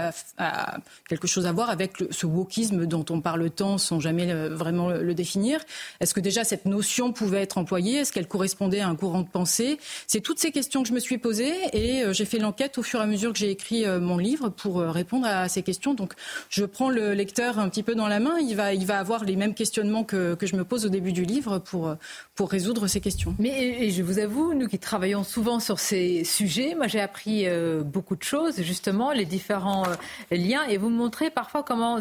quelque 1.08 1.26
chose 1.26 1.46
à 1.46 1.52
voir 1.52 1.70
avec 1.70 1.96
ce 2.10 2.26
wokisme 2.26 2.86
dont 2.86 3.04
on 3.10 3.20
parle 3.20 3.50
tant 3.50 3.78
sans 3.78 3.98
jamais 3.98 4.32
vraiment 4.48 4.90
le, 4.90 5.14
définir? 5.14 5.60
Est-ce 6.00 6.14
que 6.14 6.20
déjà 6.20 6.44
cette 6.44 6.66
notion 6.66 7.12
pouvait 7.12 7.42
être 7.42 7.58
employée? 7.58 7.98
Est-ce 7.98 8.12
qu'elle 8.12 8.28
correspondait 8.28 8.80
à 8.80 8.88
un 8.88 8.94
courant 8.94 9.22
de 9.22 9.28
pensée? 9.28 9.78
C'est 10.06 10.20
toutes 10.20 10.38
ces 10.38 10.52
questions 10.52 10.82
que 10.82 10.88
je 10.88 10.94
me 10.94 11.00
suis 11.00 11.18
posées 11.18 11.52
et 11.72 12.02
euh, 12.02 12.12
j'ai 12.12 12.24
fait 12.24 12.38
l'enquête 12.38 12.78
au 12.78 12.82
fur 12.82 13.00
et 13.00 13.02
à 13.02 13.06
mesure 13.06 13.32
que 13.32 13.38
j'ai 13.38 13.50
écrit 13.50 13.84
mon 14.00 14.18
livre 14.18 14.50
pour 14.50 14.80
répondre 14.80 15.26
à 15.26 15.48
ces 15.48 15.62
questions. 15.62 15.94
Donc, 15.94 16.12
je 16.48 16.64
prends 16.64 16.90
le 16.90 17.12
lecteur 17.12 17.58
un 17.58 17.68
petit 17.68 17.82
peu 17.82 17.96
dans 17.96 18.08
la 18.08 18.20
main. 18.20 18.38
Il 18.38 18.54
va, 18.54 18.72
il 18.72 18.86
va 18.86 19.00
avoir 19.00 19.24
les 19.24 19.34
mêmes 19.34 19.54
questionnements 19.54 20.04
que, 20.04 20.34
que 20.34 20.46
je 20.46 20.54
me 20.54 20.64
pose 20.64 20.86
début 20.92 21.12
du 21.12 21.24
livre 21.24 21.58
pour, 21.58 21.96
pour 22.36 22.50
résoudre 22.50 22.86
ces 22.86 23.00
questions. 23.00 23.34
Mais 23.38 23.90
je 23.90 24.02
vous 24.02 24.18
avoue, 24.20 24.54
nous 24.54 24.68
qui 24.68 24.78
travaillons 24.78 25.24
souvent 25.24 25.58
sur 25.58 25.78
ces 25.78 26.22
sujets, 26.22 26.74
moi 26.76 26.86
j'ai 26.86 27.00
appris 27.00 27.48
euh, 27.48 27.82
beaucoup 27.82 28.16
de 28.16 28.22
choses, 28.22 28.62
justement, 28.62 29.10
les 29.10 29.24
différents 29.24 29.84
euh, 29.88 29.96
liens, 30.36 30.62
et 30.68 30.76
vous 30.76 30.90
me 30.90 30.96
montrez 30.96 31.30
parfois 31.30 31.62
comment, 31.64 31.98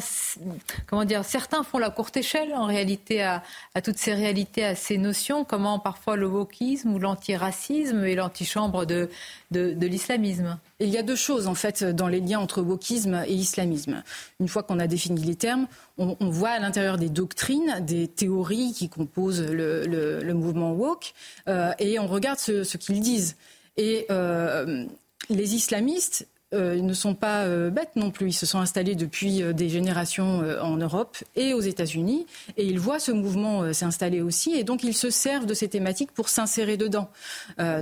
comment 0.87 1.05
dire, 1.05 1.25
certains 1.25 1.63
font 1.63 1.79
la 1.79 1.89
courte 1.89 2.15
échelle 2.17 2.53
en 2.53 2.65
réalité 2.65 3.23
à, 3.23 3.41
à 3.73 3.81
toutes 3.81 3.97
ces 3.97 4.13
réalités, 4.13 4.63
à 4.63 4.75
ces 4.75 4.97
notions, 4.97 5.43
comment 5.45 5.79
parfois 5.79 6.15
le 6.15 6.27
wokisme 6.27 6.93
ou 6.93 6.99
l'antiracisme 6.99 8.03
et 8.05 8.15
l'antichambre 8.15 8.85
de, 8.85 9.09
de 9.51 9.87
l'islamisme. 9.87 10.59
Il 10.81 10.89
y 10.89 10.97
a 10.97 11.03
deux 11.03 11.15
choses 11.15 11.45
en 11.45 11.53
fait 11.53 11.83
dans 11.83 12.07
les 12.07 12.19
liens 12.19 12.39
entre 12.39 12.61
wokisme 12.61 13.23
et 13.27 13.33
islamisme. 13.33 14.01
Une 14.39 14.47
fois 14.47 14.63
qu'on 14.63 14.79
a 14.79 14.87
défini 14.87 15.21
les 15.21 15.35
termes, 15.35 15.67
on, 15.97 16.15
voit 16.29 16.49
à 16.49 16.59
l'intérieur 16.59 16.97
des 16.97 17.09
doctrines, 17.09 17.83
des 17.85 18.07
théories 18.07 18.73
qui 18.73 18.89
composent 18.89 19.45
le, 19.47 20.33
mouvement 20.33 20.73
woke, 20.73 21.13
euh, 21.47 21.71
et 21.77 21.99
on 21.99 22.07
regarde 22.07 22.39
ce, 22.39 22.77
qu'ils 22.77 23.01
disent. 23.01 23.35
Et 23.77 24.07
euh, 24.09 24.85
les 25.29 25.53
islamistes 25.53 26.27
euh, 26.53 26.81
ne 26.81 26.93
sont 26.93 27.15
pas 27.15 27.43
euh, 27.45 27.69
bêtes 27.69 27.95
non 27.95 28.11
plus. 28.11 28.29
Ils 28.29 28.33
se 28.33 28.45
sont 28.45 28.59
installés 28.59 28.95
depuis 28.95 29.41
euh, 29.41 29.53
des 29.53 29.69
générations 29.69 30.43
en 30.61 30.75
Europe 30.77 31.17
et 31.35 31.53
aux 31.53 31.61
États-Unis, 31.61 32.25
et 32.57 32.65
ils 32.65 32.79
voient 32.79 32.99
ce 32.99 33.11
mouvement 33.11 33.73
s'installer 33.73 34.21
aussi, 34.21 34.53
et 34.53 34.63
donc 34.63 34.83
ils 34.83 34.93
se 34.93 35.09
servent 35.09 35.45
de 35.45 35.53
ces 35.53 35.67
thématiques 35.67 36.11
pour 36.11 36.29
s'insérer 36.29 36.77
dedans. 36.77 37.09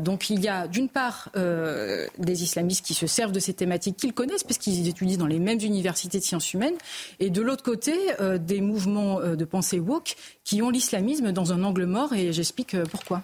donc 0.01 0.30
il 0.30 0.41
y 0.41 0.47
a 0.47 0.67
d'une 0.67 0.89
part 0.89 1.30
des 1.36 2.43
islamistes 2.43 2.86
qui 2.86 2.93
se 2.93 3.07
servent 3.07 3.32
de 3.32 3.39
ces 3.39 3.53
thématiques 3.53 3.97
qu'ils 3.97 4.13
connaissent, 4.13 4.43
puisqu'ils 4.43 4.88
étudient 4.88 5.17
dans 5.17 5.28
les 5.28 5.39
mêmes 5.39 5.59
universités 5.61 6.20
de 6.20 6.24
sciences 6.24 6.53
humaines, 6.53 6.78
et 7.20 7.30
de 7.30 7.41
l'autre 7.41 7.63
côté 7.63 7.93
des 8.39 8.61
mouvements 8.61 9.20
de 9.20 9.45
pensée 9.45 9.80
woke 9.80 10.15
qui 10.43 10.61
ont 10.61 10.70
l'islamisme 10.70 11.32
dans 11.32 11.53
un 11.53 11.63
angle 11.63 11.86
mort, 11.86 12.13
et 12.13 12.34
j'explique 12.34 12.76
pourquoi. 12.91 13.24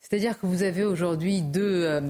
C'est-à-dire 0.00 0.38
que 0.38 0.46
vous 0.46 0.62
avez 0.62 0.84
aujourd'hui 0.84 1.42
deux, 1.42 2.00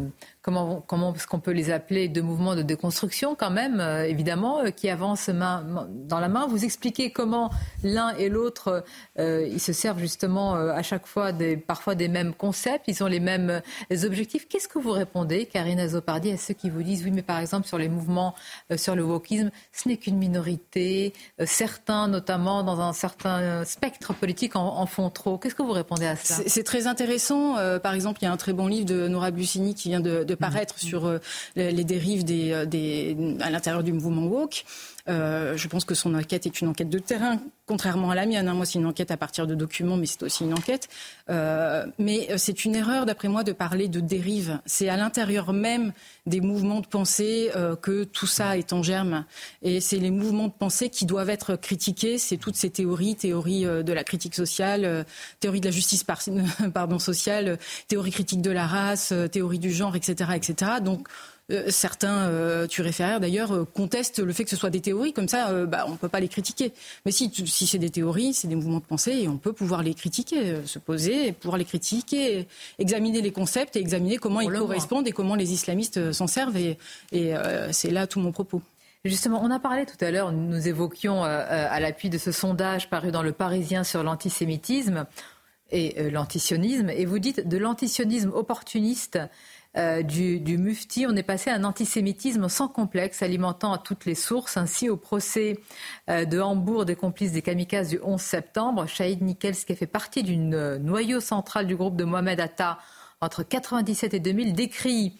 comment, 0.48 0.82
comment 0.86 1.14
est-ce 1.14 1.26
qu'on 1.26 1.40
peut 1.40 1.50
les 1.50 1.70
appeler, 1.70 2.08
de 2.08 2.22
mouvements 2.22 2.56
de 2.56 2.62
déconstruction 2.62 3.34
quand 3.34 3.50
même, 3.50 3.80
euh, 3.80 4.04
évidemment, 4.04 4.60
euh, 4.60 4.70
qui 4.70 4.88
avancent 4.88 5.28
dans 5.28 6.20
la 6.20 6.28
main. 6.28 6.46
Vous 6.46 6.64
expliquez 6.64 7.10
comment 7.10 7.50
l'un 7.82 8.16
et 8.16 8.30
l'autre, 8.30 8.82
euh, 9.18 9.46
ils 9.46 9.60
se 9.60 9.74
servent 9.74 9.98
justement 9.98 10.54
à 10.54 10.82
chaque 10.82 11.06
fois 11.06 11.32
des, 11.32 11.58
parfois 11.58 11.94
des 11.94 12.08
mêmes 12.08 12.32
concepts, 12.32 12.86
ils 12.88 13.02
ont 13.04 13.06
les 13.08 13.20
mêmes 13.20 13.60
objectifs. 14.04 14.48
Qu'est-ce 14.48 14.68
que 14.68 14.78
vous 14.78 14.92
répondez, 14.92 15.44
Karine 15.44 15.80
Azopardi, 15.80 16.30
à 16.30 16.38
ceux 16.38 16.54
qui 16.54 16.70
vous 16.70 16.82
disent, 16.82 17.04
oui, 17.04 17.10
mais 17.10 17.22
par 17.22 17.38
exemple, 17.38 17.66
sur 17.66 17.76
les 17.76 17.88
mouvements, 17.88 18.34
sur 18.76 18.96
le 18.96 19.02
wokisme, 19.04 19.50
ce 19.72 19.88
n'est 19.88 19.98
qu'une 19.98 20.16
minorité, 20.16 21.12
certains, 21.44 22.08
notamment 22.08 22.62
dans 22.62 22.80
un 22.80 22.92
certain 22.92 23.64
spectre 23.64 24.14
politique, 24.14 24.56
en, 24.56 24.86
font 24.86 25.10
trop. 25.10 25.36
Qu'est-ce 25.36 25.54
que 25.54 25.62
vous 25.62 25.72
répondez 25.72 26.06
à 26.06 26.16
ça? 26.16 26.42
C'est 26.46 26.64
très 26.64 26.86
intéressant. 26.86 27.56
Par 27.78 27.94
exemple, 27.94 28.18
il 28.22 28.24
y 28.24 28.28
a 28.28 28.32
un 28.32 28.36
très 28.36 28.52
bon 28.52 28.66
livre 28.66 28.86
de 28.86 29.08
Nora 29.08 29.30
Bussini 29.30 29.74
qui 29.74 29.88
vient 29.88 30.00
de 30.00 30.34
paraître 30.34 30.78
sur 30.78 31.06
euh, 31.06 31.18
les 31.56 31.84
dérives 31.84 32.24
des, 32.24 32.52
euh, 32.52 32.64
des, 32.66 33.16
à 33.40 33.50
l'intérieur 33.50 33.82
du 33.82 33.92
mouvement 33.92 34.26
woke. 34.26 34.64
Euh, 35.08 35.56
je 35.56 35.68
pense 35.68 35.84
que 35.84 35.94
son 35.94 36.14
enquête 36.14 36.46
est 36.46 36.60
une 36.60 36.68
enquête 36.68 36.90
de 36.90 36.98
terrain, 36.98 37.40
contrairement 37.66 38.10
à 38.10 38.14
la 38.14 38.26
mienne. 38.26 38.48
Hein. 38.48 38.54
Moi, 38.54 38.66
c'est 38.66 38.78
une 38.78 38.86
enquête 38.86 39.10
à 39.10 39.16
partir 39.16 39.46
de 39.46 39.54
documents, 39.54 39.96
mais 39.96 40.06
c'est 40.06 40.22
aussi 40.22 40.44
une 40.44 40.52
enquête. 40.52 40.88
Euh, 41.30 41.86
mais 41.98 42.28
c'est 42.36 42.64
une 42.64 42.74
erreur, 42.74 43.06
d'après 43.06 43.28
moi, 43.28 43.44
de 43.44 43.52
parler 43.52 43.88
de 43.88 44.00
dérive. 44.00 44.60
C'est 44.66 44.88
à 44.88 44.96
l'intérieur 44.96 45.52
même 45.52 45.92
des 46.26 46.40
mouvements 46.40 46.80
de 46.80 46.86
pensée 46.86 47.50
euh, 47.56 47.74
que 47.76 48.04
tout 48.04 48.26
ça 48.26 48.58
est 48.58 48.72
en 48.72 48.82
germe. 48.82 49.24
Et 49.62 49.80
c'est 49.80 49.98
les 49.98 50.10
mouvements 50.10 50.48
de 50.48 50.52
pensée 50.52 50.90
qui 50.90 51.06
doivent 51.06 51.30
être 51.30 51.56
critiqués. 51.56 52.18
C'est 52.18 52.36
toutes 52.36 52.56
ces 52.56 52.70
théories, 52.70 53.16
théories 53.16 53.64
de 53.64 53.92
la 53.92 54.04
critique 54.04 54.34
sociale, 54.34 55.06
théorie 55.40 55.60
de 55.60 55.66
la 55.66 55.72
justice 55.72 56.04
pardon, 56.74 56.98
sociale, 56.98 57.58
théorie 57.88 58.10
critique 58.10 58.42
de 58.42 58.50
la 58.50 58.66
race, 58.66 59.14
théorie 59.32 59.58
du 59.58 59.72
genre, 59.72 59.96
etc., 59.96 60.32
etc. 60.36 60.72
Donc 60.82 61.08
euh, 61.08 61.12
certains 61.68 62.28
euh, 62.28 62.66
réfères 62.78 63.20
d'ailleurs 63.20 63.52
euh, 63.52 63.64
contestent 63.64 64.18
le 64.18 64.32
fait 64.32 64.44
que 64.44 64.50
ce 64.50 64.56
soit 64.56 64.70
des 64.70 64.80
théories, 64.80 65.14
comme 65.14 65.28
ça 65.28 65.48
euh, 65.48 65.66
bah, 65.66 65.84
on 65.86 65.92
ne 65.92 65.96
peut 65.96 66.08
pas 66.08 66.20
les 66.20 66.28
critiquer. 66.28 66.72
Mais 67.06 67.12
si, 67.12 67.32
si 67.46 67.66
c'est 67.66 67.78
des 67.78 67.90
théories, 67.90 68.34
c'est 68.34 68.48
des 68.48 68.54
mouvements 68.54 68.80
de 68.80 68.84
pensée 68.84 69.12
et 69.12 69.28
on 69.28 69.38
peut 69.38 69.54
pouvoir 69.54 69.82
les 69.82 69.94
critiquer, 69.94 70.56
se 70.66 70.78
poser, 70.78 71.32
pouvoir 71.32 71.56
les 71.56 71.64
critiquer, 71.64 72.46
examiner 72.78 73.22
les 73.22 73.32
concepts 73.32 73.76
et 73.76 73.80
examiner 73.80 74.18
comment 74.18 74.40
ils 74.40 74.52
correspondent 74.52 75.08
et 75.08 75.12
comment 75.12 75.34
les 75.34 75.52
islamistes 75.52 76.12
s'en 76.12 76.26
servent. 76.26 76.56
Et, 76.56 76.76
et 77.12 77.34
c'est 77.72 77.90
là 77.90 78.06
tout 78.06 78.20
mon 78.20 78.32
propos. 78.32 78.60
Justement, 79.04 79.40
on 79.42 79.50
a 79.50 79.58
parlé 79.58 79.86
tout 79.86 80.02
à 80.04 80.10
l'heure, 80.10 80.32
nous 80.32 80.68
évoquions 80.68 81.22
à 81.22 81.80
l'appui 81.80 82.10
de 82.10 82.18
ce 82.18 82.32
sondage 82.32 82.90
paru 82.90 83.10
dans 83.10 83.22
Le 83.22 83.32
Parisien 83.32 83.84
sur 83.84 84.02
l'antisémitisme 84.02 85.06
et 85.70 86.10
l'antisionisme, 86.10 86.90
et 86.90 87.04
vous 87.04 87.18
dites 87.18 87.46
de 87.46 87.58
l'antisionisme 87.58 88.30
opportuniste 88.34 89.18
euh, 89.78 90.02
du, 90.02 90.58
mufti, 90.58 91.06
on 91.08 91.14
est 91.14 91.22
passé 91.22 91.50
à 91.50 91.54
un 91.54 91.62
antisémitisme 91.62 92.48
sans 92.48 92.66
complexe, 92.66 93.22
alimentant 93.22 93.72
à 93.72 93.78
toutes 93.78 94.06
les 94.06 94.16
sources. 94.16 94.56
Ainsi, 94.56 94.88
au 94.88 94.96
procès 94.96 95.60
euh, 96.10 96.24
de 96.24 96.40
Hambourg 96.40 96.84
des 96.84 96.96
complices 96.96 97.32
des 97.32 97.42
kamikazes 97.42 97.90
du 97.90 98.00
11 98.02 98.20
septembre, 98.20 98.86
Shahid 98.86 99.22
Nikkels, 99.22 99.54
qui 99.54 99.72
a 99.72 99.76
fait 99.76 99.86
partie 99.86 100.24
du 100.24 100.36
euh, 100.52 100.78
noyau 100.78 101.20
central 101.20 101.66
du 101.66 101.76
groupe 101.76 101.96
de 101.96 102.04
Mohamed 102.04 102.40
Atta 102.40 102.78
entre 103.20 103.40
1997 103.40 104.14
et 104.14 104.20
2000, 104.20 104.52
décrit 104.52 105.18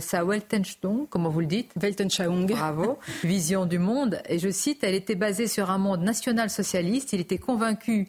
sa 0.00 0.24
Weltanschauung, 0.24 1.06
comment 1.06 1.28
vous 1.28 1.40
le 1.40 1.46
dites? 1.46 1.70
Weltanschauung. 1.76 2.46
Bravo. 2.46 2.98
Vision 3.24 3.66
du 3.66 3.78
monde. 3.78 4.22
Et 4.26 4.38
je 4.38 4.48
cite, 4.48 4.82
elle 4.82 4.94
était 4.94 5.16
basée 5.16 5.48
sur 5.48 5.70
un 5.70 5.76
monde 5.76 6.00
national-socialiste. 6.00 7.12
Il 7.12 7.20
était 7.20 7.36
convaincu 7.36 8.08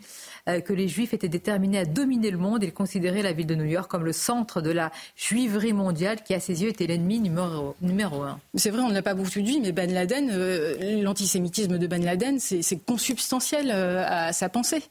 que 0.65 0.73
les 0.73 0.87
Juifs 0.87 1.13
étaient 1.13 1.27
déterminés 1.27 1.79
à 1.79 1.85
dominer 1.85 2.31
le 2.31 2.37
monde. 2.37 2.63
Il 2.63 2.73
considérait 2.73 3.21
la 3.21 3.33
ville 3.33 3.47
de 3.47 3.55
New 3.55 3.65
York 3.65 3.89
comme 3.89 4.03
le 4.03 4.13
centre 4.13 4.61
de 4.61 4.71
la 4.71 4.91
juiverie 5.15 5.73
mondiale 5.73 6.23
qui, 6.23 6.33
à 6.33 6.39
ses 6.39 6.63
yeux, 6.63 6.69
était 6.69 6.87
l'ennemi 6.87 7.19
numéro, 7.19 7.75
numéro 7.81 8.21
un. 8.23 8.39
C'est 8.55 8.69
vrai, 8.69 8.81
on 8.81 8.91
n'a 8.91 9.01
pas 9.01 9.13
beaucoup 9.13 9.41
dit, 9.41 9.59
mais 9.61 9.71
Ben 9.71 9.91
Laden, 9.93 10.29
euh, 10.31 11.01
l'antisémitisme 11.01 11.77
de 11.77 11.87
Ben 11.87 12.03
Laden, 12.03 12.39
c'est 12.39 12.85
consubstantiel 12.85 13.71
euh, 13.73 14.03
à 14.07 14.33
sa 14.33 14.49
pensée. 14.49 14.83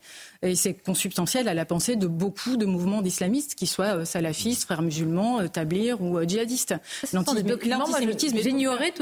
Et 0.42 0.54
c'est 0.54 0.74
consubstantiel 0.74 1.48
à 1.48 1.54
la 1.54 1.64
pensée 1.64 1.96
de 1.96 2.06
beaucoup 2.06 2.56
de 2.56 2.66
mouvements 2.66 3.02
d'islamistes, 3.02 3.54
qui 3.54 3.66
soient 3.66 4.04
salafistes, 4.04 4.64
frères 4.64 4.82
musulmans, 4.82 5.46
tablirs 5.48 6.00
ou 6.00 6.22
djihadistes. 6.22 6.74
L'antisémitisme. 7.12 8.38
J'ignorais 8.38 8.92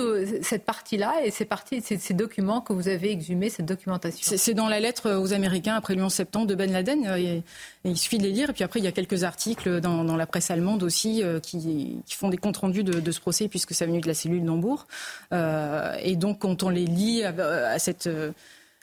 cette 0.43 0.64
partie-là 0.64 1.24
et 1.24 1.30
c'est 1.30 1.45
partie, 1.45 1.80
ces, 1.80 1.99
ces 1.99 2.14
documents 2.14 2.61
que 2.61 2.72
vous 2.72 2.89
avez 2.89 3.11
exhumés, 3.11 3.51
cette 3.51 3.66
documentation. 3.66 4.37
C'est 4.37 4.55
dans 4.55 4.68
la 4.68 4.80
lettre 4.80 5.12
aux 5.12 5.32
Américains 5.32 5.74
après 5.74 5.95
le 5.95 6.03
11 6.03 6.12
septembre 6.12 6.47
de 6.47 6.55
Ben 6.55 6.70
Laden. 6.70 7.07
Euh, 7.07 7.16
et, 7.16 7.43
il 7.85 7.99
suffit 7.99 8.18
de 8.18 8.22
les 8.22 8.30
lire. 8.30 8.51
Et 8.51 8.53
puis 8.53 8.64
après, 8.64 8.80
il 8.80 8.85
y 8.85 8.89
a 8.89 8.93
quelques 8.93 9.24
articles 9.24 9.80
dans, 9.80 10.16
la 10.16 10.26
presse 10.26 10.51
allemande 10.51 10.82
aussi 10.82 11.22
euh, 11.22 11.39
qui, 11.39 12.03
font 12.09 12.28
des 12.28 12.39
comptes 12.39 12.57
rendus 12.57 12.85
de, 12.85 13.12
ce 13.12 13.20
procès, 13.20 13.49
puisque 13.49 13.74
ça 13.74 13.85
venu 13.85 14.01
de 14.01 14.07
la 14.07 14.14
cellule 14.14 14.45
d'Hambourg. 14.45 14.87
Euh, 15.32 15.95
et 16.03 16.16
donc, 16.16 16.41
quand 16.41 16.62
on 16.62 16.70
les 16.70 16.87
lit 16.87 17.22
à 17.24 17.35
à 17.35 17.78
cette 17.78 18.09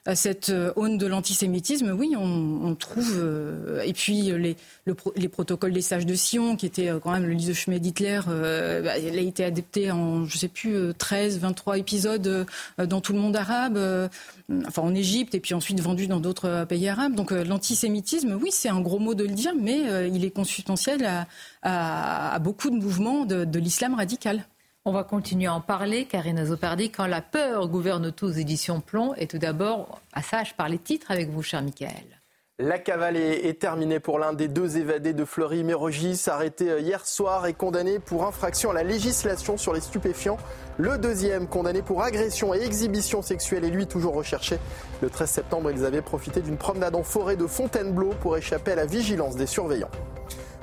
euh, 0.08 0.74
aune 0.76 0.98
de 0.98 1.06
l'antisémitisme, 1.06 1.92
oui, 1.92 2.16
on, 2.18 2.74
trouve. 2.76 3.14
Euh, 3.20 3.82
et 3.84 3.94
puis 3.94 4.32
les, 4.32 4.56
les, 5.16 5.30
protocoles 5.30 5.74
des 5.74 5.82
sages 5.82 6.08
de 6.08 6.16
Sion, 6.16 6.56
qui 6.56 6.66
était 6.66 6.90
euh, 6.90 7.00
quand 7.00 7.12
même 7.12 7.26
le 7.26 7.34
livre 7.34 7.50
de 7.50 7.54
chemin 7.54 7.78
d'Hitler, 7.78 8.20
bah, 8.26 8.98
il 8.98 9.18
a 9.18 9.22
été 9.22 9.44
adapté 9.44 9.92
en, 9.92 10.26
je 10.26 10.38
sais 10.38 10.48
plus, 10.48 10.94
13, 10.98 11.40
23 11.40 11.78
épisodes 11.78 12.48
dans 12.80 13.02
tout 13.02 13.14
le 13.14 13.20
monde 13.20 13.36
arabe, 13.36 13.78
enfin 14.66 14.82
en 14.82 14.96
Égypte, 14.96 15.36
et 15.36 15.40
puis 15.40 15.54
ensuite 15.54 15.80
vendu 15.82 16.08
dans 16.08 16.20
d'autres 16.20 16.66
pays 16.68 16.90
arabes. 16.90 17.14
Donc 17.14 17.32
l'antisémitisme, 17.32 18.40
oui, 18.42 18.50
c'est 18.52 18.70
un 18.70 18.82
gros 18.82 19.00
mot 19.00 19.14
de 19.14 19.24
le 19.24 19.34
dire, 19.34 19.54
mais 19.60 20.10
il 20.10 20.26
est 20.26 20.32
consubstantiel 20.32 21.28
à, 21.62 22.40
beaucoup 22.40 22.72
de 22.72 22.76
mouvements 22.76 23.26
de 23.26 23.60
l'islam 23.60 23.94
radical. 23.94 24.46
On 24.84 24.92
va 24.92 25.04
continuer 25.04 25.46
à 25.46 25.54
en 25.54 25.62
parler, 25.62 26.06
Karine 26.06 26.44
Zopardi, 26.44 26.90
quand 26.90 27.06
la 27.06 27.22
peur 27.22 27.68
gouverne 27.68 28.12
tous 28.12 28.40
éditions 28.40 28.82
Plomb. 28.82 29.14
Et 29.14 29.28
tout 29.28 29.38
d'abord, 29.38 30.02
passage 30.12 30.58
par 30.58 30.70
les 30.70 30.80
titres 30.80 31.12
avec 31.12 31.30
vous, 31.30 31.44
cher 31.44 31.62
Michael. 31.62 32.20
La 32.58 32.80
cavale 32.80 33.16
est 33.16 33.60
terminée 33.60 34.00
pour 34.00 34.18
l'un 34.18 34.34
des 34.34 34.48
deux 34.48 34.78
évadés 34.78 35.14
de 35.14 35.24
Fleury-Mérogis, 35.24 36.24
arrêté 36.26 36.80
hier 36.80 37.06
soir 37.06 37.46
et 37.46 37.54
condamné 37.54 38.00
pour 38.00 38.26
infraction 38.26 38.72
à 38.72 38.74
la 38.74 38.82
législation 38.82 39.56
sur 39.56 39.72
les 39.72 39.82
stupéfiants. 39.82 40.38
Le 40.78 40.98
deuxième, 40.98 41.48
condamné 41.48 41.84
pour 41.84 42.02
agression 42.02 42.56
et 42.56 42.64
exhibition 42.64 43.22
sexuelle, 43.22 43.66
est 43.66 43.70
lui 43.70 43.86
toujours 43.86 44.16
recherché. 44.16 44.58
Le 45.04 45.12
13 45.12 45.30
septembre, 45.30 45.70
ils 45.70 45.86
avaient 45.86 46.02
profité 46.02 46.42
d'une 46.42 46.58
promenade 46.58 46.96
en 46.96 47.04
forêt 47.04 47.36
de 47.36 47.46
Fontainebleau 47.46 48.14
pour 48.20 48.36
échapper 48.36 48.72
à 48.72 48.76
la 48.76 48.88
vigilance 48.88 49.36
des 49.36 49.48
surveillants. 49.48 49.92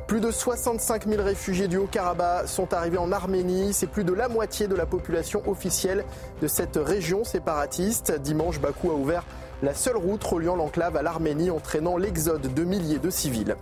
Plus 0.08 0.20
de 0.20 0.30
65 0.30 1.06
000 1.06 1.22
réfugiés 1.22 1.68
du 1.68 1.76
Haut-Karabakh 1.76 2.48
sont 2.48 2.72
arrivés 2.72 2.96
en 2.96 3.12
Arménie. 3.12 3.74
C'est 3.74 3.86
plus 3.86 4.04
de 4.04 4.14
la 4.14 4.28
moitié 4.28 4.66
de 4.66 4.74
la 4.74 4.86
population 4.86 5.42
officielle 5.46 6.02
de 6.40 6.48
cette 6.48 6.76
région 6.82 7.24
séparatiste. 7.24 8.18
Dimanche, 8.18 8.58
Bakou 8.58 8.90
a 8.90 8.94
ouvert 8.94 9.22
la 9.62 9.74
seule 9.74 9.98
route 9.98 10.24
reliant 10.24 10.56
l'enclave 10.56 10.96
à 10.96 11.02
l'Arménie, 11.02 11.50
entraînant 11.50 11.98
l'exode 11.98 12.54
de 12.54 12.64
milliers 12.64 12.98
de 12.98 13.10
civils. 13.10 13.54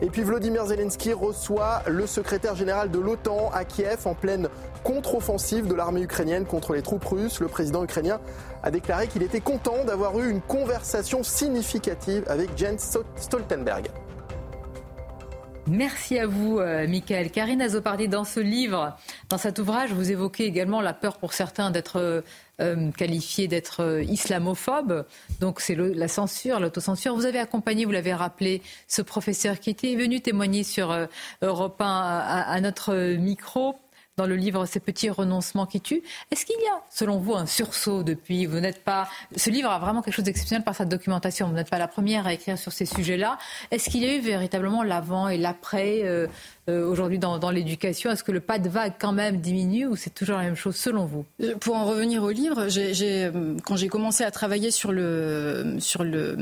Et 0.00 0.06
puis 0.06 0.22
Vladimir 0.22 0.66
Zelensky 0.66 1.12
reçoit 1.12 1.82
le 1.88 2.06
secrétaire 2.06 2.54
général 2.54 2.92
de 2.92 3.00
l'OTAN 3.00 3.50
à 3.52 3.64
Kiev 3.64 4.06
en 4.06 4.14
pleine 4.14 4.48
contre-offensive 4.84 5.66
de 5.66 5.74
l'armée 5.74 6.02
ukrainienne 6.02 6.46
contre 6.46 6.74
les 6.74 6.82
troupes 6.82 7.06
russes. 7.06 7.40
Le 7.40 7.48
président 7.48 7.82
ukrainien 7.82 8.20
a 8.62 8.70
déclaré 8.70 9.08
qu'il 9.08 9.24
était 9.24 9.40
content 9.40 9.84
d'avoir 9.84 10.16
eu 10.20 10.30
une 10.30 10.42
conversation 10.42 11.24
significative 11.24 12.22
avec 12.28 12.56
Jens 12.56 12.98
Stoltenberg. 13.16 13.90
Merci 15.68 16.18
à 16.18 16.26
vous, 16.26 16.58
euh, 16.58 16.86
Michael. 16.88 17.30
Karine 17.30 17.60
Azopardi, 17.60 18.08
dans 18.08 18.24
ce 18.24 18.40
livre, 18.40 18.96
dans 19.28 19.36
cet 19.36 19.58
ouvrage, 19.58 19.92
vous 19.92 20.10
évoquez 20.10 20.44
également 20.44 20.80
la 20.80 20.94
peur 20.94 21.18
pour 21.18 21.34
certains 21.34 21.70
d'être 21.70 21.96
euh, 21.96 22.22
euh, 22.60 22.90
qualifiés 22.92 23.48
d'être 23.48 24.02
islamophobes. 24.08 25.04
Donc 25.40 25.60
c'est 25.60 25.74
la 25.74 26.08
censure, 26.08 26.58
l'autocensure. 26.58 27.14
Vous 27.14 27.26
avez 27.26 27.38
accompagné, 27.38 27.84
vous 27.84 27.92
l'avez 27.92 28.14
rappelé, 28.14 28.62
ce 28.86 29.02
professeur 29.02 29.60
qui 29.60 29.68
était 29.68 29.94
venu 29.94 30.22
témoigner 30.22 30.64
sur 30.64 30.96
Europe 31.42 31.80
1 31.80 31.86
à 31.86 32.60
notre 32.60 33.14
micro 33.16 33.76
dans 34.18 34.26
le 34.26 34.36
livre 34.36 34.66
Ces 34.66 34.80
petits 34.80 35.08
renoncements 35.08 35.64
qui 35.64 35.80
tuent. 35.80 36.02
Est-ce 36.30 36.44
qu'il 36.44 36.60
y 36.60 36.66
a, 36.66 36.82
selon 36.90 37.18
vous, 37.18 37.34
un 37.34 37.46
sursaut 37.46 38.02
depuis 38.02 38.44
Vous 38.46 38.58
n'êtes 38.58 38.82
pas. 38.82 39.08
Ce 39.36 39.48
livre 39.48 39.70
a 39.70 39.78
vraiment 39.78 40.02
quelque 40.02 40.14
chose 40.14 40.24
d'exceptionnel 40.24 40.64
par 40.64 40.74
sa 40.74 40.84
documentation. 40.84 41.48
Vous 41.48 41.54
n'êtes 41.54 41.70
pas 41.70 41.78
la 41.78 41.88
première 41.88 42.26
à 42.26 42.34
écrire 42.34 42.58
sur 42.58 42.72
ces 42.72 42.84
sujets-là. 42.84 43.38
Est-ce 43.70 43.88
qu'il 43.88 44.02
y 44.02 44.08
a 44.08 44.14
eu 44.14 44.20
véritablement 44.20 44.82
l'avant 44.82 45.28
et 45.28 45.38
l'après 45.38 46.00
euh, 46.02 46.26
aujourd'hui 46.68 47.18
dans, 47.18 47.50
l'éducation 47.50 48.10
Est-ce 48.10 48.24
que 48.24 48.32
le 48.32 48.40
pas 48.40 48.58
de 48.58 48.68
vague 48.68 48.94
quand 48.98 49.12
même 49.12 49.40
diminue 49.40 49.86
ou 49.86 49.96
c'est 49.96 50.10
toujours 50.10 50.36
la 50.36 50.44
même 50.44 50.56
chose 50.56 50.76
selon 50.76 51.06
vous? 51.06 51.24
Pour 51.60 51.76
en 51.76 51.84
revenir 51.84 52.22
au 52.22 52.30
livre, 52.30 52.68
j'ai, 52.68 53.30
quand 53.64 53.76
j'ai 53.76 53.88
commencé 53.88 54.24
à 54.24 54.30
travailler 54.30 54.70
sur 54.70 54.92
le, 54.92 55.76
sur 55.78 56.04
le 56.04 56.36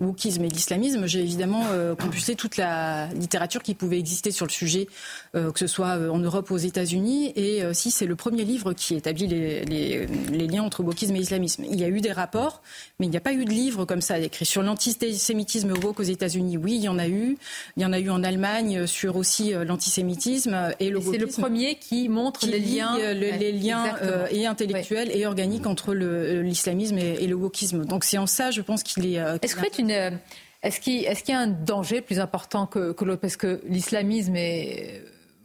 wokisme 0.00 0.44
et 0.44 0.48
l'islamisme, 0.48 1.06
j'ai 1.06 1.20
évidemment 1.20 1.64
compulsé 1.98 2.34
toute 2.34 2.56
la 2.56 3.08
littérature 3.14 3.62
qui 3.62 3.74
pouvait 3.74 3.98
exister 3.98 4.30
sur 4.30 4.46
le 4.46 4.50
sujet, 4.50 4.88
que 5.32 5.58
ce 5.58 5.66
soit 5.66 5.98
en 6.10 6.18
Europe 6.18 6.50
ou 6.50 6.54
aux 6.54 6.58
États-Unis. 6.58 7.32
Et 7.36 7.62
si 7.72 7.90
c'est 7.90 8.06
le 8.06 8.16
premier 8.16 8.44
livre 8.44 8.72
qui 8.72 8.94
établit 8.94 9.26
les, 9.26 9.64
les, 9.64 10.46
liens 10.46 10.62
entre 10.62 10.82
wokisme 10.82 11.16
et 11.16 11.20
islamisme. 11.20 11.64
Il 11.70 11.80
y 11.80 11.84
a 11.84 11.88
eu 11.88 12.00
des 12.00 12.12
rapports, 12.12 12.62
mais 12.98 13.06
il 13.06 13.10
n'y 13.10 13.16
a 13.16 13.20
pas 13.20 13.32
eu 13.32 13.44
de 13.44 13.50
livre 13.50 13.84
comme 13.84 14.00
ça 14.00 14.18
écrit 14.18 14.44
sur 14.44 14.62
l'antisémitisme 14.62 15.72
woke 15.72 16.00
aux 16.00 16.04
États-Unis. 16.04 16.56
Oui, 16.56 16.76
il 16.76 16.82
y 16.82 16.88
en 16.88 16.98
a 16.98 17.08
eu. 17.08 17.36
Il 17.76 17.82
y 17.82 17.86
en 17.86 17.92
a 17.92 17.98
eu 17.98 18.10
en 18.10 18.22
Allemagne 18.22 18.86
sur 18.86 19.16
aussi 19.16 19.53
euh, 19.53 19.53
l'antisémitisme 19.62 20.72
et 20.80 20.90
le 20.90 21.00
C'est 21.00 21.18
le 21.18 21.26
premier 21.26 21.76
qui 21.76 22.08
montre 22.08 22.46
les 22.46 22.58
liens, 22.58 22.96
euh, 22.98 23.14
les 23.14 23.52
liens 23.52 23.96
euh, 24.02 24.26
et 24.30 24.46
intellectuels 24.46 25.10
et 25.14 25.26
organiques 25.26 25.66
entre 25.66 25.94
l'islamisme 25.94 26.98
et, 26.98 27.26
le 27.26 27.34
wokisme. 27.34 27.84
Donc 27.84 28.04
c'est 28.04 28.18
en 28.18 28.26
ça, 28.26 28.50
je 28.50 28.60
pense 28.60 28.82
qu'il 28.82 29.06
est. 29.06 29.20
Est-ce 29.42 29.56
que 29.56 29.80
une 29.80 30.18
est-ce 30.62 30.80
qu'il 30.80 31.02
y 31.02 31.32
a 31.36 31.40
un 31.40 31.46
danger 31.46 32.00
plus 32.00 32.20
important 32.20 32.66
que, 32.66 32.92
que 32.92 33.04
l'autre? 33.04 33.20
Parce 33.20 33.36
que 33.36 33.60
l'islamisme 33.68 34.34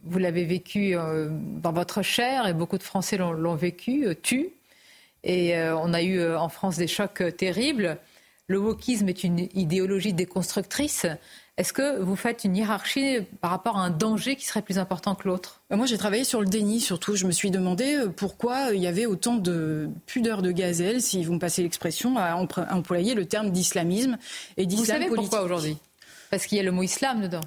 vous 0.04 0.18
l'avez 0.18 0.44
vécu 0.44 0.94
dans 0.94 1.72
votre 1.72 2.00
chair 2.00 2.46
et 2.46 2.54
beaucoup 2.54 2.78
de 2.78 2.82
Français 2.82 3.18
l'ont 3.18 3.54
vécu, 3.54 4.06
tue. 4.22 4.54
Et 5.24 5.56
euh, 5.56 5.76
on 5.76 5.92
a 5.92 6.02
eu 6.02 6.18
euh, 6.18 6.38
en 6.38 6.48
France 6.48 6.76
des 6.76 6.86
chocs 6.86 7.20
euh, 7.20 7.30
terribles. 7.30 7.98
Le 8.46 8.58
wokisme 8.58 9.08
est 9.08 9.22
une 9.24 9.48
idéologie 9.54 10.12
déconstructrice. 10.12 11.06
Est-ce 11.60 11.74
que 11.74 12.00
vous 12.00 12.16
faites 12.16 12.44
une 12.44 12.56
hiérarchie 12.56 13.18
par 13.42 13.50
rapport 13.50 13.76
à 13.76 13.82
un 13.82 13.90
danger 13.90 14.34
qui 14.34 14.46
serait 14.46 14.62
plus 14.62 14.78
important 14.78 15.14
que 15.14 15.28
l'autre? 15.28 15.60
Moi, 15.70 15.84
j'ai 15.84 15.98
travaillé 15.98 16.24
sur 16.24 16.40
le 16.40 16.46
déni, 16.46 16.80
surtout. 16.80 17.16
Je 17.16 17.26
me 17.26 17.32
suis 17.32 17.50
demandé 17.50 17.98
pourquoi 18.16 18.72
il 18.72 18.80
y 18.80 18.86
avait 18.86 19.04
autant 19.04 19.34
de 19.34 19.90
pudeur 20.06 20.40
de 20.40 20.52
gazelle, 20.52 21.02
si 21.02 21.22
vous 21.22 21.34
me 21.34 21.38
passez 21.38 21.62
l'expression, 21.62 22.16
à 22.16 22.34
employer 22.34 23.14
le 23.14 23.26
terme 23.26 23.50
d'islamisme 23.50 24.16
et 24.56 24.64
d'islam 24.64 25.02
politique. 25.02 25.10
Vous 25.10 25.16
savez 25.16 25.28
pourquoi 25.28 25.42
aujourd'hui? 25.42 25.76
Parce 26.30 26.46
qu'il 26.46 26.56
y 26.56 26.60
a 26.62 26.64
le 26.64 26.72
mot 26.72 26.82
islam 26.82 27.20
dedans. 27.20 27.42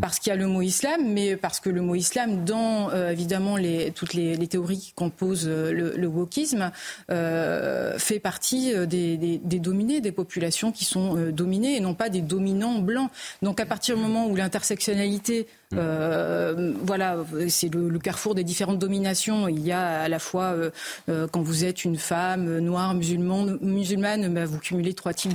Parce 0.00 0.18
qu'il 0.18 0.30
y 0.30 0.32
a 0.32 0.36
le 0.36 0.46
mot 0.46 0.62
islam, 0.62 1.00
mais 1.06 1.36
parce 1.36 1.60
que 1.60 1.70
le 1.70 1.80
mot 1.80 1.94
islam, 1.94 2.44
dans 2.44 2.90
euh, 2.90 3.10
évidemment 3.10 3.56
les, 3.56 3.92
toutes 3.92 4.14
les, 4.14 4.46
théories 4.46 4.78
qui 4.78 4.92
composent 4.92 5.48
euh, 5.48 5.92
le, 5.96 6.06
wokisme, 6.06 6.70
euh, 7.10 7.98
fait 7.98 8.18
partie 8.18 8.74
des, 8.86 9.16
des, 9.16 9.58
dominés, 9.58 10.00
des 10.00 10.12
populations 10.12 10.72
qui 10.72 10.84
sont 10.84 11.14
dominées 11.30 11.76
et 11.76 11.80
non 11.80 11.94
pas 11.94 12.08
des 12.08 12.20
dominants 12.20 12.78
blancs. 12.78 13.10
Donc 13.42 13.60
à 13.60 13.66
partir 13.66 13.96
du 13.96 14.02
moment 14.02 14.26
où 14.26 14.36
l'intersectionnalité 14.36 15.46
euh, 15.74 16.72
voilà, 16.82 17.24
c'est 17.48 17.72
le, 17.74 17.98
carrefour 17.98 18.34
des 18.34 18.44
différentes 18.44 18.78
dominations. 18.78 19.48
Il 19.48 19.60
y 19.60 19.72
a 19.72 20.00
à 20.00 20.08
la 20.08 20.18
fois, 20.18 20.52
euh, 20.52 20.70
euh, 21.08 21.26
quand 21.26 21.42
vous 21.42 21.64
êtes 21.64 21.84
une 21.84 21.96
femme 21.96 22.58
noire, 22.58 22.94
musulmane, 22.94 23.58
musulmane 23.60 24.32
bah, 24.32 24.44
vous 24.44 24.58
cumulez 24.58 24.94
trois 24.94 25.14
types 25.14 25.34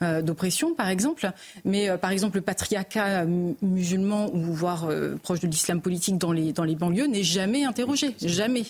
d'oppression, 0.00 0.74
par 0.74 0.88
exemple. 0.88 1.30
Mais 1.64 1.96
par 1.98 2.10
exemple, 2.10 2.36
le 2.36 2.42
patriarcat 2.42 3.24
musulman 3.62 4.30
ou 4.34 4.52
voire 4.52 4.88
proche 5.22 5.40
de 5.40 5.46
l'islam 5.46 5.80
politique 5.80 6.18
dans 6.18 6.32
les, 6.32 6.52
dans 6.52 6.64
les 6.64 6.74
banlieues 6.74 7.06
n'est 7.06 7.22
jamais 7.22 7.64
interrogé, 7.64 8.14
jamais. 8.22 8.64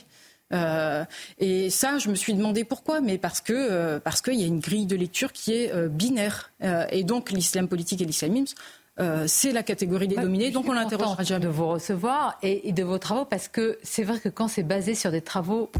et 1.38 1.70
ça, 1.70 1.98
je 1.98 2.10
me 2.10 2.14
suis 2.14 2.34
demandé 2.34 2.64
pourquoi, 2.64 3.00
mais 3.00 3.18
parce 3.18 3.40
que 3.40 3.98
parce 3.98 4.20
qu'il 4.20 4.34
y 4.34 4.44
a 4.44 4.46
une 4.46 4.60
grille 4.60 4.86
de 4.86 4.96
lecture 4.96 5.32
qui 5.32 5.52
est 5.52 5.88
binaire, 5.88 6.52
et 6.90 7.04
donc 7.04 7.30
l'islam 7.30 7.68
politique 7.68 8.00
et 8.02 8.04
l'islamisme 8.04 8.56
euh, 9.02 9.24
c'est 9.26 9.52
la 9.52 9.62
catégorie 9.62 10.08
des 10.08 10.16
dominés, 10.16 10.50
donc 10.50 10.66
on 10.68 10.72
l'interroge. 10.72 11.28
de 11.28 11.48
vous 11.48 11.68
recevoir 11.68 12.38
et 12.42 12.72
de 12.72 12.82
vos 12.82 12.98
travaux, 12.98 13.24
parce 13.24 13.48
que 13.48 13.78
c'est 13.82 14.04
vrai 14.04 14.18
que 14.18 14.28
quand 14.28 14.48
c'est 14.48 14.62
basé 14.62 14.94
sur 14.94 15.10
des 15.10 15.20
travaux 15.20 15.70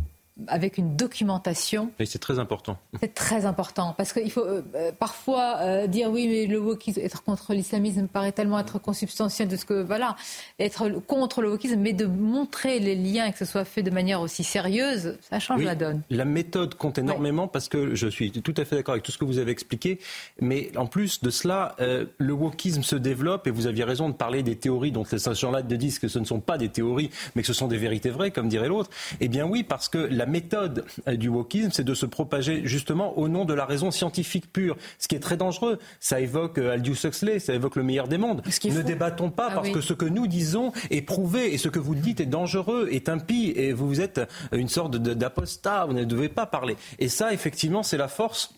avec 0.46 0.78
une 0.78 0.96
documentation. 0.96 1.90
Et 1.98 2.06
c'est 2.06 2.18
très 2.18 2.38
important. 2.38 2.78
C'est 3.00 3.14
très 3.14 3.44
important 3.46 3.94
parce 3.96 4.12
qu'il 4.12 4.30
faut 4.30 4.44
euh, 4.44 4.62
euh, 4.74 4.90
parfois 4.98 5.58
euh, 5.60 5.86
dire 5.86 6.10
oui, 6.10 6.26
mais 6.28 6.46
le 6.46 6.58
wokisme, 6.58 7.00
être 7.00 7.22
contre 7.22 7.52
l'islamisme 7.52 8.08
paraît 8.08 8.32
tellement 8.32 8.58
être 8.58 8.78
consubstantiel 8.78 9.48
de 9.48 9.56
ce 9.56 9.64
que 9.64 9.82
voilà, 9.82 10.16
être 10.58 10.88
contre 11.06 11.42
le 11.42 11.50
wokisme, 11.50 11.76
mais 11.76 11.92
de 11.92 12.06
montrer 12.06 12.78
les 12.78 12.94
liens 12.94 13.26
et 13.26 13.32
que 13.32 13.38
ce 13.38 13.44
soit 13.44 13.64
fait 13.64 13.82
de 13.82 13.90
manière 13.90 14.20
aussi 14.20 14.42
sérieuse, 14.42 15.18
ça 15.20 15.38
change 15.38 15.62
la 15.62 15.74
donne. 15.74 16.02
La 16.10 16.24
méthode 16.24 16.74
compte 16.74 16.98
énormément 16.98 17.46
parce 17.46 17.68
que 17.68 17.94
je 17.94 18.08
suis 18.08 18.30
tout 18.30 18.54
à 18.56 18.64
fait 18.64 18.76
d'accord 18.76 18.92
avec 18.92 19.04
tout 19.04 19.12
ce 19.12 19.18
que 19.18 19.24
vous 19.24 19.38
avez 19.38 19.52
expliqué, 19.52 19.98
mais 20.40 20.70
en 20.76 20.86
plus 20.86 21.22
de 21.22 21.30
cela, 21.30 21.76
le 21.78 22.32
wokisme 22.32 22.82
se 22.82 22.96
développe 22.96 23.46
et 23.46 23.50
vous 23.50 23.66
aviez 23.66 23.84
raison 23.84 24.08
de 24.08 24.14
parler 24.14 24.42
des 24.42 24.56
théories 24.56 24.92
dont 24.92 25.04
ces 25.04 25.18
gens-là 25.34 25.62
disent 25.62 25.98
que 25.98 26.08
ce 26.08 26.18
ne 26.18 26.24
sont 26.24 26.40
pas 26.40 26.58
des 26.58 26.68
théories, 26.68 27.10
mais 27.34 27.42
que 27.42 27.48
ce 27.48 27.52
sont 27.52 27.68
des 27.68 27.76
vérités 27.76 28.10
vraies, 28.10 28.30
comme 28.30 28.48
dirait 28.48 28.68
l'autre. 28.68 28.90
Eh 29.20 29.28
bien 29.28 29.46
oui, 29.46 29.62
parce 29.62 29.88
que 29.88 29.98
la 29.98 30.26
méthode 30.32 30.84
euh, 31.06 31.16
du 31.16 31.28
wokisme, 31.28 31.70
c'est 31.70 31.84
de 31.84 31.94
se 31.94 32.06
propager 32.06 32.62
justement 32.64 33.16
au 33.18 33.28
nom 33.28 33.44
de 33.44 33.54
la 33.54 33.64
raison 33.64 33.92
scientifique 33.92 34.52
pure, 34.52 34.76
ce 34.98 35.06
qui 35.06 35.14
est 35.14 35.20
très 35.20 35.36
dangereux. 35.36 35.78
Ça 36.00 36.20
évoque 36.20 36.58
euh, 36.58 36.72
Aldous 36.72 37.06
Huxley, 37.06 37.38
ça 37.38 37.54
évoque 37.54 37.76
le 37.76 37.84
meilleur 37.84 38.08
des 38.08 38.18
mondes. 38.18 38.42
Ne 38.64 38.82
débattons 38.82 39.30
pas 39.30 39.48
ah 39.50 39.54
parce 39.54 39.70
que 39.70 39.80
ce 39.80 39.92
que 39.92 40.06
nous 40.06 40.26
disons 40.26 40.72
est 40.90 41.02
prouvé 41.02 41.54
et 41.54 41.58
ce 41.58 41.68
que 41.68 41.78
vous 41.78 41.94
dites 41.94 42.20
est 42.20 42.26
dangereux, 42.26 42.88
est 42.90 43.08
impie 43.08 43.52
et 43.54 43.72
vous 43.72 44.00
êtes 44.00 44.20
une 44.52 44.68
sorte 44.68 44.96
d'apostat, 44.96 45.86
vous 45.86 45.92
ne 45.92 46.04
devez 46.04 46.28
pas 46.28 46.46
parler. 46.46 46.76
Et 46.98 47.08
ça, 47.08 47.32
effectivement, 47.32 47.82
c'est 47.82 47.98
la 47.98 48.08
force 48.08 48.54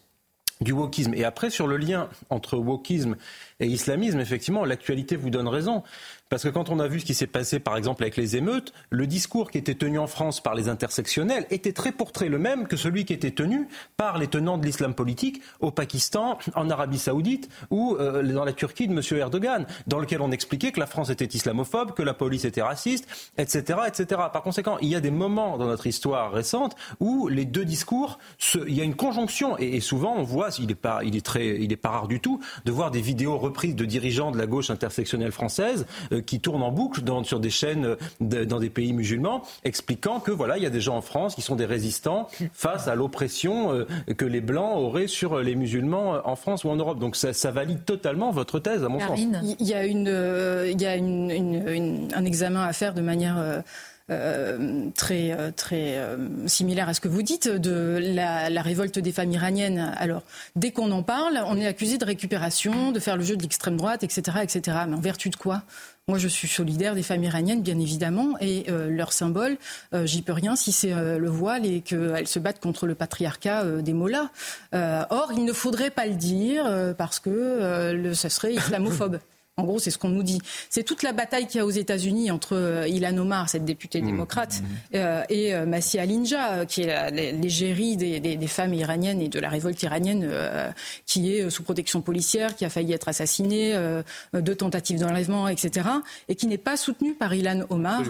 du 0.61 0.72
wokisme. 0.72 1.14
Et 1.14 1.25
après, 1.25 1.51
sur 1.51 1.66
le 1.66 1.77
lien 1.77 2.09
entre 2.31 2.57
wokisme 2.57 3.16
et 3.61 3.66
islamisme, 3.66 4.20
effectivement, 4.20 4.64
l'actualité 4.64 5.16
vous 5.16 5.31
donne 5.31 5.49
raison. 5.49 5.83
Parce 6.31 6.43
que 6.43 6.49
quand 6.49 6.70
on 6.70 6.81
a 6.81 6.89
vu 6.89 7.01
ce 7.01 7.05
qui 7.05 7.14
s'est 7.14 7.27
passé, 7.27 7.61
par 7.61 7.77
exemple, 7.77 8.03
avec 8.03 8.16
les 8.16 8.37
émeutes, 8.37 8.72
le 8.91 9.07
discours 9.07 9.51
qui 9.51 9.59
était 9.59 9.75
tenu 9.75 9.99
en 9.99 10.07
France 10.07 10.43
par 10.43 10.55
les 10.55 10.68
intersectionnels 10.68 11.47
était 11.51 11.72
très 11.72 11.93
pour 11.93 12.12
très 12.12 12.29
le 12.29 12.39
même 12.39 12.66
que 12.66 12.77
celui 12.77 13.05
qui 13.05 13.12
était 13.12 13.31
tenu 13.31 13.68
par 13.97 14.16
les 14.18 14.27
tenants 14.27 14.57
de 14.57 14.64
l'islam 14.64 14.95
politique 14.95 15.43
au 15.61 15.70
Pakistan, 15.70 16.39
en 16.55 16.70
Arabie 16.70 16.99
Saoudite 16.99 17.51
ou 17.70 17.97
euh, 18.01 18.22
dans 18.22 18.45
la 18.45 18.55
Turquie 18.55 18.89
de 18.89 18.93
M. 18.93 19.03
Erdogan, 19.18 19.66
dans 19.87 19.99
lequel 19.99 20.22
on 20.22 20.31
expliquait 20.31 20.72
que 20.72 20.81
la 20.81 20.87
France 20.87 21.11
était 21.11 21.27
islamophobe, 21.27 21.93
que 21.93 22.03
la 22.03 22.14
police 22.14 22.47
était 22.47 22.62
raciste, 22.62 23.07
etc., 23.37 23.81
etc. 23.87 24.22
Par 24.33 24.43
conséquent, 24.43 24.79
il 24.81 24.89
y 24.89 24.97
a 24.97 25.01
des 25.01 25.11
moments 25.11 25.59
dans 25.59 25.66
notre 25.66 25.87
histoire 25.87 26.33
récente 26.33 26.75
où 27.01 27.29
les 27.29 27.45
deux 27.45 27.66
discours, 27.66 28.18
il 28.55 28.75
y 28.75 28.81
a 28.81 28.85
une 28.85 28.97
conjonction 28.97 29.59
et, 29.59 29.81
souvent 29.81 30.14
on 30.16 30.22
voit, 30.22 30.49
il 30.59 30.66
n'est 30.68 30.75
pas, 30.75 31.05
il 31.05 31.16
est 31.16 31.25
très, 31.25 31.61
il 31.61 31.70
est 31.70 31.77
pas 31.77 31.91
rare 31.91 32.09
du 32.09 32.20
tout, 32.20 32.41
de 32.64 32.72
voir 32.72 32.91
des 32.91 33.03
vidéos 33.03 33.37
reprises 33.37 33.77
de 33.77 33.85
dirigeants 33.85 34.31
de 34.31 34.39
la 34.39 34.47
gauche 34.47 34.70
intersectionnelle 34.70 35.33
française 35.33 35.87
qui 36.20 36.40
tournent 36.40 36.62
en 36.62 36.72
boucle 36.72 37.00
sur 37.24 37.40
des 37.40 37.50
chaînes 37.50 37.96
dans 38.20 38.58
des 38.58 38.70
pays 38.70 38.92
musulmans, 38.92 39.42
expliquant 39.64 40.20
que 40.20 40.30
voilà, 40.30 40.56
il 40.56 40.62
y 40.62 40.66
a 40.66 40.70
des 40.70 40.80
gens 40.80 40.96
en 40.96 41.02
France 41.02 41.34
qui 41.34 41.42
sont 41.42 41.56
des 41.56 41.64
résistants 41.64 42.28
face 42.52 42.88
à 42.88 42.94
l'oppression 42.94 43.72
euh, 43.72 43.86
que 44.16 44.24
les 44.24 44.40
blancs 44.40 44.76
auraient 44.76 45.06
sur 45.06 45.38
les 45.40 45.54
musulmans 45.54 46.20
en 46.24 46.36
France 46.36 46.64
ou 46.64 46.70
en 46.70 46.76
Europe. 46.76 46.98
Donc 46.98 47.16
ça, 47.16 47.50
valide 47.50 47.84
totalement 47.84 48.30
votre 48.30 48.58
thèse, 48.58 48.84
à 48.84 48.88
mon 48.88 49.00
sens. 49.00 49.18
Il 49.18 49.66
y 49.66 49.74
a, 49.74 49.86
une, 49.86 50.08
euh, 50.08 50.70
il 50.70 50.80
y 50.80 50.86
a 50.86 50.92
un 50.92 52.24
examen 52.24 52.64
à 52.64 52.72
faire 52.72 52.94
de 52.94 53.02
manière 53.02 53.62
euh, 54.10 54.90
très, 54.94 55.30
euh, 55.30 55.50
très 55.50 55.96
euh, 55.96 56.46
similaire 56.46 56.90
à 56.90 56.94
ce 56.94 57.00
que 57.00 57.08
vous 57.08 57.22
dites 57.22 57.48
de 57.48 57.98
la, 57.98 58.50
la 58.50 58.60
révolte 58.60 58.98
des 58.98 59.12
femmes 59.12 59.32
iraniennes. 59.32 59.94
Alors, 59.96 60.24
dès 60.56 60.72
qu'on 60.72 60.90
en 60.90 61.02
parle, 61.02 61.42
on 61.46 61.56
est 61.56 61.66
accusé 61.66 61.96
de 61.96 62.04
récupération, 62.04 62.92
de 62.92 63.00
faire 63.00 63.16
le 63.16 63.24
jeu 63.24 63.34
de 63.34 63.40
l'extrême 63.40 63.78
droite, 63.78 64.02
etc., 64.02 64.40
etc. 64.42 64.76
Mais 64.88 64.94
en 64.94 65.00
vertu 65.00 65.30
de 65.30 65.36
quoi? 65.36 65.62
Moi, 66.09 66.18
je 66.18 66.28
suis 66.28 66.48
solidaire 66.48 66.94
des 66.94 67.02
femmes 67.02 67.24
iraniennes, 67.24 67.62
bien 67.62 67.78
évidemment, 67.78 68.34
et 68.40 68.66
leur 68.68 69.12
symbole, 69.12 69.57
j'y 70.05 70.20
peux 70.20 70.32
rien 70.32 70.55
si 70.55 70.70
c'est 70.70 70.92
le 70.92 71.28
voile 71.28 71.64
et 71.64 71.80
qu'elles 71.80 72.28
se 72.28 72.38
battent 72.38 72.61
contre 72.61 72.86
le 72.86 72.94
patriarcat 72.94 73.64
des 73.80 73.94
mollahs. 73.94 74.30
or, 74.72 75.32
il 75.34 75.44
ne 75.44 75.52
faudrait 75.52 75.90
pas 75.90 76.07
le 76.07 76.14
dire 76.14 76.94
parce 76.98 77.20
que 77.20 77.92
le, 77.94 78.12
ça 78.12 78.28
serait 78.28 78.52
islamophobe. 78.52 79.18
En 79.57 79.62
gros, 79.62 79.78
c'est 79.78 79.92
ce 79.92 79.98
qu'on 79.98 80.09
nous 80.09 80.24
dit. 80.24 80.40
C'est 80.68 80.82
toute 80.82 81.05
la 81.05 81.12
bataille 81.12 81.46
qu'il 81.46 81.59
y 81.59 81.61
a 81.61 81.66
aux 81.66 81.70
États-Unis 81.70 82.32
entre 82.32 82.57
euh, 82.57 82.88
Ilan 82.88 83.16
Omar, 83.18 83.48
cette 83.48 83.64
députée 83.64 84.02
mmh. 84.02 84.07
démocrate, 84.07 84.61
mmh. 84.61 84.96
Euh, 84.96 85.22
et 85.28 85.55
euh, 85.55 85.64
Masih 85.64 86.00
Alinja, 86.00 86.66
qui 86.66 86.82
est 86.82 87.11
l'égérie 87.12 87.96
des, 87.96 88.46
femmes 88.48 88.74
iraniennes 88.74 89.20
et 89.20 89.28
de 89.28 89.38
la 89.38 89.48
révolte 89.48 89.80
iranienne, 89.82 90.28
qui 91.07 91.32
est 91.32 91.48
sous 91.50 91.62
protection 91.62 92.00
policière, 92.00 92.57
qui 92.57 92.64
a 92.64 92.68
failli 92.68 92.92
être 92.92 93.09
assassinée, 93.09 93.74
deux 94.32 94.55
tentatives 94.55 95.00
d'enlèvement, 95.00 95.48
etc., 95.48 95.88
et 96.28 96.34
qui 96.34 96.46
n'est 96.46 96.59
pas 96.59 96.76
soutenue 96.76 97.14
par 97.14 97.34
Ilan 97.34 97.62
Omar, 97.70 98.03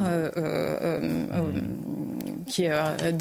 qui 2.46 2.64
est 2.64 3.12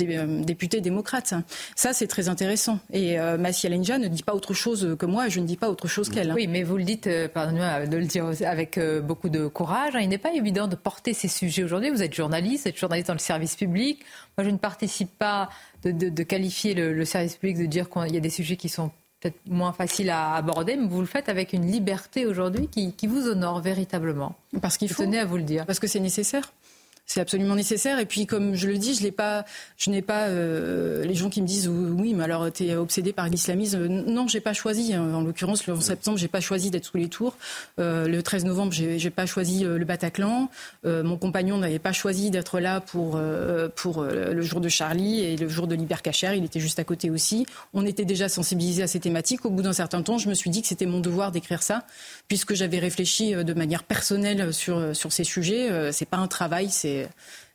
député 0.45 0.81
démocrate. 0.81 1.33
Ça, 1.75 1.93
c'est 1.93 2.07
très 2.07 2.29
intéressant. 2.29 2.79
Et 2.91 3.17
Masih 3.37 3.67
Alinja 3.67 3.97
ne 3.99 4.07
dit 4.07 4.23
pas 4.23 4.33
autre 4.33 4.53
chose 4.53 4.95
que 4.97 5.05
moi, 5.05 5.29
je 5.29 5.39
ne 5.39 5.45
dis 5.45 5.57
pas 5.57 5.69
autre 5.69 5.87
chose 5.87 6.09
qu'elle. 6.09 6.33
Oui, 6.33 6.47
mais 6.47 6.63
vous 6.63 6.77
le 6.77 6.83
dites, 6.83 7.09
pardonnez-moi 7.33 7.85
de 7.85 7.97
le 7.97 8.05
avec 8.19 8.77
euh, 8.77 9.01
beaucoup 9.01 9.29
de 9.29 9.47
courage. 9.47 9.95
Hein. 9.95 10.01
Il 10.01 10.09
n'est 10.09 10.17
pas 10.17 10.33
évident 10.33 10.67
de 10.67 10.75
porter 10.75 11.13
ces 11.13 11.27
sujets 11.27 11.63
aujourd'hui. 11.63 11.89
Vous 11.89 12.03
êtes 12.03 12.13
journaliste, 12.13 12.63
vous 12.63 12.69
êtes 12.69 12.77
journaliste 12.77 13.07
dans 13.07 13.13
le 13.13 13.19
service 13.19 13.55
public. 13.55 14.03
Moi, 14.37 14.45
je 14.45 14.49
ne 14.51 14.57
participe 14.57 15.17
pas 15.17 15.49
de, 15.83 16.23
qualifier 16.23 16.73
le, 16.73 17.05
service 17.05 17.35
public, 17.35 17.57
de 17.57 17.65
dire 17.65 17.89
qu'il 17.89 18.13
y 18.13 18.17
a 18.17 18.21
des 18.21 18.29
sujets 18.29 18.55
qui 18.55 18.69
sont 18.69 18.91
peut-être 19.19 19.39
moins 19.47 19.73
facile 19.73 20.09
à 20.09 20.35
aborder, 20.35 20.75
mais 20.75 20.87
vous 20.87 20.99
le 20.99 21.07
faites 21.07 21.29
avec 21.29 21.53
une 21.53 21.65
liberté 21.65 22.25
aujourd'hui 22.25 22.67
qui, 22.67 22.93
qui, 22.93 23.07
vous 23.07 23.27
honore 23.29 23.61
véritablement. 23.61 24.35
Parce 24.61 24.77
qu'il 24.77 24.89
faut. 24.89 25.03
Tenez 25.03 25.19
à 25.19 25.25
vous 25.25 25.37
le 25.37 25.43
dire. 25.43 25.65
Parce 25.65 25.79
que 25.79 25.87
c'est 25.87 25.99
nécessaire. 25.99 26.51
C'est 27.05 27.19
absolument 27.19 27.55
nécessaire. 27.55 27.99
Et 27.99 28.05
puis, 28.05 28.25
comme 28.25 28.55
je 28.55 28.67
le 28.67 28.77
dis, 28.77 28.95
je 28.95 29.03
n'ai 29.03 29.11
pas, 30.01 30.27
euh, 30.27 31.03
les 31.03 31.15
gens 31.15 31.29
qui 31.29 31.41
me 31.41 31.47
disent 31.47 31.67
oui, 31.67 32.13
mais 32.13 32.23
alors 32.23 32.51
tu 32.51 32.65
es 32.65 32.75
obsédé 32.75 33.11
par 33.11 33.27
l'islamisme. 33.27 33.87
Non, 33.87 34.27
j'ai 34.27 34.39
pas 34.39 34.53
choisi. 34.53 34.93
Hein. 34.93 35.13
En 35.13 35.21
l'occurrence, 35.21 35.67
le 35.67 35.73
11 35.73 35.83
septembre, 35.83 36.17
j'ai 36.17 36.29
pas 36.29 36.39
choisi 36.39 36.71
d'être 36.71 36.85
sous 36.85 36.97
les 36.97 37.09
tours. 37.09 37.37
Euh, 37.77 38.07
le 38.07 38.23
13 38.23 38.45
novembre, 38.45 38.71
j'ai, 38.71 38.99
j'ai 38.99 39.09
pas 39.09 39.25
choisi 39.25 39.65
euh, 39.65 39.77
le 39.77 39.85
Bataclan. 39.85 40.49
Mon 40.85 41.17
compagnon 41.17 41.57
n'avait 41.57 41.79
pas 41.79 41.91
choisi 41.91 42.31
d'être 42.31 42.59
là 42.59 42.79
pour 42.79 43.19
pour 43.75 44.03
le 44.03 44.41
jour 44.41 44.61
de 44.61 44.69
Charlie 44.69 45.21
et 45.21 45.37
le 45.37 45.47
jour 45.47 45.67
de 45.67 45.75
l'Hypercacher. 45.75 46.35
Il 46.35 46.43
était 46.43 46.59
juste 46.59 46.79
à 46.79 46.83
côté 46.83 47.09
aussi. 47.09 47.45
On 47.73 47.85
était 47.85 48.05
déjà 48.05 48.29
sensibilisés 48.29 48.83
à 48.83 48.87
ces 48.87 48.99
thématiques. 48.99 49.45
Au 49.45 49.49
bout 49.49 49.61
d'un 49.61 49.73
certain 49.73 50.01
temps, 50.01 50.17
je 50.17 50.29
me 50.29 50.33
suis 50.33 50.49
dit 50.49 50.61
que 50.61 50.67
c'était 50.67 50.85
mon 50.85 50.99
devoir 50.99 51.31
d'écrire 51.31 51.63
ça, 51.63 51.85
puisque 52.27 52.53
j'avais 52.53 52.79
réfléchi 52.79 53.33
de 53.33 53.53
manière 53.53 53.83
personnelle 53.83 54.53
sur 54.53 54.95
sur 54.95 55.11
ces 55.11 55.23
sujets. 55.23 55.91
c'est 55.91 56.07
pas 56.07 56.17
un 56.17 56.27
travail, 56.27 56.69
c'est 56.69 57.07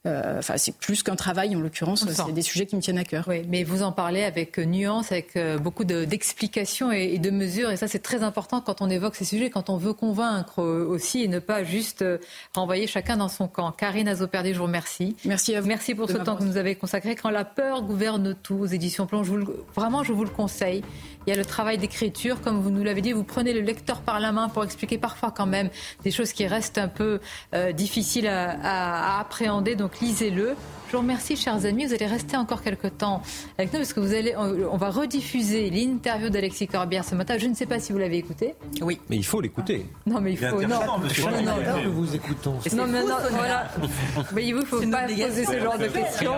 euh, 0.06 0.38
enfin, 0.38 0.56
c'est 0.56 0.76
plus 0.76 1.02
qu'un 1.02 1.16
travail 1.16 1.56
en 1.56 1.60
l'occurrence, 1.60 2.06
c'est 2.08 2.32
des 2.32 2.42
sujets 2.42 2.66
qui 2.66 2.76
me 2.76 2.80
tiennent 2.80 2.98
à 2.98 3.04
cœur. 3.04 3.24
Oui, 3.26 3.42
mais 3.48 3.64
vous 3.64 3.82
en 3.82 3.90
parlez 3.90 4.22
avec 4.22 4.56
nuance, 4.58 5.10
avec 5.10 5.36
euh, 5.36 5.58
beaucoup 5.58 5.84
d'explications 5.84 6.92
et, 6.92 7.18
de 7.18 7.30
mesures, 7.30 7.70
et 7.70 7.76
ça 7.76 7.88
c'est 7.88 7.98
très 7.98 8.22
important 8.22 8.60
quand 8.60 8.80
on 8.80 8.88
évoque 8.88 9.16
ces 9.16 9.24
sujets, 9.24 9.50
quand 9.50 9.70
on 9.70 9.76
veut 9.76 9.92
convaincre 9.92 10.62
aussi 10.62 11.24
et 11.24 11.28
ne 11.28 11.40
pas 11.40 11.64
juste 11.64 12.02
euh, 12.02 12.18
renvoyer 12.54 12.86
chacun 12.86 13.16
dans 13.16 13.28
son 13.28 13.48
camp. 13.48 13.72
Karine 13.72 14.06
Azoperdi, 14.06 14.54
je 14.54 14.58
vous 14.58 14.64
remercie. 14.64 15.16
Merci 15.24 15.56
à 15.56 15.60
vous. 15.60 15.66
Merci 15.66 15.96
pour 15.96 16.08
ce 16.08 16.16
temps 16.16 16.36
que 16.36 16.42
vous 16.42 16.48
nous 16.48 16.58
avez 16.58 16.76
consacré. 16.76 17.16
Quand 17.16 17.30
la 17.30 17.44
peur 17.44 17.82
gouverne 17.82 18.36
tout, 18.40 18.56
aux 18.56 18.66
éditions 18.66 19.06
Plon, 19.06 19.24
je 19.24 19.32
vous 19.32 19.52
vraiment 19.74 20.04
je 20.04 20.12
vous 20.12 20.24
le 20.24 20.30
conseille. 20.30 20.82
Il 21.28 21.32
y 21.32 21.34
a 21.34 21.36
le 21.36 21.44
travail 21.44 21.76
d'écriture, 21.76 22.40
comme 22.40 22.58
vous 22.58 22.70
nous 22.70 22.82
l'avez 22.82 23.02
dit, 23.02 23.12
vous 23.12 23.22
prenez 23.22 23.52
le 23.52 23.60
lecteur 23.60 24.00
par 24.00 24.18
la 24.18 24.32
main 24.32 24.48
pour 24.48 24.64
expliquer 24.64 24.96
parfois 24.96 25.30
quand 25.30 25.44
même 25.44 25.68
des 26.02 26.10
choses 26.10 26.32
qui 26.32 26.46
restent 26.46 26.78
un 26.78 26.88
peu 26.88 27.20
difficiles 27.74 28.26
à, 28.26 29.16
à 29.16 29.20
appréhender. 29.20 29.76
Donc 29.76 30.00
lisez-le. 30.00 30.56
Je 30.86 30.92
vous 30.92 31.02
remercie, 31.02 31.36
chers 31.36 31.66
amis. 31.66 31.84
Vous 31.84 31.92
allez 31.92 32.06
rester 32.06 32.38
encore 32.38 32.62
quelques 32.62 32.96
temps 32.96 33.20
avec 33.58 33.70
nous 33.74 33.80
parce 33.80 33.92
que 33.92 34.00
vous 34.00 34.14
allez, 34.14 34.34
on 34.38 34.78
va 34.78 34.88
rediffuser 34.88 35.68
l'interview 35.68 36.30
d'Alexis 36.30 36.66
Corbière 36.66 37.04
ce 37.04 37.14
matin. 37.14 37.36
Je 37.36 37.46
ne 37.46 37.52
sais 37.54 37.66
pas 37.66 37.78
si 37.78 37.92
vous 37.92 37.98
l'avez 37.98 38.16
écouté. 38.16 38.54
Oui. 38.80 38.98
Mais 39.10 39.16
il 39.16 39.26
faut 39.26 39.42
l'écouter. 39.42 39.84
Non, 40.06 40.22
mais 40.22 40.32
il 40.32 40.38
faut. 40.38 40.62
Non, 40.62 40.80
non, 40.86 40.98
non, 40.98 41.82
que 41.82 41.88
vous 41.88 42.14
écoutons. 42.14 42.54
Non, 42.74 42.86
mais 42.86 43.02
non, 43.04 43.16
voilà. 43.32 43.68
Mais 44.32 44.46
il 44.46 44.64
faut 44.64 44.80
pas 44.90 45.02
poser 45.02 45.44
ce 45.44 45.60
genre 45.60 45.76
de 45.76 45.88
questions. 45.88 46.36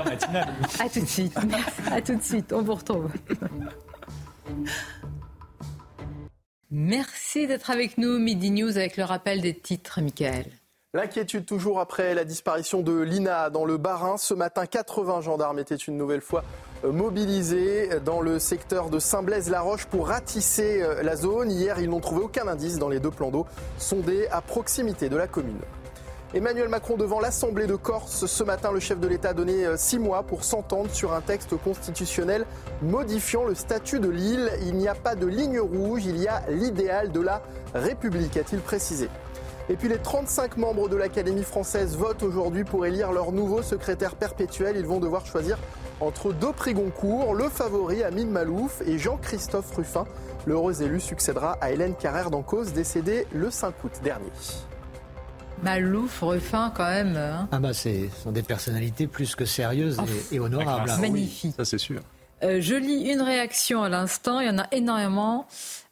À 0.80 0.88
tout 0.88 1.00
de 1.00 1.06
suite. 1.06 1.36
À 1.92 2.02
tout 2.02 2.16
de 2.16 2.22
suite. 2.22 2.52
On 2.52 2.62
vous 2.62 2.74
retrouve. 2.74 3.08
Merci 6.70 7.46
d'être 7.46 7.70
avec 7.70 7.98
nous. 7.98 8.18
Midi 8.18 8.50
News 8.50 8.76
avec 8.76 8.96
le 8.96 9.04
rappel 9.04 9.40
des 9.40 9.54
titres, 9.58 10.00
Michael. 10.00 10.46
L'inquiétude 10.92 11.46
toujours 11.46 11.78
après 11.78 12.14
la 12.14 12.24
disparition 12.24 12.82
de 12.82 13.00
Lina 13.00 13.48
dans 13.48 13.64
le 13.64 13.76
Bas-Rhin. 13.76 14.16
Ce 14.16 14.34
matin, 14.34 14.66
80 14.66 15.20
gendarmes 15.20 15.58
étaient 15.60 15.76
une 15.76 15.96
nouvelle 15.96 16.20
fois 16.20 16.42
euh, 16.84 16.90
mobilisés 16.90 18.00
dans 18.04 18.20
le 18.20 18.40
secteur 18.40 18.90
de 18.90 18.98
Saint-Blaise-la-Roche 18.98 19.86
pour 19.86 20.08
ratisser 20.08 20.82
euh, 20.82 21.02
la 21.02 21.14
zone. 21.14 21.50
Hier, 21.50 21.78
ils 21.78 21.88
n'ont 21.88 22.00
trouvé 22.00 22.22
aucun 22.22 22.48
indice 22.48 22.78
dans 22.78 22.88
les 22.88 22.98
deux 22.98 23.12
plans 23.12 23.30
d'eau 23.30 23.46
sondés 23.78 24.26
à 24.32 24.40
proximité 24.40 25.08
de 25.08 25.16
la 25.16 25.28
commune. 25.28 25.60
Emmanuel 26.32 26.68
Macron 26.68 26.96
devant 26.96 27.18
l'Assemblée 27.18 27.66
de 27.66 27.74
Corse. 27.74 28.26
Ce 28.26 28.44
matin, 28.44 28.70
le 28.70 28.78
chef 28.78 29.00
de 29.00 29.08
l'État 29.08 29.30
a 29.30 29.34
donné 29.34 29.66
euh, 29.66 29.76
six 29.76 29.98
mois 29.98 30.22
pour 30.22 30.44
s'entendre 30.44 30.88
sur 30.92 31.12
un 31.12 31.20
texte 31.20 31.56
constitutionnel 31.56 32.46
modifiant 32.82 33.44
le 33.44 33.56
statut 33.56 33.98
de 33.98 34.08
l'île. 34.08 34.48
Il 34.62 34.76
n'y 34.76 34.86
a 34.86 34.94
pas 34.94 35.16
de 35.16 35.26
ligne 35.26 35.58
rouge, 35.58 36.06
il 36.06 36.18
y 36.18 36.28
a 36.28 36.44
l'idéal 36.48 37.10
de 37.10 37.20
la 37.20 37.42
République, 37.74 38.36
a-t-il 38.36 38.60
précisé. 38.60 39.08
Et 39.68 39.74
puis 39.74 39.88
les 39.88 39.98
35 39.98 40.56
membres 40.56 40.88
de 40.88 40.94
l'Académie 40.94 41.42
française 41.42 41.96
votent 41.96 42.22
aujourd'hui 42.22 42.62
pour 42.62 42.86
élire 42.86 43.10
leur 43.10 43.32
nouveau 43.32 43.62
secrétaire 43.62 44.14
perpétuel. 44.14 44.76
Ils 44.76 44.86
vont 44.86 45.00
devoir 45.00 45.26
choisir 45.26 45.58
entre 45.98 46.32
deux 46.32 46.52
prix 46.52 46.74
Goncourt, 46.74 47.34
le 47.34 47.48
favori 47.48 48.04
Amine 48.04 48.30
Malouf 48.30 48.82
et 48.86 48.98
Jean-Christophe 48.98 49.74
Ruffin. 49.74 50.06
L'heureux 50.46 50.80
élu 50.80 51.00
succédera 51.00 51.58
à 51.60 51.72
Hélène 51.72 51.96
Carrère 51.96 52.30
d'Encausse, 52.30 52.72
décédée 52.72 53.26
le 53.32 53.50
5 53.50 53.74
août 53.82 53.92
dernier. 54.04 54.30
Malouf, 55.62 56.20
Ruffin, 56.22 56.72
quand 56.74 56.88
même. 56.88 57.16
Hein. 57.16 57.48
ah 57.52 57.58
bah, 57.58 57.72
ce 57.72 58.08
sont 58.22 58.32
des 58.32 58.42
personnalités 58.42 59.06
plus 59.06 59.34
que 59.34 59.44
sérieuses 59.44 59.98
et, 60.32 60.40
honorables. 60.40 60.90
Magnifique. 61.00 61.54
ça, 61.56 61.64
c'est 61.64 61.78
sûr. 61.78 62.00
Euh, 62.42 62.60
je 62.60 62.74
lis 62.74 63.10
une 63.12 63.20
réaction 63.20 63.82
à 63.82 63.88
l'instant. 63.88 64.40
Il 64.40 64.46
y 64.46 64.50
en 64.50 64.58
a 64.58 64.66
énormément. 64.72 65.46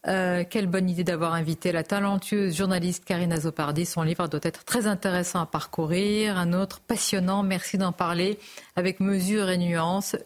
Euh, 0.06 0.44
quelle 0.48 0.68
bonne 0.68 0.88
idée 0.88 1.04
d'avoir 1.04 1.34
invité 1.34 1.72
la 1.72 1.82
talentueuse 1.82 2.56
journaliste 2.56 3.04
Karine 3.04 3.32
Azopardi. 3.32 3.84
Son 3.84 4.02
livre 4.02 4.28
doit 4.28 4.40
être 4.42 4.64
très 4.64 4.86
intéressant 4.86 5.40
à 5.40 5.46
parcourir. 5.46 6.38
Un 6.38 6.54
autre 6.54 6.80
passionnant. 6.80 7.42
Merci 7.42 7.76
d'en 7.76 7.92
parler 7.92 8.38
avec 8.76 9.00
mesure 9.00 9.50
et 9.50 9.58
nuance 9.58 10.16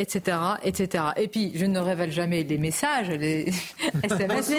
etc., 0.00 0.38
etc. 0.62 1.04
Et 1.16 1.28
puis, 1.28 1.52
je 1.54 1.66
ne 1.66 1.78
révèle 1.78 2.12
jamais 2.12 2.42
les 2.44 2.58
messages, 2.58 3.10
les 3.10 3.52
SMS. 4.02 4.52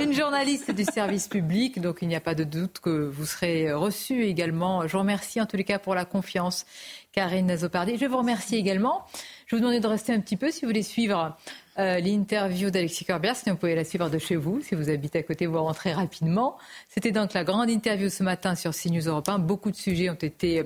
Une 0.00 0.12
journaliste 0.12 0.70
du 0.70 0.84
service 0.84 1.28
public, 1.28 1.80
donc 1.80 1.98
il 2.02 2.08
n'y 2.08 2.16
a 2.16 2.20
pas 2.20 2.34
de 2.34 2.44
doute 2.44 2.78
que 2.80 3.08
vous 3.08 3.26
serez 3.26 3.72
reçu 3.72 4.24
également. 4.24 4.86
Je 4.86 4.92
vous 4.92 5.00
remercie 5.00 5.40
en 5.40 5.46
tous 5.46 5.56
les 5.56 5.64
cas 5.64 5.78
pour 5.78 5.94
la 5.94 6.04
confiance, 6.04 6.66
Karine 7.12 7.50
Azopardi. 7.50 7.98
Je 7.98 8.06
vous 8.06 8.18
remercie 8.18 8.56
également. 8.56 9.04
Je 9.48 9.56
vous 9.56 9.60
demandais 9.62 9.80
de 9.80 9.86
rester 9.86 10.12
un 10.12 10.20
petit 10.20 10.36
peu 10.36 10.50
si 10.50 10.60
vous 10.60 10.66
voulez 10.68 10.82
suivre 10.82 11.34
euh, 11.78 12.00
l'interview 12.00 12.70
d'Alexis 12.70 13.06
Corbière. 13.06 13.34
Si 13.34 13.48
vous 13.48 13.56
pouvez 13.56 13.74
la 13.74 13.84
suivre 13.84 14.10
de 14.10 14.18
chez 14.18 14.36
vous, 14.36 14.60
si 14.60 14.74
vous 14.74 14.90
habitez 14.90 15.20
à 15.20 15.22
côté, 15.22 15.46
vous 15.46 15.58
rentrez 15.58 15.94
rapidement. 15.94 16.58
C'était 16.90 17.12
donc 17.12 17.32
la 17.32 17.44
grande 17.44 17.70
interview 17.70 18.10
ce 18.10 18.22
matin 18.22 18.54
sur 18.54 18.72
CNews 18.72 19.08
Europe 19.08 19.26
1. 19.26 19.38
Beaucoup 19.38 19.70
de 19.70 19.76
sujets 19.76 20.10
ont 20.10 20.14
été 20.14 20.64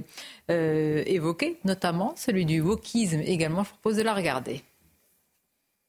euh, 0.50 1.04
évoqués, 1.06 1.60
notamment 1.62 2.14
celui 2.16 2.44
du 2.44 2.60
wokisme 2.60 3.20
également. 3.20 3.62
Je 3.62 3.68
vous 3.68 3.76
propose 3.76 3.98
de 3.98 4.02
la 4.02 4.14
regarder. 4.14 4.64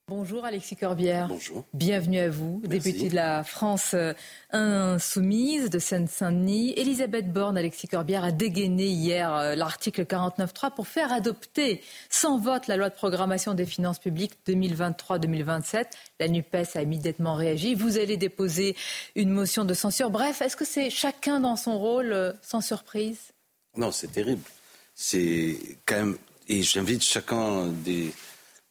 Bonjour 0.10 0.44
Alexis 0.44 0.76
Corbière. 0.76 1.30
Bonjour. 1.30 1.64
Bienvenue 1.74 2.20
à 2.20 2.30
vous, 2.30 2.62
député 2.66 3.08
de 3.08 3.16
la 3.16 3.46
France 3.46 3.94
euh, 3.94 4.14
insoumise 4.52 5.70
de 5.70 5.80
Seine-Saint-Denis. 5.80 6.74
Elisabeth 6.76 7.32
Borne, 7.32 7.58
Alexis 7.58 7.88
Corbière, 7.88 8.26
a 8.26 8.34
dégainé 8.34 8.86
hier 8.86 9.34
euh, 9.34 9.56
l'article 9.56 10.04
49.3 10.04 10.76
pour 10.76 10.90
faire 10.90 11.14
adopter 11.14 11.82
sans 12.10 12.38
vote 12.38 12.68
la 12.68 12.76
loi 12.76 12.90
de 12.90 12.96
programmation 12.96 13.54
des 13.54 13.66
finances 13.66 13.98
publiques 13.98 14.34
2023-2027. 14.46 15.86
La 16.20 16.28
NUPES 16.28 16.76
a 16.76 16.82
immédiatement 16.82 17.36
réagi. 17.36 17.74
Vous 17.74 17.98
allez 17.98 18.18
déposer 18.18 18.76
une 19.16 19.30
motion 19.30 19.64
de 19.64 19.74
censure. 19.74 20.10
Bref, 20.10 20.42
est-ce 20.42 20.58
que 20.58 20.66
c'est 20.66 20.90
chacun 20.90 21.40
dans 21.40 21.56
son 21.56 21.80
rôle, 21.80 22.12
euh, 22.12 22.34
sans 22.42 22.60
surprise? 22.60 23.32
Non, 23.78 23.94
c'est 23.94 24.12
terrible. 24.12 24.44
C'est 24.96 25.58
quand 25.86 25.96
même. 25.96 26.18
Et 26.50 26.62
j'invite 26.62 27.04
chacun 27.04 27.68
des 27.68 28.12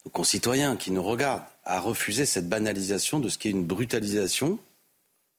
nos 0.05 0.11
concitoyens 0.11 0.75
qui 0.75 0.91
nous 0.91 1.03
regardent 1.03 1.43
à 1.65 1.79
refuser 1.79 2.25
cette 2.25 2.49
banalisation 2.49 3.19
de 3.19 3.29
ce 3.29 3.37
qui 3.37 3.47
est 3.47 3.51
une 3.51 3.65
brutalisation 3.65 4.59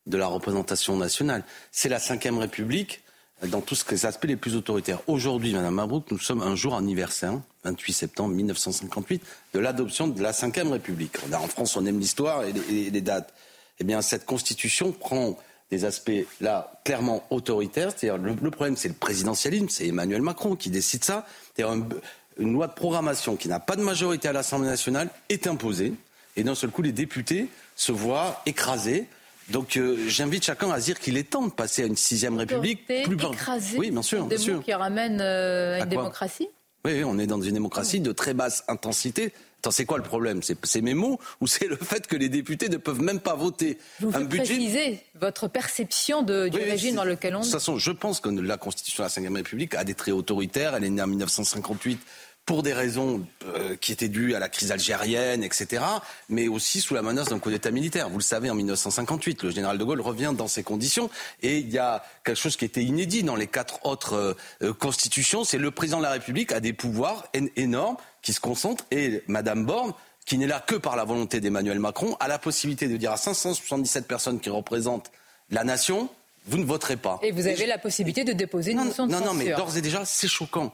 de 0.07 0.17
la 0.17 0.27
représentation 0.27 0.97
nationale. 0.97 1.45
C'est 1.71 1.89
la 1.89 1.99
Ve 1.99 2.39
République 2.39 3.03
dans 3.43 3.61
tous 3.61 3.85
les 3.91 4.07
aspects 4.07 4.27
les 4.27 4.37
plus 4.37 4.57
autoritaires. 4.57 5.01
Aujourd'hui, 5.07 5.53
Madame 5.53 5.75
Mabrouk, 5.75 6.11
nous 6.11 6.19
sommes 6.19 6.43
un 6.43 6.55
jour 6.55 6.75
anniversaire, 6.75 7.41
28 7.65 7.93
septembre 7.93 8.35
1958, 8.35 9.23
de 9.53 9.59
l'adoption 9.59 10.09
de 10.09 10.23
la 10.23 10.33
Ve 10.33 10.71
République. 10.71 11.17
En 11.33 11.49
France, 11.49 11.77
on 11.77 11.85
aime 11.87 11.99
l'histoire 11.99 12.45
et, 12.45 12.53
les 12.53 13.01
dates. 13.01 13.35
Eh 13.81 13.85
bien, 13.85 14.03
cette 14.03 14.25
constitution 14.25 14.93
prend 14.93 15.39
des 15.71 15.85
aspects 15.85 16.13
là 16.41 16.81
clairement 16.85 17.25
autoritaires. 17.31 17.91
C'est-à-dire 17.97 18.23
le, 18.23 18.51
problème, 18.51 18.77
c'est 18.77 18.89
le 18.89 18.95
présidentialisme, 18.95 19.69
c'est 19.69 19.89
Emmanuel 19.89 20.23
Macron 20.23 20.55
qui 20.57 20.71
décide 20.71 21.05
ça. 21.05 21.27
C'est-à-dire 21.55 21.85
une 22.39 22.53
loi 22.53 22.67
de 22.67 22.73
programmation 22.73 23.37
qui 23.37 23.49
n'a 23.49 23.61
pas 23.61 23.77
de 23.77 23.83
majorité 23.83 24.29
à 24.29 24.33
l'Assemblée 24.33 24.69
nationale 24.69 25.09
est 25.29 25.47
imposée. 25.47 25.93
Et 26.37 26.43
d'un 26.43 26.55
seul 26.55 26.71
coup, 26.71 26.83
les 26.83 26.93
députés 26.93 27.49
se 27.77 27.93
voient 27.93 28.43
écrasés. 28.47 29.07
Donc 29.51 29.77
euh, 29.77 29.97
j'invite 30.09 30.45
chacun 30.45 30.71
à 30.71 30.81
dire 30.81 30.99
qu'il 30.99 31.17
est 31.17 31.31
temps 31.31 31.47
de 31.47 31.53
passer 31.53 31.83
à 31.83 31.87
une 31.87 31.97
sixième 31.97 32.37
république. 32.37 32.87
Plus 32.87 33.17
écrasée, 33.33 33.79
oui, 33.79 33.91
bien 33.91 34.03
sûr. 34.03 34.27
Bien 34.27 34.39
sûr. 34.39 34.63
qui 34.63 34.73
ramènent 34.73 35.21
euh, 35.21 35.83
une 35.83 35.89
démocratie? 35.89 36.49
Oui, 36.85 37.03
on 37.05 37.19
est 37.19 37.27
dans 37.27 37.41
une 37.41 37.55
démocratie 37.55 38.01
de 38.01 38.13
très 38.13 38.35
basse 38.35 38.65
intensité. 38.69 39.33
Attends, 39.65 39.71
c'est 39.71 39.87
quoi 39.87 39.97
le 39.97 40.05
problème? 40.05 40.43
C'est 40.43 40.83
mes 40.83 40.93
mots 40.93 41.19
ou 41.41 41.47
c'est 41.47 41.69
le 41.69 41.77
fait 41.77 42.07
que 42.07 42.17
les 42.17 42.29
députés 42.29 42.69
ne 42.69 42.77
peuvent 42.77 43.01
même 43.01 43.19
pas 43.19 43.35
voter 43.35 43.79
vous 43.99 44.15
un 44.15 44.21
budget 44.21 44.57
préciser 44.57 45.01
votre 45.15 45.49
perception 45.49 46.23
de, 46.23 46.49
du 46.49 46.59
régime 46.59 46.97
dans 46.97 47.05
lequel 47.05 47.35
on 47.35 47.39
est. 47.39 47.41
De 47.41 47.45
toute 47.47 47.55
façon, 47.55 47.79
je 47.79 47.91
pense 47.91 48.21
que 48.21 48.29
la 48.29 48.59
Constitution 48.59 49.05
de 49.05 49.23
la 49.23 49.31
Ve 49.31 49.35
République 49.37 49.75
a 49.75 49.85
des 49.85 49.95
traits 49.95 50.13
autoritaires. 50.13 50.75
Elle 50.75 50.85
est 50.85 50.91
née 50.91 51.01
en 51.01 51.07
1958 51.07 51.99
pour 52.47 52.63
des 52.63 52.73
raisons 52.73 53.27
euh, 53.47 53.77
qui 53.77 53.93
étaient 53.93 54.09
dues 54.09 54.35
à 54.35 54.39
la 54.39 54.49
crise 54.49 54.71
algérienne, 54.71 55.43
etc., 55.43 55.83
mais 56.29 56.49
aussi 56.49 56.81
sous 56.81 56.95
la 56.95 57.03
menace 57.03 57.29
d'un 57.29 57.39
coup 57.39 57.51
d'État 57.51 57.71
militaire. 57.71 58.09
Vous 58.09 58.19
le 58.19 58.23
savez, 58.23 58.51
en 58.51 58.55
1958, 58.55 59.43
le 59.45 59.51
général 59.51 59.79
de 59.79 59.85
Gaulle 59.85 60.01
revient 60.01 60.33
dans 60.37 60.49
ces 60.49 60.63
conditions, 60.63 61.09
et 61.43 61.59
il 61.59 61.71
y 61.71 61.79
a 61.79 62.05
quelque 62.25 62.37
chose 62.37 62.57
qui 62.57 62.65
était 62.65 62.83
inédit 62.83 63.23
dans 63.23 63.37
les 63.37 63.47
quatre 63.47 63.85
autres 63.87 64.37
euh, 64.63 64.73
constitutions, 64.75 65.45
c'est 65.45 65.59
le 65.59 65.71
président 65.71 65.99
de 65.99 66.03
la 66.03 66.13
République 66.13 66.53
a 66.53 66.61
des 66.61 66.73
pouvoirs 66.73 67.29
énormes 67.57 67.97
qui 68.23 68.33
se 68.33 68.41
concentrent, 68.41 68.85
et 68.91 69.23
Madame 69.27 69.65
Borne 69.65 69.93
qui 70.27 70.39
n'est 70.39 70.47
là 70.47 70.61
que 70.61 70.75
par 70.75 70.97
la 70.97 71.05
volonté 71.05 71.41
d'Emmanuel 71.41 71.79
Macron, 71.79 72.17
a 72.19 72.29
la 72.29 72.39
possibilité 72.39 72.89
de 72.89 72.97
dire 72.97 73.13
à 73.13 73.17
577 73.17 74.07
personnes 74.07 74.41
qui 74.41 74.49
représentent 74.49 75.11
la 75.51 75.65
nation, 75.65 76.09
vous 76.47 76.59
ne 76.59 76.65
voterez 76.65 76.97
pas. 76.97 77.19
Et 77.23 77.31
vous 77.31 77.47
avez 77.47 77.67
la 77.67 77.79
possibilité 77.79 78.25
de 78.25 78.33
déposer 78.33 78.73
une 78.73 78.85
motion 78.85 79.07
de 79.07 79.13
Non, 79.13 79.21
non, 79.21 79.35
mais 79.35 79.53
d'ores 79.53 79.77
et 79.77 79.83
déjà, 79.83 80.05
c'est 80.05 80.29
choquant. 80.29 80.73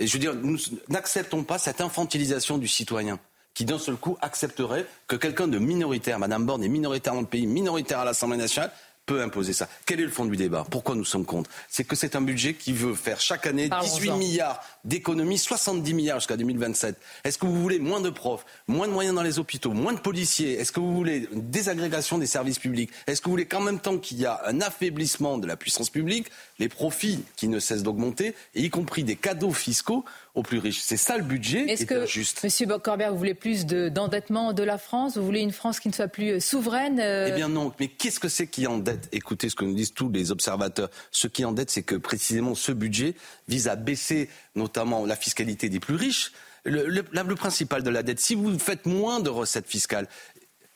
Et 0.00 0.06
je 0.06 0.14
veux 0.14 0.18
dire, 0.18 0.34
nous 0.34 0.56
n'acceptons 0.88 1.44
pas 1.44 1.58
cette 1.58 1.80
infantilisation 1.80 2.58
du 2.58 2.66
citoyen 2.66 3.20
qui 3.52 3.64
d'un 3.64 3.78
seul 3.78 3.96
coup 3.96 4.16
accepterait 4.22 4.86
que 5.06 5.16
quelqu'un 5.16 5.46
de 5.46 5.58
minoritaire, 5.58 6.18
Madame 6.18 6.46
Borne 6.46 6.64
est 6.64 6.68
minoritaire 6.68 7.14
dans 7.14 7.20
le 7.20 7.26
pays, 7.26 7.46
minoritaire 7.46 7.98
à 8.00 8.04
l'Assemblée 8.04 8.38
nationale, 8.38 8.72
peut 9.10 9.22
imposer 9.22 9.52
ça. 9.52 9.68
Quel 9.86 9.98
est 9.98 10.04
le 10.04 10.10
fond 10.10 10.24
du 10.24 10.36
débat? 10.36 10.64
Pourquoi 10.70 10.94
nous 10.94 11.04
sommes 11.04 11.24
contre? 11.24 11.50
C'est 11.68 11.82
que 11.82 11.96
c'est 11.96 12.14
un 12.14 12.20
budget 12.20 12.54
qui 12.54 12.72
veut 12.72 12.94
faire 12.94 13.20
chaque 13.20 13.44
année 13.44 13.68
18 13.68 13.70
Parlons-en. 13.70 14.18
milliards 14.18 14.60
d'économies, 14.84 15.36
70 15.36 15.94
milliards 15.94 16.20
jusqu'à 16.20 16.36
2027. 16.36 16.96
Est-ce 17.24 17.36
que 17.36 17.44
vous 17.44 17.60
voulez 17.60 17.80
moins 17.80 18.00
de 18.00 18.10
profs, 18.10 18.46
moins 18.68 18.86
de 18.86 18.92
moyens 18.92 19.16
dans 19.16 19.24
les 19.24 19.40
hôpitaux, 19.40 19.72
moins 19.72 19.94
de 19.94 19.98
policiers? 19.98 20.52
Est-ce 20.52 20.70
que 20.70 20.78
vous 20.78 20.94
voulez 20.94 21.28
une 21.32 21.50
désagrégation 21.50 22.18
des 22.18 22.26
services 22.26 22.60
publics? 22.60 22.92
Est-ce 23.08 23.20
que 23.20 23.24
vous 23.24 23.32
voulez 23.32 23.46
qu'en 23.46 23.60
même 23.60 23.80
temps 23.80 23.98
qu'il 23.98 24.20
y 24.20 24.26
a 24.26 24.42
un 24.46 24.60
affaiblissement 24.60 25.38
de 25.38 25.48
la 25.48 25.56
puissance 25.56 25.90
publique, 25.90 26.28
les 26.60 26.68
profits 26.68 27.24
qui 27.34 27.48
ne 27.48 27.58
cessent 27.58 27.82
d'augmenter, 27.82 28.36
et 28.54 28.62
y 28.62 28.70
compris 28.70 29.02
des 29.02 29.16
cadeaux 29.16 29.52
fiscaux 29.52 30.04
aux 30.34 30.42
plus 30.42 30.58
riches 30.58 30.80
C'est 30.80 30.96
ça 30.96 31.16
le 31.18 31.24
budget 31.24 31.64
Est-ce 31.68 31.78
qui 31.78 31.82
est 31.92 31.96
que, 31.96 32.02
injuste. 32.04 32.42
Monsieur 32.44 32.66
Corbert, 32.78 33.12
vous 33.12 33.18
voulez 33.18 33.34
plus 33.34 33.66
de- 33.66 33.88
d'endettement 33.88 34.52
de, 34.52 34.62
la 34.62 34.78
France? 34.78 35.16
Vous 35.16 35.24
voulez 35.24 35.40
une 35.40 35.52
France 35.52 35.80
qui 35.80 35.88
ne 35.88 35.92
soit 35.94 36.08
plus 36.08 36.30
euh, 36.32 36.40
souveraine 36.40 37.00
euh, 37.00 37.26
Eh 37.28 37.32
bien 37.32 37.48
non, 37.48 37.72
mais 37.80 37.88
qu'est-ce 37.88 38.20
que 38.20 38.28
c'est 38.28 38.46
qui 38.46 38.66
endette? 38.66 39.08
Écoutez 39.12 39.48
ce 39.48 39.54
que 39.56 39.64
nous 39.64 39.74
disent 39.74 39.92
tous 39.92 40.08
les 40.10 40.30
observateurs. 40.30 40.90
Ce 41.10 41.26
qui 41.26 41.44
endette, 41.44 41.70
c'est 41.70 41.82
que 41.82 41.94
précisément 41.96 42.54
ce 42.54 42.72
budget 42.72 43.14
vise 43.48 43.68
à 43.68 43.76
baisser 43.76 44.28
notamment 44.54 45.04
la 45.06 45.16
fiscalité 45.16 45.68
des 45.68 45.80
plus 45.80 45.94
riches. 45.96 46.32
Le, 46.64 46.86
le- 46.86 47.04
la- 47.12 47.22
le 47.22 47.34
principal 47.34 47.82
de 47.82 47.90
la 47.90 48.02
dette, 48.02 48.20
si 48.20 48.34
vous 48.34 48.58
faites 48.58 48.86
moins 48.86 49.20
de 49.20 49.30
recettes 49.30 49.66
fiscales, 49.68 50.08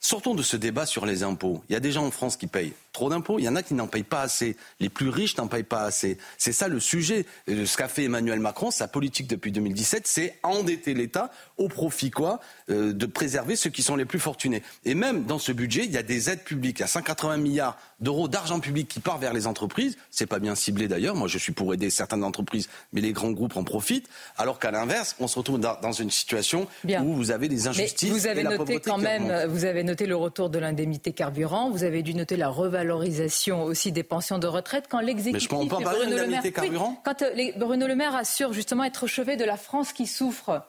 sortons 0.01 0.35
de 0.35 0.43
ce 0.43 0.57
débat 0.57 0.87
sur 0.87 1.07
les 1.07 1.23
impôts. 1.23 1.63
Il 1.69 1.73
y 1.73 1.77
a 1.77 1.81
des 1.81 1.93
gens 1.93 2.05
en 2.07 2.11
France 2.11 2.37
qui 2.37 2.47
payent 2.47 2.73
trop 2.95 3.11
d'impôts, 3.11 3.39
il 3.39 3.45
y 3.45 3.49
en 3.49 3.57
a 3.57 3.63
qui 3.63 3.75
n'en 3.75 3.87
payent 3.89 4.03
pas 4.05 4.23
assez. 4.23 4.57
Les 4.81 4.89
plus 4.89 5.11
riches 5.11 5.37
n'en 5.37 5.49
payent 5.49 5.63
pas 5.65 5.83
assez. 5.83 6.17
C'est 6.39 6.53
ça 6.53 6.69
le 6.69 6.81
sujet. 6.81 7.27
Euh, 7.51 7.67
Ce 7.67 7.77
qu'a 7.77 7.89
fait 7.89 8.05
Emmanuel 8.05 8.41
Macron, 8.41 8.71
sa 8.71 8.89
politique 8.89 9.27
depuis 9.27 9.53
2017, 9.53 10.07
c'est 10.07 10.39
endetter 10.43 10.95
l'État 10.95 11.31
au 11.59 11.69
profit 11.69 12.11
quoi 12.11 12.41
Euh, 12.71 12.93
De 12.95 13.05
préserver 13.07 13.57
ceux 13.57 13.69
qui 13.71 13.83
sont 13.83 13.97
les 13.97 14.05
plus 14.07 14.21
fortunés. 14.21 14.63
Et 14.87 14.95
même 14.95 15.25
dans 15.25 15.39
ce 15.39 15.53
budget, 15.53 15.85
il 15.85 15.91
y 15.91 15.99
a 15.99 16.03
des 16.03 16.31
aides 16.31 16.45
publiques. 16.45 16.79
Il 16.79 16.83
y 16.83 16.85
a 16.85 16.89
180 16.89 17.37
milliards 17.37 17.77
d'euros 18.01 18.29
d'argent 18.29 18.61
public 18.61 18.89
qui 18.89 19.01
part 19.01 19.19
vers 19.19 19.33
les 19.33 19.47
entreprises. 19.47 19.99
C'est 20.11 20.27
pas 20.27 20.39
bien 20.39 20.55
ciblé 20.55 20.89
d'ailleurs. 20.89 21.17
Moi, 21.17 21.27
je 21.29 21.37
suis 21.39 21.53
pour 21.53 21.75
aider 21.75 21.91
certaines 21.91 22.25
entreprises, 22.25 22.69
mais 22.93 23.01
les 23.01 23.13
grands 23.13 23.33
groupes 23.33 23.57
en 23.57 23.65
profitent. 23.65 24.09
Alors 24.37 24.59
qu'à 24.61 24.71
l'inverse, 24.71 25.17
on 25.19 25.27
se 25.27 25.37
retrouve 25.39 25.59
dans, 25.61 25.93
une 25.93 26.11
situation 26.11 26.69
Bien. 26.85 27.03
où 27.03 27.13
vous 27.15 27.31
avez 27.33 27.49
des 27.49 27.57
Mais 27.57 27.69
injustices. 27.69 28.11
vous 28.11 28.27
avez 28.29 28.41
et 28.41 28.45
la 28.45 28.51
noté 28.51 28.59
pauvreté 28.59 28.91
quand 28.91 28.99
même, 28.99 29.31
euh, 29.31 29.47
vous 29.49 29.65
avez 29.65 29.83
noté 29.83 30.07
le 30.07 30.17
retour 30.17 30.49
de 30.51 30.59
l'indemnité 30.59 31.13
carburant, 31.13 31.71
vous 31.71 31.83
avez 31.85 32.03
dû 32.03 32.15
noter 32.15 32.37
la 32.37 32.49
revalorisation 32.93 33.65
aussi 33.65 33.93
des 33.93 34.03
pensions 34.03 34.39
de 34.39 34.47
retraite 34.47 34.85
quand 34.89 35.01
l'exécutif. 35.01 35.51
Mais 35.51 35.59
je 35.61 35.65
et 35.67 35.69
parler, 35.69 35.99
Bruno 36.01 36.17
Le 36.17 36.27
Maire- 36.27 36.43
Oui, 36.45 36.97
Quand 37.05 37.23
euh, 37.23 37.31
les- 37.35 37.53
Bruno 37.53 37.87
Le 37.87 37.95
Maire 37.97 38.15
assure 38.15 38.53
justement 38.53 38.85
être 38.85 39.05
au 39.05 39.07
chevet 39.07 39.37
de 39.37 39.45
la 39.45 39.57
France 39.57 39.93
qui 39.93 40.07
souffre, 40.07 40.63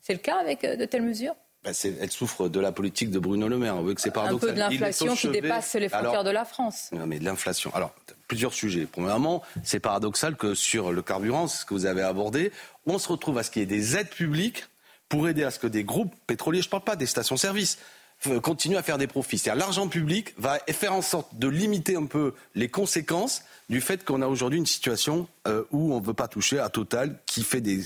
c'est 0.00 0.12
le 0.12 0.18
cas 0.18 0.36
avec 0.40 0.64
euh, 0.64 0.76
de 0.76 0.84
telles 0.84 1.02
mesures? 1.02 1.34
C'est- 1.72 1.96
elle 2.00 2.12
souffre 2.12 2.48
de 2.48 2.60
la 2.60 2.70
politique 2.70 3.10
de 3.10 3.18
Bruno 3.18 3.48
Le 3.48 3.58
Maire. 3.58 3.74
Vous 3.76 3.82
voyez 3.82 3.96
que 3.96 4.00
c'est 4.00 4.10
Un 4.10 4.12
paradoxal. 4.12 4.50
peu 4.50 4.54
de 4.54 4.60
l'inflation 4.60 5.16
qui 5.16 5.28
dépasse 5.28 5.74
les 5.74 5.88
frontières 5.88 6.10
Alors, 6.10 6.24
de 6.24 6.30
la 6.30 6.44
France. 6.44 6.90
Non, 6.92 7.06
mais 7.06 7.18
de 7.18 7.24
l'inflation. 7.24 7.72
Alors, 7.74 7.92
plusieurs 8.28 8.52
sujets. 8.54 8.86
Premièrement, 8.90 9.42
c'est 9.64 9.80
paradoxal 9.80 10.36
que 10.36 10.54
sur 10.54 10.92
le 10.92 11.02
carburant, 11.02 11.48
ce 11.48 11.64
que 11.64 11.74
vous 11.74 11.86
avez 11.86 12.02
abordé, 12.02 12.52
on 12.86 12.98
se 12.98 13.08
retrouve 13.08 13.38
à 13.38 13.42
ce 13.42 13.50
qu'il 13.50 13.60
y 13.60 13.64
ait 13.64 13.66
des 13.66 13.96
aides 13.96 14.10
publiques 14.10 14.64
pour 15.08 15.28
aider 15.28 15.42
à 15.42 15.50
ce 15.50 15.58
que 15.58 15.66
des 15.66 15.82
groupes 15.84 16.14
pétroliers, 16.28 16.62
je 16.62 16.66
ne 16.68 16.70
parle 16.70 16.84
pas 16.84 16.96
des 16.96 17.06
stations-service, 17.06 17.78
continuent 18.42 18.76
à 18.76 18.82
faire 18.82 18.98
des 18.98 19.06
profits. 19.06 19.38
C'est-à-dire 19.38 19.60
l'argent 19.64 19.88
public 19.88 20.34
va 20.38 20.58
faire 20.70 20.92
en 20.94 21.02
sorte 21.02 21.28
de 21.38 21.46
limiter 21.48 21.96
un 21.96 22.06
peu 22.06 22.34
les 22.54 22.68
conséquences 22.68 23.42
du 23.68 23.80
fait 23.80 24.04
qu'on 24.04 24.22
a 24.22 24.26
aujourd'hui 24.26 24.58
une 24.58 24.66
situation 24.66 25.26
euh, 25.46 25.64
où 25.72 25.92
on 25.92 26.00
ne 26.00 26.04
veut 26.04 26.14
pas 26.14 26.28
toucher 26.28 26.58
à 26.60 26.68
Total 26.68 27.18
qui 27.26 27.42
fait 27.42 27.60
des, 27.60 27.82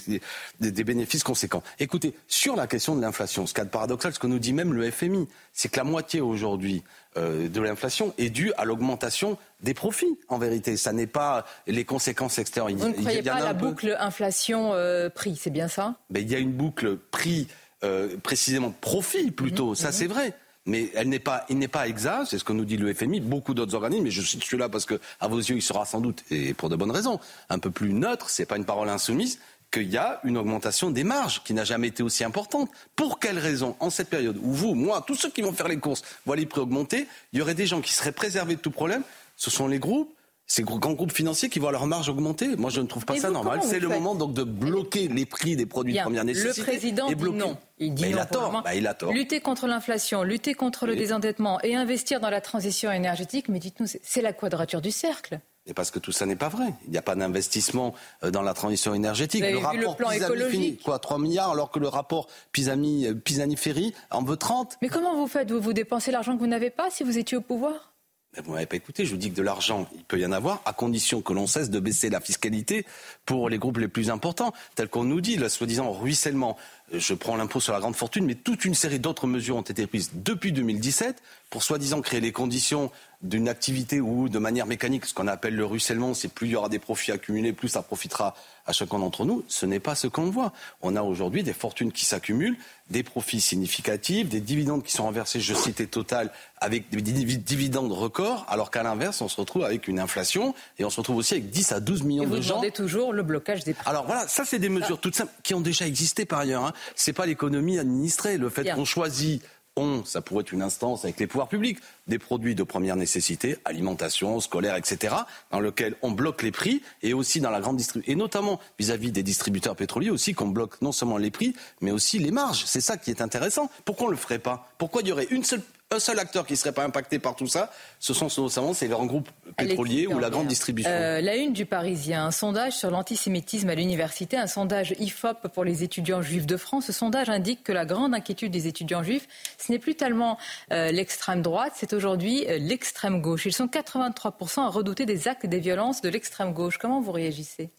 des- 0.60 0.70
des 0.70 0.84
bénéfices 0.84 1.22
conséquents. 1.24 1.62
Écoutez, 1.78 2.14
sur 2.28 2.54
la 2.54 2.66
question 2.66 2.94
de 2.96 3.00
l'inflation, 3.02 3.46
ce 3.46 3.54
qui 3.54 3.60
est 3.60 3.64
paradoxal, 3.66 4.12
ce 4.14 4.18
que 4.18 4.26
nous 4.26 4.38
dit 4.38 4.52
même 4.52 4.72
le 4.74 4.90
FMI, 4.90 5.26
c'est 5.52 5.70
que 5.70 5.76
la 5.78 5.84
moitié 5.84 6.20
aujourd'hui 6.20 6.82
euh, 7.16 7.48
de 7.48 7.60
l'inflation 7.60 8.14
est 8.18 8.30
due 8.30 8.52
à 8.58 8.64
l'augmentation 8.64 9.36
des 9.62 9.74
profits, 9.74 10.18
en 10.28 10.38
vérité. 10.38 10.76
Ça 10.76 10.92
n'est 10.92 11.06
pas 11.06 11.44
les 11.66 11.84
conséquences 11.84 12.38
extérieures. 12.38 12.78
Vous 12.78 12.88
ne 12.88 12.92
croyez 12.94 13.22
pas 13.22 13.34
à 13.34 13.40
la 13.40 13.54
boucle 13.54 13.96
inflation-prix, 13.98 15.36
c'est 15.36 15.50
bien 15.50 15.68
ça? 15.68 15.94
Ben, 16.10 16.22
il 16.22 16.30
y 16.30 16.34
a 16.34 16.38
une 16.38 16.52
boucle 16.52 16.96
prix, 16.96 17.48
euh, 17.84 18.16
précisément 18.22 18.74
profit 18.80 19.30
plutôt, 19.30 19.74
ça 19.74 19.92
c'est 19.92 20.06
vrai. 20.06 20.34
Mais 20.66 20.90
elle 20.94 21.08
n'est 21.08 21.18
pas, 21.18 21.46
il 21.48 21.58
n'est 21.58 21.68
pas 21.68 21.88
exact, 21.88 22.26
c'est 22.26 22.38
ce 22.38 22.44
que 22.44 22.52
nous 22.52 22.66
dit 22.66 22.76
le 22.76 22.92
FMI, 22.92 23.20
beaucoup 23.20 23.54
d'autres 23.54 23.74
organismes, 23.74 24.04
mais 24.04 24.10
je 24.10 24.20
cite 24.20 24.44
celui-là 24.44 24.68
parce 24.68 24.84
que, 24.84 25.00
à 25.18 25.26
vos 25.26 25.38
yeux, 25.38 25.56
il 25.56 25.62
sera 25.62 25.86
sans 25.86 26.00
doute, 26.00 26.22
et 26.30 26.52
pour 26.52 26.68
de 26.68 26.76
bonnes 26.76 26.90
raisons, 26.90 27.18
un 27.48 27.58
peu 27.58 27.70
plus 27.70 27.94
neutre, 27.94 28.28
c'est 28.28 28.44
pas 28.44 28.58
une 28.58 28.66
parole 28.66 28.90
insoumise, 28.90 29.38
qu'il 29.70 29.88
y 29.88 29.96
a 29.96 30.20
une 30.24 30.36
augmentation 30.36 30.90
des 30.90 31.04
marges 31.04 31.42
qui 31.44 31.54
n'a 31.54 31.64
jamais 31.64 31.88
été 31.88 32.02
aussi 32.02 32.24
importante. 32.24 32.70
Pour 32.96 33.20
quelle 33.20 33.38
raison 33.38 33.76
En 33.80 33.88
cette 33.88 34.10
période 34.10 34.38
où 34.42 34.52
vous, 34.52 34.74
moi, 34.74 35.02
tous 35.06 35.14
ceux 35.14 35.30
qui 35.30 35.42
vont 35.42 35.52
faire 35.52 35.68
les 35.68 35.78
courses 35.78 36.02
voient 36.26 36.36
les 36.36 36.46
prix 36.46 36.60
augmenter, 36.60 37.06
il 37.32 37.38
y 37.38 37.42
aurait 37.42 37.54
des 37.54 37.66
gens 37.66 37.80
qui 37.80 37.92
seraient 37.92 38.12
préservés 38.12 38.56
de 38.56 38.60
tout 38.60 38.70
problème? 38.70 39.02
Ce 39.36 39.50
sont 39.50 39.68
les 39.68 39.78
groupes, 39.78 40.12
ces 40.52 40.64
grands 40.64 40.78
groupes 40.94 41.12
financiers 41.12 41.48
qui 41.48 41.60
voient 41.60 41.70
leurs 41.70 41.86
marges 41.86 42.08
augmenter. 42.08 42.56
Moi, 42.56 42.70
je 42.70 42.80
ne 42.80 42.88
trouve 42.88 43.04
pas 43.04 43.14
Et 43.14 43.20
ça 43.20 43.30
normal. 43.30 43.60
C'est 43.62 43.78
le 43.78 43.86
faites 43.86 43.96
moment 44.00 44.16
donc 44.16 44.32
de 44.34 44.42
bloquer 44.42 45.06
les 45.06 45.24
prix 45.24 45.54
des 45.54 45.64
produits 45.64 45.92
Bien. 45.92 46.02
de 46.02 46.06
première 46.06 46.24
Le 46.24 46.32
nécessité. 46.32 46.62
président 46.62 47.06
et 47.06 47.14
dit 47.14 47.30
non. 47.30 47.56
Il 47.78 47.94
dit 47.94 48.02
non 48.02 48.08
il 48.10 48.18
a 48.18 48.22
le 48.24 48.28
tort. 48.28 48.62
Bah, 48.64 48.74
il 48.74 48.86
a 48.88 48.94
tort. 48.94 49.12
Lutter 49.12 49.40
contre 49.40 49.68
l'inflation, 49.68 50.24
lutter 50.24 50.54
contre 50.54 50.86
le 50.88 50.96
désendettement 50.96 51.60
et 51.62 51.76
investir 51.76 52.18
dans 52.18 52.30
la 52.30 52.40
transition 52.40 52.90
énergétique, 52.90 53.48
mais 53.48 53.60
dites-nous, 53.60 53.86
c'est- 53.86 54.00
la 54.22 54.32
quadrature 54.32 54.80
du 54.80 54.90
cercle. 54.90 55.38
Et 55.66 55.72
parce 55.72 55.92
que 55.92 56.00
tout 56.00 56.10
ça 56.10 56.26
n'est 56.26 56.34
pas 56.34 56.48
vrai. 56.48 56.74
Il 56.86 56.90
n'y 56.90 56.98
a 56.98 57.02
pas 57.02 57.14
d'investissement 57.14 57.94
euh, 58.24 58.32
dans 58.32 58.42
la 58.42 58.52
transition 58.54 58.92
énergétique. 58.92 59.42
Vous 59.42 59.46
avez 59.46 59.52
le 59.54 59.58
vu 59.60 59.78
le 59.78 59.86
rapport 59.86 59.96
plan 59.96 60.08
Pisani 60.08 60.24
écologique 60.24 60.50
finit, 60.50 60.76
quoi, 60.78 60.98
3 60.98 61.18
milliards, 61.20 61.50
alors 61.52 61.70
que 61.70 61.78
le 61.78 61.86
rapport 61.86 62.26
Pisani, 62.50 63.06
euh, 63.06 63.14
Pisani-Ferry 63.14 63.94
en 64.10 64.24
veut 64.24 64.36
30. 64.36 64.78
Mais 64.82 64.88
comment 64.88 65.14
vous 65.14 65.28
faites 65.28 65.52
Vous? 65.52 65.60
Vous 65.60 65.72
dépensez 65.72 66.10
l'argent 66.10 66.34
que 66.34 66.40
vous 66.40 66.48
n'avez 66.48 66.70
pas 66.70 66.90
si 66.90 67.04
vous 67.04 67.18
étiez 67.18 67.36
au 67.36 67.40
pouvoir? 67.40 67.89
Vous 68.38 68.52
m'avez 68.52 68.66
pas 68.66 68.76
écouté, 68.76 69.04
je 69.04 69.10
vous 69.10 69.16
dis 69.16 69.30
que 69.30 69.36
de 69.36 69.42
l'argent, 69.42 69.88
il 69.94 70.04
peut 70.04 70.18
y 70.18 70.24
en 70.24 70.30
avoir, 70.30 70.62
à 70.64 70.72
condition 70.72 71.20
que 71.20 71.32
l'on 71.32 71.48
cesse 71.48 71.68
de 71.68 71.80
baisser 71.80 72.10
la 72.10 72.20
fiscalité 72.20 72.86
pour 73.26 73.48
les 73.48 73.58
groupes 73.58 73.78
les 73.78 73.88
plus 73.88 74.08
importants, 74.08 74.52
tel 74.76 74.88
qu'on 74.88 75.02
nous 75.02 75.20
dit, 75.20 75.36
le 75.36 75.48
soi-disant 75.48 75.90
ruissellement. 75.90 76.56
Je 76.92 77.14
prends 77.14 77.36
l'impôt 77.36 77.58
sur 77.58 77.72
la 77.72 77.80
grande 77.80 77.96
fortune, 77.96 78.24
mais 78.26 78.36
toute 78.36 78.64
une 78.64 78.74
série 78.74 79.00
d'autres 79.00 79.26
mesures 79.26 79.56
ont 79.56 79.62
été 79.62 79.86
prises 79.86 80.10
depuis 80.14 80.52
2017 80.52 81.20
pour 81.50 81.64
soi-disant 81.64 82.00
créer 82.02 82.20
les 82.20 82.32
conditions 82.32 82.92
d'une 83.22 83.48
activité 83.48 84.00
où, 84.00 84.30
de 84.30 84.38
manière 84.38 84.64
mécanique, 84.64 85.04
ce 85.04 85.12
qu'on 85.12 85.26
appelle 85.26 85.54
le 85.54 85.66
ruissellement, 85.66 86.14
c'est 86.14 86.28
plus 86.32 86.46
il 86.48 86.50
y 86.52 86.56
aura 86.56 86.70
des 86.70 86.78
profits 86.78 87.12
accumulés, 87.12 87.52
plus 87.52 87.68
ça 87.68 87.82
profitera 87.82 88.34
à 88.66 88.72
chacun 88.72 88.98
d'entre 88.98 89.26
nous. 89.26 89.44
Ce 89.46 89.66
n'est 89.66 89.78
pas 89.80 89.94
ce 89.94 90.06
qu'on 90.06 90.30
voit. 90.30 90.52
On 90.80 90.96
a 90.96 91.02
aujourd'hui 91.02 91.42
des 91.42 91.52
fortunes 91.52 91.92
qui 91.92 92.06
s'accumulent, 92.06 92.56
des 92.88 93.02
profits 93.02 93.42
significatifs, 93.42 94.28
des 94.30 94.40
dividendes 94.40 94.82
qui 94.82 94.92
sont 94.92 95.02
renversés, 95.04 95.38
je 95.40 95.52
citais 95.52 95.86
Total, 95.86 96.30
avec 96.62 96.88
des 96.88 97.02
div- 97.12 97.42
dividendes 97.44 97.92
records, 97.92 98.46
alors 98.48 98.70
qu'à 98.70 98.82
l'inverse, 98.82 99.20
on 99.20 99.28
se 99.28 99.38
retrouve 99.38 99.64
avec 99.64 99.86
une 99.86 99.98
inflation 100.00 100.54
et 100.78 100.84
on 100.86 100.90
se 100.90 100.96
retrouve 100.98 101.16
aussi 101.16 101.34
avec 101.34 101.50
10 101.50 101.72
à 101.72 101.80
12 101.80 102.02
millions 102.04 102.22
Et 102.22 102.26
vous 102.26 102.36
de 102.36 102.40
gens 102.40 102.54
demandez 102.54 102.70
toujours 102.70 103.12
le 103.12 103.22
blocage 103.22 103.64
des 103.64 103.74
prix. 103.74 103.82
alors 103.86 104.06
voilà, 104.06 104.26
ça 104.28 104.44
c'est 104.46 104.58
des 104.58 104.68
mesures 104.70 104.98
toutes 104.98 105.14
simples 105.16 105.32
qui 105.42 105.52
ont 105.54 105.60
déjà 105.60 105.86
existé 105.86 106.24
par 106.24 106.38
ailleurs. 106.38 106.64
Hein. 106.64 106.72
C'est 106.94 107.12
pas 107.12 107.26
l'économie 107.26 107.78
administrée. 107.78 108.38
Le 108.38 108.48
fait 108.48 108.72
qu'on 108.72 108.84
choisit, 108.86 109.42
on, 109.76 110.04
ça 110.04 110.20
pourrait 110.20 110.42
être 110.42 110.52
une 110.52 110.62
instance 110.62 111.04
avec 111.04 111.18
les 111.20 111.26
pouvoirs 111.26 111.48
publics, 111.48 111.78
des 112.06 112.18
produits 112.18 112.54
de 112.54 112.62
première 112.62 112.96
nécessité, 112.96 113.56
alimentation, 113.64 114.40
scolaire, 114.40 114.76
etc., 114.76 115.14
dans 115.50 115.60
lequel 115.60 115.96
on 116.02 116.10
bloque 116.10 116.42
les 116.42 116.50
prix 116.50 116.82
et 117.02 117.14
aussi 117.14 117.40
dans 117.40 117.50
la 117.50 117.60
grande 117.60 117.76
distribution, 117.76 118.12
et 118.12 118.16
notamment 118.16 118.60
vis-à-vis 118.78 119.12
des 119.12 119.22
distributeurs 119.22 119.76
pétroliers 119.76 120.10
aussi, 120.10 120.34
qu'on 120.34 120.48
bloque 120.48 120.80
non 120.82 120.92
seulement 120.92 121.18
les 121.18 121.30
prix, 121.30 121.54
mais 121.80 121.90
aussi 121.90 122.18
les 122.18 122.30
marges. 122.30 122.64
C'est 122.66 122.80
ça 122.80 122.96
qui 122.96 123.10
est 123.10 123.22
intéressant. 123.22 123.70
Pourquoi 123.84 124.08
on 124.08 124.10
le 124.10 124.16
ferait 124.16 124.38
pas? 124.38 124.68
Pourquoi 124.78 125.02
il 125.02 125.08
y 125.08 125.12
aurait 125.12 125.28
une 125.30 125.44
seule 125.44 125.62
un 125.92 125.98
seul 125.98 126.20
acteur 126.20 126.46
qui 126.46 126.52
ne 126.52 126.58
serait 126.58 126.72
pas 126.72 126.84
impacté 126.84 127.18
par 127.18 127.34
tout 127.34 127.48
ça, 127.48 127.72
ce 127.98 128.14
sont 128.14 128.28
notamment 128.40 128.74
ces 128.74 128.86
grands 128.86 129.06
groupes 129.06 129.28
pétroliers 129.56 130.06
ou 130.06 130.20
la 130.20 130.30
grande 130.30 130.46
distribution. 130.46 130.90
Euh, 130.90 131.20
la 131.20 131.34
une 131.34 131.52
du 131.52 131.66
Parisien, 131.66 132.26
un 132.26 132.30
sondage 132.30 132.74
sur 132.74 132.92
l'antisémitisme 132.92 133.68
à 133.68 133.74
l'université, 133.74 134.36
un 134.36 134.46
sondage 134.46 134.94
IFOP 135.00 135.48
pour 135.52 135.64
les 135.64 135.82
étudiants 135.82 136.22
juifs 136.22 136.46
de 136.46 136.56
France. 136.56 136.86
Ce 136.86 136.92
sondage 136.92 137.28
indique 137.28 137.64
que 137.64 137.72
la 137.72 137.86
grande 137.86 138.14
inquiétude 138.14 138.52
des 138.52 138.68
étudiants 138.68 139.02
juifs, 139.02 139.26
ce 139.58 139.72
n'est 139.72 139.80
plus 139.80 139.96
tellement 139.96 140.38
euh, 140.72 140.92
l'extrême 140.92 141.42
droite, 141.42 141.72
c'est 141.74 141.92
aujourd'hui 141.92 142.46
euh, 142.48 142.58
l'extrême 142.58 143.20
gauche. 143.20 143.46
Ils 143.46 143.52
sont 143.52 143.66
83% 143.66 144.60
à 144.60 144.68
redouter 144.68 145.06
des 145.06 145.26
actes 145.26 145.44
et 145.44 145.48
des 145.48 145.60
violences 145.60 146.02
de 146.02 146.08
l'extrême 146.08 146.52
gauche. 146.52 146.78
Comment 146.78 147.00
vous 147.00 147.12
réagissez? 147.12 147.70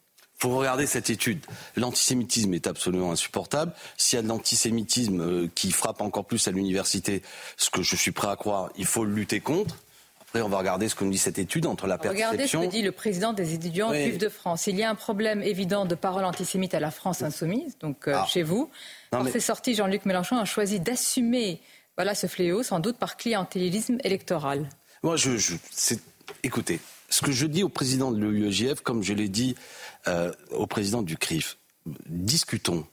Faut 0.41 0.57
regarder 0.57 0.87
cette 0.87 1.09
étude. 1.09 1.45
L'antisémitisme 1.75 2.53
est 2.53 2.65
absolument 2.65 3.11
insupportable. 3.11 3.73
S'il 3.95 4.17
y 4.17 4.19
a 4.19 4.23
de 4.23 4.27
l'antisémitisme 4.27 5.21
euh, 5.21 5.47
qui 5.53 5.71
frappe 5.71 6.01
encore 6.01 6.25
plus 6.25 6.47
à 6.47 6.51
l'université, 6.51 7.21
ce 7.57 7.69
que 7.69 7.83
je 7.83 7.95
suis 7.95 8.11
prêt 8.11 8.29
à 8.29 8.35
croire, 8.35 8.71
il 8.75 8.85
faut 8.85 9.05
le 9.05 9.13
lutter 9.13 9.39
contre. 9.39 9.77
Après, 10.21 10.41
on 10.41 10.49
va 10.49 10.57
regarder 10.57 10.89
ce 10.89 10.95
que 10.95 11.03
nous 11.03 11.11
dit 11.11 11.17
cette 11.17 11.37
étude 11.37 11.65
entre 11.67 11.85
la 11.87 11.97
perception. 11.97 12.29
Regardez 12.29 12.47
ce 12.47 12.57
que 12.57 12.65
dit 12.71 12.81
le 12.81 12.91
président 12.91 13.33
des 13.33 13.53
étudiants 13.53 13.93
juifs 13.93 14.17
de 14.17 14.29
France. 14.29 14.65
Il 14.65 14.77
y 14.77 14.83
a 14.83 14.89
un 14.89 14.95
problème 14.95 15.43
évident 15.43 15.85
de 15.85 15.93
parole 15.93 16.23
antisémite 16.25 16.73
à 16.73 16.79
la 16.79 16.89
France 16.89 17.21
insoumise, 17.21 17.77
donc 17.79 18.07
euh, 18.07 18.13
ah. 18.15 18.25
chez 18.27 18.41
vous. 18.41 18.71
Par 19.11 19.27
ses 19.27 19.41
sorties, 19.41 19.75
Jean-Luc 19.75 20.05
Mélenchon 20.05 20.37
a 20.37 20.45
choisi 20.45 20.79
d'assumer 20.79 21.59
voilà, 21.97 22.15
ce 22.15 22.27
fléau, 22.27 22.63
sans 22.63 22.79
doute 22.79 22.97
par 22.97 23.17
clientélisme 23.17 23.97
électoral. 24.03 24.69
Moi, 25.03 25.17
je, 25.17 25.31
écoutez, 26.43 26.79
ce 27.11 27.21
que 27.21 27.31
je 27.31 27.45
dis 27.45 27.61
au 27.61 27.69
président 27.69 28.11
de 28.11 28.17
l'UEJF, 28.17 28.81
comme 28.81 29.03
je 29.03 29.13
l'ai 29.13 29.29
dit 29.29 29.55
euh, 30.07 30.31
au 30.51 30.65
président 30.65 31.03
du 31.03 31.17
CRIF, 31.17 31.57
discutons. 32.07 32.87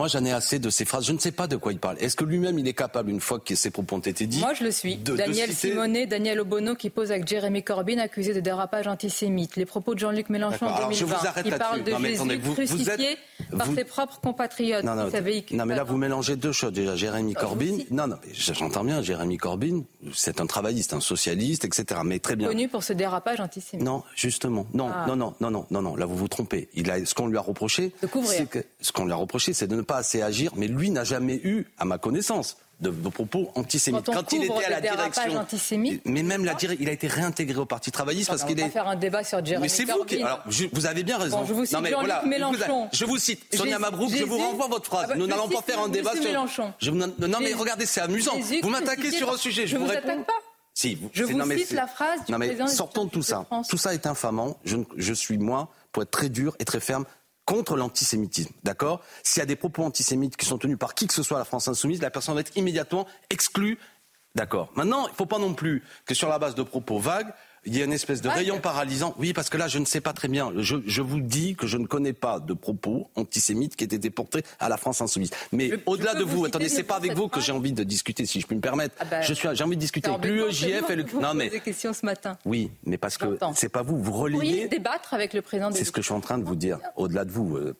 Moi, 0.00 0.08
j'en 0.08 0.24
ai 0.24 0.32
assez 0.32 0.58
de 0.58 0.70
ces 0.70 0.86
phrases. 0.86 1.04
Je 1.04 1.12
ne 1.12 1.18
sais 1.18 1.30
pas 1.30 1.46
de 1.46 1.56
quoi 1.56 1.72
il 1.72 1.78
parle. 1.78 1.98
Est-ce 2.00 2.16
que 2.16 2.24
lui-même, 2.24 2.58
il 2.58 2.66
est 2.66 2.72
capable, 2.72 3.10
une 3.10 3.20
fois 3.20 3.38
que 3.38 3.54
ses 3.54 3.68
propos 3.68 3.96
ont 3.96 3.98
été 3.98 4.26
dits 4.26 4.40
Moi, 4.40 4.54
je 4.54 4.64
le 4.64 4.70
suis. 4.70 4.96
Daniel 4.96 5.52
Simonet, 5.52 6.06
Daniel 6.06 6.40
Obono, 6.40 6.74
qui 6.74 6.88
pose 6.88 7.12
avec 7.12 7.28
Jérémy 7.28 7.62
Corbyn, 7.62 7.98
accusé 7.98 8.32
de 8.32 8.40
dérapage 8.40 8.86
antisémite. 8.86 9.56
Les 9.56 9.66
propos 9.66 9.92
de 9.92 9.98
Jean-Luc 9.98 10.30
Mélenchon 10.30 10.68
en 10.68 10.88
2020. 10.88 11.16
il 11.44 11.54
parle 11.54 11.84
de 11.84 11.94
Jésus 11.94 12.40
crucifié 12.54 13.18
par 13.54 13.66
ses 13.74 13.84
propres 13.84 14.20
compatriotes. 14.22 14.84
Non, 14.84 14.94
non, 14.94 15.10
non 15.50 15.66
mais 15.66 15.76
là, 15.76 15.84
vous 15.84 15.98
mélangez 15.98 16.36
deux 16.36 16.52
choses. 16.52 16.72
Déjà, 16.72 16.96
Jérémy 16.96 17.34
ah, 17.36 17.40
Corbyn. 17.40 17.80
Non, 17.90 18.06
non, 18.06 18.16
j'entends 18.32 18.84
bien, 18.84 19.02
Jérémy 19.02 19.36
Corbyn, 19.36 19.82
c'est 20.14 20.40
un 20.40 20.46
travailliste, 20.46 20.94
un 20.94 21.00
socialiste, 21.00 21.66
etc. 21.66 22.00
Mais 22.06 22.20
très 22.20 22.36
bien. 22.36 22.48
Connu 22.48 22.68
pour 22.68 22.84
ce 22.84 22.94
dérapage 22.94 23.38
antisémite. 23.40 23.84
Non, 23.84 24.02
justement. 24.16 24.66
Non, 24.72 24.88
ah. 24.90 25.04
non, 25.06 25.16
non, 25.16 25.34
non, 25.40 25.50
non, 25.50 25.66
non, 25.70 25.82
non. 25.82 25.94
Là, 25.94 26.06
vous 26.06 26.16
vous 26.16 26.28
trompez. 26.28 26.70
Il 26.72 26.90
a, 26.90 27.04
ce 27.04 27.14
qu'on 27.14 27.26
lui 27.26 27.36
a 27.36 27.42
reproché, 27.42 27.92
c'est 28.24 28.48
que, 28.48 28.64
ce 28.80 28.92
qu'on 28.92 29.04
lui 29.04 29.12
a 29.12 29.16
reproché, 29.16 29.52
c'est 29.52 29.66
de 29.66 29.76
ne 29.76 29.82
pas 29.90 29.98
assez 29.98 30.22
agir, 30.22 30.52
mais 30.56 30.68
lui 30.68 30.90
n'a 30.90 31.04
jamais 31.04 31.40
eu, 31.42 31.66
à 31.78 31.84
ma 31.84 31.98
connaissance, 31.98 32.56
de, 32.80 32.90
propos 33.10 33.50
antisémites. 33.56 34.06
Quand, 34.06 34.32
il 34.32 34.44
était 34.44 34.64
à 34.64 34.70
la 34.70 34.80
direction, 34.80 35.46
mais 36.06 36.22
même 36.22 36.44
la 36.44 36.54
il 36.78 36.88
a 36.88 36.92
été 36.92 37.08
réintégré 37.08 37.58
au 37.58 37.66
Parti 37.66 37.90
travailliste 37.90 38.30
parce 38.30 38.44
qu'il 38.44 38.58
est. 38.58 38.62
On 38.62 38.66
va 38.66 38.72
faire 38.72 38.88
un 38.88 38.96
débat 38.96 39.22
sur 39.22 39.44
Jeremy 39.44 39.62
Mais 39.62 39.68
c'est 39.68 39.84
vous 39.84 40.04
qui. 40.04 40.22
Alors, 40.22 40.42
vous 40.72 40.86
avez 40.86 41.02
bien 41.02 41.18
raison. 41.18 41.44
je 41.44 41.52
vous 41.52 41.64
cite 41.66 41.74
non, 41.74 41.82
mais 41.82 41.90
voilà, 41.90 42.22
Mélenchon. 42.24 42.88
Je 42.92 43.04
vous 43.04 43.18
cite 43.18 43.54
Sonia 43.54 43.78
Mabrouk. 43.78 44.10
Je 44.10 44.24
vous 44.24 44.38
renvoie 44.38 44.68
votre 44.68 44.86
phrase. 44.86 45.06
Ah 45.06 45.08
bah, 45.08 45.16
nous 45.16 45.26
n'allons 45.26 45.48
pas 45.48 45.62
faire 45.62 45.80
un 45.80 45.88
débat 45.88 46.12
sur. 46.14 46.24
Mélenchon. 46.24 46.72
non, 46.92 47.38
mais 47.40 47.52
regardez, 47.52 47.86
c'est 47.86 48.00
amusant. 48.00 48.38
Vous 48.62 48.70
m'attaquez 48.70 49.10
sur 49.10 49.32
un 49.32 49.36
sujet. 49.36 49.66
Je 49.66 49.76
vous 49.76 49.86
réponds. 49.86 50.22
pas. 50.22 50.32
Si, 50.72 50.96
je 51.12 51.24
vous 51.24 51.50
cite 51.58 51.72
la 51.72 51.88
phrase 51.88 52.24
du 52.24 52.32
non, 52.32 52.38
mais 52.38 52.56
sortons 52.68 53.04
de 53.04 53.10
tout 53.10 53.22
ça. 53.22 53.44
Tout 53.68 53.76
ça 53.76 53.92
est 53.92 54.06
infamant. 54.06 54.56
je 54.64 55.12
suis 55.12 55.36
moi, 55.36 55.68
pour 55.92 56.02
être 56.02 56.10
très 56.10 56.28
dur 56.28 56.56
et 56.58 56.64
très 56.64 56.80
ferme, 56.80 57.04
contre 57.50 57.76
l'antisémitisme. 57.76 58.52
D'accord? 58.62 59.02
S'il 59.24 59.40
y 59.40 59.42
a 59.42 59.46
des 59.46 59.56
propos 59.56 59.82
antisémites 59.82 60.36
qui 60.36 60.46
sont 60.46 60.56
tenus 60.56 60.78
par 60.78 60.94
qui 60.94 61.08
que 61.08 61.14
ce 61.14 61.24
soit 61.24 61.36
la 61.36 61.44
France 61.44 61.66
insoumise, 61.66 62.00
la 62.00 62.10
personne 62.10 62.36
va 62.36 62.42
être 62.42 62.56
immédiatement 62.56 63.08
exclue. 63.28 63.76
D'accord? 64.36 64.70
Maintenant, 64.76 65.08
il 65.08 65.10
ne 65.10 65.16
faut 65.16 65.26
pas 65.26 65.40
non 65.40 65.54
plus 65.54 65.82
que 66.06 66.14
sur 66.14 66.28
la 66.28 66.38
base 66.38 66.54
de 66.54 66.62
propos 66.62 67.00
vagues, 67.00 67.32
il 67.66 67.76
y 67.76 67.82
a 67.82 67.84
une 67.84 67.92
espèce 67.92 68.22
de 68.22 68.28
rayon 68.28 68.58
paralysant. 68.58 69.14
Oui, 69.18 69.32
parce 69.32 69.50
que 69.50 69.58
là, 69.58 69.68
je 69.68 69.78
ne 69.78 69.84
sais 69.84 70.00
pas 70.00 70.12
très 70.12 70.28
bien. 70.28 70.52
Je, 70.56 71.02
vous 71.02 71.20
dis 71.20 71.54
que 71.56 71.66
je 71.66 71.76
ne 71.76 71.86
connais 71.86 72.12
pas 72.12 72.40
de 72.40 72.54
propos 72.54 73.10
antisémites 73.16 73.76
qui 73.76 73.84
aient 73.84 73.88
été 73.88 74.10
portés 74.10 74.42
à 74.58 74.68
la 74.68 74.76
France 74.76 75.00
insoumise. 75.00 75.30
Mais 75.52 75.72
au-delà 75.86 76.14
de 76.14 76.24
vous, 76.24 76.44
attendez, 76.44 76.68
c'est 76.68 76.82
pas 76.82 76.96
avec 76.96 77.14
vous 77.14 77.28
que 77.28 77.40
j'ai 77.40 77.52
envie 77.52 77.72
de 77.72 77.84
discuter, 77.84 78.24
si 78.26 78.40
je 78.40 78.46
puis 78.46 78.56
me 78.56 78.60
permettre. 78.60 78.94
Ah 78.98 79.04
ben, 79.04 79.22
je 79.22 79.34
suis, 79.34 79.48
j'ai 79.52 79.64
envie 79.64 79.76
de 79.76 79.80
discuter 79.80 80.08
avec 80.08 80.24
l'UEJF 80.24 80.88
et 80.90 80.96
le. 80.96 81.04
Non 81.20 81.34
mais. 81.34 81.50
Des 81.50 81.60
questions 81.60 81.92
ce 81.92 82.06
matin. 82.06 82.38
Oui, 82.44 82.70
mais 82.84 82.96
parce 82.96 83.18
que 83.18 83.38
c'est 83.54 83.68
pas 83.68 83.82
vous. 83.82 84.02
Vous 84.02 84.12
relayez. 84.12 84.68
débattre 84.68 85.14
avec 85.14 85.34
le 85.34 85.42
président. 85.42 85.70
C'est 85.72 85.84
ce 85.84 85.92
que 85.92 86.00
je 86.00 86.06
suis 86.06 86.14
en 86.14 86.20
train 86.20 86.38
de 86.38 86.44
vous 86.44 86.56
dire. 86.56 86.78
Au-delà 86.96 87.24
de 87.24 87.30
vous, 87.30 87.56
euh, 87.56 87.74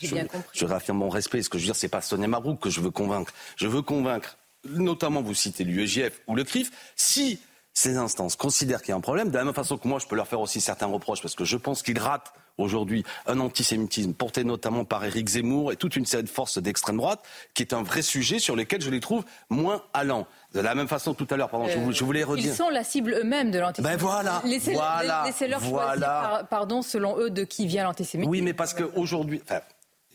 je, 0.00 0.16
je, 0.52 0.64
réaffirme 0.64 0.98
mon 0.98 1.08
respect. 1.08 1.42
Ce 1.42 1.48
que 1.48 1.58
je 1.58 1.64
veux 1.64 1.68
dire, 1.68 1.76
c'est 1.76 1.88
pas 1.88 2.00
Sonia 2.00 2.28
Mabrouk 2.28 2.60
que 2.60 2.70
je 2.70 2.80
veux 2.80 2.90
convaincre. 2.90 3.32
Je 3.56 3.66
veux 3.66 3.82
convaincre, 3.82 4.36
notamment 4.68 5.22
vous 5.22 5.34
citez 5.34 5.64
l'UEJF 5.64 6.20
ou 6.26 6.34
le 6.34 6.44
CRIF, 6.44 6.70
si 6.96 7.40
ces 7.74 7.96
instances 7.96 8.36
considèrent 8.36 8.80
qu'il 8.80 8.90
y 8.90 8.92
a 8.92 8.96
un 8.96 9.00
problème, 9.00 9.30
de 9.30 9.36
la 9.36 9.44
même 9.44 9.54
façon 9.54 9.78
que 9.78 9.88
moi 9.88 9.98
je 9.98 10.06
peux 10.06 10.16
leur 10.16 10.28
faire 10.28 10.40
aussi 10.40 10.60
certains 10.60 10.86
reproches, 10.86 11.22
parce 11.22 11.34
que 11.34 11.44
je 11.44 11.56
pense 11.56 11.82
qu'ils 11.82 11.98
ratent 11.98 12.32
aujourd'hui 12.58 13.04
un 13.26 13.40
antisémitisme 13.40 14.12
porté 14.12 14.44
notamment 14.44 14.84
par 14.84 15.04
Éric 15.04 15.28
Zemmour 15.28 15.72
et 15.72 15.76
toute 15.76 15.96
une 15.96 16.04
série 16.04 16.22
de 16.22 16.28
forces 16.28 16.58
d'extrême 16.58 16.98
droite, 16.98 17.20
qui 17.54 17.62
est 17.62 17.72
un 17.72 17.82
vrai 17.82 18.02
sujet 18.02 18.38
sur 18.38 18.56
lequel 18.56 18.82
je 18.82 18.90
les 18.90 19.00
trouve 19.00 19.24
moins 19.48 19.82
allants. 19.94 20.26
De 20.52 20.60
la 20.60 20.74
même 20.74 20.88
façon 20.88 21.14
tout 21.14 21.26
à 21.30 21.36
l'heure, 21.36 21.48
pardon, 21.48 21.66
je, 21.68 22.04
voulais 22.04 22.24
redire. 22.24 22.52
Ils 22.52 22.54
sont 22.54 22.68
la 22.68 22.84
cible 22.84 23.14
eux-mêmes 23.14 23.50
de 23.50 23.58
l'antisémitisme. 23.58 23.98
Ben 23.98 24.06
voilà, 24.06 24.42
laissez, 24.44 24.74
voilà, 24.74 25.24
leur 25.48 25.60
choisir, 25.62 26.46
pardon, 26.50 26.82
selon 26.82 27.18
eux, 27.18 27.30
de 27.30 27.44
qui 27.44 27.66
vient 27.66 27.84
l'antisémitisme. 27.84 28.30
Oui, 28.30 28.42
mais 28.42 28.52
parce 28.52 28.74
qu'aujourd'hui, 28.74 29.40
enfin, 29.44 29.60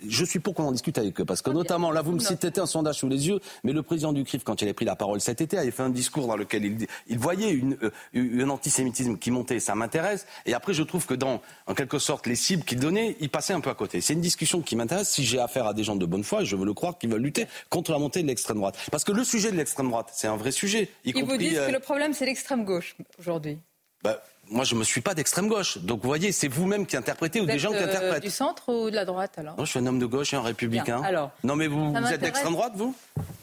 je 0.05 0.25
suis 0.25 0.39
pour 0.39 0.53
qu'on 0.53 0.63
en 0.63 0.71
discute 0.71 0.97
avec 0.97 1.19
eux, 1.19 1.25
parce 1.25 1.41
que 1.41 1.49
notamment, 1.49 1.91
là, 1.91 2.01
vous 2.01 2.11
me 2.11 2.19
citez 2.19 2.59
un 2.59 2.65
sondage 2.65 2.99
sous 2.99 3.07
les 3.07 3.27
yeux, 3.27 3.39
mais 3.63 3.73
le 3.73 3.83
président 3.83 4.13
du 4.13 4.23
CRIF, 4.23 4.43
quand 4.43 4.61
il 4.61 4.69
a 4.69 4.73
pris 4.73 4.85
la 4.85 4.95
parole 4.95 5.21
cet 5.21 5.41
été, 5.41 5.57
avait 5.57 5.71
fait 5.71 5.83
un 5.83 5.89
discours 5.89 6.27
dans 6.27 6.35
lequel 6.35 6.65
il, 6.65 6.87
il 7.07 7.19
voyait 7.19 7.51
une, 7.51 7.77
euh, 7.83 8.43
un 8.43 8.49
antisémitisme 8.49 9.17
qui 9.17 9.31
montait, 9.31 9.59
ça 9.59 9.75
m'intéresse, 9.75 10.25
et 10.45 10.53
après, 10.53 10.73
je 10.73 10.83
trouve 10.83 11.05
que 11.05 11.13
dans, 11.13 11.41
en 11.65 11.73
quelque 11.73 11.99
sorte, 11.99 12.27
les 12.27 12.35
cibles 12.35 12.63
qu'il 12.63 12.79
donnait, 12.79 13.15
il 13.19 13.29
passait 13.29 13.53
un 13.53 13.61
peu 13.61 13.69
à 13.69 13.75
côté. 13.75 14.01
C'est 14.01 14.13
une 14.13 14.21
discussion 14.21 14.61
qui 14.61 14.75
m'intéresse 14.75 15.09
si 15.09 15.23
j'ai 15.23 15.39
affaire 15.39 15.67
à 15.67 15.73
des 15.73 15.83
gens 15.83 15.95
de 15.95 16.05
bonne 16.05 16.23
foi, 16.23 16.41
et 16.41 16.45
je 16.45 16.55
veux 16.55 16.65
le 16.65 16.73
croire, 16.73 16.97
qui 16.97 17.07
veulent 17.07 17.21
lutter 17.21 17.47
contre 17.69 17.91
la 17.91 17.99
montée 17.99 18.21
de 18.21 18.27
l'extrême 18.27 18.57
droite. 18.57 18.77
Parce 18.91 19.03
que 19.03 19.11
le 19.11 19.23
sujet 19.23 19.51
de 19.51 19.57
l'extrême 19.57 19.89
droite, 19.89 20.09
c'est 20.13 20.27
un 20.27 20.37
vrai 20.37 20.51
sujet. 20.51 20.89
Y 21.05 21.13
Ils 21.15 21.25
vous 21.25 21.37
disent 21.37 21.53
que 21.53 21.57
euh, 21.57 21.71
le 21.71 21.79
problème, 21.79 22.13
c'est 22.13 22.25
l'extrême 22.25 22.65
gauche, 22.65 22.95
aujourd'hui. 23.19 23.57
Bah, 24.03 24.21
moi, 24.49 24.63
je 24.63 24.73
ne 24.75 24.79
me 24.79 24.83
suis 24.83 25.01
pas 25.01 25.13
d'extrême 25.13 25.47
gauche. 25.47 25.77
Donc, 25.79 26.01
vous 26.01 26.07
voyez, 26.07 26.31
c'est 26.31 26.47
vous-même 26.47 26.85
qui 26.85 26.97
interprétez 26.97 27.41
ou 27.41 27.45
des 27.45 27.59
gens 27.59 27.71
qui 27.71 27.77
euh, 27.77 27.87
interprètent. 27.87 28.23
Du 28.23 28.29
centre 28.29 28.71
ou 28.73 28.89
de 28.89 28.95
la 28.95 29.05
droite, 29.05 29.37
alors 29.37 29.57
Non, 29.57 29.65
je 29.65 29.69
suis 29.71 29.79
un 29.79 29.85
homme 29.85 29.99
de 29.99 30.05
gauche 30.05 30.33
et 30.33 30.37
un 30.37 30.41
républicain. 30.41 31.01
alors, 31.03 31.31
non, 31.43 31.55
mais 31.55 31.67
vous, 31.67 31.93
vous 31.93 32.07
êtes 32.13 32.21
d'extrême 32.21 32.53
droite, 32.53 32.73
vous? 32.75 32.95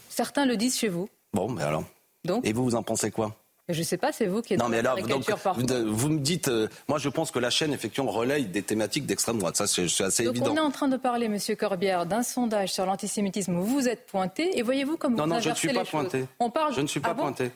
Certains 0.09 0.45
le 0.45 0.57
disent 0.57 0.77
chez 0.77 0.89
vous. 0.89 1.09
Bon, 1.33 1.49
mais 1.49 1.63
alors. 1.63 1.83
Donc 2.23 2.45
Et 2.45 2.53
vous, 2.53 2.63
vous 2.63 2.75
en 2.75 2.83
pensez 2.83 3.11
quoi? 3.11 3.35
Je 3.73 3.79
ne 3.79 3.83
sais 3.83 3.97
pas, 3.97 4.11
c'est 4.11 4.27
vous 4.27 4.41
qui 4.43 4.53
êtes 4.53 4.59
non, 4.59 4.69
mais 4.69 4.77
alors, 4.77 4.95
donc, 5.01 5.27
vous, 5.85 6.09
me 6.09 6.19
dites, 6.19 6.49
euh, 6.49 6.67
moi 6.87 6.99
je 6.99 7.09
pense 7.09 7.31
que 7.31 7.39
la 7.39 7.49
chaîne 7.49 7.73
effectivement 7.73 8.11
relaye 8.11 8.45
des 8.45 8.61
thématiques 8.61 9.07
d'extrême 9.07 9.39
droite. 9.39 9.57
Ça, 9.57 9.65
c'est 9.65 9.83
assez 10.03 10.25
donc 10.25 10.35
évident. 10.35 10.51
On 10.51 10.55
est 10.57 10.59
en 10.59 10.69
train 10.69 10.87
de 10.87 10.97
parler, 10.97 11.29
Monsieur 11.29 11.55
Corbière, 11.55 12.05
d'un 12.05 12.21
sondage 12.21 12.73
sur 12.73 12.85
l'antisémitisme 12.85 13.55
où 13.55 13.63
vous 13.63 13.87
êtes 13.87 14.05
pointé 14.05 14.57
et 14.59 14.61
voyez-vous 14.61 14.97
comme 14.97 15.15
non, 15.15 15.23
vous 15.23 15.29
non, 15.29 15.39
je 15.39 15.49
ne 15.49 15.55
suis 15.55 15.73
pas 15.73 15.83
pointé. 15.83 16.25
On 16.39 16.51
parle. 16.51 16.75
Je 16.75 16.81
ne 16.81 16.87
suis 16.87 16.99
pas 16.99 17.09
ah 17.11 17.15
pointé. 17.15 17.51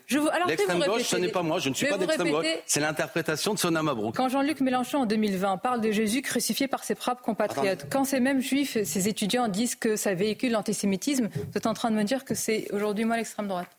L'extrême 0.47 0.83
gauche, 0.83 1.03
ce 1.03 1.17
n'est 1.17 1.29
pas 1.29 1.43
moi. 1.43 1.59
Je 1.59 1.69
ne 1.69 1.75
suis 1.75 1.85
pas 1.85 1.97
d'extrême 1.97 2.31
gauche. 2.31 2.47
C'est 2.65 2.79
l'interprétation 2.79 3.53
de 3.53 3.59
Sona 3.59 3.83
Mabrouk. 3.83 4.15
Quand 4.15 4.29
Jean-Luc 4.29 4.61
Mélenchon 4.61 4.99
en 4.99 5.05
2020 5.05 5.57
parle 5.57 5.81
de 5.81 5.91
Jésus 5.91 6.23
crucifié 6.23 6.67
par 6.67 6.83
ses 6.83 6.95
propres 6.95 7.21
compatriotes, 7.21 7.85
quand 7.91 8.03
ces 8.03 8.19
mêmes 8.19 8.41
juifs, 8.41 8.77
ces 8.83 9.07
étudiants 9.07 9.47
disent 9.47 9.75
que 9.75 9.95
ça 9.95 10.15
véhicule 10.15 10.53
l'antisémitisme, 10.53 11.29
vous 11.35 11.57
êtes 11.57 11.67
en 11.67 11.73
train 11.73 11.91
de 11.91 11.95
me 11.95 12.03
dire 12.03 12.25
que 12.25 12.33
c'est 12.33 12.67
aujourd'hui 12.73 13.05
moi 13.05 13.17
l'extrême 13.17 13.47
droite. 13.47 13.78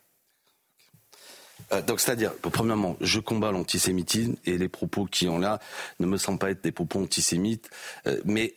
Euh, 1.73 1.81
donc, 1.81 1.99
c'est-à-dire, 1.99 2.33
premièrement, 2.41 2.97
je 3.01 3.19
combats 3.19 3.51
l'antisémitisme 3.51 4.35
et 4.45 4.57
les 4.57 4.69
propos 4.69 5.05
qui 5.05 5.27
ont 5.27 5.39
là 5.39 5.59
ne 5.99 6.05
me 6.05 6.17
semblent 6.17 6.39
pas 6.39 6.51
être 6.51 6.63
des 6.63 6.71
propos 6.71 6.99
antisémites, 6.99 7.69
euh, 8.07 8.19
mais 8.25 8.55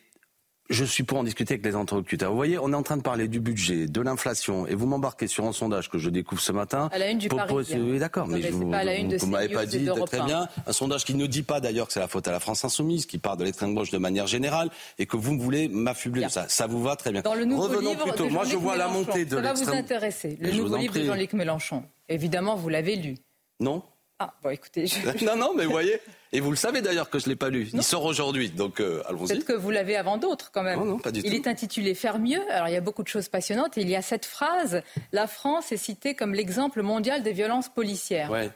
je 0.70 0.85
suis 0.85 1.03
pour 1.03 1.19
en 1.19 1.24
discuter 1.24 1.55
avec 1.55 1.65
les 1.65 1.74
interlocuteurs. 1.74 2.31
Vous 2.31 2.36
voyez, 2.36 2.59
on 2.59 2.73
est 2.73 2.77
en 2.77 2.82
train 2.82 2.97
de 2.97 3.03
parler 3.03 3.28
du 3.28 3.41
budget, 3.41 3.86
de 3.86 4.01
l'inflation, 4.01 4.66
et 4.66 4.74
vous 4.74 4.86
m'embarquez 4.86 5.27
sur 5.27 5.45
un 5.45 5.53
sondage 5.53 5.91
que 5.91 5.99
je 5.99 6.09
découvre 6.09 6.41
ce 6.41 6.53
matin. 6.53 6.89
À 6.93 6.99
la 6.99 7.11
une 7.11 7.19
du 7.19 7.28
Parisien. 7.28 7.78
Oui, 7.81 7.99
d'accord, 7.99 8.27
mais, 8.27 8.41
vous, 8.51 8.65
ne 8.65 9.27
m'avez 9.27 9.49
pas 9.49 9.66
dit 9.66 9.86
très 10.07 10.23
bien. 10.23 10.49
Un 10.66 10.73
sondage 10.73 11.05
qui 11.05 11.15
ne 11.15 11.27
dit 11.27 11.43
pas 11.43 11.61
d'ailleurs 11.61 11.86
que 11.86 11.93
c'est 11.93 12.01
la 12.01 12.09
faute 12.09 12.27
à 12.28 12.32
la 12.32 12.41
France 12.41 12.65
insoumise, 12.65 13.05
qui 13.07 13.19
part 13.19 13.36
de 13.36 13.45
l'extrême 13.45 13.74
gauche 13.74 13.91
de 13.91 13.99
manière 13.99 14.27
générale, 14.27 14.70
et 14.99 15.07
que 15.07 15.16
vous 15.16 15.39
voulez 15.39 15.69
m'affubler 15.69 16.24
de 16.24 16.31
ça. 16.31 16.49
Ça 16.49 16.66
vous 16.66 16.82
va 16.82 16.97
très 16.97 17.12
bien. 17.12 17.20
Dans 17.20 17.35
le 17.35 17.45
nouveau 17.45 17.65
Revenons 17.65 17.91
livre 17.91 18.05
plutôt. 18.05 18.28
Moi, 18.31 18.45
je 18.45 18.57
vois 18.57 18.77
la 18.77 18.89
montée 18.89 19.24
de 19.24 19.36
l'extrême. 19.36 19.57
Ça 19.57 19.65
va 19.65 19.73
vous 19.73 19.78
intéresser. 19.78 20.39
Le 20.41 20.51
nouveau 20.53 20.77
livre 20.77 20.95
de 20.95 21.05
Jean-Luc 21.05 21.32
Mélenchon. 21.35 21.85
Évidemment, 22.09 22.57
vous 22.57 22.69
l'avez 22.69 22.97
lu. 22.97 23.16
Non. 23.61 23.82
Ah, 24.19 24.32
bon, 24.43 24.51
écoutez. 24.51 24.86
Je... 24.86 25.24
non, 25.27 25.36
non, 25.36 25.53
mais 25.57 25.65
vous 25.65 25.73
voyez. 25.73 26.01
Et 26.35 26.40
vous 26.40 26.51
le 26.51 26.56
savez 26.56 26.82
d'ailleurs 26.82 27.11
que 27.11 27.20
je 27.20 27.27
ne 27.27 27.31
l'ai 27.31 27.36
pas 27.36 27.48
lu. 27.48 27.70
Il 27.73 27.82
sort 27.85 28.05
aujourd'hui, 28.05 28.51
donc 28.51 28.81
euh, 28.81 29.02
allons-y. 29.06 29.28
Peut-être 29.28 29.44
que 29.44 29.52
vous 29.52 29.70
l'avez 29.70 29.97
avant 29.97 30.19
d'autres 30.19 30.51
quand 30.52 30.65
même. 30.65 30.81
Non, 30.81 30.85
non, 30.85 30.98
pas 30.98 31.12
du 31.12 31.20
il 31.24 31.32
est 31.32 31.47
intitulé 31.47 31.94
Faire 31.94 32.19
mieux. 32.19 32.43
Alors 32.51 32.69
il 32.69 32.73
y 32.73 32.77
a 32.77 32.81
beaucoup 32.81 33.05
de 33.05 33.09
choses 33.09 33.28
passionnantes. 33.28 33.78
Et 33.78 33.82
il 33.82 33.89
y 33.89 33.94
a 33.94 34.02
cette 34.02 34.27
phrase 34.27 34.82
La 35.12 35.28
France 35.28 35.70
est 35.70 35.77
citée 35.77 36.15
comme 36.15 36.35
l'exemple 36.35 36.82
mondial 36.82 37.23
des 37.23 37.32
violences 37.32 37.69
policières. 37.69 38.32
Ouais. 38.32 38.51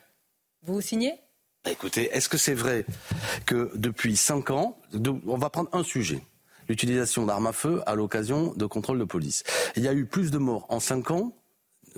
Vous 0.63 0.75
vous 0.75 0.81
signez? 0.81 1.15
Bah, 1.65 1.71
Écoutez, 1.71 2.11
est-ce 2.13 2.29
que 2.29 2.37
c'est 2.37 2.55
vrai 2.55 2.85
que 3.47 3.71
depuis 3.77 4.17
cinq 4.17 4.51
ans, 4.51 4.77
on 5.27 5.39
va 5.39 5.49
prendre 5.49 5.71
un 5.73 5.85
sujet 5.85 6.21
l'utilisation 6.69 7.27
d'armes 7.27 7.47
à 7.47 7.53
feu 7.53 7.81
à 7.87 7.95
l'occasion 7.95 8.53
de 8.55 8.67
contrôles 8.67 8.99
de 8.99 9.05
police. 9.05 9.43
Il 9.77 9.83
y 9.83 9.89
a 9.89 9.95
eu 9.95 10.05
plus 10.05 10.31
de 10.31 10.39
morts 10.39 10.67
en 10.69 10.81
cinq 10.81 11.11
ans 11.11 11.33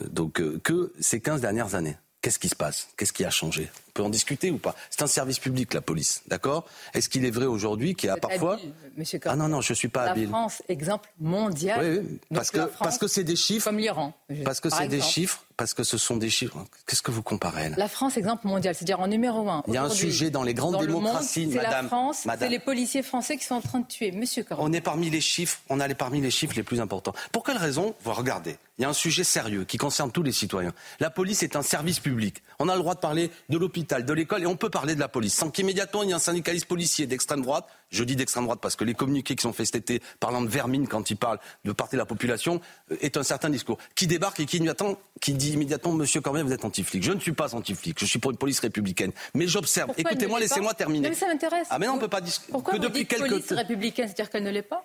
euh, 0.01 0.09
donc, 0.09 0.41
euh, 0.41 0.61
que 0.63 0.93
ces 1.01 1.21
15 1.21 1.41
dernières 1.41 1.75
années. 1.75 1.97
Qu'est-ce 2.23 2.39
qui 2.39 2.49
se 2.49 2.55
passe? 2.57 2.89
Qu'est-ce 2.97 3.13
qui 3.13 3.25
a 3.25 3.31
changé? 3.31 3.71
On 3.91 3.93
peut 3.93 4.03
en 4.05 4.11
discuter 4.11 4.51
ou 4.51 4.59
pas 4.59 4.77
C'est 4.89 5.03
un 5.03 5.09
service 5.09 5.41
public, 5.41 5.75
la 5.75 5.81
police, 5.81 6.23
d'accord? 6.29 6.65
Est-ce 6.95 7.09
qu'il 7.09 7.25
est 7.25 7.31
vrai 7.31 7.47
aujourd'hui 7.47 7.95
qu'il 7.95 8.07
y 8.07 8.11
a 8.11 8.17
parfois... 8.17 8.59
monsieur 8.97 9.19
ah 9.25 9.35
non, 9.35 9.49
non, 9.49 9.61
je 9.61 9.73
ne 9.73 9.77
suis 9.77 9.89
pas 9.89 10.05
habile. 10.05 10.25
La 10.25 10.31
France, 10.31 10.63
exemple 10.69 11.11
mondial. 11.19 11.81
Oui, 11.83 11.99
oui 11.99 12.19
parce, 12.33 12.51
que, 12.51 12.61
parce 12.79 12.99
que 12.99 13.09
c'est 13.09 13.25
des 13.25 13.37
chiffres... 13.37 13.65
Comme 13.65 13.79
l'Iran. 13.79 14.15
Parce 14.45 14.61
que 14.61 14.71
c'est 14.71 14.89
des 14.89 15.01
chiffres 15.01 15.45
parce 15.57 15.75
que 15.75 15.85
ce 15.85 15.99
sont 15.99 16.17
des 16.17 16.31
chiffres. 16.31 16.57
Qu'est-ce 16.87 17.03
que 17.03 17.11
vous 17.11 17.23
comparez 17.23 17.69
La 17.77 17.87
France, 17.87 18.17
exemple 18.17 18.47
mondial, 18.47 18.75
c'est-à-dire 18.75 18.99
en 18.99 19.09
numéro 19.09 19.47
un. 19.47 19.63
Il 19.69 19.75
y 19.75 19.77
a 19.77 19.83
un 19.83 19.91
sujet 19.91 20.31
dans 20.31 20.43
les 20.43 20.55
grandes 20.55 20.81
démocraties, 20.81 21.49
madame. 21.49 21.65
C'est 21.67 21.71
la 21.71 21.83
France, 21.83 22.27
c'est 22.39 22.49
les 22.49 22.59
policiers 22.59 23.03
français 23.03 23.37
qui 23.37 23.45
sont 23.45 23.57
en 23.57 23.61
train 23.61 23.81
de 23.81 23.87
tuer. 23.87 24.11
Monsieur. 24.11 24.47
On 24.57 24.73
est 24.73 24.81
parmi 24.81 25.11
les 25.11 25.21
chiffres, 25.21 25.61
on 25.69 25.79
est 25.79 25.95
parmi 25.95 26.23
les 26.23 26.31
chiffres 26.31 26.55
les 26.57 26.63
plus 26.63 26.81
importants. 26.81 27.13
Pour 27.31 27.45
quelle 27.45 27.59
raison 27.59 27.95
Vous 28.05 28.15
regardez, 28.15 28.57
il 28.79 28.83
y 28.83 28.85
a 28.87 28.89
un 28.89 28.95
sujet 28.95 29.23
sérieux 29.23 29.65
qui 29.65 29.77
concerne 29.77 30.11
tous 30.11 30.23
les 30.23 30.33
citoyens. 30.33 30.73
La 30.99 31.11
police 31.11 31.43
est 31.43 31.57
un 31.57 31.63
service 31.63 32.01
public. 32.01 32.43
On 32.59 32.71
a 32.71 32.75
le 32.75 32.81
droit 32.81 32.95
de 32.95 33.01
parler 33.01 33.31
de 33.51 33.59
l'opinion 33.59 33.80
l'hôpital, 33.81 34.05
de 34.05 34.13
l'école, 34.13 34.43
et 34.43 34.47
on 34.47 34.57
peut 34.57 34.69
parler 34.69 34.95
de 34.95 35.01
la 35.01 35.09
police, 35.09 35.35
sans 35.35 35.51
qu'immédiatement 35.51 36.03
il 36.03 36.09
y 36.09 36.13
ait 36.13 36.15
un 36.15 36.19
syndicaliste 36.19 36.67
policier 36.67 37.07
d'extrême 37.07 37.41
droite, 37.41 37.67
je 37.89 38.05
dis 38.05 38.15
d'extrême 38.15 38.45
droite 38.45 38.61
parce 38.61 38.77
que 38.77 38.85
les 38.85 38.95
communiqués 38.95 39.35
qui 39.35 39.43
sont 39.43 39.53
faits 39.53 39.67
cet 39.67 39.77
été 39.77 40.03
parlant 40.21 40.43
de 40.43 40.49
vermine 40.49 40.87
quand 40.87 41.11
ils 41.11 41.17
parlent 41.17 41.41
de 41.65 41.73
partie 41.73 41.97
de 41.97 41.99
la 41.99 42.07
population 42.07 42.61
euh, 42.91 42.97
est 43.01 43.17
un 43.17 43.23
certain 43.23 43.49
discours, 43.49 43.79
qui 43.95 44.07
débarque 44.07 44.41
et 44.41 44.47
qui, 44.47 44.67
attend, 44.69 44.99
qui 45.21 45.33
dit 45.33 45.53
immédiatement, 45.53 45.93
Monsieur 45.93 46.21
Corbien, 46.21 46.45
vous 46.45 46.53
êtes 46.53 46.65
anti-flic. 46.65 47.03
Je 47.03 47.13
ne 47.13 47.21
suis 47.21 47.33
pas 47.33 47.55
anti-flic, 47.55 47.99
je 47.99 48.05
suis 48.05 48.19
pour 48.19 48.31
une 48.31 48.37
police 48.37 48.61
républicaine. 48.61 49.13
Mais 49.35 49.47
j'observe, 49.47 49.93
écoutez-moi, 49.97 50.41
laissez-moi 50.41 50.75
terminer. 50.75 51.09
mais 51.09 51.15
ça 51.15 51.27
m'intéresse. 51.27 51.69
Ah 51.71 51.79
mais 51.79 51.87
non, 51.87 51.95
on 51.95 51.99
peut 51.99 52.09
pas 52.09 52.21
discuter. 52.21 52.53
Pourquoi 52.53 52.75
que 52.75 52.79
vous 52.79 52.85
depuis 52.85 53.01
dites 53.01 53.09
quelques... 53.09 53.29
police 53.29 53.53
républicaine, 53.53 54.07
c'est-à-dire 54.09 54.31
qu'elle 54.31 54.45
ne 54.45 54.51
l'est 54.51 54.63
pas? 54.63 54.85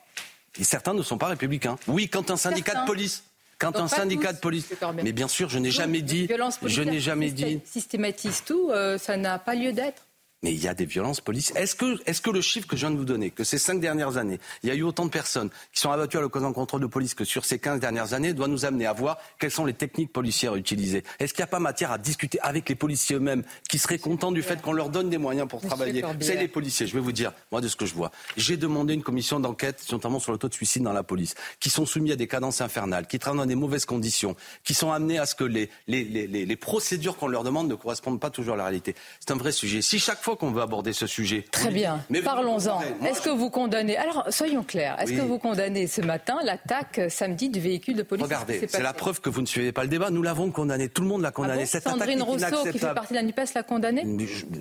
Et 0.57 0.63
certains 0.63 0.93
ne 0.93 1.03
sont 1.03 1.17
pas 1.17 1.27
républicains. 1.27 1.76
Oui, 1.88 2.07
quand 2.07 2.31
un 2.31 2.38
syndicat 2.38 2.81
de 2.81 2.85
police 2.85 3.23
quand 3.60 3.76
un 3.77 3.88
syndicat 3.88 4.34
de 4.34 4.40
police. 4.40 4.73
Mais 5.03 5.11
bien 5.11 5.27
sûr, 5.27 5.49
je 5.49 5.60
n'ai 5.60 5.72
jamais 5.72 6.02
dit. 6.02 6.27
Je 6.64 6.82
n'ai 6.82 6.99
jamais 6.99 7.32
dit. 7.32 7.61
Systématise 7.65 8.44
tout, 8.45 8.69
euh, 8.72 8.98
ça 8.98 9.18
n'a 9.18 9.40
pas 9.40 9.56
lieu 9.56 9.72
d'être. 9.72 10.03
Mais 10.44 10.52
il 10.52 10.62
y 10.62 10.68
a 10.68 10.74
des 10.74 10.86
violences 10.86 11.22
policières. 11.22 11.57
Est-ce 11.57 11.76
que, 11.76 11.99
est 12.06 12.22
que 12.22 12.30
le 12.30 12.41
chiffre 12.41 12.68
que 12.68 12.76
je 12.76 12.82
viens 12.82 12.91
de 12.91 12.98
vous 12.98 13.06
donner, 13.06 13.32
que 13.32 13.44
ces 13.44 13.57
cinq 13.57 13.80
dernières 13.80 14.18
années, 14.18 14.40
il 14.62 14.70
y 14.70 14.72
a 14.72 14.76
eu 14.76 14.84
autant 14.84 15.06
de 15.06 15.10
personnes 15.10 15.49
qui 15.74 15.80
sont 15.80 15.90
abattues 15.90 16.18
à 16.18 16.22
l'occasion 16.22 16.49
de 16.49 16.53
contrôle 16.53 16.82
de 16.82 16.88
police 16.88 17.14
que 17.14 17.24
sur 17.26 17.45
ces 17.45 17.57
quinze 17.57 17.80
dernières 17.80 18.14
années, 18.14 18.34
doit 18.34 18.48
nous 18.48 18.66
amener 18.66 18.86
à 18.86 18.94
voir 18.94 19.18
quelles 19.40 19.52
sont 19.52 19.66
les 19.66 19.74
techniques 19.74 20.14
policières 20.14 20.56
utilisées? 20.56 21.03
Est-ce 21.20 21.34
qu'il 21.34 21.41
n'y 21.41 21.45
a 21.45 21.52
pas 21.52 21.60
matière 21.60 21.91
à 21.91 21.98
discuter 21.98 22.40
avec 22.41 22.70
les 22.70 22.76
policiers 22.76 23.16
eux-mêmes, 23.16 23.44
qui 23.70 23.80
seraient 23.80 23.98
contents 23.98 24.32
du 24.32 24.44
fait 24.44 24.62
qu'on 24.62 24.74
leur 24.74 24.90
donne 24.90 25.10
des 25.10 25.18
moyens 25.18 25.48
pour 25.48 25.62
travailler? 25.62 26.03
C'est 26.20 26.36
les 26.36 26.48
policiers. 26.48 26.86
Je 26.86 26.94
vais 26.94 26.99
vous 26.99 27.12
dire, 27.14 27.32
moi, 27.52 27.62
de 27.62 27.68
ce 27.68 27.76
que 27.76 27.86
je 27.86 27.95
vois. 27.95 28.12
J'ai 28.38 28.57
demandé 28.57 28.94
une 28.94 29.03
commission 29.03 29.40
d'enquête, 29.40 29.84
notamment 29.91 30.20
sur 30.20 30.32
le 30.32 30.38
taux 30.38 30.49
de 30.49 30.53
suicide 30.53 30.84
dans 30.84 30.94
la 30.94 31.03
police, 31.03 31.34
qui 31.60 31.70
sont 31.70 31.86
soumis 31.86 32.12
à 32.12 32.16
des 32.16 32.28
cadences 32.28 32.62
infernales, 32.62 33.07
qui 33.07 33.18
travaillent 33.20 33.40
dans 33.40 33.45
des 33.45 33.56
mauvaises 33.56 33.86
conditions, 33.86 34.36
qui 34.64 34.74
sont 34.74 34.91
amenés 34.91 35.18
à 35.18 35.26
ce 35.26 35.34
que 35.34 35.44
les, 35.44 35.70
les, 35.88 36.03
les, 36.03 36.28
les 36.28 36.56
procédures 36.56 37.18
qu'on 37.18 37.28
leur 37.28 37.44
demande 37.44 37.68
ne 37.68 37.76
correspondent 37.76 38.20
pas 38.20 38.30
toujours 38.30 38.56
à 38.56 38.57
la 38.57 38.64
réalité. 38.66 38.95
C'est 39.20 39.32
un 39.32 39.38
vrai 39.38 39.52
sujet. 39.52 39.82
Si 39.82 39.98
chaque 39.98 40.22
fois 40.26 40.35
qu'on 40.35 40.52
veut 40.52 40.61
aborder 40.61 40.91
ce 40.91 41.06
sujet, 41.07 41.45
Très 41.52 41.69
bien. 41.69 42.03
Parlons-en. 42.23 42.81
Est-ce 43.06 43.22
que 43.22 43.30
vous 43.30 43.49
condamnez 43.49 43.95
Alors, 43.95 44.26
soyons 44.30 44.64
clairs. 44.64 44.99
Est-ce 44.99 45.14
que 45.14 45.22
vous 45.22 45.38
condamnez 45.38 45.88
ce 45.88 46.02
matin 46.02 46.38
l'attaque 46.43 47.02
samedi 47.10 47.49
du 47.49 47.60
véhicule 47.60 47.95
de 47.95 48.03
police? 48.03 48.23
Regardez, 48.23 48.68
c'est 48.68 48.81
la 48.81 48.93
preuve 48.93 49.22
que 49.22 49.30
vous 49.30 49.41
ne 49.41 49.45
suivez 49.45 49.72
pas 49.72 49.84
le 49.84 49.89
débat. 49.89 50.10
Nous 50.10 50.23
l'avons 50.23 50.52
condamné. 50.52 50.89
Tout 50.89 51.03
le 51.03 51.07
monde 51.07 51.22
l'a 51.22 51.31
condamné. 51.31 51.64
Ah 51.64 51.65
Cette 51.68 51.84
Sandrine 51.84 52.22
Rousseau, 52.22 52.64
qui 52.72 52.80
fait 52.80 52.93
partie 52.93 53.14
de 53.14 53.19
la 53.19 53.23
NUPES, 53.23 53.53
l'a 53.53 53.64
condamné 53.64 54.03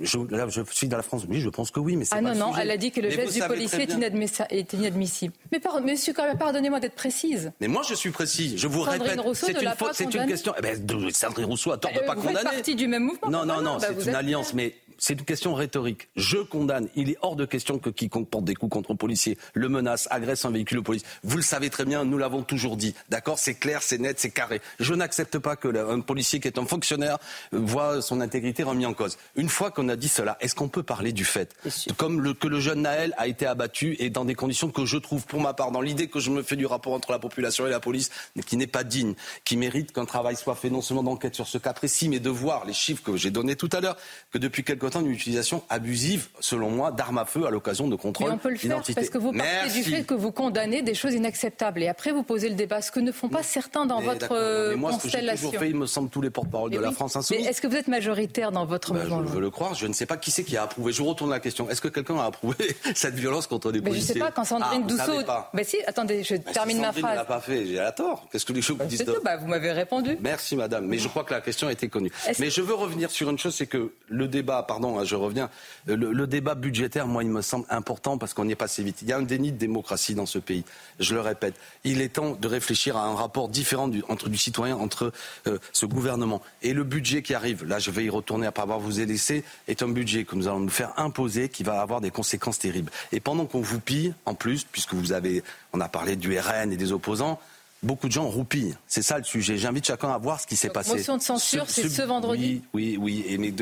je, 0.03 0.19
là, 0.31 0.47
je, 0.49 0.61
suis 0.71 0.89
dans 0.89 0.97
la 0.97 1.03
France. 1.03 1.25
Oui, 1.29 1.41
je 1.41 1.49
pense 1.49 1.71
que 1.71 1.81
oui. 1.81 1.97
Mais 1.97 2.05
ah 2.11 2.21
non, 2.21 2.35
non, 2.35 2.53
elle 2.57 2.71
a 2.71 2.77
dit 2.77 2.91
que 2.91 3.01
le 3.01 3.11
geste 3.11 3.35
du 3.35 3.41
policier 3.41 3.83
est, 3.83 4.73
inadmissible. 4.73 5.33
Mais 5.51 5.61
monsieur, 5.83 6.13
pardonnez-moi 6.39 6.81
d'être 6.81 6.95
précise. 6.95 7.53
Mais 7.61 7.69
moi, 7.69 7.83
je 7.89 7.95
suis 7.95 8.11
précis. 8.11 8.59
Je 8.59 8.67
vous 8.67 8.83
répète. 8.83 9.19
C'est 9.35 10.15
une, 10.15 10.27
question. 10.27 10.53
Eh 10.59 10.63
ben, 10.63 11.11
Sandrine 11.13 11.47
Rousseau 11.47 11.73
a 11.73 11.79
tort 11.79 11.93
de 11.93 12.01
ne 12.01 12.07
pas 12.07 12.15
condamner. 12.15 12.33
Vous 12.33 12.39
faites 12.39 12.55
partie 12.55 12.75
du 12.75 12.87
même 12.87 13.05
mouvement. 13.05 13.31
Non, 13.31 13.47
non, 13.47 13.63
non, 13.63 13.79
bah, 13.79 13.89
c'est 13.99 14.11
une 14.11 14.15
alliance. 14.15 14.53
Mais 14.53 14.75
c'est 14.99 15.15
une 15.15 15.25
question 15.25 15.54
rhétorique. 15.55 16.09
Je 16.17 16.39
condamne. 16.39 16.89
Il 16.97 17.11
est 17.11 17.17
hors 17.23 17.37
de 17.37 17.45
question 17.45 17.79
que 17.79 17.91
quiconque 17.91 18.29
porte 18.29 18.45
des 18.45 18.55
coups 18.55 18.73
contre 18.73 18.93
un 18.93 18.97
policier, 18.97 19.39
le 19.55 19.69
menace, 19.69 20.09
agresse 20.11 20.45
un 20.45 20.51
véhicule 20.51 20.79
de 20.79 20.83
police. 20.83 21.03
Vous 21.23 21.37
le 21.37 21.43
savez 21.43 21.71
très 21.71 21.85
bien, 21.85 22.05
nous 22.05 22.19
l'avons 22.19 22.43
toujours 22.43 22.77
dit. 22.77 22.95
D'accord? 23.09 23.39
C'est 23.39 23.55
clair, 23.55 23.83
c'est 23.83 23.99
net, 23.99 24.19
c'est 24.19 24.31
carré. 24.31 24.61
Je 24.81 24.95
n'accepte 24.95 25.39
pas 25.39 25.57
que 25.57 25.69
un 25.75 26.01
policier 26.01 26.41
qui 26.41 26.49
est 26.49 26.59
un 26.59 26.67
fonctionnaire 26.67 27.19
voit 27.53 28.03
son 28.03 28.21
intégrité 28.21 28.63
remise 28.63 28.87
en 28.87 28.95
cause. 28.95 29.19
Une 29.37 29.49
fois 29.49 29.71
qu'on 29.71 29.89
a 29.89 29.97
dit 29.97 30.09
cela, 30.09 30.37
est-ce 30.41 30.55
qu'on 30.55 30.69
peut 30.69 30.83
parler 30.83 31.13
du 31.13 31.25
fait 31.25 31.55
Comme 31.97 32.21
le, 32.21 32.35
que 32.35 32.49
le 32.49 32.61
jeune 32.61 32.83
Naël 32.83 33.15
a 33.17 33.27
été 33.27 33.47
abattu 33.47 33.97
et 33.99 34.11
dans 34.11 34.25
des 34.25 34.35
conditions 34.35 34.71
que 34.71 34.85
je 34.85 34.99
trouve, 34.99 35.27
pour 35.27 35.41
ma 35.41 35.55
part, 35.55 35.71
dans 35.71 35.81
l'idée 35.81 36.09
que 36.09 36.21
je 36.21 36.31
me 36.31 36.43
fais 36.43 36.57
du 36.57 36.67
rapport 36.67 36.93
entre 36.93 37.13
la 37.13 37.19
population 37.19 37.67
et 37.67 37.71
la 37.71 37.81
police, 37.81 38.11
qui 38.47 38.57
n'est 38.57 38.67
pas 38.67 38.85
digne, 38.85 39.15
qui 39.45 39.57
mérite 39.57 39.93
qu'un 39.93 40.05
travail 40.05 40.37
soit 40.37 40.55
fait 40.55 40.71
non 40.71 40.81
seulement 40.81 41.03
d'enquête 41.03 41.35
sur 41.35 41.47
ce 41.47 41.59
cas 41.59 41.73
précis, 41.73 42.09
mais 42.09 42.21
de 42.21 42.31
voir 42.31 42.65
les 42.65 42.73
chiffres 42.73 43.03
que 43.03 43.17
j'ai 43.17 43.31
donnés 43.31 43.57
tout 43.57 43.71
à 43.73 43.81
l'heure, 43.81 43.97
que 44.33 44.39
depuis 44.39 44.65
quelque 44.65 44.87
temps, 44.87 45.01
une 45.01 45.11
utilisation 45.11 45.44
abusive, 45.69 46.29
selon 46.41 46.71
moi, 46.71 46.91
d'armes 46.91 47.19
à 47.19 47.25
feu 47.25 47.47
à 47.47 47.51
l'occasion 47.51 47.89
de 47.89 47.97
contrôles 47.97 48.29
Mais 48.29 48.35
on 48.35 48.39
peut 48.39 48.51
le 48.51 48.57
faire 48.57 48.83
parce 48.95 49.11
que 49.11 49.19
vous 49.19 49.33
partez 49.33 49.71
du 49.73 49.83
fait 49.83 50.05
que 50.05 50.15
vous 50.15 50.33
condamnez 50.33 50.83
des 50.83 50.95
choses 50.95 51.15
inacceptables. 51.15 51.83
Et 51.83 51.89
après, 51.89 52.13
vous 52.13 52.23
posez 52.23 52.49
le 52.49 52.55
débat, 52.55 52.83
ce 52.83 52.91
que 52.91 53.01
ne 53.01 53.13
font 53.13 53.29
pas 53.29 53.43
certains 53.43 53.87
dans 53.87 54.01
votre 54.01 54.71
mais 54.71 54.77
moi, 54.77 54.91
constellation. 54.91 55.49
Ce 55.49 55.55
que 55.55 55.59
fait, 55.59 55.71
il 55.71 55.77
me 55.77 55.87
semble, 55.87 56.11
tous 56.11 56.21
les 56.21 56.31
porte-parole 56.31 56.71
de 56.71 56.79
la 56.79 56.93
France 56.93 57.17
Insoumise. 57.17 57.45
Mais 57.45 57.51
est-ce 57.51 57.61
que 57.61 57.67
vous 57.67 57.77
êtes 57.77 57.89
majoritaire 57.89 58.53
dans 58.53 58.67
votre 58.67 58.93
ben, 58.93 59.07
Je 59.09 59.33
veux 59.33 59.41
le 59.41 59.51
croire. 59.51 59.75
Je 59.75 59.87
ne 59.87 59.93
sais 59.93 60.07
pas 60.07 60.17
qui 60.17 60.31
c'est 60.31 60.45
qui 60.45 60.57
a 60.57 60.65
approuvé. 60.65 60.93
Je 60.93 61.03
retourne 61.03 61.31
la 61.31 61.41
question. 61.41 61.69
Est-ce 61.71 61.81
que 61.81 61.89
quelqu'un 61.89 62.19
a 62.19 62.25
approuvé 62.25 62.57
cette 62.95 63.15
violence 63.15 63.47
contre 63.47 63.73
des 63.73 63.81
policiers 63.81 64.07
Je 64.07 64.09
ne 64.09 64.15
sais 64.15 64.21
pas. 64.21 64.31
Quand 64.31 64.45
Sandrine 64.45 64.83
ah, 64.85 64.89
Dousseau... 64.89 65.23
Ben 65.53 65.65
si, 65.65 65.79
attendez, 65.87 66.23
je 66.23 66.37
ben, 66.37 66.53
termine 66.53 66.81
ma 66.81 66.93
phrase. 66.93 67.13
ne 67.13 67.17
l'a 67.17 67.25
pas 67.25 67.41
fait. 67.41 67.67
J'ai 67.67 67.79
à 67.79 67.93
tort. 67.93 68.27
Qu'est-ce 68.31 68.45
que 68.45 68.53
les 68.53 68.63
choses 68.63 68.79
vous 68.79 68.87
disent 68.87 69.05
Vous 69.05 69.47
m'avez 69.47 69.73
répondu. 69.73 70.17
Merci, 70.21 70.57
madame. 70.57 70.87
Mais 70.87 70.99
je 70.99 71.09
crois 71.09 71.25
que 71.25 71.35
la 71.35 71.41
question 71.41 71.69
a 71.69 71.73
été 71.73 71.89
connue. 71.89 72.13
Mais 72.39 72.51
je 72.51 72.61
veux 72.61 72.75
revenir 72.75 73.11
sur 73.11 73.31
une 73.31 73.39
chose, 73.39 73.55
c'est 73.55 73.67
que 73.67 73.93
le 74.09 74.29
débat, 74.29 74.63
pardon, 74.63 74.99
hein, 74.99 75.05
je 75.05 75.17
reviens, 75.17 75.34
le 75.87 76.27
débat 76.27 76.55
budgétaire, 76.55 77.07
moi, 77.07 77.23
il 77.23 77.31
me 77.31 77.43
semble 77.43 77.67
important 77.71 78.19
parce 78.19 78.35
qu'on 78.35 78.45
n'y 78.45 78.53
est 78.53 78.57
passé 78.57 78.83
vite. 78.83 79.03
Il 79.03 79.09
y 79.09 79.13
a 79.13 79.19
un 79.19 79.23
déni 79.23 79.53
de 79.53 79.59
démocratie 79.59 80.15
dans 80.15 80.27
ce 80.27 80.39
pays. 80.39 80.65
Je 81.01 81.15
le 81.15 81.21
répète. 81.21 81.55
Il 81.85 82.01
est 82.01 82.15
temps 82.15 82.33
de 82.33 82.49
réfléchir 82.49 82.97
à 82.97 83.07
un 83.07 83.15
rapport 83.15 83.49
différent 83.49 83.89
du, 83.89 84.03
entre 84.09 84.29
du 84.29 84.39
citoyen, 84.39 84.77
entre 84.77 85.13
euh, 85.47 85.59
ce 85.73 85.87
gouvernement. 85.87 86.43
Et 86.63 86.73
le 86.73 86.85
budget 86.85 87.23
qui 87.23 87.35
arrive, 87.35 87.65
là 87.65 87.79
je 87.79 87.91
vais 87.91 88.05
y 88.05 88.11
retourner 88.11 88.47
après 88.47 88.63
avoir 88.63 88.81
vous 88.81 88.99
laissé, 88.99 89.45
est 89.69 89.83
un 89.83 89.89
budget 89.89 90.25
que 90.25 90.37
nous 90.37 90.49
allons 90.49 90.61
nous 90.61 90.69
faire 90.69 90.93
imposer 90.97 91.49
qui 91.49 91.63
va 91.63 91.81
avoir 91.81 92.01
des 92.01 92.11
conséquences 92.11 92.59
terribles. 92.59 92.91
Et 93.13 93.21
pendant 93.21 93.47
qu'on 93.47 93.61
vous 93.61 93.81
pille, 93.81 94.15
en 94.25 94.35
plus, 94.35 94.65
puisque 94.65 94.95
vous 94.95 95.13
avez, 95.13 95.43
on 95.73 95.81
a 95.81 95.89
parlé 95.89 96.17
du 96.17 96.39
RN 96.39 96.73
et 96.73 96.77
des 96.77 96.93
opposants, 96.93 97.39
beaucoup 97.83 98.09
de 98.09 98.13
gens 98.13 98.29
roupillent. 98.29 98.75
C'est 98.87 99.03
ça 99.03 99.19
le 99.19 99.25
sujet. 99.25 99.59
J'invite 99.59 99.87
chacun 99.87 100.11
à 100.11 100.19
voir 100.19 100.41
ce 100.41 100.47
qui 100.47 100.57
s'est 100.57 100.71
passé. 100.71 100.93
Motion 100.93 101.17
de 101.17 101.23
censure, 101.23 101.67
c'est 101.69 101.89
ce, 101.89 102.03
vendredi. 102.03 102.63
Oui, 102.73 102.97
oui, 102.99 103.23
oui. 103.25 103.25
Et 103.29 103.39
mais 103.39 103.53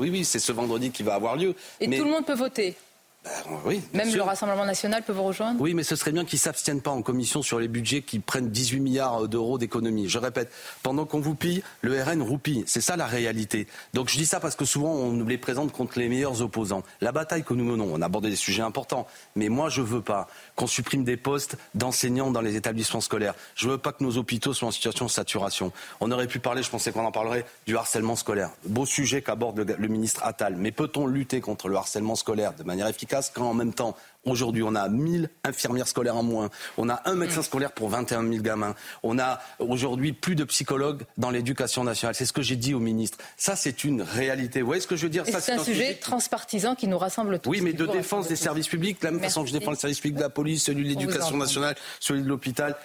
oui, 0.00 0.10
oui, 0.10 0.24
c'est 0.24 0.38
ce 0.38 0.50
vendredi 0.50 0.90
qui 0.90 1.02
va 1.02 1.14
avoir 1.14 1.36
lieu. 1.36 1.54
Et 1.80 1.86
tout 1.86 2.04
le 2.04 2.10
monde 2.10 2.26
peut 2.26 2.34
voter 2.34 2.74
ben, 3.22 3.30
oui, 3.66 3.82
Même 3.92 4.14
le 4.14 4.22
Rassemblement 4.22 4.64
national 4.64 5.02
peut 5.02 5.12
vous 5.12 5.24
rejoindre 5.24 5.60
Oui, 5.60 5.74
mais 5.74 5.82
ce 5.82 5.94
serait 5.94 6.10
bien 6.10 6.24
qu'ils 6.24 6.38
ne 6.38 6.40
s'abstiennent 6.40 6.80
pas 6.80 6.90
en 6.90 7.02
commission 7.02 7.42
sur 7.42 7.60
les 7.60 7.68
budgets 7.68 8.00
qui 8.00 8.18
prennent 8.18 8.48
18 8.48 8.80
milliards 8.80 9.28
d'euros 9.28 9.58
d'économie. 9.58 10.08
Je 10.08 10.18
répète, 10.18 10.50
pendant 10.82 11.04
qu'on 11.04 11.20
vous 11.20 11.34
pille, 11.34 11.62
le 11.82 12.02
RN 12.02 12.22
roupille. 12.22 12.64
C'est 12.66 12.80
ça 12.80 12.96
la 12.96 13.04
réalité. 13.04 13.66
Donc 13.92 14.08
je 14.08 14.16
dis 14.16 14.24
ça 14.24 14.40
parce 14.40 14.56
que 14.56 14.64
souvent 14.64 14.92
on 14.92 15.12
nous 15.12 15.26
les 15.26 15.36
présente 15.36 15.70
contre 15.70 15.98
les 15.98 16.08
meilleurs 16.08 16.40
opposants. 16.40 16.82
La 17.02 17.12
bataille 17.12 17.44
que 17.44 17.52
nous 17.52 17.64
menons, 17.64 17.90
on 17.92 18.00
a 18.00 18.06
abordé 18.06 18.30
des 18.30 18.36
sujets 18.36 18.62
importants, 18.62 19.06
mais 19.36 19.50
moi 19.50 19.68
je 19.68 19.82
ne 19.82 19.86
veux 19.86 20.00
pas 20.00 20.26
qu'on 20.60 20.66
supprime 20.66 21.04
des 21.04 21.16
postes 21.16 21.56
d'enseignants 21.74 22.30
dans 22.30 22.42
les 22.42 22.54
établissements 22.54 23.00
scolaires. 23.00 23.34
Je 23.54 23.66
ne 23.66 23.72
veux 23.72 23.78
pas 23.78 23.92
que 23.92 24.04
nos 24.04 24.18
hôpitaux 24.18 24.52
soient 24.52 24.68
en 24.68 24.72
situation 24.72 25.06
de 25.06 25.10
saturation. 25.10 25.72
On 26.00 26.12
aurait 26.12 26.26
pu 26.26 26.38
parler, 26.38 26.62
je 26.62 26.68
pensais 26.68 26.92
qu'on 26.92 27.06
en 27.06 27.12
parlerait, 27.12 27.46
du 27.66 27.78
harcèlement 27.78 28.14
scolaire. 28.14 28.50
Beau 28.66 28.84
sujet 28.84 29.22
qu'aborde 29.22 29.56
le, 29.56 29.74
le 29.78 29.88
ministre 29.88 30.20
Attal. 30.22 30.56
Mais 30.56 30.70
peut-on 30.70 31.06
lutter 31.06 31.40
contre 31.40 31.68
le 31.68 31.76
harcèlement 31.76 32.14
scolaire 32.14 32.52
de 32.52 32.62
manière 32.62 32.88
efficace 32.88 33.32
quand 33.34 33.48
en 33.48 33.54
même 33.54 33.72
temps 33.72 33.96
Aujourd'hui, 34.26 34.62
on 34.62 34.74
a 34.74 34.88
1000 34.88 35.30
infirmières 35.44 35.88
scolaires 35.88 36.16
en 36.16 36.22
moins. 36.22 36.50
On 36.76 36.90
a 36.90 37.00
un 37.06 37.14
médecin 37.14 37.42
scolaire 37.42 37.72
pour 37.72 37.88
21 37.88 38.22
000 38.28 38.42
gamins. 38.42 38.74
On 39.02 39.18
a 39.18 39.40
aujourd'hui 39.58 40.12
plus 40.12 40.34
de 40.34 40.44
psychologues 40.44 41.04
dans 41.16 41.30
l'éducation 41.30 41.84
nationale. 41.84 42.14
C'est 42.14 42.26
ce 42.26 42.34
que 42.34 42.42
j'ai 42.42 42.56
dit 42.56 42.74
au 42.74 42.80
ministre. 42.80 43.16
Ça, 43.38 43.56
c'est 43.56 43.82
une 43.82 44.02
réalité. 44.02 44.60
Vous 44.60 44.66
voyez 44.66 44.82
ce 44.82 44.86
que 44.86 44.96
je 44.96 45.04
veux 45.04 45.10
dire? 45.10 45.24
C'est 45.26 45.52
un, 45.52 45.64
sujet 45.64 45.94
transpartisan 45.94 46.74
qui 46.74 46.86
nous 46.86 46.98
rassemble 46.98 47.38
tous. 47.38 47.48
Oui, 47.48 47.62
mais 47.62 47.72
de 47.72 47.86
défense 47.86 48.28
des 48.28 48.36
services 48.36 48.68
publics, 48.68 49.00
de 49.00 49.06
la 49.06 49.12
même 49.12 49.22
façon 49.22 49.42
que 49.42 49.48
je 49.48 49.56
défends 49.56 49.70
le 49.70 49.76
service 49.78 50.00
public 50.00 50.16
de 50.16 50.22
la 50.22 50.30
police, 50.30 50.64
celui 50.64 50.84
de 50.84 50.88
l'éducation 50.88 51.38
nationale, 51.38 51.74
celui 51.98 52.22
de 52.22 52.28
l'hôpital. 52.28 52.76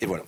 Et 0.00 0.06
voilà. 0.06 0.24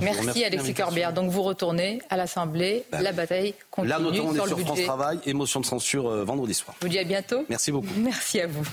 Merci, 0.00 0.44
Alexis 0.44 0.74
Corbière. 0.74 1.12
Donc 1.12 1.30
vous 1.30 1.42
retournez 1.42 2.02
à 2.10 2.16
l'Assemblée, 2.16 2.84
bah 2.90 3.02
la 3.02 3.12
bataille 3.12 3.54
continue 3.70 3.90
Là, 3.90 3.98
notamment, 3.98 4.30
on 4.30 4.34
sur 4.34 4.44
est 4.44 4.48
sur 4.48 4.58
France 4.58 4.70
budget. 4.72 4.84
Travail 4.84 5.20
et 5.26 5.32
motion 5.32 5.60
de 5.60 5.66
censure 5.66 6.08
euh, 6.08 6.24
vendredi 6.24 6.54
soir. 6.54 6.76
Je 6.80 6.86
vous 6.86 6.90
dis 6.90 6.98
à 6.98 7.04
bientôt. 7.04 7.44
Merci 7.48 7.70
beaucoup. 7.70 7.88
Merci 7.96 8.40
à 8.40 8.46
vous. 8.46 8.64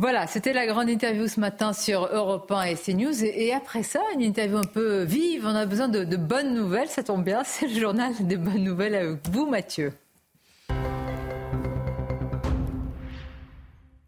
Voilà, 0.00 0.26
c'était 0.26 0.54
la 0.54 0.66
grande 0.66 0.88
interview 0.88 1.28
ce 1.28 1.38
matin 1.40 1.74
sur 1.74 2.08
Europe 2.10 2.50
1 2.50 2.62
et 2.62 2.74
CNews. 2.74 3.22
Et, 3.22 3.48
et 3.48 3.52
après 3.52 3.82
ça, 3.82 4.00
une 4.14 4.22
interview 4.22 4.56
un 4.56 4.62
peu 4.62 5.02
vive. 5.02 5.44
On 5.44 5.54
a 5.54 5.66
besoin 5.66 5.88
de, 5.88 6.04
de 6.04 6.16
bonnes 6.16 6.54
nouvelles. 6.54 6.88
Ça 6.88 7.02
tombe 7.02 7.22
bien, 7.22 7.42
c'est 7.44 7.66
le 7.66 7.78
journal 7.78 8.14
des 8.18 8.38
bonnes 8.38 8.64
nouvelles 8.64 8.94
avec 8.94 9.28
vous, 9.28 9.44
Mathieu. 9.44 9.92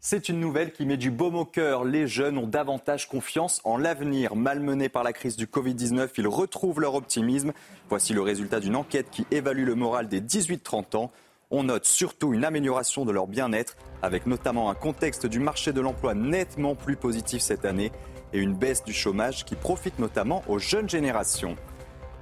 C'est 0.00 0.30
une 0.30 0.40
nouvelle 0.40 0.72
qui 0.72 0.86
met 0.86 0.96
du 0.96 1.10
baume 1.10 1.36
au 1.36 1.44
cœur. 1.44 1.84
Les 1.84 2.06
jeunes 2.06 2.38
ont 2.38 2.46
davantage 2.46 3.06
confiance 3.06 3.60
en 3.64 3.76
l'avenir. 3.76 4.34
Malmenés 4.34 4.88
par 4.88 5.02
la 5.02 5.12
crise 5.12 5.36
du 5.36 5.44
Covid-19, 5.44 6.08
ils 6.16 6.26
retrouvent 6.26 6.80
leur 6.80 6.94
optimisme. 6.94 7.52
Voici 7.90 8.14
le 8.14 8.22
résultat 8.22 8.60
d'une 8.60 8.76
enquête 8.76 9.08
qui 9.10 9.26
évalue 9.30 9.66
le 9.66 9.74
moral 9.74 10.08
des 10.08 10.22
18-30 10.22 10.96
ans. 10.96 11.12
On 11.54 11.64
note 11.64 11.84
surtout 11.84 12.32
une 12.32 12.46
amélioration 12.46 13.04
de 13.04 13.12
leur 13.12 13.26
bien-être, 13.26 13.76
avec 14.00 14.26
notamment 14.26 14.70
un 14.70 14.74
contexte 14.74 15.26
du 15.26 15.38
marché 15.38 15.74
de 15.74 15.82
l'emploi 15.82 16.14
nettement 16.14 16.74
plus 16.74 16.96
positif 16.96 17.42
cette 17.42 17.66
année 17.66 17.92
et 18.32 18.38
une 18.38 18.54
baisse 18.54 18.82
du 18.82 18.94
chômage 18.94 19.44
qui 19.44 19.54
profite 19.54 19.98
notamment 19.98 20.42
aux 20.48 20.58
jeunes 20.58 20.88
générations. 20.88 21.56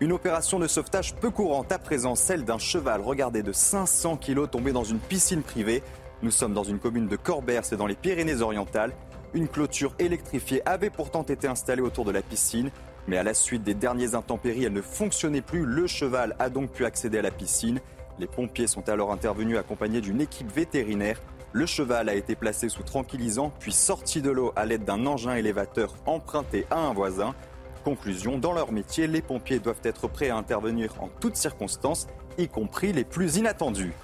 Une 0.00 0.10
opération 0.10 0.58
de 0.58 0.66
sauvetage 0.66 1.14
peu 1.14 1.30
courante 1.30 1.70
à 1.70 1.78
présent, 1.78 2.16
celle 2.16 2.44
d'un 2.44 2.58
cheval 2.58 3.02
regardé 3.02 3.44
de 3.44 3.52
500 3.52 4.16
kilos 4.16 4.50
tombé 4.50 4.72
dans 4.72 4.82
une 4.82 4.98
piscine 4.98 5.42
privée. 5.42 5.84
Nous 6.22 6.32
sommes 6.32 6.52
dans 6.52 6.64
une 6.64 6.80
commune 6.80 7.06
de 7.06 7.14
Corbert, 7.14 7.64
c'est 7.64 7.76
dans 7.76 7.86
les 7.86 7.94
Pyrénées-Orientales. 7.94 8.92
Une 9.32 9.46
clôture 9.46 9.94
électrifiée 10.00 10.60
avait 10.66 10.90
pourtant 10.90 11.22
été 11.22 11.46
installée 11.46 11.82
autour 11.82 12.04
de 12.04 12.10
la 12.10 12.22
piscine, 12.22 12.72
mais 13.06 13.16
à 13.16 13.22
la 13.22 13.34
suite 13.34 13.62
des 13.62 13.74
derniers 13.74 14.16
intempéries, 14.16 14.64
elle 14.64 14.72
ne 14.72 14.82
fonctionnait 14.82 15.40
plus. 15.40 15.64
Le 15.64 15.86
cheval 15.86 16.34
a 16.40 16.50
donc 16.50 16.72
pu 16.72 16.84
accéder 16.84 17.18
à 17.18 17.22
la 17.22 17.30
piscine. 17.30 17.78
Les 18.20 18.26
pompiers 18.26 18.66
sont 18.66 18.86
alors 18.90 19.12
intervenus 19.12 19.56
accompagnés 19.56 20.02
d'une 20.02 20.20
équipe 20.20 20.52
vétérinaire. 20.52 21.22
Le 21.52 21.64
cheval 21.64 22.10
a 22.10 22.14
été 22.14 22.36
placé 22.36 22.68
sous 22.68 22.82
tranquillisant, 22.82 23.50
puis 23.58 23.72
sorti 23.72 24.20
de 24.20 24.30
l'eau 24.30 24.52
à 24.56 24.66
l'aide 24.66 24.84
d'un 24.84 25.06
engin 25.06 25.36
élévateur 25.36 25.94
emprunté 26.04 26.66
à 26.70 26.80
un 26.80 26.92
voisin. 26.92 27.34
Conclusion, 27.82 28.36
dans 28.36 28.52
leur 28.52 28.72
métier, 28.72 29.06
les 29.06 29.22
pompiers 29.22 29.58
doivent 29.58 29.80
être 29.84 30.06
prêts 30.06 30.28
à 30.28 30.36
intervenir 30.36 30.92
en 31.00 31.08
toutes 31.08 31.36
circonstances, 31.36 32.08
y 32.36 32.46
compris 32.46 32.92
les 32.92 33.04
plus 33.04 33.36
inattendues. 33.36 33.94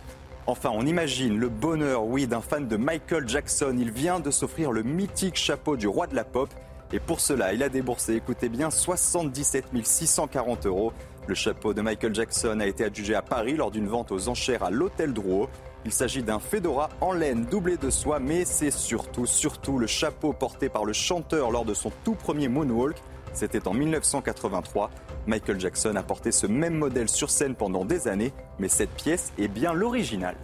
Enfin, 0.47 0.71
on 0.73 0.87
imagine 0.87 1.39
le 1.39 1.51
bonheur, 1.51 2.07
oui, 2.07 2.27
d'un 2.27 2.41
fan 2.41 2.67
de 2.67 2.77
Michael 2.79 3.29
Jackson. 3.29 3.77
Il 3.79 3.91
vient 3.91 4.19
de 4.19 4.31
s'offrir 4.31 4.73
le 4.73 4.83
mythique 4.83 5.37
chapeau 5.37 5.77
du 5.77 5.89
roi 5.89 6.07
de 6.07 6.15
la 6.15 6.25
pop. 6.25 6.49
Et 6.91 7.01
pour 7.01 7.21
cela, 7.21 7.53
il 7.53 7.63
a 7.63 7.69
déboursé, 7.69 8.15
écoutez 8.15 8.49
bien, 8.49 8.71
77 8.71 9.67
640 9.85 10.65
euros. 10.65 10.95
Le 11.29 11.35
chapeau 11.35 11.75
de 11.75 11.81
Michael 11.81 12.15
Jackson 12.15 12.61
a 12.61 12.67
été 12.67 12.85
adjugé 12.85 13.17
à 13.17 13.23
Paris 13.23 13.57
lors 13.57 13.73
d'une 13.73 13.89
vente 13.89 14.13
aux 14.13 14.29
enchères 14.29 14.63
à 14.63 14.71
l'Hôtel 14.71 15.13
Drouot. 15.13 15.49
Il 15.85 15.91
s'agit 15.93 16.23
d'un 16.23 16.39
fedora 16.39 16.89
en 17.01 17.13
laine 17.13 17.47
doublé 17.47 17.77
de 17.77 17.91
soie, 17.91 18.21
mais 18.21 18.45
c'est 18.45 18.71
surtout, 18.71 19.27
surtout 19.27 19.79
le 19.79 19.89
chapeau 19.89 20.33
porté 20.33 20.69
par 20.69 20.85
le 20.85 20.93
chanteur 20.93 21.51
lors 21.51 21.65
de 21.65 21.75
son 21.75 21.91
tout 22.05 22.15
premier 22.15 22.47
moonwalk. 22.47 22.97
C'était 23.33 23.67
en 23.67 23.75
1983. 23.75 24.91
Michael 25.27 25.59
Jackson 25.59 25.97
a 25.97 26.05
porté 26.05 26.31
ce 26.31 26.47
même 26.47 26.75
modèle 26.75 27.09
sur 27.09 27.29
scène 27.29 27.57
pendant 27.57 27.85
des 27.85 28.07
années, 28.07 28.33
mais 28.61 28.69
cette 28.69 28.91
pièce 28.91 29.33
est 29.37 29.49
bien 29.49 29.73
l'original. 29.73 30.37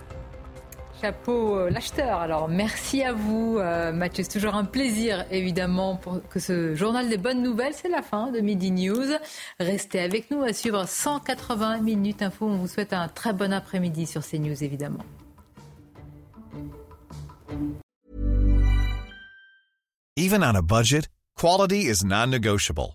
Chapeau 1.02 1.56
euh, 1.56 1.68
l'acheteur. 1.68 2.20
Alors 2.20 2.48
merci 2.48 3.02
à 3.02 3.12
vous, 3.12 3.58
euh, 3.58 3.90
Mathieu. 3.92 4.22
C'est 4.22 4.38
toujours 4.38 4.54
un 4.54 4.64
plaisir, 4.64 5.26
évidemment, 5.32 5.96
pour 5.96 6.20
que 6.28 6.38
ce 6.38 6.76
journal 6.76 7.08
des 7.08 7.16
bonnes 7.16 7.42
nouvelles, 7.42 7.74
c'est 7.74 7.88
la 7.88 8.02
fin 8.02 8.30
de 8.30 8.38
Midi 8.38 8.70
News. 8.70 9.08
Restez 9.58 9.98
avec 9.98 10.30
nous 10.30 10.44
à 10.44 10.52
suivre 10.52 10.86
180 10.86 11.80
minutes 11.80 12.22
info. 12.22 12.46
On 12.46 12.56
vous 12.56 12.68
souhaite 12.68 12.92
un 12.92 13.08
très 13.08 13.32
bon 13.32 13.52
après-midi 13.52 14.06
sur 14.06 14.22
CNews, 14.24 14.62
évidemment. 14.62 15.04
Even 20.16 20.44
on 20.44 20.54
a 20.54 20.62
budget, 20.62 21.08
quality 21.36 21.88
is 21.88 22.04
non-negotiable. 22.04 22.94